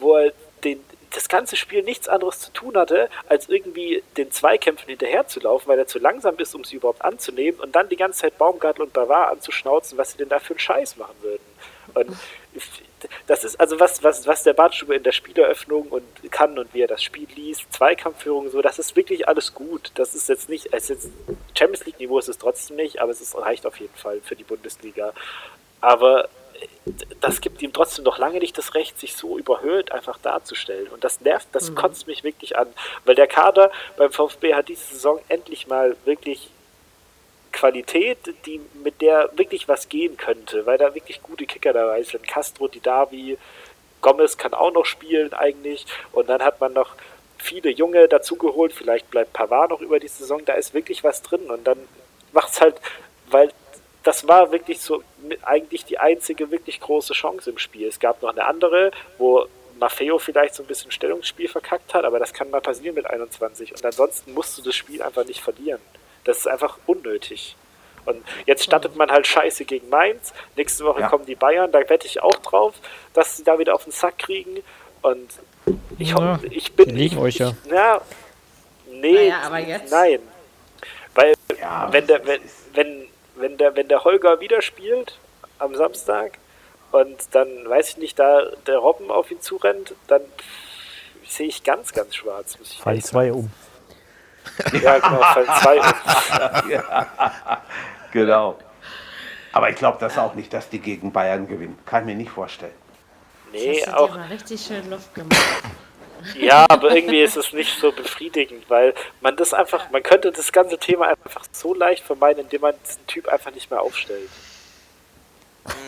wo 0.00 0.16
er 0.16 0.32
den, 0.64 0.82
das 1.14 1.28
ganze 1.28 1.56
Spiel 1.56 1.82
nichts 1.82 2.08
anderes 2.08 2.40
zu 2.40 2.52
tun 2.52 2.76
hatte, 2.76 3.08
als 3.28 3.48
irgendwie 3.48 4.02
den 4.16 4.30
Zweikämpfen 4.30 4.88
hinterherzulaufen, 4.88 5.68
weil 5.68 5.78
er 5.78 5.86
zu 5.86 5.98
langsam 5.98 6.36
ist, 6.38 6.54
um 6.54 6.64
sie 6.64 6.76
überhaupt 6.76 7.04
anzunehmen 7.04 7.60
und 7.60 7.74
dann 7.74 7.88
die 7.88 7.96
ganze 7.96 8.20
Zeit 8.20 8.38
Baumgartel 8.38 8.82
und 8.82 8.92
Bavard 8.92 9.32
anzuschnauzen, 9.32 9.98
was 9.98 10.12
sie 10.12 10.18
denn 10.18 10.28
da 10.28 10.38
für 10.38 10.54
einen 10.54 10.60
Scheiß 10.60 10.96
machen 10.96 11.16
würden. 11.20 11.42
Und 11.94 12.16
das 13.26 13.44
ist 13.44 13.60
also 13.60 13.78
was, 13.80 14.02
was, 14.02 14.26
was 14.26 14.42
der 14.42 14.52
Bartstube 14.52 14.94
in 14.94 15.02
der 15.02 15.12
Spieleröffnung 15.12 15.88
und 15.88 16.04
kann 16.30 16.58
und 16.58 16.72
wie 16.72 16.82
er 16.82 16.88
das 16.88 17.02
Spiel 17.02 17.28
liest, 17.34 17.72
Zweikampfführung 17.72 18.50
so, 18.50 18.62
das 18.62 18.78
ist 18.78 18.96
wirklich 18.96 19.28
alles 19.28 19.54
gut. 19.54 19.90
Das 19.94 20.14
ist 20.14 20.28
jetzt 20.28 20.48
nicht, 20.48 20.68
es 20.72 20.88
jetzt 20.88 21.10
Champions 21.58 21.84
League 21.86 21.98
Niveau 21.98 22.18
ist 22.18 22.28
es 22.28 22.38
trotzdem 22.38 22.76
nicht, 22.76 23.00
aber 23.00 23.12
es 23.12 23.20
ist, 23.20 23.36
reicht 23.36 23.66
auf 23.66 23.78
jeden 23.78 23.94
Fall 23.94 24.20
für 24.22 24.36
die 24.36 24.44
Bundesliga. 24.44 25.12
Aber 25.80 26.28
das 27.20 27.40
gibt 27.40 27.62
ihm 27.62 27.72
trotzdem 27.72 28.04
noch 28.04 28.18
lange 28.18 28.38
nicht 28.38 28.56
das 28.58 28.74
Recht, 28.74 28.98
sich 28.98 29.16
so 29.16 29.38
überhöht 29.38 29.92
einfach 29.92 30.18
darzustellen. 30.18 30.88
Und 30.88 31.04
das 31.04 31.20
nervt, 31.20 31.48
das 31.52 31.70
mhm. 31.70 31.74
kotzt 31.76 32.06
mich 32.06 32.24
wirklich 32.24 32.56
an. 32.56 32.68
Weil 33.04 33.14
der 33.14 33.26
Kader 33.26 33.70
beim 33.96 34.12
VfB 34.12 34.54
hat 34.54 34.68
diese 34.68 34.94
Saison 34.94 35.20
endlich 35.28 35.66
mal 35.66 35.96
wirklich 36.04 36.50
Qualität, 37.52 38.18
die, 38.46 38.60
mit 38.82 39.00
der 39.00 39.30
wirklich 39.36 39.68
was 39.68 39.88
gehen 39.88 40.16
könnte, 40.16 40.66
weil 40.66 40.78
da 40.78 40.94
wirklich 40.94 41.22
gute 41.22 41.46
Kicker 41.46 41.72
dabei 41.72 42.02
sind. 42.02 42.26
Castro, 42.26 42.66
Didavi, 42.66 43.38
Gomez 44.00 44.36
kann 44.36 44.54
auch 44.54 44.72
noch 44.72 44.86
spielen 44.86 45.32
eigentlich. 45.32 45.86
Und 46.12 46.28
dann 46.28 46.42
hat 46.42 46.60
man 46.60 46.72
noch 46.72 46.94
viele 47.38 47.70
Junge 47.70 48.08
dazugeholt. 48.08 48.72
Vielleicht 48.72 49.10
bleibt 49.10 49.32
Pavard 49.32 49.70
noch 49.70 49.80
über 49.80 50.00
die 50.00 50.08
Saison. 50.08 50.44
Da 50.44 50.54
ist 50.54 50.74
wirklich 50.74 51.04
was 51.04 51.22
drin. 51.22 51.50
Und 51.50 51.64
dann 51.64 51.78
macht 52.32 52.52
es 52.52 52.60
halt, 52.60 52.76
weil 53.28 53.50
das 54.02 54.26
war 54.26 54.52
wirklich 54.52 54.80
so 54.80 55.02
eigentlich 55.42 55.84
die 55.84 55.98
einzige 55.98 56.50
wirklich 56.50 56.80
große 56.80 57.12
Chance 57.12 57.50
im 57.50 57.58
Spiel. 57.58 57.88
Es 57.88 58.00
gab 58.00 58.22
noch 58.22 58.30
eine 58.30 58.44
andere, 58.44 58.90
wo 59.18 59.46
Maffeo 59.78 60.18
vielleicht 60.18 60.54
so 60.54 60.62
ein 60.62 60.66
bisschen 60.66 60.90
Stellungsspiel 60.90 61.48
verkackt 61.48 61.94
hat, 61.94 62.04
aber 62.04 62.18
das 62.18 62.32
kann 62.32 62.50
mal 62.50 62.60
passieren 62.60 62.94
mit 62.94 63.06
21. 63.06 63.72
Und 63.72 63.84
ansonsten 63.84 64.32
musst 64.32 64.58
du 64.58 64.62
das 64.62 64.74
Spiel 64.74 65.02
einfach 65.02 65.24
nicht 65.24 65.40
verlieren. 65.40 65.80
Das 66.24 66.38
ist 66.38 66.46
einfach 66.46 66.78
unnötig. 66.86 67.56
Und 68.04 68.22
jetzt 68.46 68.64
startet 68.64 68.96
man 68.96 69.10
halt 69.10 69.26
scheiße 69.26 69.64
gegen 69.64 69.88
Mainz. 69.88 70.32
Nächste 70.56 70.84
Woche 70.84 71.00
ja. 71.00 71.08
kommen 71.08 71.26
die 71.26 71.34
Bayern, 71.34 71.70
da 71.70 71.88
wette 71.88 72.06
ich 72.06 72.22
auch 72.22 72.36
drauf, 72.36 72.74
dass 73.14 73.36
sie 73.36 73.44
da 73.44 73.58
wieder 73.58 73.74
auf 73.74 73.84
den 73.84 73.92
Sack 73.92 74.18
kriegen. 74.18 74.62
Und 75.02 75.30
ich, 75.98 76.10
ja, 76.10 76.38
ich 76.50 76.72
bin. 76.72 76.90
liegen 76.90 77.18
euch 77.18 77.36
ja. 77.36 77.52
Ja, 77.70 78.00
nee, 78.90 79.28
naja, 79.28 79.40
aber 79.44 79.58
jetzt. 79.58 79.90
nein. 79.90 80.20
Weil, 81.14 81.34
ja, 81.60 81.92
wenn, 81.92 82.06
der, 82.06 82.26
wenn, 82.26 82.40
wenn, 82.72 83.08
wenn, 83.36 83.56
der, 83.56 83.76
wenn 83.76 83.88
der 83.88 84.04
Holger 84.04 84.40
wieder 84.40 84.62
spielt 84.62 85.18
am 85.58 85.74
Samstag 85.74 86.38
und 86.90 87.16
dann, 87.32 87.48
weiß 87.68 87.90
ich 87.90 87.96
nicht, 87.98 88.18
da 88.18 88.42
der 88.66 88.78
Robben 88.78 89.10
auf 89.10 89.30
ihn 89.30 89.40
zurennt, 89.40 89.94
dann 90.08 90.22
sehe 91.26 91.48
ich 91.48 91.62
ganz, 91.62 91.92
ganz 91.92 92.14
schwarz. 92.14 92.58
Fall 92.80 93.00
zwei 93.02 93.32
um. 93.32 93.50
Ja, 94.82 94.98
genau, 94.98 95.22
Fall 95.22 95.46
2. 95.46 95.76
ja, 96.70 97.62
genau. 98.12 98.58
Aber 99.52 99.70
ich 99.70 99.76
glaube 99.76 99.98
das 100.00 100.18
auch 100.18 100.34
nicht, 100.34 100.52
dass 100.52 100.68
die 100.68 100.80
gegen 100.80 101.12
Bayern 101.12 101.46
gewinnen. 101.46 101.78
Kann 101.86 102.02
ich 102.02 102.06
mir 102.06 102.16
nicht 102.16 102.30
vorstellen. 102.30 102.74
Nee, 103.52 103.82
das 103.84 103.94
auch. 103.94 104.14
Dir 104.14 104.30
richtig 104.30 104.60
schön 104.60 104.88
Luft 104.90 105.14
gemacht. 105.14 105.38
Ja, 106.38 106.66
aber 106.68 106.94
irgendwie 106.94 107.22
ist 107.22 107.36
es 107.36 107.52
nicht 107.52 107.78
so 107.78 107.92
befriedigend, 107.92 108.68
weil 108.68 108.94
man 109.20 109.36
das 109.36 109.54
einfach, 109.54 109.90
man 109.90 110.02
könnte 110.02 110.32
das 110.32 110.52
ganze 110.52 110.78
Thema 110.78 111.08
einfach 111.08 111.44
so 111.52 111.74
leicht 111.74 112.04
vermeiden, 112.04 112.44
indem 112.44 112.62
man 112.62 112.74
diesen 112.86 113.06
Typ 113.06 113.28
einfach 113.28 113.52
nicht 113.52 113.70
mehr 113.70 113.80
aufstellt. 113.80 114.30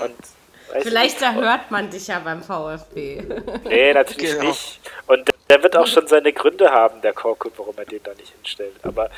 Und 0.01 0.15
Vielleicht 0.83 1.21
nicht, 1.21 1.35
hört 1.35 1.71
man 1.71 1.91
dich 1.91 2.07
ja 2.09 2.19
beim 2.19 2.43
VfB. 2.43 3.23
Nee, 3.65 3.93
natürlich 3.93 4.33
genau. 4.33 4.49
nicht. 4.49 4.81
Und 5.07 5.31
der 5.49 5.63
wird 5.63 5.77
auch 5.77 5.87
schon 5.87 6.07
seine 6.07 6.33
Gründe 6.33 6.71
haben, 6.71 7.01
der 7.03 7.13
Korkut, 7.13 7.53
warum 7.57 7.75
er 7.77 7.85
den 7.85 8.03
da 8.03 8.13
nicht 8.15 8.33
hinstellt. 8.33 8.75
Aber 8.83 9.11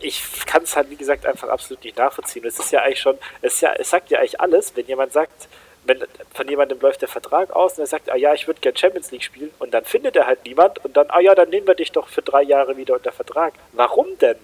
ich 0.00 0.22
kann 0.46 0.62
es 0.62 0.76
halt, 0.76 0.90
wie 0.90 0.96
gesagt, 0.96 1.26
einfach 1.26 1.48
absolut 1.48 1.82
nicht 1.84 1.96
nachvollziehen. 1.96 2.44
Es 2.44 2.58
ist 2.58 2.70
ja 2.70 2.82
eigentlich 2.82 3.00
schon, 3.00 3.18
es, 3.42 3.60
ja, 3.60 3.72
es 3.72 3.90
sagt 3.90 4.10
ja 4.10 4.18
eigentlich 4.18 4.40
alles, 4.40 4.76
wenn 4.76 4.86
jemand 4.86 5.12
sagt, 5.12 5.48
wenn 5.88 6.04
von 6.32 6.48
jemandem 6.48 6.78
läuft 6.80 7.02
der 7.02 7.08
Vertrag 7.08 7.50
aus 7.50 7.72
und 7.72 7.80
er 7.80 7.86
sagt, 7.86 8.10
ah 8.10 8.16
ja, 8.16 8.34
ich 8.34 8.46
würde 8.46 8.60
gerne 8.60 8.78
Champions 8.78 9.10
League 9.10 9.24
spielen 9.24 9.50
und 9.58 9.72
dann 9.72 9.84
findet 9.84 10.16
er 10.16 10.26
halt 10.26 10.44
niemand 10.44 10.84
und 10.84 10.96
dann, 10.96 11.10
ah 11.10 11.20
ja, 11.20 11.34
dann 11.34 11.48
nehmen 11.48 11.66
wir 11.66 11.74
dich 11.74 11.90
doch 11.90 12.08
für 12.08 12.22
drei 12.22 12.42
Jahre 12.42 12.76
wieder 12.76 12.94
unter 12.94 13.12
Vertrag. 13.12 13.54
Warum 13.72 14.06
denn? 14.18 14.36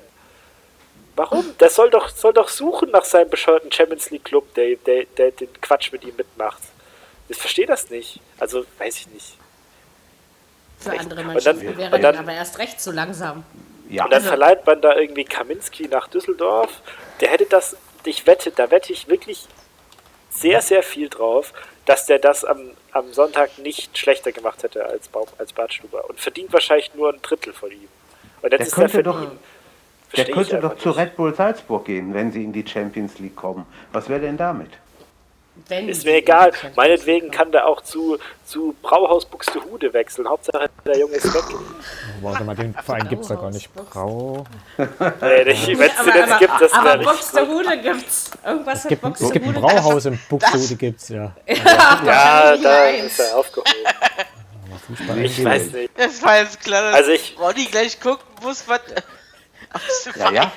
Warum? 1.17 1.57
Der 1.61 1.71
soll 1.71 1.91
doch, 1.91 2.09
soll 2.09 2.33
doch 2.33 2.49
suchen 2.49 2.91
nach 2.91 3.05
seinem 3.05 3.31
bescheuerten 3.31 3.71
Champions 3.71 4.11
League 4.11 4.25
Club, 4.25 4.53
der, 4.55 4.77
der, 4.77 5.05
der 5.05 5.31
den 5.31 5.61
Quatsch 5.61 5.93
mit 5.93 6.03
ihm 6.05 6.17
mitmacht. 6.17 6.61
Ich 7.29 7.37
verstehe 7.37 7.67
das 7.67 7.91
nicht. 7.91 8.21
Also, 8.39 8.65
weiß 8.79 8.97
ich 8.97 9.07
nicht. 9.09 9.37
Für 10.81 10.99
andere 10.99 11.23
Mannschaften 11.23 11.77
wäre 11.77 12.01
dann, 12.01 12.17
aber 12.17 12.33
erst 12.33 12.59
recht 12.59 12.81
zu 12.81 12.91
langsam. 12.91 13.45
Ja. 13.89 14.05
Und 14.05 14.11
dann 14.11 14.23
also, 14.23 14.29
verleiht 14.29 14.67
man 14.67 14.81
da 14.81 14.97
irgendwie 14.97 15.25
Kaminski 15.25 15.89
nach 15.89 16.09
Düsseldorf. 16.09 16.83
Der 17.21 17.31
hätte 17.31 17.47
das, 17.47 17.77
ich 18.05 18.27
wette, 18.27 18.51
da 18.51 18.71
wette 18.71 18.93
ich 18.93 19.09
wirklich 19.09 19.47
sehr, 20.35 20.61
sehr 20.61 20.83
viel 20.83 21.09
drauf, 21.09 21.53
dass 21.87 22.07
der 22.07 22.19
das 22.19 22.45
am, 22.45 22.71
am 22.93 23.13
Sonntag 23.13 23.59
nicht 23.59 23.97
schlechter 23.99 24.33
gemacht 24.33 24.63
hätte 24.63 24.85
als, 24.85 25.09
Baum, 25.09 25.27
als 25.39 25.53
Bartstuber. 25.53 26.09
Und 26.09 26.21
verdient 26.21 26.53
wahrscheinlich 26.53 26.95
nur 26.95 27.13
ein 27.13 27.21
Drittel 27.23 27.53
von 27.53 27.71
ihm. 27.71 27.89
Und 28.43 28.53
jetzt 28.53 28.59
der 28.59 28.67
ist 28.67 28.75
könnte 28.75 29.03
doch, 29.03 29.21
der 30.17 30.25
könnte 30.27 30.61
doch 30.61 30.77
zu 30.77 30.91
Red 30.91 31.17
Bull 31.17 31.35
Salzburg 31.35 31.85
gehen, 31.87 32.15
wenn 32.15 32.33
sie 32.33 32.45
in 32.45 32.53
die 32.53 32.67
Champions 32.67 33.19
League 33.19 33.37
kommen. 33.37 33.67
Was 33.93 34.09
wäre 34.09 34.21
denn 34.21 34.37
damit? 34.37 34.71
Wenn 35.69 35.89
ist 35.89 36.05
mir 36.05 36.17
egal. 36.17 36.53
Meinetwegen 36.75 37.31
kann 37.31 37.53
der 37.53 37.67
auch 37.67 37.81
zu, 37.81 38.19
zu 38.45 38.75
Brauhaus 38.83 39.25
Buxtehude 39.25 39.93
wechseln. 39.93 40.29
Hauptsache 40.29 40.69
der 40.85 40.99
Junge 40.99 41.15
ist 41.15 41.33
weg. 41.33 41.45
Warte 42.21 42.45
mal, 42.45 42.57
den 42.57 42.75
Verein 42.75 43.09
gibt 43.09 43.23
es 43.23 43.29
ja 43.29 43.37
gar 43.37 43.51
nicht. 43.51 43.71
Brau. 43.73 44.45
nee, 44.77 45.45
nicht, 45.45 45.69
wenn 45.69 45.91
es 45.91 46.05
den 46.05 46.17
jetzt 46.17 46.39
gibt, 46.39 46.61
das 46.61 46.73
Aber 46.73 46.99
Buxtehude 46.99 47.79
gibt's. 47.79 48.31
Irgendwas 48.45 48.85
es 48.85 48.89
gibt, 48.89 49.21
es 49.21 49.31
gibt 49.31 49.47
ein 49.47 49.55
Brauhaus 49.55 50.07
in 50.07 50.19
Buxtehude, 50.29 50.77
gibt's 50.77 51.09
ja. 51.09 51.35
Ja, 51.47 52.05
ja 52.05 52.57
da 52.57 52.89
ist 52.89 53.21
er 53.21 53.37
aufgehoben. 53.37 53.71
Ich 55.23 55.45
weiß 55.45 55.73
nicht. 55.73 55.91
Das 55.97 56.23
war 56.23 56.41
jetzt 56.41 56.61
klar, 56.61 56.83
dass 56.83 56.95
also 56.95 57.11
ich, 57.13 57.37
Ronny 57.39 57.67
gleich 57.67 58.01
gucken 58.01 58.27
muss, 58.43 58.69
was. 58.69 58.81
Ja, 60.17 60.33
ja. 60.33 60.53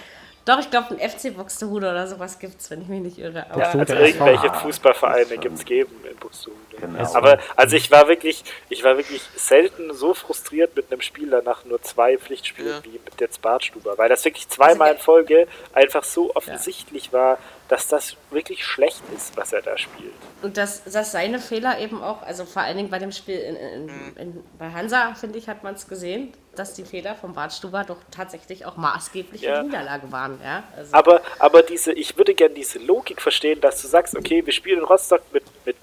Doch, 0.48 0.60
ich 0.60 0.70
glaube, 0.70 0.95
ein 0.98 1.10
FC 1.10 1.36
Buxtehude 1.36 1.89
oder 1.89 2.08
sowas 2.08 2.39
gibt 2.39 2.62
es, 2.62 2.72
wenn 2.72 2.82
ich 2.82 2.88
mich 2.88 3.02
nicht 3.02 3.18
irre. 3.18 3.45
Aber 3.52 3.60
ja, 3.60 3.72
also 3.72 3.93
irgendwelche 3.93 4.54
Fußballvereine 4.54 5.38
gibt 5.38 5.56
es 5.56 5.66
geben 5.66 5.93
in 6.10 6.16
Buxtehude. 6.16 6.58
Genau. 6.80 7.14
Aber 7.14 7.40
also 7.56 7.76
ich 7.76 7.92
war 7.92 8.08
wirklich, 8.08 8.44
ich 8.70 8.84
war 8.84 8.98
wirklich 8.98 9.22
selten 9.36 9.94
so 9.94 10.14
frustriert 10.14 10.76
mit 10.76 10.92
einem 10.92 11.02
Spieler 11.02 11.42
nach 11.42 11.66
nur 11.66 11.82
zwei 11.82 12.18
Pflichtspielen 12.18 12.70
ja. 12.70 12.84
wie 12.84 13.00
mit 13.04 13.20
jetzt 13.20 13.42
Bartstuber, 13.42 13.98
weil 13.98 14.10
das 14.10 14.24
wirklich 14.26 14.48
zweimal 14.48 14.94
in 14.94 15.00
Folge 15.00 15.48
einfach 15.74 16.04
so 16.04 16.36
offensichtlich 16.36 17.08
ja. 17.08 17.14
war, 17.14 17.38
dass 17.68 17.88
das 17.88 18.16
wirklich 18.30 18.66
schlecht 18.66 19.02
ist, 19.16 19.36
was 19.36 19.54
er 19.54 19.62
da 19.62 19.78
spielt. 19.78 20.14
Und 20.42 20.58
dass, 20.58 20.84
dass 20.84 21.12
seine 21.12 21.40
Fehler 21.40 21.80
eben 21.80 22.02
auch, 22.02 22.22
also 22.22 22.46
vor 22.46 22.62
allen 22.62 22.78
Dingen 22.78 22.90
bei 22.90 23.00
dem 23.00 23.12
Spiel 23.12 23.38
in, 23.38 23.56
in, 23.56 23.86
mhm. 23.86 24.14
in, 24.18 24.44
bei 24.58 24.72
Hansa, 24.72 25.14
finde 25.16 25.38
ich, 25.38 25.50
hat 25.50 25.64
man 25.64 25.76
es 25.76 25.88
gesehen, 25.88 26.34
dass 26.56 26.74
die 26.74 26.84
Fehler 26.84 27.16
von 27.16 27.34
Bartstuber 27.34 27.84
doch 27.84 27.98
tatsächlich 28.12 28.66
auch 28.66 28.78
maßgebliche 28.78 29.46
ja. 29.46 29.64
Niederlage 29.64 30.12
waren. 30.12 30.40
Ja? 30.44 30.64
Also 30.76 30.94
aber, 30.94 31.22
aber 31.40 31.62
diese, 31.62 31.92
ich 31.94 32.18
würde 32.18 32.34
gerne 32.34 32.56
diese 32.56 32.80
Logik 32.80 33.22
verstehen, 33.22 33.62
dass 33.62 33.82
du 33.82 33.88
sagst, 33.88 34.16
okay, 34.16 34.46
wir 34.46 34.54
spielen 34.54 34.80
in 34.80 34.86
Rostock 34.86 35.22
mit, 35.32 35.44
mit, 35.66 35.76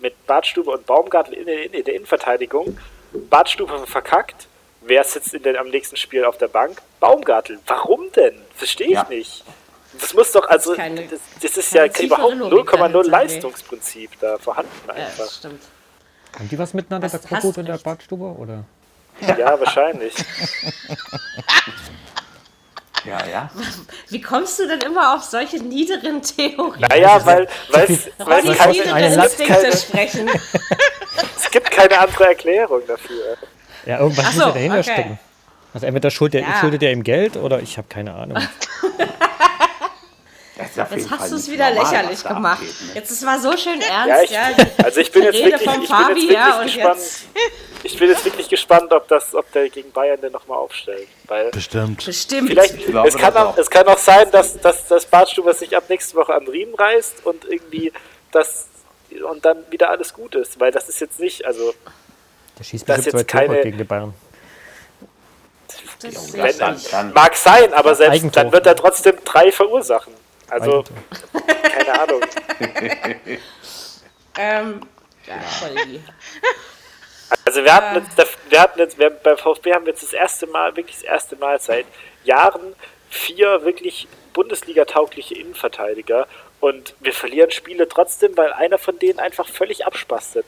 mit 0.00 0.26
Bartstuber 0.26 0.74
und 0.74 0.86
Baumgartel 0.86 1.34
in, 1.34 1.48
in, 1.48 1.72
in 1.72 1.84
der 1.84 1.94
Innenverteidigung. 1.94 2.78
Bartstuber 3.30 3.86
verkackt. 3.86 4.48
Wer 4.82 5.04
sitzt 5.04 5.34
in 5.34 5.42
den, 5.42 5.56
am 5.56 5.68
nächsten 5.68 5.96
Spiel 5.96 6.24
auf 6.24 6.38
der 6.38 6.48
Bank? 6.48 6.80
Baumgartel. 7.00 7.58
Warum 7.66 8.10
denn? 8.12 8.40
Verstehe 8.54 8.88
ich 8.88 8.92
ja. 8.94 9.06
nicht. 9.08 9.44
Das 10.00 10.14
muss 10.14 10.32
doch, 10.32 10.46
also, 10.48 10.70
das, 10.70 10.78
keine, 10.78 11.06
das, 11.06 11.20
das 11.42 11.56
ist 11.56 11.72
ja 11.72 11.86
überhaupt 11.86 12.34
0,0 12.34 13.08
Leistungsprinzip 13.08 14.10
da 14.20 14.38
vorhanden 14.38 14.90
einfach. 14.90 15.24
Ja, 15.24 15.30
stimmt. 15.30 15.62
Haben 16.38 16.48
die 16.48 16.58
was 16.58 16.74
miteinander, 16.74 17.10
was, 17.10 17.20
der 17.20 17.20
Krokut 17.20 17.58
und 17.58 17.66
der 17.66 17.78
Badstube, 17.78 18.24
oder? 18.24 18.64
Ja, 19.36 19.58
wahrscheinlich. 19.58 20.14
Ja, 23.04 23.18
ja. 23.30 23.50
Wie 24.08 24.20
kommst 24.20 24.58
du 24.58 24.66
denn 24.66 24.80
immer 24.80 25.14
auf 25.14 25.22
solche 25.22 25.58
niederen 25.62 26.22
Theorien? 26.22 26.80
Naja, 26.88 27.24
weil, 27.24 27.48
weil, 27.70 27.88
weil, 28.18 28.44
weil 28.44 28.54
keine, 28.54 28.72
niedere 28.72 29.24
Instinkte 29.24 29.76
sprechen. 29.76 30.28
es 31.36 31.50
gibt 31.50 31.70
keine 31.70 31.98
andere 31.98 32.26
Erklärung 32.26 32.82
dafür. 32.86 33.36
Ja, 33.86 34.00
irgendwas 34.00 34.24
Ach 34.28 34.34
muss 34.34 34.42
so, 34.42 34.48
ja 34.48 34.54
dahinter 34.54 34.78
okay. 34.80 34.92
stecken. 34.92 35.18
Also 35.74 35.86
entweder 35.86 36.10
schuldet, 36.10 36.42
Ja. 36.42 36.60
schuldet 36.60 36.82
er 36.82 36.92
ihm 36.92 37.02
Geld 37.02 37.36
oder 37.36 37.60
ich 37.60 37.78
habe 37.78 37.88
keine 37.88 38.14
Ahnung. 38.14 38.38
Jetzt 40.58 41.10
hast 41.10 41.30
du 41.32 41.36
es 41.36 41.48
wieder 41.50 41.70
normal, 41.70 41.92
lächerlich 41.92 42.24
gemacht. 42.24 42.60
abgeht, 42.60 42.80
ne? 42.88 42.92
Jetzt, 42.94 43.10
es 43.12 43.24
war 43.24 43.38
so 43.38 43.56
schön 43.56 43.80
Ja, 43.88 44.06
ernst, 44.06 44.24
ich, 44.24 44.30
ja. 44.30 44.48
also 44.84 45.00
ich 45.00 45.12
bin 45.12 45.22
jetzt 45.22 45.34
Rede 45.36 45.52
wirklich, 45.52 45.60
ich 45.68 45.72
bin 45.72 45.80
jetzt 45.82 45.90
Fabi, 45.90 46.14
wirklich 46.14 46.30
ja, 46.32 46.62
gespannt. 46.62 46.96
jetzt- 46.98 47.24
Ich 47.84 47.98
bin 47.98 48.08
jetzt 48.10 48.24
wirklich 48.24 48.48
gespannt, 48.48 48.92
ob 48.92 49.06
das, 49.08 49.34
ob 49.34 49.50
der 49.52 49.68
gegen 49.70 49.92
Bayern 49.92 50.20
denn 50.20 50.32
nochmal 50.32 50.58
aufstellt. 50.58 51.06
Weil 51.28 51.50
Bestimmt. 51.52 52.04
Bestimmt. 52.04 52.48
vielleicht, 52.48 52.74
es 52.74 53.16
kann, 53.16 53.36
auch, 53.36 53.46
auch. 53.54 53.56
es 53.58 53.70
kann 53.70 53.86
auch 53.86 53.98
sein, 53.98 54.30
dass, 54.32 54.58
dass 54.60 54.86
das 54.88 55.06
Bartstuber 55.06 55.54
sich 55.54 55.76
ab 55.76 55.84
nächste 55.88 56.16
Woche 56.16 56.34
am 56.34 56.46
Riemen 56.48 56.74
reißt 56.74 57.24
und 57.24 57.44
irgendwie 57.44 57.92
das 58.32 58.66
und 59.30 59.44
dann 59.44 59.58
wieder 59.70 59.90
alles 59.90 60.12
gut 60.12 60.34
ist. 60.34 60.58
Weil 60.58 60.72
das 60.72 60.88
ist 60.88 61.00
jetzt 61.00 61.20
nicht, 61.20 61.44
also 61.46 61.72
Der 62.58 62.64
schießt 62.64 62.88
Das 62.88 63.04
jetzt 63.04 63.28
keine- 63.28 63.60
gegen 63.62 63.78
die 63.78 63.84
Bayern. 63.84 64.12
Ja, 66.02 66.10
wenn, 66.32 66.58
dann- 66.58 66.80
dann- 66.90 67.12
mag 67.12 67.34
sein, 67.36 67.72
aber 67.74 67.94
selbst 67.94 68.14
Eigentor. 68.16 68.42
dann 68.44 68.52
wird 68.52 68.66
er 68.66 68.76
trotzdem 68.76 69.16
drei 69.24 69.50
verursachen. 69.52 70.12
Also, 70.50 70.84
keine 71.62 72.00
Ahnung. 72.00 72.20
Ähm, 74.38 74.80
ja. 75.26 75.34
Also 77.44 77.64
wir 77.64 77.74
hatten 77.74 77.96
jetzt, 77.96 78.38
wir 78.48 78.60
hatten 78.60 78.78
jetzt, 78.78 78.98
wir, 78.98 79.10
beim 79.10 79.36
VfB 79.36 79.74
haben 79.74 79.84
wir 79.84 79.92
jetzt 79.92 80.02
das 80.02 80.12
erste 80.12 80.46
Mal, 80.46 80.76
wirklich 80.76 80.96
das 80.96 81.04
erste 81.04 81.36
Mal 81.36 81.60
seit 81.60 81.86
Jahren 82.24 82.74
vier 83.10 83.64
wirklich 83.64 84.06
Bundesliga-taugliche 84.32 85.34
Innenverteidiger 85.34 86.28
und 86.60 86.94
wir 87.00 87.12
verlieren 87.12 87.50
Spiele 87.50 87.88
trotzdem, 87.88 88.36
weil 88.36 88.52
einer 88.52 88.78
von 88.78 88.98
denen 88.98 89.18
einfach 89.18 89.48
völlig 89.48 89.84
abspastet. 89.84 90.46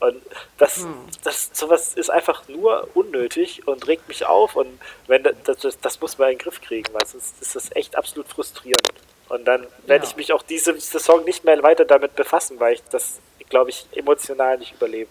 Und 0.00 0.22
das, 0.58 0.86
das, 1.22 1.50
sowas 1.52 1.94
ist 1.94 2.10
einfach 2.10 2.46
nur 2.48 2.88
unnötig 2.94 3.66
und 3.66 3.86
regt 3.86 4.06
mich 4.08 4.26
auf 4.26 4.54
und 4.54 4.78
wenn 5.06 5.22
das, 5.22 5.58
das, 5.58 5.80
das 5.80 6.00
muss 6.00 6.18
man 6.18 6.30
in 6.30 6.38
den 6.38 6.42
Griff 6.42 6.60
kriegen, 6.60 6.92
weil 6.92 7.06
sonst 7.06 7.40
ist 7.40 7.56
das 7.56 7.74
echt 7.74 7.96
absolut 7.96 8.28
frustrierend. 8.28 8.92
Und 9.34 9.44
dann 9.46 9.66
werde 9.86 10.04
Ja. 10.04 10.10
ich 10.10 10.16
mich 10.16 10.32
auch 10.32 10.42
diese 10.42 10.78
Saison 10.78 11.24
nicht 11.24 11.44
mehr 11.44 11.60
weiter 11.62 11.84
damit 11.84 12.14
befassen, 12.14 12.60
weil 12.60 12.74
ich 12.74 12.82
das, 12.90 13.18
glaube 13.48 13.70
ich, 13.70 13.86
emotional 13.94 14.58
nicht 14.58 14.72
überlebe. 14.74 15.10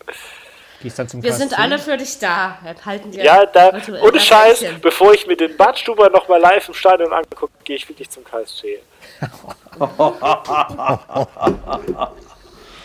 Gehst 0.82 1.00
dann 1.00 1.08
zum 1.08 1.24
Wir 1.24 1.34
sind 1.34 1.58
alle 1.58 1.80
für 1.80 1.98
dich 1.98 2.20
da. 2.20 2.58
Wir 2.64 2.76
halten 2.86 3.12
Ja, 3.14 3.46
da, 3.46 3.72
ohne 4.02 4.20
Scheiß, 4.20 4.62
Händchen. 4.62 4.82
bevor 4.82 5.14
ich 5.14 5.26
mir 5.28 5.38
den 5.38 5.56
Badstuber 5.58 6.10
nochmal 6.10 6.40
live 6.42 6.68
im 6.68 6.74
Stadion 6.74 7.14
angucke, 7.14 7.54
gehe 7.64 7.76
ich 7.76 7.88
wirklich 7.88 8.10
zum 8.10 8.24
KSC. 8.24 8.82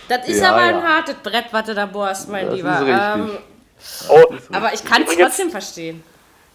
Das 0.09 0.27
ist 0.27 0.41
Ja, 0.41 0.53
aber 0.53 0.63
ja. 0.63 0.69
ein 0.79 0.83
hartes 0.83 1.15
Brett, 1.17 1.47
was 1.51 1.65
du 1.67 1.75
da 1.75 1.87
bohrst, 1.87 2.29
mein 2.29 2.47
Das 2.47 2.55
Lieber. 2.57 2.73
ist 2.73 2.81
richtig. 2.81 2.97
Ähm, 3.15 3.39
Oh, 4.09 4.25
aber 4.53 4.73
ich 4.75 4.85
kann 4.85 5.05
es 5.05 5.17
trotzdem 5.17 5.51
verstehen. 5.51 6.03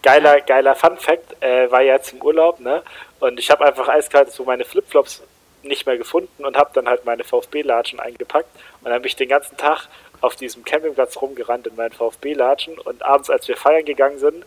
geiler, 0.01 0.41
geiler 0.41 0.75
Fun 0.75 0.97
Fact, 0.97 1.41
äh, 1.41 1.71
war 1.71 1.81
ja 1.81 1.93
jetzt 1.93 2.11
im 2.11 2.21
Urlaub, 2.21 2.59
ne? 2.59 2.83
Und 3.23 3.39
ich 3.39 3.49
habe 3.49 3.65
einfach 3.65 3.87
eiskalt 3.87 4.33
so 4.33 4.43
meine 4.43 4.65
Flipflops 4.65 5.23
nicht 5.61 5.85
mehr 5.85 5.97
gefunden 5.97 6.43
und 6.43 6.57
habe 6.57 6.71
dann 6.73 6.89
halt 6.89 7.05
meine 7.05 7.23
VfB-Latschen 7.23 8.01
eingepackt. 8.01 8.49
Und 8.81 8.91
dann 8.91 9.01
bin 9.01 9.07
ich 9.07 9.15
den 9.15 9.29
ganzen 9.29 9.55
Tag 9.55 9.87
auf 10.19 10.35
diesem 10.35 10.65
Campingplatz 10.65 11.15
rumgerannt 11.21 11.65
in 11.67 11.77
meinen 11.77 11.93
VfB-Latschen. 11.93 12.77
Und 12.79 13.01
abends, 13.01 13.29
als 13.29 13.47
wir 13.47 13.55
feiern 13.55 13.85
gegangen 13.85 14.19
sind, 14.19 14.43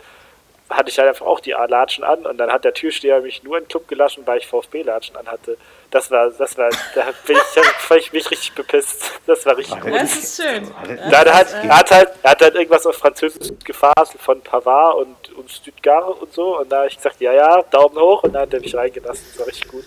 hatte 0.71 0.91
ich 0.91 0.99
halt 0.99 1.09
einfach 1.09 1.27
auch 1.27 1.41
die 1.41 1.53
Latschen 1.53 2.05
an 2.05 2.27
und 2.27 2.39
dann 2.39 2.51
hat 2.51 2.65
der 2.65 2.75
Türsteher 2.75 3.21
mich 3.21 3.43
nur 3.43 3.59
in 3.59 3.65
den 3.65 3.69
Club 3.69 3.87
gelassen, 3.89 4.23
weil 4.27 4.39
ich 4.39 4.47
VfB-Latschen 4.47 5.17
anhatte. 5.17 5.57
Das 5.91 6.11
war, 6.11 6.31
das 6.31 6.59
war, 6.59 6.69
da 6.95 7.05
bin 7.27 7.37
ich, 7.37 7.63
da 7.89 7.95
ich 7.95 8.13
mich 8.13 8.31
richtig 8.31 8.53
bepisst. 8.55 9.13
Das 9.27 9.47
war 9.47 9.57
richtig 9.57 9.81
gut. 9.81 9.95
Das 9.95 10.17
ist 10.17 10.43
schön. 10.43 10.69
Da 11.11 11.19
hat, 11.19 11.53
er 11.53 11.79
hat, 11.79 11.91
halt, 11.91 12.09
er 12.23 12.31
hat 12.33 12.43
halt 12.43 12.55
irgendwas 12.57 12.85
auf 12.87 12.97
Französisch 12.97 13.53
gefaselt 13.65 14.21
von 14.21 14.41
Pavard 14.41 14.97
und, 14.97 15.33
und 15.35 15.51
Stuttgart 15.51 16.21
und 16.21 16.33
so. 16.33 16.59
Und 16.59 16.71
da 16.71 16.79
habe 16.79 16.89
ich 16.89 16.97
gesagt, 16.97 17.21
ja, 17.21 17.33
ja, 17.33 17.63
Daumen 17.71 17.97
hoch. 17.97 18.25
Und 18.25 18.33
dann 18.33 18.43
hat 18.43 18.55
er 18.55 18.61
mich 18.61 18.75
reingelassen. 18.75 19.25
Das 19.31 19.39
war 19.39 19.47
richtig 19.47 19.69
gut. 19.69 19.85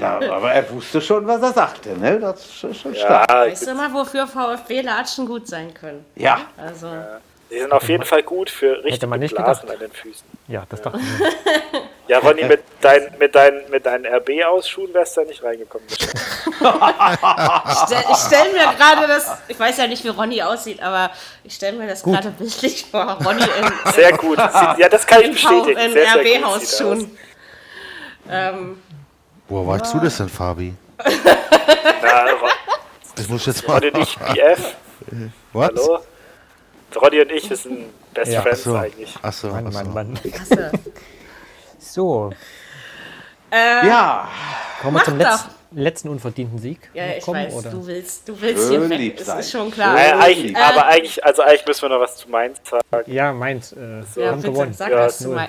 Ja, 0.00 0.20
aber 0.30 0.52
er 0.52 0.70
wusste 0.70 1.00
schon, 1.00 1.26
was 1.26 1.42
er 1.42 1.52
sagte, 1.52 1.98
ne? 1.98 2.20
Das 2.20 2.40
ist 2.40 2.54
schon, 2.54 2.74
schon 2.74 2.94
stark. 2.94 3.28
Ja, 3.28 3.40
Weißt 3.40 3.66
du 3.66 3.74
mal, 3.74 3.92
wofür 3.92 4.28
VfB-Latschen 4.28 5.26
gut 5.26 5.48
sein 5.48 5.74
können? 5.74 6.06
Ja. 6.14 6.42
Also, 6.56 6.86
die 7.52 7.58
sind 7.60 7.72
auf 7.72 7.88
jeden 7.88 8.04
Fall 8.04 8.22
gut 8.22 8.48
für 8.50 8.82
richtige 8.82 9.06
man 9.06 9.20
nicht 9.20 9.34
Blasen 9.34 9.66
gedacht. 9.66 9.80
an 9.82 9.88
den 9.88 9.92
Füßen. 9.92 10.24
Ja, 10.48 10.64
das 10.68 10.80
dachte 10.82 10.98
ich. 10.98 11.18
mir. 11.18 11.30
Ja, 12.08 12.18
Ronny, 12.18 12.42
mit, 12.44 12.60
dein, 12.80 13.14
mit, 13.18 13.32
dein, 13.34 13.62
mit 13.70 13.86
deinen 13.86 14.04
RB-Ausschuhen 14.04 14.92
wärst 14.92 15.16
du 15.16 15.20
da 15.22 15.26
nicht 15.28 15.42
reingekommen. 15.42 15.86
ich 15.88 15.98
stelle 18.18 18.52
mir 18.52 18.74
gerade 18.76 19.06
das, 19.06 19.30
ich 19.48 19.58
weiß 19.58 19.78
ja 19.78 19.86
nicht, 19.86 20.02
wie 20.04 20.08
Ronny 20.08 20.42
aussieht, 20.42 20.82
aber 20.82 21.10
ich 21.44 21.54
stelle 21.54 21.78
mir 21.78 21.86
das 21.86 22.02
gerade 22.02 22.30
bildlich 22.30 22.86
vor. 22.90 23.18
Ronny 23.24 23.42
in, 23.44 23.92
Sehr 23.92 24.12
gut. 24.16 24.36
Ja, 24.36 24.88
das 24.90 25.06
kann 25.06 25.22
ich 25.22 25.30
bestätigen. 25.30 25.78
in 25.78 25.96
RB-Hausschuhen. 25.96 27.16
Ähm, 28.28 28.82
Woher 29.48 29.66
weißt 29.80 29.94
du 29.94 30.00
das 30.00 30.16
denn, 30.18 30.28
Fabi? 30.28 30.74
Na, 30.98 32.26
Das 33.16 33.28
muss 33.28 33.40
ich 33.42 33.46
jetzt 33.46 33.66
mal. 33.66 33.74
Ronny 33.78 33.90
und 33.90 34.02
ich, 34.02 34.18
BF. 34.18 34.74
What? 35.52 35.70
Hallo? 35.76 36.00
Ronny 37.00 37.20
und 37.20 37.30
ich, 37.32 37.48
wir 37.48 37.56
sind 37.56 37.86
Best 38.14 38.32
Ja, 38.32 38.42
Friends 38.42 38.60
Achso, 38.60 38.76
eigentlich. 38.76 39.14
achso, 39.22 39.48
Mann, 39.48 39.66
achso. 39.66 39.78
Mann, 39.78 39.92
Mann. 39.94 40.14
klasse. 40.32 40.72
So, 41.78 42.32
Ja, 43.52 44.28
kommen 44.80 44.96
wir 44.96 45.04
zum 45.04 45.18
doch. 45.18 45.26
letzten, 45.28 45.50
letzten 45.72 46.08
unverdienten 46.08 46.58
Sieg. 46.58 46.78
Ja, 46.94 47.04
ich 47.18 47.24
kommen, 47.24 47.44
weiß, 47.46 47.54
oder? 47.54 47.70
du 47.70 47.86
willst, 47.86 48.28
du 48.28 48.40
willst 48.40 48.68
Schön 48.68 48.88
hier 48.90 48.98
weg, 48.98 49.16
das 49.18 49.28
ist 49.40 49.50
schon 49.52 49.70
klar. 49.70 49.96
Äh, 49.98 50.12
eigentlich, 50.12 50.54
Äh, 50.56 50.60
aber 50.60 50.86
eigentlich, 50.86 51.24
also 51.24 51.42
eigentlich 51.42 51.66
müssen 51.66 51.82
wir 51.82 51.88
noch 51.90 52.00
was 52.00 52.16
zu 52.16 52.30
Mainz 52.30 52.58
sagen. 52.68 53.12
Ja, 53.12 53.32
meins. 53.32 53.72
Äh, 53.72 54.00
ja, 54.16 54.30
haben 54.30 54.40
bitte, 54.40 54.52
gewonnen. 54.52 54.72
sag 54.74 54.90
Ja, 54.90 54.98
was 55.06 55.20
mein, 55.26 55.48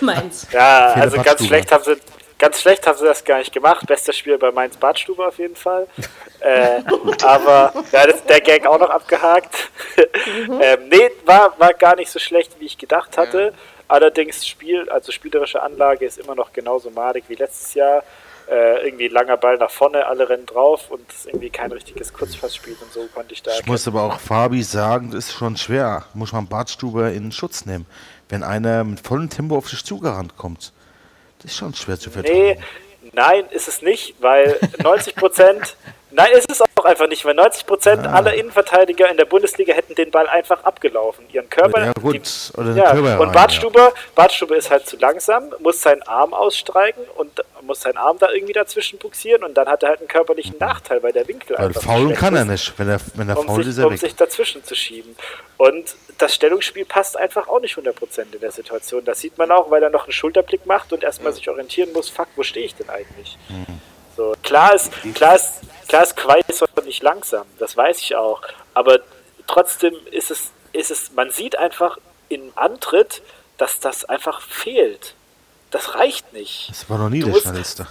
meinst. 0.00 0.52
Ja, 0.52 0.92
also 0.94 1.20
ganz 1.22 1.44
schlecht 1.46 1.70
haben 1.72 1.84
sie 1.84 1.96
ganz 2.42 2.60
schlecht 2.60 2.84
haben 2.88 2.98
sie 2.98 3.04
das 3.04 3.24
gar 3.24 3.38
nicht 3.38 3.52
gemacht. 3.52 3.86
Bester 3.86 4.12
Spiel 4.12 4.36
bei 4.36 4.50
Mainz 4.50 4.76
Badstube 4.76 5.24
auf 5.24 5.38
jeden 5.38 5.54
Fall. 5.54 5.86
äh, 6.40 6.82
aber 7.22 7.72
ja, 7.92 8.04
das, 8.04 8.24
der 8.24 8.40
Gag 8.40 8.66
auch 8.66 8.80
noch 8.80 8.90
abgehakt. 8.90 9.70
ähm, 10.60 10.88
nee, 10.90 11.08
war, 11.24 11.54
war 11.60 11.72
gar 11.72 11.94
nicht 11.94 12.10
so 12.10 12.18
schlecht, 12.18 12.58
wie 12.58 12.66
ich 12.66 12.76
gedacht 12.76 13.16
hatte. 13.16 13.54
Allerdings 13.86 14.44
Spiel, 14.44 14.90
also 14.90 15.12
spielerische 15.12 15.62
Anlage 15.62 16.04
ist 16.04 16.18
immer 16.18 16.34
noch 16.34 16.52
genauso 16.52 16.90
madig 16.90 17.24
wie 17.28 17.36
letztes 17.36 17.74
Jahr. 17.74 18.02
Äh, 18.50 18.86
irgendwie 18.86 19.06
langer 19.06 19.36
Ball 19.36 19.56
nach 19.56 19.70
vorne, 19.70 20.04
alle 20.04 20.28
rennen 20.28 20.46
drauf 20.46 20.90
und 20.90 21.08
es 21.10 21.18
ist 21.18 21.26
irgendwie 21.26 21.48
kein 21.48 21.70
richtiges 21.70 22.12
Kurzpassspiel 22.12 22.76
und 22.82 22.92
so 22.92 23.06
konnte 23.14 23.34
ich 23.34 23.42
da 23.44 23.52
Ich 23.52 23.66
muss 23.66 23.86
aber 23.86 24.02
auch 24.02 24.18
Fabi 24.18 24.64
sagen, 24.64 25.12
das 25.12 25.26
ist 25.26 25.34
schon 25.34 25.56
schwer. 25.56 26.06
Muss 26.12 26.32
man 26.32 26.48
Bartstube 26.48 27.10
in 27.10 27.30
Schutz 27.30 27.66
nehmen. 27.66 27.86
Wenn 28.28 28.42
einer 28.42 28.82
mit 28.82 28.98
vollem 29.06 29.30
Tempo 29.30 29.56
auf 29.56 29.70
dich 29.70 29.84
zugerannt 29.84 30.36
kommt. 30.36 30.72
Das 31.42 31.50
ist 31.52 31.56
schon 31.58 31.74
schwer 31.74 31.98
zu 31.98 32.08
Nee, 32.10 32.14
verteidigen. 32.14 32.64
nein, 33.12 33.44
ist 33.50 33.68
es 33.68 33.82
nicht, 33.82 34.14
weil 34.20 34.58
90 34.82 35.14
Prozent, 35.16 35.76
nein, 36.10 36.30
ist 36.32 36.50
es 36.50 36.60
auch 36.60 36.84
einfach 36.84 37.08
nicht, 37.08 37.24
weil 37.24 37.34
90 37.34 37.66
Prozent 37.66 38.06
aller 38.06 38.34
Innenverteidiger 38.34 39.10
in 39.10 39.16
der 39.16 39.24
Bundesliga 39.24 39.74
hätten 39.74 39.94
den 39.94 40.10
Ball 40.10 40.28
einfach 40.28 40.62
abgelaufen. 40.64 41.24
Ihren 41.32 41.48
Körper. 41.50 41.84
Ja, 41.86 41.92
gut. 41.94 42.14
die- 42.14 42.56
Oder 42.58 42.68
den 42.74 42.76
ja, 42.76 42.92
Körper 42.92 43.20
und 43.20 43.26
rein, 43.28 43.32
Bartstube, 43.34 43.92
Bartstube 44.14 44.54
ist 44.54 44.70
halt 44.70 44.86
zu 44.86 44.96
langsam, 44.98 45.52
muss 45.58 45.80
seinen 45.82 46.02
Arm 46.02 46.32
ausstreiken 46.34 47.02
und 47.16 47.42
muss 47.66 47.80
seinen 47.80 47.96
Arm 47.96 48.18
da 48.18 48.30
irgendwie 48.30 48.52
dazwischen 48.52 48.98
buxieren 48.98 49.44
und 49.44 49.54
dann 49.54 49.68
hat 49.68 49.82
er 49.82 49.90
halt 49.90 50.00
einen 50.00 50.08
körperlichen 50.08 50.56
Nachteil, 50.58 51.02
weil 51.02 51.12
der 51.12 51.26
Winkel 51.28 51.56
Weil 51.56 51.66
einfach 51.66 51.82
faulen 51.82 52.14
kann 52.14 52.36
er 52.36 52.44
nicht. 52.44 52.72
Wenn 52.78 52.88
er, 52.88 53.00
wenn 53.14 53.28
er 53.28 53.38
um, 53.38 53.46
faul 53.46 53.66
ist, 53.66 53.78
er 53.78 53.86
um 53.86 53.92
weg. 53.92 54.00
sich 54.00 54.14
dazwischen 54.14 54.64
zu 54.64 54.74
schieben. 54.74 55.16
Und 55.56 55.94
das 56.18 56.34
Stellungsspiel 56.34 56.84
passt 56.84 57.16
einfach 57.16 57.48
auch 57.48 57.60
nicht 57.60 57.76
100% 57.76 58.32
in 58.32 58.40
der 58.40 58.52
Situation. 58.52 59.04
Das 59.04 59.20
sieht 59.20 59.38
man 59.38 59.50
auch, 59.50 59.70
weil 59.70 59.82
er 59.82 59.90
noch 59.90 60.04
einen 60.04 60.12
Schulterblick 60.12 60.66
macht 60.66 60.92
und 60.92 61.02
erstmal 61.02 61.32
sich 61.32 61.48
orientieren 61.48 61.92
muss, 61.92 62.08
fuck, 62.08 62.28
wo 62.36 62.42
stehe 62.42 62.66
ich 62.66 62.74
denn 62.74 62.88
eigentlich? 62.88 63.38
So, 64.16 64.34
klar 64.42 64.74
ist, 64.74 64.92
klar 65.14 65.36
ist, 65.36 65.62
klar 65.88 66.02
ist 66.02 66.16
Quaison 66.16 66.68
nicht 66.84 67.02
langsam, 67.02 67.46
das 67.58 67.76
weiß 67.76 67.98
ich 68.00 68.14
auch. 68.14 68.42
Aber 68.74 69.00
trotzdem 69.46 69.94
ist 70.10 70.30
es, 70.30 70.50
ist 70.72 70.90
es, 70.90 71.12
man 71.12 71.30
sieht 71.30 71.58
einfach 71.58 71.98
im 72.28 72.52
Antritt, 72.54 73.22
dass 73.56 73.80
das 73.80 74.04
einfach 74.04 74.40
fehlt. 74.40 75.14
Das 75.72 75.94
reicht 75.96 76.32
nicht. 76.32 76.68
Das 76.70 76.88
war 76.88 76.98
noch 76.98 77.08
nie 77.08 77.20
Du 77.20 77.26
der 77.26 77.34
musst- 77.34 77.46
schnellste. 77.48 77.86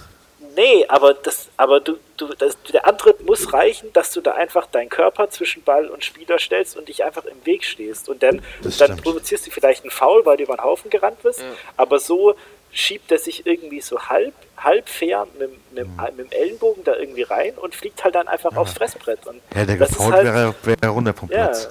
Nee, 0.54 0.84
aber 0.88 1.14
das, 1.14 1.48
aber 1.56 1.80
du, 1.80 1.96
du, 2.18 2.28
das, 2.34 2.58
der 2.70 2.86
Antritt 2.86 3.24
muss 3.24 3.54
reichen, 3.54 3.90
dass 3.94 4.10
du 4.12 4.20
da 4.20 4.32
einfach 4.32 4.66
deinen 4.66 4.90
Körper 4.90 5.30
zwischen 5.30 5.62
Ball 5.62 5.86
und 5.88 6.04
Spieler 6.04 6.38
stellst 6.38 6.76
und 6.76 6.88
dich 6.88 7.04
einfach 7.04 7.24
im 7.24 7.44
Weg 7.46 7.64
stehst. 7.64 8.08
Und 8.10 8.22
dann, 8.22 8.42
Das 8.62 8.76
dann 8.76 8.88
stimmt. 8.88 9.02
provozierst 9.02 9.46
du 9.46 9.50
vielleicht 9.50 9.82
einen 9.82 9.90
Foul, 9.90 10.26
weil 10.26 10.36
du 10.36 10.42
über 10.44 10.56
den 10.56 10.62
Haufen 10.64 10.90
gerannt 10.90 11.22
bist, 11.22 11.42
aber 11.78 11.98
so 11.98 12.34
schiebt 12.70 13.10
er 13.12 13.18
sich 13.18 13.46
irgendwie 13.46 13.80
so 13.80 13.98
halb, 13.98 14.34
halb 14.58 14.88
fair 14.90 15.26
mit, 15.38 15.50
mit, 15.72 15.86
Mhm. 15.86 15.96
mit 16.16 16.32
dem 16.32 16.38
Ellenbogen 16.38 16.84
da 16.84 16.96
irgendwie 16.96 17.22
rein 17.22 17.54
und 17.56 17.74
fliegt 17.74 18.04
halt 18.04 18.14
dann 18.14 18.28
einfach 18.28 18.54
aufs 18.54 18.74
Fressbrett. 18.74 19.26
Und 19.26 19.40
er 19.54 19.64
das 19.64 19.90
ist 19.90 19.96
gefault, 19.96 20.14
halt- 20.14 20.24
wäre, 20.26 20.54
wäre 20.64 20.78
er 20.82 20.88
runter 20.90 21.14
vom 21.14 21.30
ja, 21.30 21.46
Platz. 21.46 21.70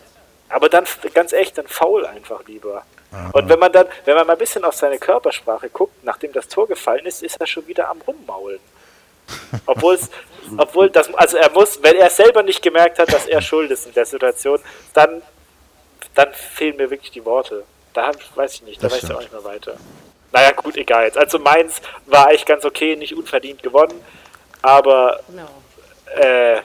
Aber 0.52 0.70
dann 0.70 0.86
ganz 1.14 1.34
echt, 1.34 1.58
dann 1.58 1.68
faul 1.68 2.06
einfach 2.06 2.46
lieber. 2.48 2.84
Und 3.34 3.50
wenn 3.50 3.60
man 3.60 3.72
dann, 3.74 3.88
wenn 4.06 4.16
man 4.16 4.26
mal 4.26 4.34
ein 4.34 4.40
bisschen 4.40 4.64
auf 4.64 4.74
seine 4.74 4.98
Körpersprache 4.98 5.70
guckt, 5.70 6.04
nachdem 6.04 6.32
das 6.32 6.48
Tor 6.48 6.68
gefallen 6.68 7.06
ist, 7.06 7.22
ist 7.24 7.40
er 7.42 7.48
schon 7.48 7.68
wieder 7.68 7.90
am 7.90 8.00
Rummaulen. 8.02 8.60
Obwohl 9.66 9.96
es, 9.96 10.10
obwohl 10.58 10.90
das, 10.90 11.14
also 11.14 11.38
er 11.38 11.50
muss, 11.52 11.82
wenn 11.84 11.96
er 11.96 12.10
selber 12.10 12.44
nicht 12.44 12.62
gemerkt 12.62 13.00
hat, 13.00 13.14
dass 13.14 13.28
er 13.28 13.42
schuld 13.42 13.70
ist 13.72 13.86
in 13.86 13.94
der 13.94 14.06
Situation, 14.06 14.60
dann, 14.94 15.22
dann 16.16 16.34
fehlen 16.34 16.76
mir 16.78 16.90
wirklich 16.90 17.12
die 17.12 17.24
Worte. 17.24 17.64
Da 17.94 18.08
hab, 18.08 18.16
weiß 18.36 18.56
ich 18.56 18.62
nicht, 18.64 18.84
da 18.84 18.88
Das 18.88 18.98
weiß 18.98 19.04
ich 19.10 19.16
auch 19.16 19.20
nicht 19.20 19.32
mehr 19.32 19.44
weiter. 19.44 19.76
Naja, 20.32 20.52
gut, 20.52 20.76
egal 20.78 21.06
jetzt. 21.06 21.18
Also 21.18 21.40
Mainz 21.40 21.82
war 22.08 22.28
eigentlich 22.28 22.46
ganz 22.46 22.66
okay, 22.66 22.96
nicht 22.96 23.16
unverdient 23.16 23.62
gewonnen, 23.64 24.04
aber 24.62 25.20
Genau. 25.28 26.22
äh, 26.22 26.62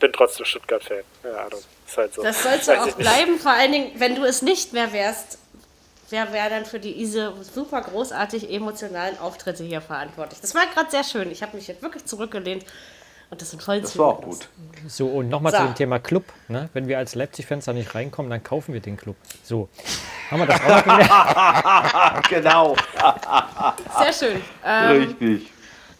bin 0.00 0.12
trotzdem 0.12 0.44
Stuttgart-Fan. 0.44 1.04
Ja, 1.22 1.44
Ahnung. 1.44 1.62
Ist 1.94 1.98
halt 1.98 2.14
so. 2.14 2.22
Das 2.22 2.42
sollst 2.42 2.68
du 2.68 2.80
auch 2.80 2.92
bleiben, 2.92 3.38
vor 3.38 3.52
allen 3.52 3.72
Dingen, 3.72 3.92
wenn 3.96 4.14
du 4.16 4.24
es 4.24 4.42
nicht 4.42 4.72
mehr 4.72 4.92
wärst. 4.92 5.38
Wer 6.10 6.32
wäre 6.32 6.50
dann 6.50 6.64
für 6.66 6.78
diese 6.78 7.32
super 7.54 7.80
großartig 7.80 8.52
emotionalen 8.52 9.18
Auftritte 9.18 9.64
hier 9.64 9.80
verantwortlich? 9.80 10.40
Das 10.40 10.54
war 10.54 10.62
gerade 10.72 10.90
sehr 10.90 11.02
schön. 11.02 11.30
Ich 11.30 11.42
habe 11.42 11.56
mich 11.56 11.66
jetzt 11.66 11.82
wirklich 11.82 12.04
zurückgelehnt 12.04 12.64
und 13.30 13.40
das 13.40 13.52
in 13.52 13.58
vollen 13.60 13.82
Das 13.82 13.96
war 13.96 14.08
auch 14.08 14.20
gut. 14.20 14.48
So, 14.86 15.06
und 15.06 15.28
nochmal 15.28 15.52
So. 15.52 15.58
zu 15.58 15.64
dem 15.64 15.74
Thema 15.74 15.98
Club. 15.98 16.24
Ne? 16.48 16.68
Wenn 16.74 16.88
wir 16.88 16.98
als 16.98 17.14
Leipzig-Fans 17.14 17.64
da 17.64 17.72
nicht 17.72 17.94
reinkommen, 17.94 18.30
dann 18.30 18.42
kaufen 18.44 18.74
wir 18.74 18.80
den 18.80 18.96
Club. 18.96 19.16
So. 19.42 19.68
Haben 20.30 20.40
wir 20.40 20.46
das 20.46 20.60
auch 20.60 20.82
gelernt? 20.84 22.26
Genau, 22.28 22.76
Sehr 23.98 24.12
schön. 24.12 24.42
Ähm, 24.64 25.02
richtig. 25.20 25.50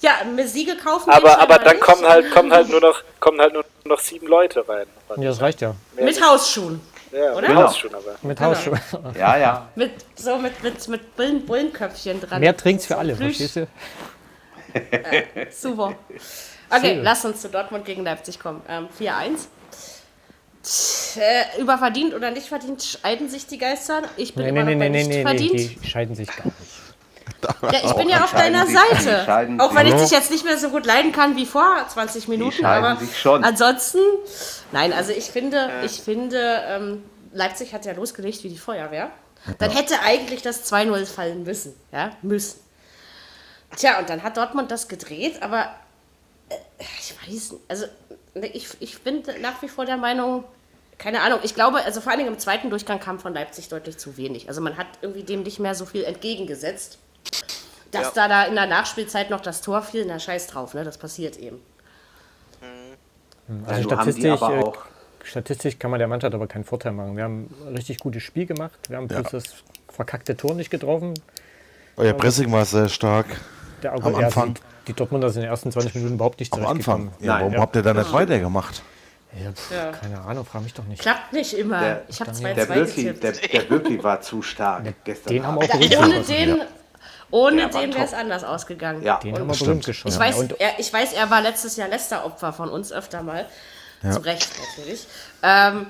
ja, 0.01 0.12
mit 0.34 0.49
Siege 0.49 0.76
kaufen 0.76 1.11
Aber, 1.11 1.24
wir 1.24 1.40
aber 1.40 1.59
dann 1.59 1.80
kommen 1.80 2.05
halt, 2.05 2.30
kommen 2.30 2.53
halt 2.53 2.68
nur 2.68 2.80
noch, 2.80 3.03
kommen 3.20 3.40
halt 3.40 3.53
nur 3.55 3.64
noch 3.87 4.01
sieben 4.01 4.26
Leute 4.26 4.66
rein. 4.68 4.87
Ja, 5.16 5.24
das 5.24 5.41
reicht 5.41 5.61
ja. 5.61 5.74
Mit 6.01 6.20
Hausschuhen. 6.22 6.80
Ja, 7.12 7.32
Oder? 7.35 7.47
genau. 7.47 7.70
schon 7.72 7.95
aber. 7.95 8.16
Mit 8.22 8.39
Genau. 8.39 8.51
Hausschuhe. 8.51 8.80
Ja, 9.16 9.37
ja. 9.37 9.68
Mit, 9.76 9.93
so 10.16 10.37
mit, 10.39 10.62
mit, 10.62 10.89
mit 10.89 11.16
Bullen, 11.16 11.45
Bullenköpfchen 11.47 12.20
dran. 12.20 12.41
Mehr 12.41 12.57
Trinks 12.57 12.87
für 12.87 12.97
alle, 12.97 13.14
Plüsch. 13.14 13.37
verstehst 13.37 13.57
du? 13.57 13.68
Super. 15.51 15.95
Okay, 16.70 16.99
lass 17.03 17.24
uns 17.24 17.43
zu 17.43 17.49
Dortmund 17.49 17.85
gegen 17.85 18.03
Leipzig 18.05 18.41
kommen. 18.41 18.62
Ähm, 18.68 18.89
4-1. 18.99 19.47
Tch, 20.64 21.16
Äh, 21.18 21.61
überverdient 21.61 22.14
oder 22.14 22.30
nicht 22.32 22.49
verdient 22.49 22.82
scheiden 22.82 23.28
sich 23.28 23.47
die 23.47 23.59
Geister. 23.59 24.03
Ich 24.16 24.35
bin 24.35 24.43
Nee, 24.45 24.49
immer 24.51 24.64
nee, 24.64 24.74
noch 24.74 24.78
nee, 24.78 24.85
bei 24.85 24.89
nee, 24.89 24.99
nicht 24.99 25.09
nee, 25.11 25.16
nee, 25.18 25.22
verdient. 25.22 25.82
die 25.85 25.87
scheiden 25.89 26.14
sich 26.16 26.26
gar 26.28 26.47
nicht. 26.47 26.57
Ja, 27.62 27.81
ich 27.85 27.93
bin 27.95 28.09
ja 28.09 28.25
auf 28.25 28.33
deiner 28.33 28.66
Seite. 28.66 29.59
Auch 29.61 29.75
wenn 29.75 29.87
ich 29.87 29.95
dich 29.95 30.11
jetzt 30.11 30.31
nicht 30.31 30.45
mehr 30.45 30.59
so 30.59 30.70
gut 30.70 30.87
leiden 30.87 31.12
kann 31.12 31.37
wie 31.37 31.47
vor 31.47 31.85
20 31.89 32.29
Minuten, 32.29 32.64
aber 32.64 32.97
sich 32.97 33.18
schon. 33.18 33.45
ansonsten, 33.45 33.99
nein, 34.72 34.93
also 34.93 35.12
ich 35.12 35.27
finde, 35.31 35.70
ich 35.85 36.01
finde, 36.01 36.62
ähm, 36.66 37.05
Leipzig 37.33 37.75
hat 37.75 37.85
ja 37.85 37.93
losgelegt 37.93 38.45
wie 38.45 38.49
die 38.49 38.59
Feuerwehr. 38.59 39.11
Dann 39.59 39.70
hätte 39.70 40.01
eigentlich 40.01 40.41
das 40.41 40.72
2-0 40.72 41.05
fallen 41.05 41.43
müssen, 41.43 41.75
ja, 41.93 42.12
müssen. 42.22 42.61
Tja, 43.77 43.99
und 43.99 44.09
dann 44.09 44.22
hat 44.22 44.37
Dortmund 44.37 44.70
das 44.70 44.89
gedreht, 44.89 45.43
aber 45.43 45.68
äh, 46.49 46.55
ich 46.79 47.14
weiß 47.20 47.53
nicht, 47.53 47.62
also 47.68 47.87
ich, 48.35 48.68
ich 48.81 49.03
bin 49.03 49.22
nach 49.43 49.61
wie 49.62 49.68
vor 49.68 49.85
der 49.85 49.97
Meinung, 49.97 50.45
keine 50.99 51.20
Ahnung, 51.20 51.41
ich 51.43 51.55
glaube, 51.55 51.83
also 51.83 52.01
vor 52.01 52.11
allen 52.11 52.20
Dingen 52.20 52.33
im 52.33 52.39
zweiten 52.39 52.70
Durchgang 52.70 53.01
kam 53.01 53.18
von 53.18 53.35
Leipzig 53.35 53.68
deutlich 53.68 53.99
zu 53.99 54.16
wenig. 54.16 54.49
Also 54.49 54.61
man 54.61 54.77
hat 54.77 54.87
irgendwie 55.03 55.25
dem 55.25 55.43
nicht 55.43 55.59
mehr 55.59 55.75
so 55.75 55.87
viel 55.87 56.05
entgegengesetzt. 56.05 56.99
Dass 57.91 58.14
Ja. 58.14 58.27
da, 58.27 58.29
da 58.29 58.45
in 58.45 58.55
der 58.55 58.66
Nachspielzeit 58.66 59.31
noch 59.31 59.41
das 59.41 59.61
Tor 59.61 59.83
fiel, 59.83 60.05
na 60.07 60.18
scheiß 60.18 60.49
drauf, 60.49 60.75
ne? 60.75 60.85
Das 60.85 60.99
passiert 60.99 61.37
eben. 61.37 61.61
Also 62.61 62.68
Nun 63.49 63.66
haben 63.68 63.77
die 63.77 63.83
statistisch, 63.85 64.43
aber 64.43 64.55
äh, 64.57 64.62
auch, 64.62 64.77
statistisch 65.22 65.79
kann 65.79 65.91
man 65.91 65.99
der 65.99 66.09
Mannschaft 66.09 66.35
aber 66.35 66.47
keinen 66.47 66.64
Vorteil 66.64 66.93
machen. 66.93 67.16
Wir 67.16 67.25
haben 67.25 67.55
ein 67.68 67.77
richtig 67.77 67.99
gutes 67.99 68.22
Spiel 68.22 68.47
gemacht. 68.47 68.79
Wir 68.89 68.97
haben 68.97 69.07
bloß 69.09 69.31
das 69.31 69.45
verkackte 69.89 70.37
Tor 70.37 70.55
nicht 70.55 70.70
getroffen. 70.70 71.14
Euer 71.97 72.14
Pressing 72.14 72.51
war 72.51 72.64
sehr 72.64 72.89
stark. 72.89 73.27
Der 73.83 73.93
Am 73.93 74.12
ja, 74.12 74.27
Anfang. 74.27 74.55
Die, 74.55 74.61
die 74.89 74.93
Dortmunder 74.95 75.29
sind 75.31 75.43
in 75.43 75.47
den 75.47 75.51
ersten 75.51 75.70
20 75.70 75.95
Minuten 75.95 76.14
überhaupt 76.14 76.41
nicht 76.41 76.53
Am 76.53 76.66
Anfang. 76.66 77.12
Ja, 77.20 77.35
Nein, 77.35 77.41
warum 77.41 77.53
ja. 77.55 77.61
habt 77.61 77.77
ihr 77.77 77.83
da 77.83 77.95
nicht 77.95 78.12
weitergemacht? 78.12 78.83
Ja, 79.43 79.53
pf, 79.53 79.70
Ja. 79.72 79.91
Keine 79.93 80.20
Ahnung, 80.20 80.45
frag 80.45 80.62
mich 80.62 80.75
doch 80.75 80.85
nicht. 80.85 81.03
Klappt 81.03 81.33
nicht 81.33 81.55
immer. 81.55 81.81
Der- 81.81 82.03
ich 82.09 82.20
habe 82.20 82.33
Daniel. 82.33 82.53
2-2 82.53 83.12
der 83.12 83.33
der, 83.33 84.03
war 84.03 84.20
zu 84.20 84.43
stark 84.43 84.85
gestern 85.05 85.33
Den 85.33 85.47
haben 85.47 85.59
auch 85.59 85.62
Ja, 85.62 86.01
ohne 86.01 86.22
den, 86.22 86.62
ohne 87.35 87.68
den 87.68 87.93
wäre 87.95 88.05
es 88.05 88.14
anders 88.14 88.45
ausgegangen. 88.45 89.03
Ja. 89.03 89.18
Den 89.18 89.35
Und 89.35 89.41
haben 89.41 89.49
wir 89.49 89.55
Stimmt. 89.55 89.66
berühmt 89.68 89.87
geschossen. 89.87 90.14
Ich 90.14 90.20
weiß, 90.20 90.41
Ja, 90.51 90.57
er, 90.66 90.78
ich 90.78 90.93
weiß, 90.93 91.12
er 91.14 91.30
war 91.30 91.41
letztes 91.41 91.76
Jahr 91.76 91.89
Leicester-Opfer 91.89 92.53
von 92.53 92.68
uns 92.68 92.93
öfter 92.93 93.22
mal. 93.22 93.47
Zu 94.03 94.20
Recht 94.24 94.49
natürlich. 94.76 95.07
Ähm, 95.43 95.87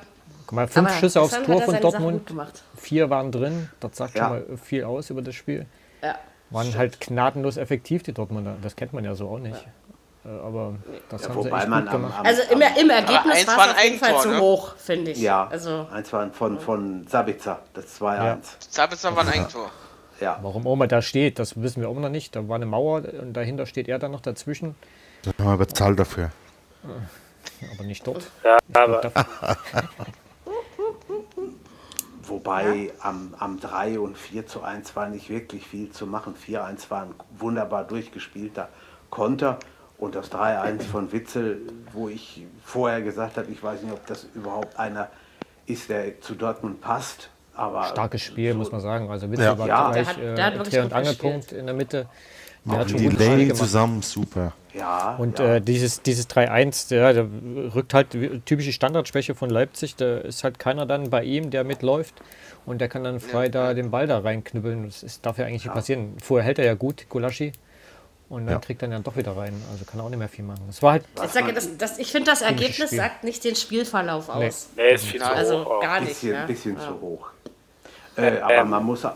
guck 0.46 0.52
mal, 0.52 0.68
fünf 0.68 0.92
Schüsse 1.00 1.20
aufs 1.20 1.40
Tor 1.42 1.60
von 1.62 1.80
Dortmund, 1.80 2.26
gemacht. 2.28 2.62
vier 2.76 3.10
waren 3.10 3.32
drin. 3.32 3.68
Das 3.80 3.96
sagt 3.96 4.14
Ja. 4.14 4.28
schon 4.28 4.30
mal 4.32 4.56
viel 4.56 4.84
aus 4.84 5.10
über 5.10 5.20
das 5.20 5.34
Spiel. 5.34 5.66
Ja. 6.02 6.14
Waren 6.50 6.76
halt 6.78 7.00
gnadenlos 7.00 7.56
effektiv, 7.56 8.04
die 8.04 8.12
Dortmunder. 8.12 8.54
Das 8.62 8.76
kennt 8.76 8.92
man 8.92 9.04
ja 9.04 9.14
so 9.16 9.28
auch 9.28 9.38
nicht. 9.40 9.66
Äh, 10.24 10.28
Aber 10.28 10.74
das 11.10 11.22
Ja, 11.22 11.28
haben 11.30 11.42
sie 11.42 11.48
wobei 11.48 11.58
echt 11.58 11.68
man 11.68 11.84
gut 11.84 11.94
am, 11.94 12.02
gemacht. 12.02 12.20
am, 12.20 12.26
Also 12.26 12.42
im, 12.50 12.60
im 12.62 12.90
Ergebnis 12.90 13.46
war 13.48 13.56
es 13.56 13.62
ein 13.64 13.70
auf 13.76 13.84
jeden 13.84 13.98
Fall 13.98 14.20
zu 14.20 14.28
ne? 14.30 14.40
hoch, 14.40 14.76
finde 14.76 15.10
ich. 15.10 15.18
ja, 15.18 15.46
Also, 15.48 15.86
eins 15.92 16.12
war 16.12 16.30
von, 16.30 16.58
von 16.60 17.06
Sabitzer, 17.08 17.58
das 17.74 18.00
2-1. 18.00 18.38
Sabitzer 18.70 19.14
war 19.16 19.22
ein 19.24 19.28
Eigentor. 19.30 19.70
Ja. 20.24 20.38
Warum 20.40 20.66
Oma 20.66 20.86
da 20.86 21.02
steht, 21.02 21.38
das 21.38 21.60
wissen 21.60 21.82
wir 21.82 21.90
auch 21.90 22.00
noch 22.00 22.08
nicht. 22.08 22.34
Da 22.34 22.48
war 22.48 22.56
eine 22.56 22.64
Mauer 22.64 23.02
und 23.20 23.34
dahinter 23.34 23.66
steht 23.66 23.88
er 23.88 23.98
dann 23.98 24.10
noch 24.10 24.22
dazwischen. 24.22 24.74
Da 25.22 25.32
haben 25.38 25.50
wir 25.50 25.58
bezahlt 25.58 25.98
dafür. 25.98 26.30
Aber 26.82 27.84
nicht 27.84 28.06
dort. 28.06 28.30
Ja, 28.42 28.56
aber 28.72 29.12
Wobei 32.26 32.90
am, 33.00 33.34
am 33.38 33.60
3 33.60 33.98
und 34.00 34.16
4 34.16 34.46
zu 34.46 34.62
1 34.62 34.96
war 34.96 35.10
nicht 35.10 35.28
wirklich 35.28 35.66
viel 35.66 35.90
zu 35.90 36.06
machen. 36.06 36.34
4-1 36.34 36.88
war 36.88 37.02
ein 37.02 37.14
wunderbar 37.38 37.84
durchgespielter 37.84 38.70
Konter. 39.10 39.58
Und 39.98 40.14
das 40.14 40.32
3-1 40.32 40.84
von 40.84 41.12
Witzel, 41.12 41.60
wo 41.92 42.08
ich 42.08 42.46
vorher 42.64 43.02
gesagt 43.02 43.36
habe, 43.36 43.52
ich 43.52 43.62
weiß 43.62 43.82
nicht, 43.82 43.92
ob 43.92 44.06
das 44.06 44.26
überhaupt 44.34 44.78
einer 44.78 45.10
ist, 45.66 45.90
der 45.90 46.18
zu 46.22 46.34
Dortmund 46.34 46.80
passt. 46.80 47.28
Aber 47.56 47.84
Starkes 47.84 48.22
Spiel, 48.22 48.52
so- 48.52 48.58
muss 48.58 48.72
man 48.72 48.80
sagen. 48.80 49.08
Also 49.10 49.30
Witzel 49.30 49.44
Ja. 49.44 49.58
war 49.58 49.66
Ja. 49.68 49.90
gleich 49.92 50.06
Der 50.06 50.14
hat- 50.16 50.22
äh, 50.22 50.34
der 50.34 50.44
hat 50.46 50.54
wirklich 50.54 50.74
Dreh- 50.74 50.80
und 50.82 50.92
Angelpunkt 50.92 51.52
in 51.52 51.66
der 51.66 51.74
Mitte. 51.74 52.06
Der 52.66 52.88
schon 52.88 52.96
die 52.98 53.08
Lane 53.08 53.42
gemacht. 53.44 53.56
zusammen, 53.58 54.00
super. 54.02 54.52
Ja, 54.72 55.16
Und 55.18 55.38
ja. 55.38 55.56
äh, 55.56 55.60
dieses, 55.60 56.00
dieses 56.02 56.26
3-1, 56.28 56.88
der, 56.88 57.12
der 57.12 57.26
rückt 57.74 57.92
halt 57.94 58.08
typische 58.46 58.72
Standardschwäche 58.72 59.34
von 59.34 59.50
Leipzig. 59.50 59.96
Da 59.96 60.16
ist 60.18 60.42
halt 60.44 60.58
keiner 60.58 60.86
dann 60.86 61.10
bei 61.10 61.22
ihm, 61.24 61.50
der 61.50 61.62
mitläuft. 61.62 62.14
Und 62.66 62.80
der 62.80 62.88
kann 62.88 63.04
dann 63.04 63.20
frei 63.20 63.50
da 63.50 63.74
den 63.74 63.90
Ball 63.90 64.06
da 64.06 64.18
reinknüppeln. 64.20 64.86
Das 64.86 65.02
ist, 65.02 65.26
darf 65.26 65.36
ja 65.38 65.44
eigentlich 65.44 65.64
nicht 65.64 65.74
passieren. 65.74 66.14
Vorher 66.22 66.44
hält 66.46 66.58
er 66.58 66.64
ja 66.64 66.74
gut, 66.74 67.06
Gulaschi. 67.10 67.52
Und 68.28 68.46
dann 68.46 68.54
Ja. 68.54 68.58
kriegt 68.60 68.80
er 68.82 68.88
dann 68.88 69.02
doch 69.02 69.16
wieder 69.16 69.36
rein. 69.36 69.52
Also 69.70 69.84
kann 69.84 70.00
er 70.00 70.04
auch 70.06 70.08
nicht 70.08 70.18
mehr 70.18 70.28
viel 70.28 70.44
machen. 70.44 70.62
Das 70.66 70.82
war 70.82 70.92
halt 70.92 71.04
ich, 71.22 71.30
sage, 71.30 71.52
das, 71.52 71.76
das, 71.76 71.98
ich 71.98 72.10
finde, 72.10 72.30
das 72.30 72.40
Ergebnis 72.42 72.88
Spiel. 72.88 72.98
sagt 72.98 73.22
nicht 73.24 73.44
den 73.44 73.54
Spielverlauf 73.54 74.28
Nee. 74.34 74.46
aus. 74.48 74.68
nee, 74.76 74.94
ist 74.94 75.04
viel 75.04 75.20
zu 75.20 75.30
Also 75.30 75.64
hoch. 75.64 75.70
auch. 75.70 75.80
gar 75.82 76.00
nicht. 76.00 76.08
bisschen, 76.10 76.32
ne? 76.32 76.44
bisschen 76.46 76.76
Ja. 76.76 76.80
zu 76.88 77.00
hoch. 77.00 77.28
Äh, 78.16 78.38
aber 78.40 78.54
Ähm. 78.54 78.70
man 78.70 78.84
muss 78.84 79.06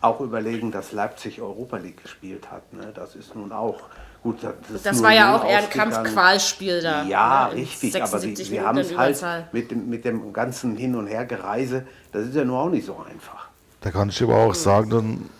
auch 0.00 0.20
überlegen, 0.20 0.72
dass 0.72 0.92
Leipzig 0.92 1.40
Europa 1.40 1.76
League 1.78 2.02
gespielt 2.02 2.50
hat. 2.50 2.72
Ne? 2.72 2.92
Das 2.94 3.14
ist 3.14 3.34
nun 3.36 3.52
auch 3.52 3.80
gut. 4.22 4.38
Das, 4.42 4.52
ist 4.74 4.84
Das 4.86 5.02
war 5.02 5.12
ja 5.12 5.36
auch 5.36 5.44
eher 5.44 5.58
ein. 5.58 5.70
Kampfqualspiel 5.70 6.82
da. 6.82 7.04
Ja, 7.04 7.48
ne? 7.48 7.56
Richtig, 7.60 7.94
aber 7.96 8.06
sie, 8.18 8.34
76 8.34 8.48
sie 8.48 8.60
haben 8.60 8.78
es 8.78 9.22
halt 9.22 9.52
mit 9.52 9.70
dem, 9.70 9.88
mit 9.88 10.04
dem 10.04 10.32
ganzen 10.32 10.76
Hin- 10.76 10.96
und 10.96 11.06
Hergereise, 11.06 11.86
das 12.12 12.26
ist 12.26 12.34
ja 12.34 12.44
nur 12.44 12.58
auch 12.60 12.68
nicht 12.68 12.84
so 12.86 12.96
einfach. 13.10 13.48
Da 13.80 13.90
kann 13.90 14.08
ich 14.08 14.20
aber 14.22 14.36
auch 14.36 14.54
sagen, 14.54 14.90
dann, 14.90 15.30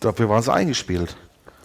dafür 0.00 0.28
waren 0.28 0.42
sie 0.42 0.52
eingespielt. 0.52 1.16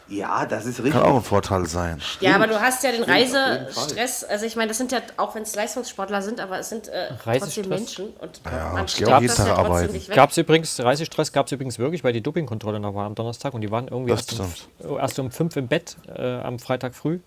Ja, 0.10 0.46
das 0.46 0.66
ist 0.66 0.78
Kann 0.78 0.86
richtig. 0.86 1.04
auch 1.04 1.16
ein 1.18 1.24
Vorteil 1.24 1.66
sein. 1.68 2.02
Ja, 2.20 2.36
aber 2.36 2.48
du 2.48 2.60
hast 2.60 2.84
ja 2.84 2.92
den 2.92 3.04
Stimmt, 3.04 3.16
Reisestress. 3.16 4.24
Also 4.24 4.46
ich 4.46 4.56
meine, 4.56 4.70
das 4.70 4.78
sind 4.78 4.92
ja, 4.92 5.00
auch 5.18 5.36
wenn 5.36 5.44
es 5.44 5.56
Leistungssportler 5.56 6.22
sind, 6.22 6.40
aber 6.40 6.60
es 6.60 6.70
sind 6.70 6.88
äh, 6.88 7.10
trotzdem? 7.24 7.70
Menschen. 7.70 8.10
Und 8.20 8.42
Ja, 8.46 8.72
man 8.74 8.86
auch 8.86 9.22
jeden 9.22 9.36
Tag 9.36 9.48
ja 9.48 9.56
arbeiten. 9.56 9.94
weg. 9.94 10.10
Gab 10.12 10.32
es 10.32 10.38
übrigens, 10.38 10.80
Reisestress 10.80 11.32
gab 11.32 11.46
es 11.46 11.52
übrigens 11.52 11.78
wirklich, 11.78 12.04
weil 12.04 12.14
die 12.14 12.22
Dopingkontrolle 12.22 12.80
noch 12.80 12.96
war 12.96 13.06
am 13.06 13.14
Donnerstag 13.14 13.54
und 13.54 13.62
die 13.62 13.70
waren 13.70 13.88
irgendwie 13.88 14.12
erst 14.12 14.40
um, 14.40 14.98
erst 14.98 15.20
um 15.20 15.30
fünf 15.32 15.56
im 15.56 15.68
Bett 15.68 15.96
äh, 16.08 16.40
am 16.40 16.58
Freitag 16.60 16.96
früh. 16.96 17.20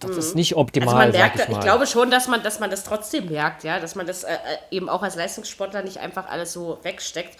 Das 0.00 0.16
ist 0.16 0.34
nicht 0.34 0.56
optimal, 0.56 0.88
Also 0.88 0.98
man 0.98 1.10
merkt, 1.12 1.36
ich 1.36 1.42
ich, 1.42 1.48
mal. 1.50 1.60
glaube 1.60 1.86
schon, 1.86 2.10
dass 2.10 2.26
man, 2.26 2.42
dass 2.42 2.58
man 2.58 2.70
das 2.70 2.84
trotzdem 2.84 3.28
merkt, 3.28 3.64
ja, 3.64 3.78
dass 3.80 3.94
man 3.94 4.06
das 4.06 4.24
äh, 4.24 4.32
äh, 4.32 4.36
eben 4.70 4.88
auch 4.88 5.02
als 5.02 5.14
Leistungssportler 5.16 5.82
nicht 5.82 5.98
einfach 5.98 6.26
alles 6.30 6.54
so 6.54 6.78
wegsteckt. 6.82 7.36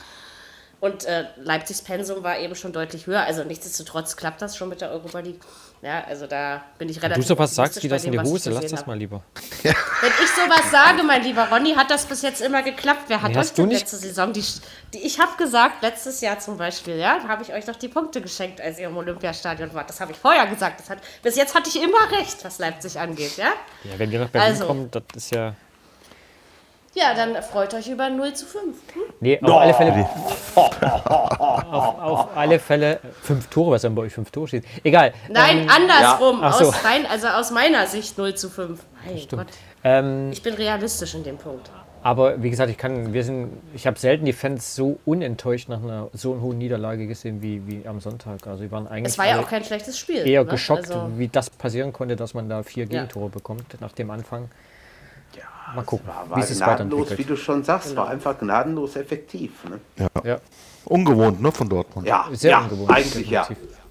Und 0.81 1.05
äh, 1.05 1.25
Leipzigs 1.37 1.83
Pensum 1.83 2.23
war 2.23 2.39
eben 2.39 2.55
schon 2.55 2.73
deutlich 2.73 3.07
höher. 3.07 3.21
Also 3.23 3.45
nichtsdestotrotz 3.45 4.17
klappt 4.17 4.41
das 4.41 4.57
schon 4.57 4.71
mit 4.71 4.81
der 4.81 4.91
Europa 4.91 5.19
League. 5.21 5.41
Ja, 5.83 6.05
also 6.05 6.27
da 6.27 6.63
bin 6.79 6.89
ich 6.89 7.03
relativ. 7.03 7.23
du 7.25 7.29
sowas 7.29 7.55
sagst, 7.55 7.83
die 7.83 7.89
das 7.89 8.05
in 8.05 8.13
die 8.13 8.19
Hose, 8.19 8.51
lass 8.51 8.67
das 8.67 8.87
mal 8.87 8.97
lieber. 8.99 9.23
Wenn 9.63 9.73
ich 9.73 10.31
sowas 10.31 10.71
sage, 10.71 11.03
mein 11.03 11.23
lieber 11.23 11.49
Ronny, 11.51 11.73
hat 11.75 11.91
das 11.91 12.05
bis 12.07 12.21
jetzt 12.23 12.41
immer 12.43 12.63
geklappt. 12.63 13.05
Wer 13.09 13.21
hat 13.23 13.31
Nee, 13.31 13.35
euch 13.37 13.41
hast 13.41 13.57
du 13.59 13.63
denn 13.63 13.69
nicht- 13.71 13.81
letzte 13.81 13.97
Saison 13.97 14.33
die, 14.33 14.45
die 14.95 14.99
ich 14.99 15.19
habe 15.21 15.33
gesagt, 15.39 15.83
letztes 15.83 16.21
Jahr 16.21 16.39
zum 16.39 16.57
Beispiel, 16.59 16.97
ja, 16.97 17.21
habe 17.29 17.43
ich 17.43 17.53
euch 17.53 17.65
doch 17.65 17.77
die 17.77 17.89
Punkte 17.89 18.21
geschenkt, 18.21 18.61
als 18.61 18.79
ihr 18.79 18.89
im 18.89 18.97
Olympiastadion 18.97 19.73
wart. 19.75 19.89
Das 19.89 20.01
habe 20.01 20.13
ich 20.13 20.19
vorher 20.19 20.47
gesagt. 20.47 20.81
Das 20.81 20.91
hat, 20.91 20.99
bis 21.23 21.37
jetzt 21.37 21.55
hatte 21.55 21.69
ich 21.71 21.77
immer 21.83 22.11
recht, 22.19 22.43
was 22.45 22.59
Leipzig 22.59 22.99
angeht, 22.99 23.37
ja. 23.39 23.49
Ja, 23.85 23.99
wenn 23.99 24.11
wir 24.11 24.21
nach 24.21 24.29
Berlin 24.29 24.51
Also. 24.53 24.67
kommen, 24.67 24.91
das 24.91 25.03
ist 25.15 25.31
ja. 25.35 25.55
Ja, 26.95 27.15
dann 27.15 27.41
freut 27.43 27.73
euch 27.75 27.89
über 27.89 28.11
0 28.11 28.33
zu 28.35 28.47
5. 28.47 28.65
Hm? 28.95 29.03
Nee, 29.21 29.41
auf 29.41 29.59
alle 29.61 29.75
Fälle. 29.75 30.09
auf, 30.57 31.99
auf 32.01 32.37
alle 32.37 32.59
Fälle 32.59 32.99
fünf 33.23 33.47
Tore, 33.49 33.73
was 33.73 33.83
dann 33.83 33.95
bei 33.95 34.03
euch 34.03 34.13
fünf 34.13 34.31
Tore 34.33 34.49
steht. 34.49 34.65
Egal. 34.83 35.13
Nein, 35.29 35.61
Ähm, 35.61 35.69
andersrum. 35.71 36.41
Ach 36.43 36.55
so. 36.55 36.69
Aus 36.69 36.85
rein, 36.85 37.07
also 37.09 37.29
aus 37.29 37.53
meiner 37.53 37.87
Sicht 37.87 38.19
0 38.19 38.35
zu 38.35 38.49
5. 38.51 38.81
Mein 39.07 39.21
Gott. 39.31 39.47
ähm, 39.85 40.31
Ich 40.33 40.43
bin 40.43 40.55
realistisch 40.55 41.15
in 41.15 41.23
dem 41.23 41.39
Punkt. 41.39 41.71
aber 42.03 42.43
wie 42.43 42.51
gesagt, 42.51 42.71
ich 42.71 42.77
kann, 42.79 43.13
wir 43.13 43.23
sind, 43.23 43.51
ich 43.73 43.87
habe 43.87 43.97
selten 43.99 44.25
die 44.25 44.33
Fans 44.33 44.75
so 44.75 44.99
unenttäuscht 45.05 45.69
nach 45.69 45.83
einer 45.83 46.09
so 46.13 46.41
hohen 46.41 46.59
Niederlage 46.59 47.07
gesehen 47.07 47.41
wie, 47.41 47.63
wie 47.69 47.87
am 47.87 48.01
Sonntag. 48.01 48.45
Also 48.49 48.65
die 48.65 48.71
waren 48.73 48.89
eigentlich 48.89 49.13
Es 49.13 49.19
war 49.19 49.29
ja 49.29 49.39
auch 49.41 49.49
kein 49.49 49.63
schlechtes 49.63 49.97
Spiel. 49.97 50.27
eher 50.27 50.43
ne? 50.43 50.51
geschockt, 50.51 50.91
Also, 50.91 51.09
wie 51.19 51.29
das 51.29 51.51
passieren 51.51 51.93
konnte, 51.93 52.17
dass 52.17 52.35
man 52.35 52.49
da 52.49 52.65
vier 52.65 52.85
Ja. 52.85 52.91
Gegentore 52.91 53.29
bekommt 53.29 53.81
nach 53.81 53.93
dem 53.93 54.11
Anfang. 54.11 54.49
Mal 55.75 55.83
gucken, 55.85 56.07
War, 56.09 56.27
wie 56.27 56.31
war 56.31 56.39
es 56.39 56.49
sich 56.49 56.57
gnadenlos, 56.59 56.99
wie 56.99 57.03
weiterentwickelt. 57.03 57.31
du 57.31 57.37
schon 57.43 57.65
sagst, 57.65 57.89
Genau. 57.91 58.03
war 58.03 58.09
einfach 58.11 58.39
gnadenlos 58.39 58.97
effektiv. 58.97 59.53
Ne? 59.65 60.09
Ja, 60.25 60.39
Ungewohnt, 60.85 61.41
ne, 61.43 61.53
von 61.53 61.69
Dortmund. 61.69 62.07
Ja, 62.07 62.27
sehr 62.33 62.51
ja 62.53 62.59
ungewohnt. 62.61 62.91
eigentlich 62.91 63.29
ja. 63.31 63.47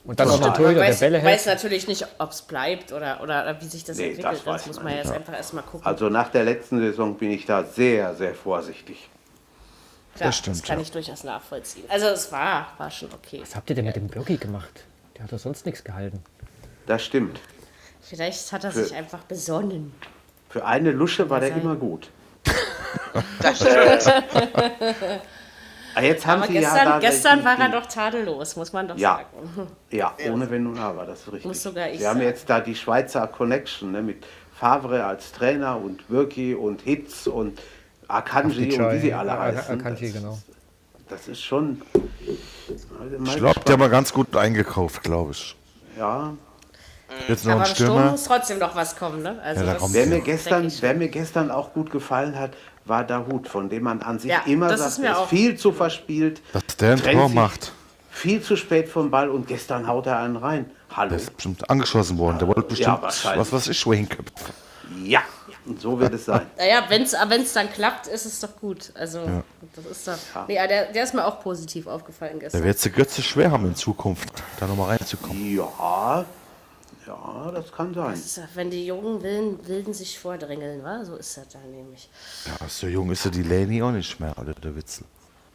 Und 0.06 0.20
dann 0.20 0.28
noch 0.28 0.40
der 0.40 0.54
Torhüter, 0.54 0.80
der 0.80 0.90
weiß, 0.90 1.00
Bälle 1.02 1.24
weiß 1.24 1.46
hält. 1.46 1.56
natürlich 1.58 1.88
nicht, 1.88 2.08
ob 2.18 2.32
es 2.32 2.42
bleibt 2.42 2.92
oder, 2.92 3.22
oder, 3.22 3.44
oder 3.44 3.62
wie 3.62 3.66
sich 3.66 3.84
das 3.84 3.98
Nee, 3.98 4.08
entwickelt. 4.10 4.34
das 4.34 4.44
Das, 4.44 4.54
weiß 4.54 4.68
muss 4.68 4.76
man 4.78 4.86
man 4.86 4.94
nicht, 4.96 5.06
jetzt 5.06 5.14
einfach 5.16 5.34
erstmal 5.34 5.64
gucken. 5.64 5.86
Also 5.86 6.10
nach 6.10 6.30
der 6.30 6.46
letzten 6.46 6.80
Saison 6.80 7.16
bin 7.16 7.30
ich 7.32 7.46
da 7.46 7.64
sehr, 7.64 8.16
sehr 8.16 8.34
vorsichtig. 8.34 9.08
Klar, 10.16 10.30
das 10.30 10.38
stimmt, 10.38 10.58
Das 10.58 10.64
kann 10.64 10.78
ja. 10.78 10.82
ich 10.82 10.92
durchaus 10.92 11.24
nachvollziehen. 11.24 11.84
Also 11.90 12.08
es 12.08 12.32
war, 12.32 12.68
war 12.80 12.90
schon 12.90 13.10
okay. 13.14 13.40
Was 13.42 13.56
habt 13.56 13.70
ihr 13.70 13.76
denn 13.76 13.86
mit 13.86 13.96
dem 13.96 14.08
Birki 14.08 14.38
gemacht? 14.38 14.84
Der 15.16 15.24
hat 15.26 15.32
doch 15.32 15.38
sonst 15.40 15.66
nichts 15.68 15.84
gehalten. 15.84 16.24
Das 16.88 17.04
stimmt. 17.06 17.40
Vielleicht 18.02 18.52
hat 18.52 18.64
er 18.64 18.72
Für- 18.72 18.84
sich 18.84 18.96
einfach 18.96 19.20
besonnen. 19.26 19.94
Für 20.50 20.66
eine 20.66 20.92
Lusche 20.92 21.30
war 21.30 21.40
der 21.40 21.56
immer 21.56 21.76
gut. 21.76 22.10
Das 23.42 23.58
stimmt. 23.58 24.14
Ah, 25.96 26.02
jetzt 26.02 26.26
haben 26.26 26.44
Aber 26.44 26.52
sie 26.52 26.60
ja 26.60 26.62
gestern, 26.62 26.86
da 26.86 27.00
gestern 27.00 27.44
war 27.44 27.60
er 27.60 27.70
doch 27.70 27.86
tadellos, 27.88 28.56
muss 28.56 28.72
man 28.72 28.88
doch 28.88 28.98
Ja. 28.98 29.18
sagen. 29.18 29.68
Ja, 29.90 30.14
ohne 30.32 30.50
Wenn 30.50 30.68
und 30.68 30.78
Aber, 30.78 31.06
das 31.06 31.22
ist 31.22 31.28
richtig. 31.28 31.46
Muss 31.46 31.64
sogar 31.64 31.90
ich 31.90 32.00
Wir 32.00 32.08
haben 32.10 32.18
sagen. 32.18 32.28
jetzt 32.30 32.50
da 32.50 32.60
die 32.60 32.76
Schweizer 32.76 33.28
Connection 33.28 33.92
ne, 33.92 34.02
mit 34.02 34.26
Favre 34.56 35.04
als 35.06 35.32
Trainer 35.32 35.78
und 35.78 36.08
Birki 36.08 36.54
und 36.54 36.82
Hitz 36.82 37.28
und 37.28 37.60
Akanji 38.08 38.80
und 38.80 38.94
wie 38.94 39.00
sie 39.00 39.14
alle 39.14 39.38
heißen. 39.38 39.80
Akanji, 39.80 40.12
das, 40.12 40.22
genau. 40.22 40.38
das 41.10 41.28
ist 41.28 41.42
schon. 41.42 41.82
Ich 42.68 43.36
glaube, 43.38 43.60
haben 43.70 43.80
wir 43.82 43.90
ganz 43.90 44.14
gut 44.14 44.36
eingekauft, 44.36 45.04
glaube 45.04 45.32
ich. 45.32 45.56
Ja, 45.98 46.34
Jetzt 47.28 47.46
noch 47.46 47.54
Aber 47.54 47.62
ein 47.64 47.70
im 47.70 47.76
Sturm 47.76 47.90
Stürmer. 47.92 48.12
muss 48.12 48.24
trotzdem 48.24 48.60
noch 48.60 48.76
was 48.76 48.96
kommen, 48.96 49.22
ne? 49.24 49.40
Also 49.44 49.64
Ja, 49.64 49.78
wer 49.90 50.06
mir, 50.08 50.18
Ja. 50.18 50.24
gestern, 50.24 50.72
wer 50.82 50.94
mir 50.94 51.08
gestern 51.10 51.52
auch 51.52 51.74
gut 51.74 51.92
gefallen 51.92 52.38
hat, 52.38 52.52
war 52.86 53.04
Dahut, 53.04 53.48
von 53.48 53.70
dem 53.70 53.84
man 53.84 54.02
an 54.02 54.20
sich 54.20 54.32
Ja, 54.32 54.42
immer 54.46 54.70
sagt, 54.78 54.92
ist 54.92 55.00
er 55.00 55.12
ist 55.24 55.30
viel 55.30 55.56
zu 55.58 55.72
verspielt, 55.72 56.42
Dass 56.54 56.64
der 56.80 56.94
ein 56.94 57.02
Tor 57.04 57.30
macht. 57.30 57.72
viel 58.10 58.42
zu 58.42 58.56
spät 58.56 58.90
vom 58.90 59.12
Ball 59.12 59.30
und 59.30 59.48
gestern 59.48 59.88
haut 59.88 60.08
er 60.08 60.20
einen 60.20 60.36
rein. 60.36 60.70
Hallo. 60.96 61.10
Der 61.10 61.18
ist 61.20 61.36
bestimmt 61.36 61.70
angeschossen 61.70 62.18
worden. 62.18 62.40
Der 62.40 62.48
wollte 62.48 62.62
bestimmt, 62.64 63.02
wahrscheinlich. 63.02 63.40
was 63.40 63.54
weiß 63.54 63.68
ich, 63.70 63.84
köpfen. 64.10 64.54
Ja, 65.04 65.22
und 65.68 65.80
so 65.80 66.00
wird 66.00 66.16
es 66.16 66.26
sein. 66.26 66.48
Naja, 66.58 66.84
wenn 66.90 67.04
es 67.04 67.54
dann 67.54 67.72
klappt, 67.72 68.08
ist 68.08 68.26
es 68.26 68.40
doch 68.40 68.56
gut. 68.60 68.92
Also, 68.96 69.20
das 69.76 69.86
ist 69.86 70.08
doch. 70.08 70.48
Nee, 70.48 70.56
der, 70.56 70.92
der 70.92 71.04
ist 71.04 71.14
mir 71.14 71.24
auch 71.26 71.42
positiv 71.42 71.86
aufgefallen 71.86 72.34
Da 72.36 72.40
gestern. 72.46 72.64
wird 72.64 72.76
es 72.78 72.82
der 72.82 72.92
Götze 72.92 73.22
schwer 73.22 73.52
haben 73.52 73.66
in 73.68 73.76
Zukunft, 73.76 74.30
da 74.60 74.66
nochmal 74.66 74.98
reinzukommen. 74.98 75.56
Ja, 75.56 76.26
ja, 77.10 77.52
das 77.52 77.72
kann 77.72 77.94
sein. 77.94 78.12
Das 78.12 78.20
ist 78.20 78.38
ja, 78.38 78.44
wenn 78.56 78.70
die 78.70 78.86
jungen 78.86 79.22
Wilden, 79.24 79.68
Wilden 79.68 79.94
sich 79.94 80.20
vordrängeln, 80.20 80.84
wa? 80.84 81.04
so 81.04 81.16
ist 81.16 81.38
das 81.38 81.48
dann 81.50 81.70
nämlich. 81.72 82.10
Ja, 82.46 82.68
so 82.68 82.88
jung 82.88 83.12
ist 83.12 83.26
er 83.26 83.32
die 83.32 83.44
Lady 83.44 83.82
auch 83.82 83.92
nicht 83.92 84.20
mehr, 84.20 84.34
oder 84.40 84.54
der 84.54 84.76
Witzel. 84.76 85.06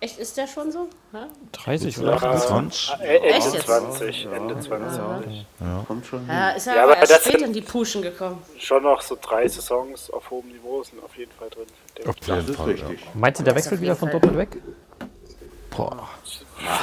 Echt, 0.00 0.18
ist 0.18 0.36
der 0.36 0.46
schon 0.46 0.70
so? 0.70 0.88
Ja? 1.14 1.28
30 1.52 1.98
oder? 1.98 2.18
20? 2.18 2.92
Äh, 3.00 3.16
Ende 3.16 3.28
Echt 3.28 3.54
jetzt? 3.54 3.66
20, 3.66 4.26
Ende 4.26 4.60
20. 4.60 5.46
Kommt 5.86 6.04
schon. 6.06 6.26
Ja, 6.28 6.50
ist 6.50 6.66
er 6.66 6.76
Ja, 6.76 6.82
aber 6.84 6.96
erst 6.98 7.12
das 7.12 7.20
spät 7.22 7.32
sind- 7.38 7.44
in 7.46 7.52
die 7.54 7.62
Puschen 7.62 8.02
gekommen. 8.02 8.42
Schon 8.58 8.82
noch 8.82 9.00
so 9.00 9.16
drei 9.18 9.48
Saisons 9.48 10.10
auf 10.10 10.28
hohem 10.30 10.48
Niveau 10.48 10.82
sind 10.82 11.02
auf 11.02 11.16
jeden 11.16 11.32
Fall 11.32 11.48
drin. 11.48 11.64
Auf 12.06 12.16
jeden 12.26 12.48
ist 12.50 12.56
Fall, 12.56 12.76
ja. 12.76 12.86
richtig. 12.88 13.14
Meinst 13.14 13.40
du, 13.40 13.44
der 13.44 13.54
wechselt 13.54 13.80
wieder 13.80 13.96
von 13.96 14.10
Fall. 14.10 14.20
Dortmund 14.20 14.36
weg? 14.38 14.58
Boah. 15.74 16.08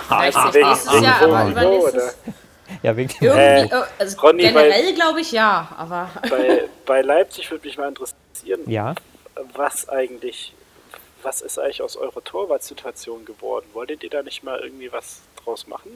Wegen- 0.10 0.68
nächstes 0.68 1.02
Jahr, 1.02 1.22
aber 1.22 1.50
übernächstes. 1.52 2.16
Ja, 2.84 2.96
wegen 2.96 3.10
dem 3.10 3.28
Irgendwie, 3.28 3.76
äh, 3.76 3.84
also 4.00 4.20
Ronny, 4.20 4.44
generell 4.44 4.94
glaube 4.94 5.22
ich 5.22 5.32
ja, 5.32 5.68
aber 5.78 6.10
Bei, 6.30 6.64
bei 6.86 7.02
Leipzig 7.02 7.50
würde 7.52 7.66
mich 7.66 7.78
mal 7.78 7.90
interessieren, 7.90 8.62
Ja, 8.68 8.96
was 9.54 9.90
eigentlich, 9.90 10.54
was 11.24 11.42
ist 11.42 11.60
eigentlich 11.60 11.82
aus 11.82 11.96
eurer 11.96 12.24
Torwartsituation 12.24 13.26
geworden? 13.26 13.66
Wolltet 13.74 14.04
ihr 14.04 14.10
da 14.10 14.24
nicht 14.24 14.44
mal 14.44 14.60
irgendwie 14.60 14.92
was 14.92 15.22
draus 15.44 15.68
machen? 15.68 15.92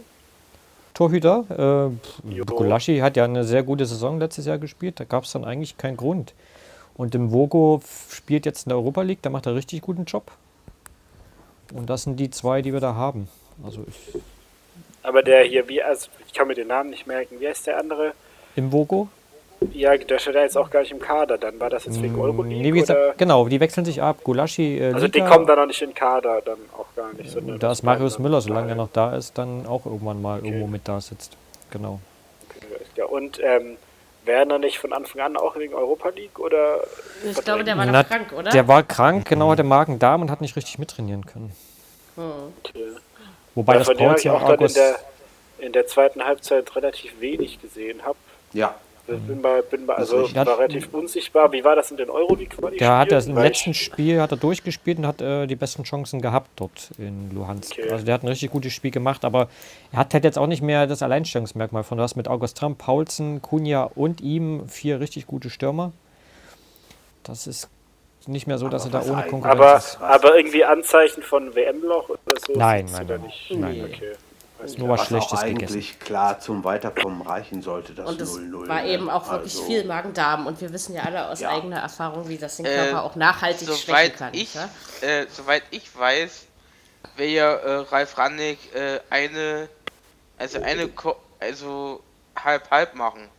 Torhüter. 0.93 1.91
Äh. 2.23 2.41
Gulaschi 2.45 2.99
hat 2.99 3.17
ja 3.17 3.25
eine 3.25 3.43
sehr 3.43 3.63
gute 3.63 3.85
Saison 3.85 4.17
letztes 4.17 4.45
Jahr 4.45 4.57
gespielt. 4.57 4.99
Da 4.99 5.03
gab 5.03 5.25
es 5.25 5.31
dann 5.33 5.43
eigentlich 5.43 5.77
keinen 5.77 5.97
Grund. 5.97 6.33
Und 6.95 7.13
im 7.13 7.31
Vogo 7.31 7.81
spielt 8.09 8.45
jetzt 8.45 8.65
in 8.65 8.69
der 8.69 8.77
Europa 8.77 9.01
League. 9.01 9.21
Da 9.21 9.29
macht 9.29 9.45
er 9.45 9.55
richtig 9.55 9.81
guten 9.81 10.05
Job. 10.05 10.31
Und 11.73 11.89
das 11.89 12.03
sind 12.03 12.17
die 12.17 12.29
zwei, 12.29 12.61
die 12.61 12.71
wir 12.71 12.79
da 12.79 12.95
haben. 12.95 13.27
Also 13.63 13.85
ich, 13.87 14.21
Aber 15.03 15.21
der 15.21 15.43
hier, 15.43 15.67
wie, 15.67 15.81
also 15.81 16.07
kann 16.35 16.47
mir 16.47 16.55
den 16.55 16.67
Namen 16.67 16.89
nicht 16.89 17.07
merken, 17.07 17.39
wie 17.39 17.47
heißt 17.47 17.67
der 17.67 17.79
andere? 17.79 18.13
im 18.57 18.71
Vogo. 18.71 19.09
Ja, 19.73 19.97
der 19.97 20.19
steht 20.19 20.35
ja 20.35 20.41
jetzt 20.41 20.57
auch 20.57 20.69
gar 20.69 20.81
nicht 20.81 20.91
im 20.91 20.99
Kader, 20.99 21.37
dann 21.37 21.59
war 21.59 21.69
das 21.69 21.85
jetzt 21.85 22.01
wegen 22.01 22.15
Euroleague 22.19 22.45
Mm, 22.57 22.61
Nee, 22.61 22.73
wie 22.73 22.83
oder? 22.83 22.93
gesagt, 22.93 23.17
genau, 23.17 23.47
die 23.47 23.59
wechseln 23.59 23.83
sich 23.85 24.01
ab. 24.01 24.17
Gulaschi, 24.23 24.77
äh, 24.79 24.93
Also 24.93 25.07
die 25.07 25.19
Liga, 25.19 25.29
kommen 25.29 25.47
da 25.47 25.55
noch 25.55 25.65
nicht 25.65 25.81
in 25.81 25.89
den 25.89 25.95
Kader, 25.95 26.41
dann 26.43 26.57
auch 26.77 26.85
gar 26.95 27.11
nicht. 27.13 27.31
sondern 27.31 27.57
da 27.59 27.71
ist 27.71 27.83
Marius 27.83 28.19
Müller, 28.19 28.33
dann 28.35 28.41
solange 28.41 28.69
er 28.69 28.75
noch 28.75 28.89
da 28.93 29.15
ist, 29.15 29.37
dann 29.37 29.65
auch 29.65 29.85
irgendwann 29.85 30.21
mal 30.21 30.39
irgendwo 30.43 30.67
mit 30.67 30.87
da 30.87 31.01
sitzt. 31.01 31.35
Genau. 31.71 31.99
Ja, 32.95 33.05
und 33.05 33.39
ähm, 33.43 33.77
Werner 34.25 34.59
nicht 34.59 34.77
von 34.79 34.93
Anfang 34.93 35.21
an 35.21 35.37
auch 35.37 35.55
wegen 35.57 35.73
Europa 35.73 36.09
League 36.09 36.39
oder? 36.39 36.81
ich 37.29 37.35
glaube, 37.43 37.63
der 37.63 37.77
war 37.77 37.85
Na, 37.85 38.03
noch 38.03 38.09
krank, 38.09 38.33
oder? 38.37 38.51
Der 38.51 38.67
war 38.67 38.83
krank, 38.83 39.27
genau, 39.27 39.51
hatte 39.51 39.63
Magen-Darm 39.63 40.21
und 40.21 40.31
hat 40.31 40.41
nicht 40.41 40.55
richtig 40.55 40.79
mittrainieren 40.79 41.25
können. 41.25 41.51
Okay. 42.17 42.91
Wobei 43.55 43.73
Weil 43.73 43.79
das 43.79 43.87
Paul 43.87 44.15
ja 44.21 44.33
auch 44.33 44.39
dann 44.41 44.49
in 44.51 44.59
August. 44.59 44.75
der, 44.77 44.95
in 45.59 45.73
der 45.73 45.87
zweiten 45.87 46.23
Halbzeit 46.23 46.75
relativ 46.75 47.19
wenig 47.19 47.61
gesehen 47.61 48.03
habe. 48.03 48.17
Ja, 48.53 48.75
Bin 49.07 49.39
mal, 49.39 49.61
bin 49.61 49.85
mal, 49.85 49.97
also 49.97 50.33
war 50.33 50.57
relativ 50.57 50.91
unsichtbar. 50.91 51.51
Wie 51.51 51.63
war 51.63 51.75
das 51.75 51.91
in 51.91 51.97
den 51.97 52.09
Euroleague? 52.09 52.57
Der 52.79 52.97
hat 52.97 53.11
das 53.11 53.27
im 53.27 53.37
letzten 53.37 53.75
Spiel 53.75 54.19
hat 54.19 54.31
er 54.31 54.37
durchgespielt 54.37 54.97
und 54.97 55.05
hat 55.05 55.21
äh, 55.21 55.45
die 55.45 55.55
besten 55.55 55.83
Chancen 55.83 56.21
gehabt 56.21 56.49
dort 56.55 56.89
in 56.97 57.29
Luhansk. 57.31 57.73
Okay. 57.73 57.91
Also 57.91 58.03
der 58.03 58.15
hat 58.15 58.23
ein 58.23 58.27
richtig 58.29 58.49
gutes 58.49 58.73
Spiel 58.73 58.89
gemacht, 58.89 59.23
aber 59.23 59.47
er 59.91 59.99
hat 59.99 60.13
halt 60.15 60.23
jetzt 60.23 60.39
auch 60.39 60.47
nicht 60.47 60.63
mehr 60.63 60.87
das 60.87 61.03
Alleinstellungsmerkmal 61.03 61.83
von 61.83 61.99
du 61.99 62.03
hast 62.03 62.15
mit 62.15 62.27
August 62.27 62.57
Tram, 62.57 62.77
Paulsen, 62.77 63.43
Kunja 63.43 63.91
und 63.93 64.21
ihm 64.21 64.67
vier 64.67 64.99
richtig 64.99 65.27
gute 65.27 65.51
Stürmer. 65.51 65.91
Das 67.21 67.45
ist 67.45 67.69
nicht 68.25 68.47
mehr 68.47 68.57
so, 68.57 68.69
dass 68.69 68.85
er 68.85 68.91
da 68.91 69.03
ohne 69.03 69.21
Konkurrenz 69.27 69.59
aber, 69.59 69.77
ist. 69.77 70.01
aber 70.01 70.35
irgendwie 70.35 70.63
Anzeichen 70.63 71.21
von 71.21 71.53
WM-Loch 71.53 72.09
oder 72.09 72.39
so? 72.43 72.53
Nein, 72.55 72.87
nein, 72.91 73.07
da 73.07 73.17
nein, 73.17 73.27
nicht. 73.27 73.51
nein. 73.51 73.85
Okay. 73.93 74.13
Weiß 74.57 74.77
Nur 74.77 74.89
was 74.89 74.99
was 74.99 75.05
auch 75.05 75.07
Schlechtes 75.07 75.39
eigentlich 75.39 75.89
gegessen. 75.91 76.05
klar 76.05 76.39
zum 76.39 76.63
Weiterkommen 76.63 77.21
reichen 77.21 77.61
sollte, 77.61 77.93
das 77.93 78.09
Und 78.09 78.21
es 78.21 78.37
0-0. 78.37 78.67
war 78.69 78.81
ne? 78.81 78.87
eben 78.87 79.09
auch 79.09 79.29
wirklich 79.29 79.53
Also, 79.53 79.65
viel 79.65 79.83
Magen-Darm. 79.83 80.47
Und 80.47 80.61
wir 80.61 80.71
wissen 80.71 80.95
ja 80.95 81.03
alle 81.03 81.27
aus 81.29 81.41
Ja. 81.41 81.49
eigener 81.49 81.79
Erfahrung, 81.79 82.27
wie 82.29 82.37
das 82.37 82.57
den 82.57 82.65
Äh, 82.65 82.73
Körper 82.75 83.03
auch 83.03 83.15
nachhaltig 83.15 83.67
schwächen 83.67 83.85
soweit 83.87 84.17
kann. 84.17 84.33
ich, 84.33 84.53
ja? 84.53 84.69
äh, 85.01 85.27
soweit 85.29 85.63
ich 85.71 85.97
weiß, 85.97 86.45
will 87.17 87.27
ja 87.29 87.53
äh, 87.53 87.71
Ralf 87.91 88.17
Rannig 88.17 88.73
äh, 88.73 88.99
eine, 89.09 89.67
also 90.37 90.61
eine, 90.61 90.87
Ko 90.87 91.15
also 91.39 92.01
halb 92.41 92.71
halb 92.71 92.95
machen. 92.95 93.29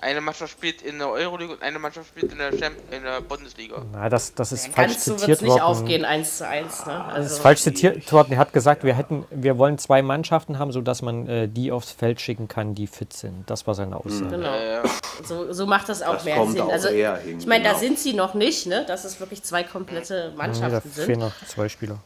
Eine 0.00 0.20
Mannschaft 0.20 0.52
spielt 0.52 0.80
in 0.82 0.98
der 0.98 1.08
Euroleague 1.08 1.54
und 1.56 1.62
eine 1.62 1.80
Mannschaft 1.80 2.06
spielt 2.10 2.30
in 2.30 2.38
der, 2.38 2.56
Champ 2.56 2.76
in 2.92 3.02
der 3.02 3.20
Bundesliga. 3.20 3.82
Na, 3.92 4.08
das, 4.08 4.32
das 4.32 4.52
ist 4.52 4.68
falsch 4.68 4.92
Ganz 4.92 5.04
so 5.04 5.10
wird 5.10 5.18
es 5.18 5.20
zitiert 5.22 5.42
nicht 5.42 5.50
worden. 5.50 5.60
aufgehen, 5.62 6.04
eins 6.04 6.38
zu 6.38 6.46
eins. 6.46 6.86
Ne? 6.86 6.92
Das 7.08 7.14
Also, 7.16 7.34
ist 7.34 7.38
falsch 7.40 7.62
zitiert 7.62 8.12
worden. 8.12 8.32
Er 8.34 8.38
hat 8.38 8.52
gesagt, 8.52 8.84
wir 8.84 8.94
hätten, 8.94 9.26
wir 9.30 9.58
wollen 9.58 9.76
zwei 9.76 10.02
Mannschaften 10.02 10.60
haben, 10.60 10.70
sodass 10.70 11.02
man 11.02 11.26
äh, 11.26 11.48
die 11.48 11.72
aufs 11.72 11.90
Feld 11.90 12.20
schicken 12.20 12.46
kann, 12.46 12.76
die 12.76 12.86
fit 12.86 13.12
sind. 13.12 13.50
Das 13.50 13.66
war 13.66 13.74
seine 13.74 13.96
Aussage. 13.96 14.28
Genau. 14.30 14.54
Äh, 14.54 14.82
So, 15.24 15.52
so 15.52 15.66
macht 15.66 15.88
das 15.88 16.00
auch 16.02 16.14
Das 16.14 16.24
mehr 16.24 16.36
kommt 16.36 16.52
Sinn. 16.52 16.60
auch 16.62 16.68
Also, 16.70 16.88
eher 16.88 17.16
hin, 17.16 17.40
ich 17.40 17.46
meine, 17.46 17.64
da 17.64 17.70
genau. 17.70 17.80
sind 17.80 17.98
sie 17.98 18.12
noch 18.12 18.34
nicht, 18.34 18.66
ne? 18.68 18.84
dass 18.86 19.04
es 19.04 19.18
wirklich 19.18 19.42
zwei 19.42 19.64
komplette 19.64 20.28
Nee, 20.30 20.30
da 20.30 20.36
Mannschaften 20.46 20.90
fehlen 20.92 21.06
sind. 21.06 21.18
noch 21.18 21.32
zwei 21.48 21.68
Spieler. 21.68 21.98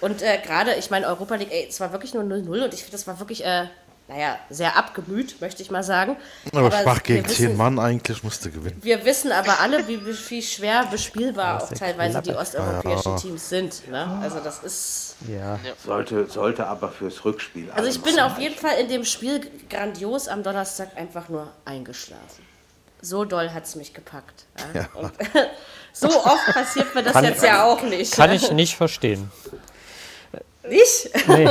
Und 0.00 0.22
äh, 0.22 0.38
gerade, 0.42 0.76
ich 0.76 0.88
meine, 0.90 1.06
Europa 1.06 1.34
League, 1.34 1.52
ey, 1.52 1.66
es 1.68 1.78
war 1.78 1.92
wirklich 1.92 2.14
nur 2.14 2.22
0-0 2.22 2.64
und 2.64 2.72
ich 2.72 2.80
finde, 2.84 2.92
das 2.92 3.06
war 3.06 3.18
wirklich, 3.18 3.44
äh, 3.44 3.66
naja, 4.08 4.38
sehr 4.48 4.76
abgemüht, 4.76 5.40
möchte 5.40 5.62
ich 5.62 5.70
mal 5.70 5.82
sagen. 5.82 6.16
Aber 6.54 6.70
schwach 6.72 6.96
wir 6.96 7.02
gegen 7.16 7.24
wissen- 7.28 7.48
10 7.48 7.56
Mann 7.58 7.78
eigentlich 7.78 8.24
musste 8.24 8.50
gewinnen. 8.50 8.78
Wir 8.82 9.04
wissen 9.04 9.30
aber 9.32 9.60
alle, 9.60 9.86
wie, 9.86 10.00
wie 10.04 10.42
schwer 10.42 10.86
bespielbar 10.90 11.58
auch 11.62 11.70
ist 11.70 11.80
ja 11.80 11.86
teilweise 11.88 12.22
die 12.22 12.34
osteuropäischen 12.34 13.16
Teams 13.18 13.48
sind. 13.48 13.88
Ne? 13.88 14.18
Also 14.22 14.40
das 14.40 14.60
ist. 14.60 15.16
Ja. 15.28 15.58
Sollte, 15.84 16.26
sollte 16.26 16.66
aber 16.66 16.88
fürs 16.90 17.22
Rückspiel. 17.24 17.70
Also 17.72 17.88
ich 17.90 18.00
bin 18.02 18.18
auf 18.18 18.38
jeden 18.38 18.56
Fall 18.56 18.78
in 18.80 18.88
dem 18.88 19.04
Spiel 19.04 19.40
grandios 19.68 20.26
am 20.28 20.42
Donnerstag 20.42 20.96
einfach 20.96 21.28
nur 21.28 21.52
eingeschlafen. 21.66 22.46
so 23.02 23.24
doll 23.24 23.50
hat 23.50 23.64
es 23.64 23.74
mich 23.76 23.92
gepackt. 23.94 24.46
Ja. 24.74 24.88
Und 24.94 25.12
so 25.92 26.08
oft 26.08 26.46
passiert 26.46 26.94
mir 26.94 27.02
das 27.02 27.12
Kann- 27.12 27.24
jetzt 27.24 27.42
ja 27.44 27.64
auch 27.64 27.82
nicht. 27.82 28.12
Kann 28.14 28.32
ich 28.32 28.50
nicht 28.52 28.74
verstehen. 28.76 29.30
Nicht? 30.68 31.10
Nee, 31.28 31.48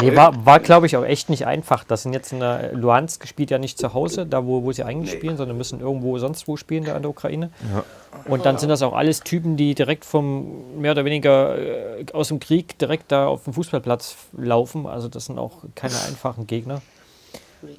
nee 0.00 0.16
war, 0.16 0.44
war 0.44 0.60
glaube 0.60 0.86
ich, 0.86 0.96
auch 0.96 1.04
echt 1.04 1.30
nicht 1.30 1.46
einfach. 1.46 1.84
Das 1.84 2.02
sind 2.02 2.12
jetzt 2.12 2.32
in 2.32 2.40
der 2.40 2.72
Luhansk 2.72 3.26
spielt 3.26 3.50
ja 3.50 3.58
nicht 3.58 3.78
zu 3.78 3.94
Hause, 3.94 4.26
da 4.26 4.46
wo, 4.46 4.62
wo 4.62 4.72
sie 4.72 4.84
eigentlich 4.84 5.12
spielen, 5.12 5.36
sondern 5.36 5.56
müssen 5.56 5.80
irgendwo 5.80 6.18
sonst 6.18 6.48
wo 6.48 6.56
spielen, 6.56 6.84
da 6.84 6.96
in 6.96 7.02
der 7.02 7.10
Ukraine. 7.10 7.50
Und 8.26 8.44
dann 8.44 8.58
sind 8.58 8.68
das 8.68 8.82
auch 8.82 8.94
alles 8.94 9.20
Typen, 9.20 9.56
die 9.56 9.74
direkt 9.74 10.04
vom 10.04 10.80
mehr 10.80 10.92
oder 10.92 11.04
weniger 11.04 11.58
äh, 11.58 12.06
aus 12.12 12.28
dem 12.28 12.40
Krieg 12.40 12.78
direkt 12.78 13.12
da 13.12 13.26
auf 13.26 13.44
dem 13.44 13.52
Fußballplatz 13.52 14.16
laufen. 14.36 14.86
Also 14.86 15.08
das 15.08 15.26
sind 15.26 15.38
auch 15.38 15.58
keine 15.74 15.94
einfachen 16.08 16.46
Gegner. 16.46 16.82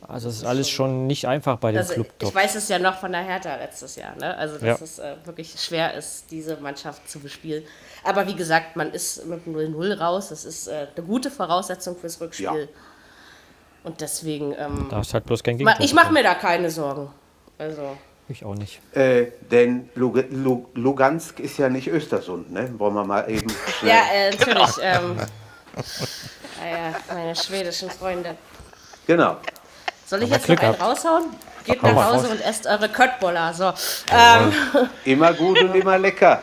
Also 0.08 0.30
es 0.30 0.38
ist 0.38 0.46
alles 0.46 0.70
schon 0.70 1.08
nicht 1.08 1.28
einfach 1.28 1.58
bei 1.58 1.72
dem 1.72 1.78
Also 1.80 1.94
Club 1.94 2.08
ich 2.20 2.36
weiß 2.36 2.56
es 2.56 2.68
ja 2.70 2.80
noch 2.80 3.00
von 3.00 3.12
der 3.12 3.22
Hertha 3.24 3.56
letztes 3.56 3.96
Jahr, 3.96 4.16
ne? 4.18 4.36
Also 4.38 4.56
dass 4.56 4.64
Ja. 4.64 4.78
es 4.84 5.00
äh, 5.00 5.16
wirklich 5.26 5.56
schwer 5.60 5.94
ist, 5.94 6.26
diese 6.32 6.58
Mannschaft 6.58 7.10
zu 7.10 7.20
bespielen. 7.20 7.64
Aber 8.04 8.28
wie 8.28 8.36
gesagt, 8.36 8.76
man 8.76 8.92
ist 8.92 9.26
mit 9.26 9.46
0-0 9.48 9.98
raus. 10.00 10.30
Das 10.30 10.46
ist 10.46 10.68
äh, 10.68 10.88
eine 10.96 11.06
gute 11.06 11.32
Voraussetzung 11.32 11.96
fürs 11.98 12.20
Rückspiel. 12.20 12.46
Ja. 12.46 12.68
Und 13.84 14.02
deswegen, 14.02 14.54
ähm, 14.58 14.88
Da 14.90 15.00
ist 15.02 15.14
halt 15.14 15.26
bloß 15.26 15.42
kein 15.44 15.58
Gegentor. 15.58 15.84
ich 15.84 15.94
mache 15.94 16.12
mir 16.12 16.24
da 16.24 16.36
keine 16.36 16.70
Sorgen. 16.70 17.10
Also, 17.58 17.98
Ich 18.28 18.44
auch 18.44 18.56
nicht. 18.56 18.82
Äh, 18.96 19.28
denn 19.50 19.90
Lug 19.96 20.24
Lug 20.32 20.70
Lugansk 20.76 21.40
ist 21.40 21.58
ja 21.58 21.70
nicht 21.70 21.88
Östersund, 21.88 22.52
ne? 22.52 22.70
Wollen 22.78 22.94
wir 22.96 23.06
mal 23.06 23.30
eben. 23.30 23.48
ja, 23.84 24.02
äh, 24.14 24.32
natürlich. 24.38 24.76
Ähm, 24.82 25.18
ah 26.62 26.68
ja, 26.68 26.96
meine 27.16 27.36
schwedischen 27.36 27.90
Freunde. 27.90 28.36
Genau. 29.08 29.38
Soll 30.10 30.23
ich 30.23 30.30
jetzt 30.30 30.40
noch 30.41 30.45
Glück 30.48 30.64
einen 30.64 30.73
gehabt. 30.77 30.91
raushauen? 30.91 31.26
Geht 31.65 31.81
Hau 31.84 31.91
nach 31.91 32.06
Hause 32.14 32.26
raus. 32.27 32.31
und 32.31 32.41
esst 32.41 32.65
eure 32.68 32.90
Köttboller. 32.90 33.53
So. 33.53 33.73
Ähm, 34.11 34.53
Immer 35.06 35.34
gut 35.34 35.61
und 35.61 35.76
immer 35.76 35.98
lecker. 35.98 36.41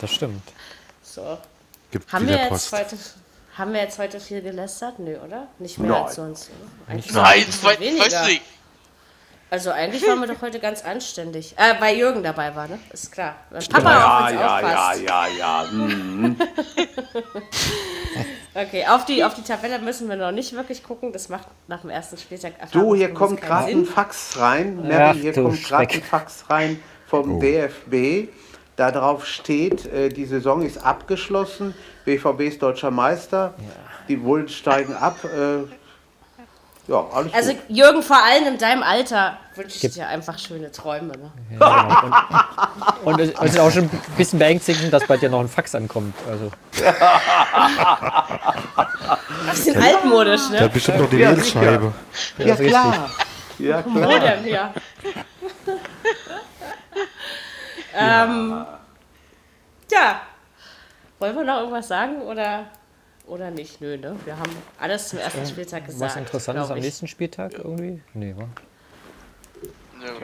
Das 0.00 0.10
stimmt. 0.12 0.42
so. 1.02 1.38
Gibt 1.90 2.10
Haben 2.12 2.26
wir, 2.28 2.36
jetzt 2.36 2.72
heute, 2.72 2.96
haben 3.56 3.72
wir 3.72 3.80
jetzt 3.80 3.98
heute 3.98 4.18
viel 4.20 4.40
gelästert? 4.42 4.98
Nö, 4.98 5.16
oder? 5.18 5.46
Nicht 5.58 5.78
mehr 5.78 5.90
Nein. 5.90 6.02
als 6.04 6.14
sonst. 6.16 6.50
Eigentlich 6.88 7.12
Nein, 7.12 7.44
weiß 7.62 8.26
nicht. 8.26 8.42
Also 9.48 9.70
eigentlich 9.70 10.06
waren 10.08 10.20
wir 10.20 10.26
doch 10.26 10.42
heute 10.42 10.58
ganz 10.58 10.82
anständig. 10.84 11.54
Äh, 11.56 11.74
weil 11.80 11.96
Jürgen 11.96 12.22
dabei 12.22 12.54
war, 12.56 12.66
ne? 12.66 12.78
Ist 12.92 13.12
klar. 13.12 13.36
Papa 13.70 13.90
Ja, 13.92 14.18
auf 14.18 14.22
uns 14.22 14.32
ja, 14.32 14.40
ja, 14.40 14.56
aufpasst. 14.56 15.02
ja, 15.02 15.26
ja. 15.28 15.64
Hm. 15.70 16.36
Okay, 18.56 18.86
auf 18.88 19.04
die, 19.04 19.22
auf 19.22 19.34
die 19.34 19.42
Tabelle 19.42 19.78
müssen 19.80 20.08
wir 20.08 20.16
noch 20.16 20.32
nicht 20.32 20.54
wirklich 20.54 20.82
gucken. 20.82 21.12
Das 21.12 21.28
macht 21.28 21.46
nach 21.68 21.82
dem 21.82 21.90
ersten 21.90 22.16
Spieltag 22.16 22.54
Du, 22.72 22.94
hier 22.94 23.12
kommt 23.12 23.42
gerade 23.42 23.70
ein 23.70 23.84
Fax 23.84 24.38
rein. 24.38 24.78
Ach, 24.82 24.88
Mary, 24.88 25.18
hier 25.18 25.34
kommt 25.34 25.62
gerade 25.62 25.92
ein 25.92 26.02
Fax 26.02 26.44
rein 26.48 26.80
vom 27.06 27.38
DFB. 27.38 28.28
Da 28.76 28.90
drauf 28.90 29.26
steht, 29.26 29.84
äh, 29.86 30.08
die 30.08 30.24
Saison 30.24 30.62
ist 30.62 30.78
abgeschlossen. 30.78 31.74
BVB 32.06 32.40
ist 32.42 32.62
deutscher 32.62 32.90
Meister. 32.90 33.52
Die 34.08 34.16
Bullen 34.16 34.48
steigen 34.48 34.94
ab. 34.94 35.18
Äh, 35.24 35.64
ja, 36.88 37.04
alles 37.12 37.34
Also 37.34 37.52
gut. 37.54 37.62
Jürgen, 37.68 38.02
vor 38.02 38.16
allem 38.22 38.46
in 38.46 38.58
deinem 38.58 38.82
Alter 38.82 39.38
wünsche 39.54 39.86
ich 39.86 39.94
dir 39.94 40.06
einfach 40.06 40.38
schöne 40.38 40.70
Träume. 40.70 41.12
Ne? 41.16 41.30
Und 43.04 43.20
es 43.20 43.30
es 43.30 43.50
ist 43.54 43.58
auch 43.58 43.70
schon 43.70 43.84
ein 43.84 44.02
bisschen 44.16 44.38
beängstigend, 44.38 44.92
dass 44.92 45.06
bei 45.06 45.16
dir 45.16 45.28
noch 45.30 45.40
ein 45.40 45.48
Fax 45.48 45.74
ankommt. 45.74 46.14
Also, 46.30 46.50
Das 49.46 49.64
sind 49.64 49.76
altmodisch, 49.78 50.48
ne? 50.50 50.68
bestimmt 50.72 51.00
noch 51.00 51.10
die 51.10 51.16
Ja, 51.18 51.36
Wählscheibe. 51.36 51.92
Ja, 52.38 52.44
ist 52.44 52.50
richtig. 52.60 52.68
klar. 52.68 53.10
Ja, 53.58 53.82
Wo 53.86 54.00
klar. 54.00 54.20
denn? 54.20 54.46
Ja. 57.96 58.24
ähm, 58.24 58.66
ja. 59.90 60.20
Wollen 61.18 61.34
wir 61.36 61.44
noch 61.44 61.58
irgendwas 61.60 61.88
sagen 61.88 62.20
oder, 62.22 62.66
oder 63.26 63.50
nicht? 63.50 63.80
Nö, 63.80 63.96
ne? 63.96 64.16
Wir 64.24 64.38
haben 64.38 64.50
alles 64.80 65.08
zum 65.08 65.18
ersten 65.18 65.46
Spieltag 65.46 65.86
gesagt. 65.86 66.00
was 66.02 66.16
Interessantes 66.16 66.70
am 66.70 66.78
nächsten 66.78 67.06
Spieltag 67.06 67.52
irgendwie? 67.58 68.00
Nee, 68.14 68.34
wa? 68.36 68.44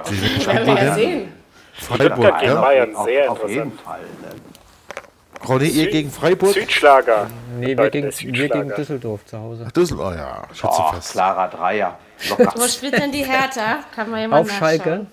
Die 0.08 0.14
sind 0.14 0.46
Werden 0.46 0.66
wir 0.66 0.82
ja 0.84 0.94
sehen. 0.94 1.32
Freiburg, 1.74 2.38
gegen 2.40 2.52
ja? 2.52 2.60
Bayern, 2.60 2.94
Auf, 2.94 3.06
sehr 3.06 3.32
auf 3.32 3.48
jeden 3.48 3.62
interessant. 3.62 3.80
Fall. 3.80 4.00
Ne? 4.00 5.48
Ronny, 5.48 5.68
ihr 5.68 5.90
gegen 5.90 6.10
Freiburg? 6.10 6.52
Südschlager. 6.54 7.26
Nee, 7.58 7.76
wir 7.76 7.90
gegen, 7.90 8.10
wir 8.12 8.48
gegen. 8.48 8.68
Düsseldorf 8.74 9.24
zu 9.26 9.38
Hause. 9.38 9.66
Düsseldorf, 9.74 10.12
oh 10.12 10.16
ja, 10.16 10.42
Oh, 10.48 10.54
Schützenfest. 10.54 11.12
klarer 11.12 11.48
Dreier. 11.48 11.98
Locker. 12.28 12.52
Wo 12.56 12.68
spielt 12.68 12.96
denn 12.96 13.10
die 13.10 13.24
Hertha? 13.24 13.80
Kann 13.94 14.10
man 14.10 14.20
jemand 14.20 14.48
Auf 14.48 14.56
Schalke. 14.56 14.88
nachschauen? 14.90 15.06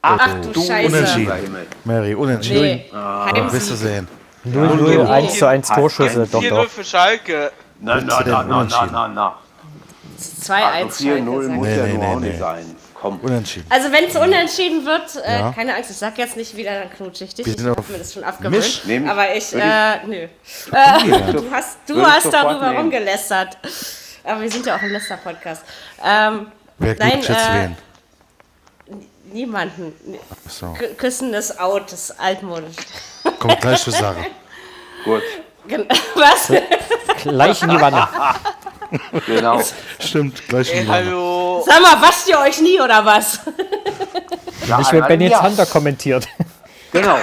Ach 0.00 0.40
du 0.52 0.62
Scheiße. 0.62 0.86
Unentschieden. 0.86 1.32
Mary, 1.84 2.14
unentschieden. 2.14 2.62
Nee, 2.62 2.90
Wirst 3.50 3.70
du 3.70 3.74
sehen. 3.74 4.08
0-0, 4.46 5.06
1 5.08 5.38
zu 5.38 5.46
1 5.46 5.70
Ein- 5.70 5.76
Torschüsse, 5.76 6.26
doch, 6.30 6.40
4-0 6.42 6.48
doch. 6.50 6.68
für 6.68 6.84
Schalke. 6.84 7.52
Na, 7.80 7.96
na, 8.00 8.20
na, 8.24 8.42
na, 8.44 8.64
na, 8.64 8.86
na, 8.86 9.08
na. 9.08 9.34
2-1 10.18 10.50
Also 10.84 11.04
4-0 11.04 11.24
Schalke, 11.42 11.48
muss 11.48 11.66
Nee, 11.66 11.76
ja 11.76 11.82
nee, 11.86 11.92
nur 11.94 11.98
nee, 12.02 12.06
auch 12.14 12.20
nicht 12.20 12.38
sein. 12.38 12.76
Komm. 12.94 13.20
Unentschieden. 13.20 13.66
Also 13.70 13.92
wenn 13.92 14.04
es 14.06 14.16
unentschieden 14.16 14.84
wird, 14.84 15.16
äh, 15.24 15.38
Ja. 15.38 15.52
keine 15.52 15.74
Angst, 15.76 15.90
ich 15.90 15.96
sag 15.96 16.18
jetzt 16.18 16.36
nicht 16.36 16.56
wieder, 16.56 16.80
dann 16.80 16.90
knutsche 16.90 17.24
ich 17.24 17.34
dich. 17.34 17.46
Wir 17.46 17.54
Ich 17.54 17.78
auf 17.78 17.88
mir 17.88 17.98
das 17.98 18.12
schon 18.12 18.24
abgewöhnt. 18.24 18.82
Nehmen- 18.86 19.08
Aber 19.08 19.32
ich, 19.36 19.54
äh, 19.54 20.04
nö. 20.04 20.14
Äh, 20.16 20.28
du 21.32 21.44
hast, 21.52 21.78
du 21.86 22.04
hast 22.04 22.32
darüber 22.32 22.66
nehmen. 22.70 22.76
rumgelästert. 22.78 23.56
Aber 24.24 24.40
wir 24.40 24.50
sind 24.50 24.66
ja 24.66 24.74
auch 24.76 24.82
ein 24.82 24.90
Läster-Podcast. 24.90 25.62
Ähm, 26.04 26.48
Wer 26.80 26.96
Nein, 26.96 27.18
jetzt 27.20 27.30
äh, 27.30 27.34
wen? 28.88 28.96
niemanden. 29.32 29.92
So, 30.48 30.74
Küssen 30.96 31.32
ist 31.34 31.58
out, 31.60 31.92
das 31.92 32.10
ist 32.10 32.20
altmodisch. 32.20 32.76
Kommt 33.38 33.60
gleich 33.60 33.82
zur 33.82 33.92
Sache. 33.92 34.26
Gut. 35.04 35.22
Was? 36.14 36.52
Gleich 37.22 37.62
in 37.62 37.68
die 37.70 37.80
Wanne. 37.80 38.08
Genau. 39.26 39.60
Stimmt, 40.00 40.48
gleich 40.48 40.72
in 40.72 40.82
die 40.82 40.88
Wanne. 40.88 41.06
hallo. 41.06 41.64
Sag 41.66 41.82
mal, 41.82 42.00
wascht 42.00 42.26
ihr 42.28 42.38
euch 42.38 42.60
nie 42.60 42.80
oder 42.80 43.04
was? 43.04 43.40
Ja, 44.66 44.80
Ich 44.80 44.90
will 44.92 45.02
einmal 45.02 45.08
Ben 45.08 45.20
im 45.20 45.30
jetzt. 45.30 45.42
Hunter 45.42 45.66
kommentiert. 45.66 46.26
Genau. 46.92 47.18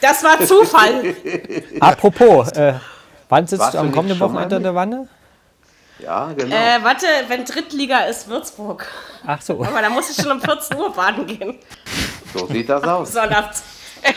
Das 0.00 0.22
war 0.22 0.44
Zufall. 0.44 1.14
Apropos, 1.80 2.48
äh, 2.52 2.74
wann 3.28 3.46
sitzt 3.46 3.60
Warst 3.60 3.74
du 3.74 3.78
du 3.78 3.80
am 3.80 3.86
nicht 3.86 3.94
kommenden 3.96 4.20
Wochenende 4.20 4.56
in 4.56 4.62
der 4.62 4.74
Wanne? 4.74 5.08
Ja, 6.00 6.30
genau. 6.36 6.54
äh, 6.54 6.82
warte, 6.82 7.06
wenn 7.28 7.44
Drittliga 7.44 8.00
ist 8.00 8.28
Würzburg. 8.28 8.86
Ach 9.26 9.40
so. 9.40 9.62
Aber 9.64 9.80
da 9.82 9.88
muss 9.90 10.10
ich 10.10 10.16
schon 10.22 10.32
um 10.32 10.40
14 10.40 10.76
Uhr 10.78 10.92
baden 10.92 11.26
gehen. 11.26 11.58
So 12.34 12.46
sieht 12.46 12.68
das 12.68 12.82
aus. 12.84 13.12
Sonnabends. 13.12 13.62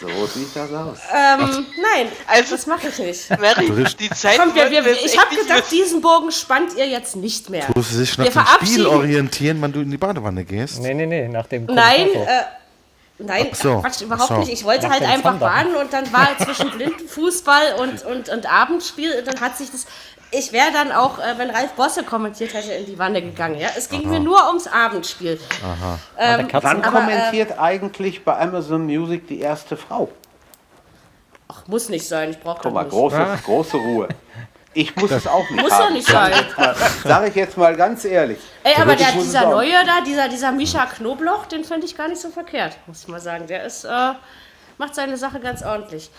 So 0.00 0.26
sieht 0.26 0.54
das 0.54 0.72
aus. 0.72 0.98
Ähm, 1.14 1.66
nein, 1.80 2.08
Also- 2.26 2.56
das 2.56 2.66
mache 2.66 2.88
ich 2.88 2.98
nicht. 2.98 3.30
Mary, 3.30 3.72
die 3.98 4.10
Zeit 4.10 4.38
Kommt, 4.38 4.54
wir, 4.54 4.70
wir, 4.70 4.84
ich 5.04 5.16
habe 5.16 5.34
gedacht, 5.34 5.64
diesen 5.70 6.00
Bogen 6.00 6.32
spannt 6.32 6.74
ihr 6.76 6.86
jetzt 6.88 7.14
nicht 7.16 7.48
mehr. 7.48 7.64
Du 7.66 7.72
musst 7.76 7.92
dich 7.98 8.18
nach 8.18 8.24
Wir 8.24 8.32
dem 8.32 8.66
Spiel 8.66 8.86
orientieren, 8.86 9.58
wann 9.62 9.72
du 9.72 9.80
in 9.80 9.90
die 9.90 9.96
Badewanne 9.96 10.44
gehst. 10.44 10.80
Nee, 10.80 10.94
nee, 10.94 11.06
nee, 11.06 11.28
nach 11.28 11.46
dem 11.46 11.66
Nein, 11.66 12.08
äh, 12.08 12.42
nein, 13.18 13.48
Ach 13.52 13.56
so, 13.56 13.80
Quatsch, 13.80 14.00
überhaupt 14.02 14.28
so. 14.28 14.38
nicht. 14.38 14.52
Ich 14.52 14.64
wollte 14.64 14.88
Nach 14.88 14.94
halt 14.94 15.04
einfach 15.04 15.38
baden 15.38 15.76
und 15.76 15.92
dann 15.92 16.12
war 16.12 16.36
zwischen 16.38 16.70
Blindenfußball 16.72 17.74
und, 17.78 18.04
und, 18.04 18.28
und 18.28 18.46
Abendspiel 18.52 19.16
und 19.18 19.26
dann 19.26 19.40
hat 19.40 19.56
sich 19.56 19.70
das. 19.70 19.86
Ich 20.36 20.52
wäre 20.52 20.72
dann 20.72 20.90
auch, 20.92 21.18
äh, 21.18 21.38
wenn 21.38 21.50
Ralf 21.50 21.72
Bosse 21.72 22.02
kommentiert 22.02 22.54
hätte, 22.54 22.72
in 22.72 22.86
die 22.86 22.98
Wanne 22.98 23.22
gegangen. 23.22 23.58
Ja? 23.58 23.68
Es 23.76 23.88
ging 23.88 24.08
mir 24.08 24.20
nur 24.20 24.46
ums 24.48 24.66
Abendspiel. 24.66 25.38
der 26.18 26.38
Ähm, 26.40 26.48
Wann 26.50 26.82
aber, 26.82 26.98
äh, 26.98 27.02
kommentiert 27.02 27.58
eigentlich 27.58 28.24
bei 28.24 28.38
Amazon 28.38 28.84
Music 28.84 29.28
die 29.28 29.40
erste 29.40 29.76
Frau? 29.76 30.10
ach, 31.48 31.66
muss 31.66 31.88
nicht 31.88 32.06
sein, 32.06 32.30
ich 32.30 32.40
brauche 32.40 32.60
Guck 32.62 32.72
mal, 32.72 32.82
nicht. 32.82 32.90
große, 32.90 33.38
große 33.44 33.76
Ruhe. 33.76 34.08
Ich 34.76 34.96
muss 34.96 35.12
es 35.12 35.26
auch 35.28 35.48
nicht 35.50 35.62
Muss 35.62 35.70
haben. 35.70 35.84
doch 35.84 35.90
nicht 35.90 36.08
sein. 36.08 36.32
Sage 37.04 37.28
ich 37.28 37.34
jetzt 37.36 37.56
mal 37.56 37.76
ganz 37.76 38.04
ehrlich. 38.04 38.38
Ey, 38.64 38.74
aber 38.76 38.96
der, 38.96 39.12
dieser 39.12 39.48
neue 39.48 39.70
da, 39.86 40.00
dieser, 40.04 40.28
dieser 40.28 40.50
Mischa 40.50 40.86
Knobloch, 40.86 41.46
den 41.46 41.62
finde 41.64 41.86
ich 41.86 41.96
gar 41.96 42.08
nicht 42.08 42.20
so 42.20 42.28
verkehrt, 42.30 42.76
muss 42.86 43.02
ich 43.02 43.08
mal 43.08 43.20
sagen. 43.20 43.46
Der 43.46 43.64
ist, 43.64 43.84
äh, 43.84 44.12
macht 44.76 44.96
seine 44.96 45.16
Sache 45.16 45.38
ganz 45.38 45.62
ordentlich. 45.62 46.10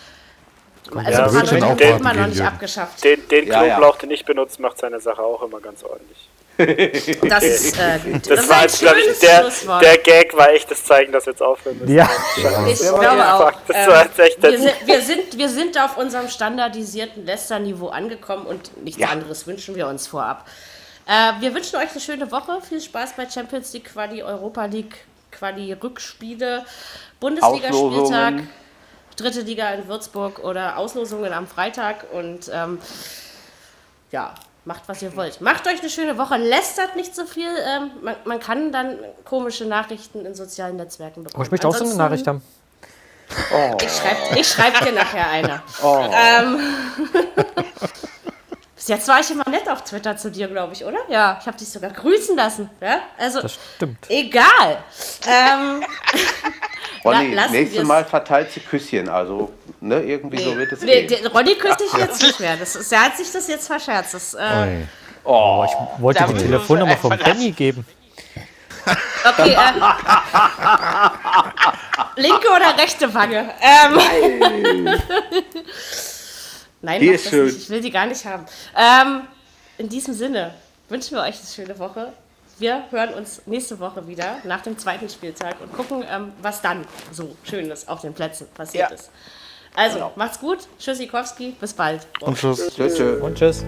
Also 0.94 1.12
Ja, 1.12 1.28
ja, 1.28 1.34
wird 1.34 1.48
schon 1.48 1.58
immer 1.58 1.68
aufwarten 1.68 2.20
noch 2.20 2.28
nicht 2.28 2.42
abgeschafft. 2.42 3.04
Den, 3.04 3.28
den 3.28 3.48
Ja, 3.48 3.64
ja. 3.64 3.76
Knoblauch, 3.76 3.98
den 3.98 4.12
ich 4.12 4.26
benutze, 4.26 4.62
macht 4.62 4.78
seine 4.78 5.00
Sache 5.00 5.22
auch 5.22 5.42
immer 5.44 5.60
ganz 5.60 5.84
ordentlich. 5.84 6.30
Das 7.28 7.44
ist 7.44 7.78
äh, 7.78 8.00
gut. 8.00 8.30
Das, 8.30 8.40
ist 8.40 8.50
war 8.50 8.62
jetzt, 8.62 8.80
glaube 8.80 8.98
ich, 9.00 9.20
der, 9.20 9.52
der 9.82 9.98
Gag 9.98 10.38
war 10.38 10.52
echt 10.52 10.72
das 10.72 10.86
Zeichen, 10.86 11.12
dass 11.12 11.26
wir 11.26 11.34
jetzt 11.34 11.42
aufhören 11.42 11.78
müssen. 11.80 11.94
Ja, 11.94 12.10
Ich 12.72 12.80
glaube 12.80 13.34
auch. 13.34 13.52
Das 13.68 13.76
Ähm, 13.76 13.88
war 13.88 14.04
jetzt 14.06 14.20
echt 14.20 14.42
wir, 14.42 14.58
sind, 14.60 14.74
wir, 14.86 15.02
sind, 15.02 15.38
wir 15.38 15.50
sind 15.50 15.78
auf 15.78 15.98
unserem 15.98 16.30
standardisierten 16.30 17.26
Lästerniveau 17.26 17.90
angekommen 17.90 18.46
und 18.46 18.84
nichts 18.84 19.02
Ja. 19.02 19.10
anderes 19.10 19.46
wünschen 19.48 19.76
wir 19.76 19.88
uns 19.88 20.08
vorab. 20.08 20.48
Äh, 21.08 21.42
wir 21.42 21.54
wünschen 21.54 21.76
euch 21.76 21.92
eine 21.92 22.00
schöne 22.00 22.32
Woche. 22.32 22.62
Viel 22.68 22.80
Spaß 22.80 23.14
bei 23.18 23.30
Champions 23.30 23.74
League 23.74 23.92
Quali, 23.92 24.24
Europa 24.24 24.66
League 24.66 24.96
Quali, 25.32 25.74
Rückspiele, 25.74 26.66
Bundesliga-Spieltag, 27.20 27.74
Auslosungen. 27.74 28.50
Dritte 29.16 29.42
Liga 29.42 29.70
in 29.72 29.88
Würzburg 29.88 30.40
oder 30.40 30.78
Auslosungen 30.78 31.34
am 31.34 31.48
Freitag. 31.48 32.06
Und 32.12 32.50
ähm, 32.54 32.80
ja, 34.12 34.34
macht, 34.66 34.84
was 34.88 35.02
ihr 35.02 35.16
wollt. 35.16 35.42
Macht 35.42 35.68
euch 35.68 35.80
eine 35.80 35.90
schöne 35.90 36.18
Woche, 36.18 36.38
lästert 36.38 36.96
nicht 36.96 37.16
so 37.16 37.26
viel. 37.26 37.48
Ähm, 37.48 37.92
man, 38.02 38.16
man, 38.26 38.40
kann 38.40 38.72
dann 38.72 38.98
komische 39.24 39.66
Nachrichten 39.66 40.26
in 40.26 40.36
sozialen 40.36 40.76
Netzwerken 40.76 41.24
bekommen. 41.24 41.42
Oh, 41.42 41.46
ich 41.46 41.52
möchte 41.52 41.68
auch 41.68 41.76
so 41.76 41.86
eine 41.86 41.96
Nachricht 41.96 42.28
haben. 42.28 42.42
Oh. 43.52 43.78
Ich 43.82 43.92
schreibe 43.92 44.40
ich 44.40 44.48
schreib 44.48 44.86
dir 44.86 44.92
nachher 44.92 45.30
eine. 45.30 45.62
Oh. 45.82 46.06
Ähm, 46.12 46.60
bis 48.76 48.88
jetzt 48.88 49.08
war 49.08 49.20
ich 49.20 49.32
immer 49.32 49.50
nett 49.50 49.68
auf 49.68 49.84
Twitter 49.84 50.16
zu 50.16 50.30
dir, 50.30 50.48
glaube 50.48 50.74
ich, 50.74 50.86
oder? 50.86 51.00
Ja, 51.10 51.38
ich 51.42 51.48
habe 51.48 51.58
dich 51.58 51.70
sogar 51.70 51.92
grüßen 51.92 52.36
lassen. 52.36 52.70
Ja? 52.82 53.00
Also, 53.18 53.42
das 53.42 53.58
stimmt. 53.76 54.10
Egal. 54.10 54.84
Ähm, 55.28 55.84
Ronny, 57.06 57.38
nächstes 57.52 57.84
Mal 57.84 58.04
verteilt 58.04 58.52
sie 58.52 58.60
Küsschen, 58.60 59.08
also 59.10 59.52
ne, 59.80 60.02
irgendwie 60.02 60.38
nee, 60.38 60.44
so 60.44 60.58
wird 60.58 60.72
es 60.72 60.82
nee, 60.82 61.04
gehen. 61.04 61.28
Ronny 61.28 61.56
küsst 61.56 61.80
dich 61.80 61.94
jetzt 61.94 62.22
nicht 62.22 62.40
mehr. 62.40 62.58
Das 62.58 62.76
ist, 62.76 62.92
er 62.92 63.06
hat 63.06 63.16
sich 63.18 63.32
das 63.32 63.48
jetzt 63.48 63.68
verscherzt. 63.68 64.16
Das, 64.16 64.34
äh, 64.34 64.86
oh, 65.24 65.66
ich 65.66 66.02
wollte 66.02 66.26
die 66.28 66.34
Telefonnummer 66.34 66.98
vom 66.98 67.16
Benny 67.18 67.52
geben. 67.52 67.86
Okay, 69.24 69.54
äh, 69.54 69.72
linke 72.22 72.48
oder 72.50 72.78
rechte 72.78 73.12
Wange? 73.14 73.50
Ähm, 73.62 74.00
Nein, 76.82 77.02
die 77.02 77.08
ist 77.08 77.30
schön. 77.30 77.46
Nicht. 77.46 77.58
ich 77.58 77.70
will 77.70 77.82
die 77.82 77.92
gar 77.92 78.06
nicht 78.06 78.24
haben. 78.26 78.46
Ähm, 78.76 79.22
in 79.78 79.90
diesem 79.90 80.14
Sinne 80.14 80.54
wünschen 80.90 81.16
wir 81.16 81.24
euch 81.24 81.38
eine 81.40 81.48
schöne 81.54 81.80
Woche. 81.80 82.14
Wir 82.58 82.84
hören 82.90 83.14
uns 83.16 83.42
nächste 83.48 83.78
Woche 83.82 84.08
wieder 84.08 84.38
nach 84.46 84.62
dem 84.62 84.78
zweiten 84.78 85.10
Spieltag 85.10 85.60
und 85.60 85.74
gucken, 85.74 86.06
ähm, 86.10 86.32
was 86.42 86.62
dann 86.62 86.86
so 87.12 87.36
Schönes 87.44 87.86
auf 87.90 88.00
den 88.00 88.14
Plätzen 88.14 88.48
passiert 88.54 88.92
ja. 88.92 88.96
ist. 88.96 89.12
Also, 89.76 89.96
genau. 89.96 90.14
macht's 90.16 90.40
gut. 90.40 90.60
Tschüssikowski, 90.80 91.54
bis 91.60 91.74
bald. 91.74 92.08
Und 92.22 92.38
tschüss. 92.38 92.74
Tschüss. 92.74 92.98
Und 93.22 93.38
tschüss. 93.38 93.66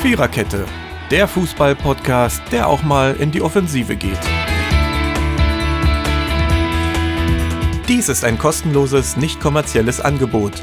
Viererkette, 0.00 0.64
der 1.10 1.28
Fußball-Podcast, 1.28 2.40
der 2.50 2.66
auch 2.66 2.82
mal 2.82 3.14
in 3.16 3.30
die 3.30 3.42
Offensive 3.42 3.94
geht. 3.94 4.18
Dies 7.88 8.08
ist 8.08 8.24
ein 8.24 8.38
kostenloses, 8.38 9.18
nicht 9.18 9.38
kommerzielles 9.38 10.00
Angebot. 10.00 10.62